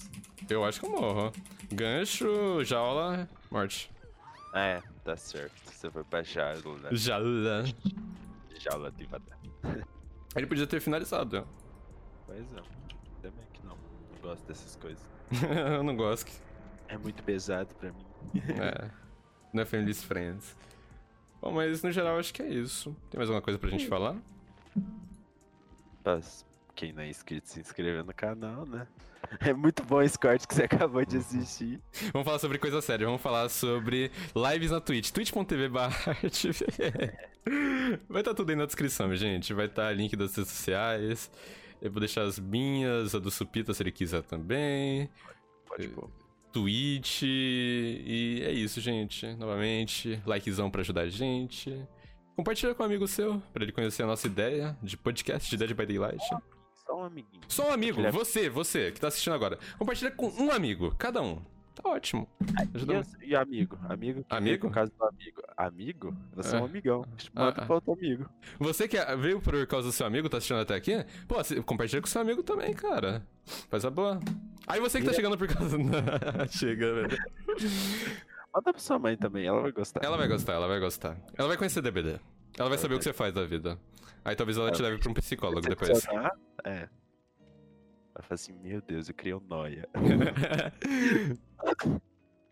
Eu 0.50 0.66
acho 0.66 0.80
que 0.80 0.86
eu 0.86 0.90
morro. 0.92 1.32
Gancho, 1.72 2.64
jaula, 2.64 3.28
morte. 3.50 3.92
É, 4.54 4.82
tá 5.04 5.16
certo. 5.16 5.54
Você 5.66 5.90
foi 5.90 6.04
pra 6.04 6.24
jaula, 6.24 6.78
né? 6.80 6.90
Jaula. 6.92 7.64
Jaula 8.60 8.92
de 8.92 9.06
vada. 9.06 9.38
Ele 10.36 10.48
podia 10.48 10.68
ter 10.68 10.80
finalizado. 10.80 11.48
Pois 12.26 12.42
é. 12.42 12.62
Também 13.22 13.46
que 13.54 13.66
não. 13.66 13.76
Não 13.76 14.22
gosto 14.22 14.46
dessas 14.46 14.76
coisas. 14.76 15.04
eu 15.76 15.84
não 15.84 15.96
gosto. 15.96 16.32
É 16.88 16.98
muito 16.98 17.24
pesado 17.24 17.74
pra 17.76 17.92
mim. 17.92 18.06
É. 18.36 18.90
Não 19.54 19.64
é 19.64 19.66
Family 19.66 19.94
Friends. 19.94 20.56
Bom, 21.42 21.52
mas 21.52 21.84
no 21.84 21.92
geral 21.92 22.18
acho 22.18 22.34
que 22.34 22.42
é 22.42 22.50
isso. 22.50 22.96
Tem 23.10 23.18
mais 23.18 23.30
alguma 23.30 23.42
coisa 23.42 23.60
pra 23.60 23.70
gente 23.70 23.88
falar? 23.88 24.16
Pra 26.04 26.20
quem 26.76 26.94
não 26.94 27.04
é 27.04 27.10
inscrito, 27.10 27.50
se 27.50 27.60
inscrever 27.60 28.04
no 28.04 28.14
canal, 28.14 28.66
né? 28.66 28.88
É 29.40 29.54
muito 29.54 29.84
bom 29.84 30.02
esse 30.02 30.18
corte 30.18 30.48
que 30.48 30.54
você 30.54 30.64
acabou 30.64 31.06
de 31.06 31.18
assistir. 31.18 31.80
Vamos 32.12 32.26
falar 32.26 32.40
sobre 32.40 32.58
coisa 32.58 32.82
séria. 32.82 33.06
Vamos 33.06 33.22
falar 33.22 33.50
sobre 33.50 34.12
lives 34.36 34.72
na 34.72 34.80
Twitch. 34.80 35.12
twitch.tv 35.12 35.70
Vai 38.10 38.22
estar 38.22 38.34
tudo 38.34 38.50
aí 38.50 38.56
na 38.56 38.66
descrição, 38.66 39.16
gente. 39.16 39.54
Vai 39.54 39.66
estar 39.66 39.96
link 39.96 40.16
das 40.16 40.36
redes 40.36 40.52
sociais. 40.52 41.32
Eu 41.82 41.92
vou 41.92 42.00
deixar 42.00 42.24
as 42.24 42.40
minhas, 42.40 43.14
a 43.14 43.20
do 43.20 43.30
Supita 43.30 43.74
se 43.74 43.84
ele 43.84 43.92
quiser 43.92 44.24
também. 44.24 45.10
Pode 45.68 45.88
pôr. 45.90 46.10
Twitch. 46.54 47.24
E 47.24 48.44
é 48.46 48.52
isso, 48.52 48.80
gente. 48.80 49.28
Novamente, 49.36 50.22
likezão 50.26 50.70
pra 50.70 50.82
ajudar 50.82 51.02
a 51.02 51.10
gente. 51.10 51.76
Compartilha 52.36 52.74
com 52.74 52.84
um 52.84 52.86
amigo 52.86 53.08
seu, 53.08 53.42
pra 53.54 53.64
ele 53.64 53.72
conhecer 53.72 54.04
a 54.04 54.08
nossa 54.08 54.26
ideia 54.26 54.78
de 54.82 54.98
podcast 54.98 55.50
de 55.50 55.58
Dead 55.58 55.74
by 55.74 55.86
Daylight. 55.86 56.24
Só 56.86 57.00
um 57.00 57.04
amiguinho. 57.04 57.42
Só 57.48 57.70
um 57.70 57.72
amigo, 57.72 57.98
Compartilha- 57.98 58.24
você, 58.26 58.50
você, 58.50 58.92
que 58.92 59.00
tá 59.00 59.08
assistindo 59.08 59.34
agora. 59.34 59.58
Compartilha 59.78 60.12
com 60.12 60.28
um 60.30 60.52
amigo, 60.52 60.94
cada 60.98 61.22
um. 61.22 61.42
Tá 61.76 61.90
ótimo. 61.90 62.28
E, 63.24 63.30
e 63.30 63.36
amigo? 63.36 63.80
Amigo? 63.90 64.24
Amigo? 64.30 64.68
Por 64.68 64.74
causa 64.76 64.92
do 64.96 65.06
amigo. 65.06 65.42
Amigo? 65.58 66.16
Você 66.36 66.56
é, 66.56 66.60
É. 66.60 66.62
um 66.62 66.66
amigão. 66.66 67.00
Manda 67.34 67.50
Ah, 67.60 67.64
ah. 67.64 67.66
pra 67.66 67.76
outro 67.76 67.94
amigo. 67.94 68.30
Você 68.60 68.88
que 68.88 68.98
veio 69.16 69.42
por 69.42 69.66
causa 69.66 69.88
do 69.88 69.92
seu 69.92 70.06
amigo, 70.06 70.30
tá 70.30 70.38
assistindo 70.38 70.60
até 70.60 70.76
aqui? 70.76 71.04
Pô, 71.28 71.36
compartilha 71.66 72.00
com 72.02 72.08
seu 72.08 72.22
amigo 72.22 72.44
também, 72.44 72.74
cara. 72.74 73.26
Faz 73.72 73.84
a 73.86 73.90
boa. 73.90 74.20
Aí 74.68 74.80
você 74.80 75.00
que 75.00 75.06
tá 75.06 75.12
Vira- 75.12 75.16
chegando 75.16 75.38
por 75.38 75.48
causa. 75.48 75.78
Chega, 76.50 76.94
velho. 76.94 77.18
Manda 78.54 78.72
pra 78.72 78.80
sua 78.80 79.00
mãe 79.00 79.18
também, 79.18 79.48
ela 79.48 79.62
vai 79.62 79.72
gostar. 79.72 80.02
Ela 80.04 80.16
vai 80.18 80.28
gostar, 80.28 80.54
ela 80.54 80.68
vai 80.68 80.80
gostar. 80.80 81.18
Ela 81.36 81.48
vai 81.48 81.58
conhecer 81.58 81.82
DBD. 81.82 82.20
Ela 82.58 82.70
vai 82.70 82.78
saber 82.78 82.94
o 82.94 82.98
que 83.00 83.04
você 83.04 83.14
faz 83.14 83.34
da 83.34 83.44
vida. 83.46 83.80
Aí 84.26 84.36
talvez 84.36 84.58
ela 84.58 84.72
te 84.72 84.82
leve 84.82 84.98
pra 84.98 85.12
um 85.12 85.14
psicólogo 85.14 85.62
depois. 85.62 86.06
É. 86.66 86.90
Vai 88.14 88.22
falar 88.22 88.36
assim, 88.36 88.54
meu 88.54 88.82
Deus, 88.82 89.10
eu 89.10 89.16
criei 89.16 89.34
um 89.34 89.40
noia. 89.40 89.90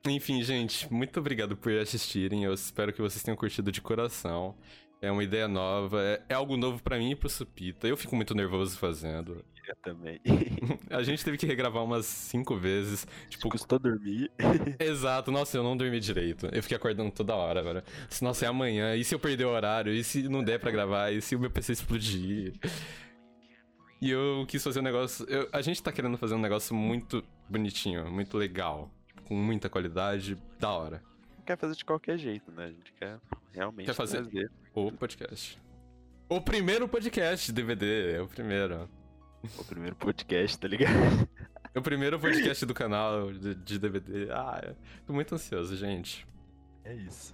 Enfim, 0.07 0.41
gente, 0.41 0.91
muito 0.91 1.19
obrigado 1.19 1.55
por 1.55 1.71
assistirem. 1.73 2.43
Eu 2.43 2.53
espero 2.53 2.91
que 2.91 3.01
vocês 3.01 3.21
tenham 3.21 3.37
curtido 3.37 3.71
de 3.71 3.81
coração. 3.81 4.57
É 4.99 5.11
uma 5.11 5.23
ideia 5.23 5.47
nova, 5.47 6.01
é, 6.01 6.23
é 6.29 6.33
algo 6.33 6.57
novo 6.57 6.81
pra 6.81 6.97
mim 6.97 7.11
e 7.11 7.15
pro 7.15 7.29
Supita. 7.29 7.87
Eu 7.87 7.95
fico 7.95 8.15
muito 8.15 8.35
nervoso 8.35 8.77
fazendo. 8.77 9.45
Também. 9.81 10.19
A 10.89 11.01
gente 11.03 11.23
teve 11.23 11.37
que 11.37 11.45
regravar 11.45 11.83
umas 11.83 12.05
cinco 12.05 12.55
vezes. 12.57 13.07
Tipo, 13.29 13.49
Custou 13.49 13.79
dormir. 13.79 14.31
exato. 14.79 15.31
Nossa, 15.31 15.57
eu 15.57 15.63
não 15.63 15.75
dormi 15.77 15.99
direito. 15.99 16.47
Eu 16.51 16.61
fiquei 16.61 16.77
acordando 16.77 17.11
toda 17.11 17.35
hora, 17.35 17.63
velho. 17.63 17.83
Nossa, 18.21 18.45
é 18.45 18.47
amanhã. 18.49 18.95
E 18.95 19.03
se 19.03 19.15
eu 19.15 19.19
perder 19.19 19.45
o 19.45 19.49
horário? 19.49 19.93
E 19.93 20.03
se 20.03 20.27
não 20.27 20.43
der 20.43 20.59
pra 20.59 20.71
gravar? 20.71 21.11
E 21.11 21.21
se 21.21 21.35
o 21.35 21.39
meu 21.39 21.49
PC 21.49 21.73
explodir? 21.73 22.53
E 24.01 24.09
eu 24.09 24.45
quis 24.47 24.63
fazer 24.63 24.79
um 24.79 24.83
negócio. 24.83 25.25
eu- 25.29 25.47
a 25.53 25.61
gente 25.61 25.81
tá 25.81 25.91
querendo 25.91 26.17
fazer 26.17 26.33
um 26.35 26.39
negócio 26.39 26.75
muito 26.75 27.23
bonitinho, 27.49 28.09
muito 28.11 28.37
legal. 28.37 28.89
Com 29.25 29.35
muita 29.35 29.69
qualidade, 29.69 30.35
da 30.59 30.69
hora. 30.71 31.01
Não 31.37 31.45
quer 31.45 31.57
fazer 31.57 31.75
de 31.75 31.85
qualquer 31.85 32.17
jeito, 32.17 32.51
né? 32.51 32.65
A 32.65 32.71
gente 32.71 32.93
quer 32.93 33.19
realmente 33.53 33.85
Quer 33.85 33.93
fazer- 33.93 34.21
trazer 34.23 34.51
O 34.73 34.91
podcast. 34.91 35.57
O 36.27 36.41
primeiro 36.41 36.87
podcast 36.87 37.51
DVD, 37.51 38.13
é 38.15 38.21
o 38.21 38.27
primeiro. 38.27 38.89
O 39.57 39.63
primeiro 39.65 39.95
podcast, 39.95 40.57
tá 40.59 40.67
ligado? 40.67 41.27
É 41.73 41.79
o 41.79 41.81
primeiro 41.81 42.19
podcast 42.19 42.65
do 42.65 42.73
canal 42.73 43.31
de, 43.31 43.55
de 43.55 43.79
DVD. 43.79 44.29
Ah, 44.31 44.61
eu 44.63 44.75
tô 45.05 45.13
muito 45.13 45.33
ansioso, 45.33 45.75
gente. 45.77 46.27
É 46.83 46.93
isso. 46.93 47.33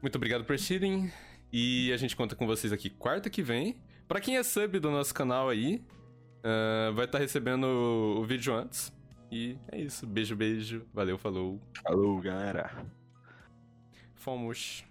Muito 0.00 0.16
obrigado 0.16 0.44
por 0.44 0.54
assistirem. 0.54 1.12
E 1.52 1.92
a 1.92 1.96
gente 1.96 2.14
conta 2.14 2.36
com 2.36 2.46
vocês 2.46 2.72
aqui 2.72 2.88
quarta 2.88 3.28
que 3.28 3.42
vem. 3.42 3.76
Pra 4.06 4.20
quem 4.20 4.36
é 4.36 4.42
sub 4.42 4.78
do 4.78 4.90
nosso 4.90 5.12
canal 5.12 5.48
aí, 5.48 5.82
ah, 6.44 6.90
vai 6.94 7.06
estar 7.06 7.18
recebendo 7.18 7.64
o, 7.64 8.20
o 8.20 8.24
vídeo 8.24 8.54
antes. 8.54 8.92
E 9.30 9.58
é 9.70 9.80
isso. 9.80 10.06
Beijo, 10.06 10.36
beijo. 10.36 10.86
Valeu, 10.92 11.16
falou. 11.18 11.60
Falou, 11.82 12.20
galera. 12.20 12.70
Fomos. 14.14 14.84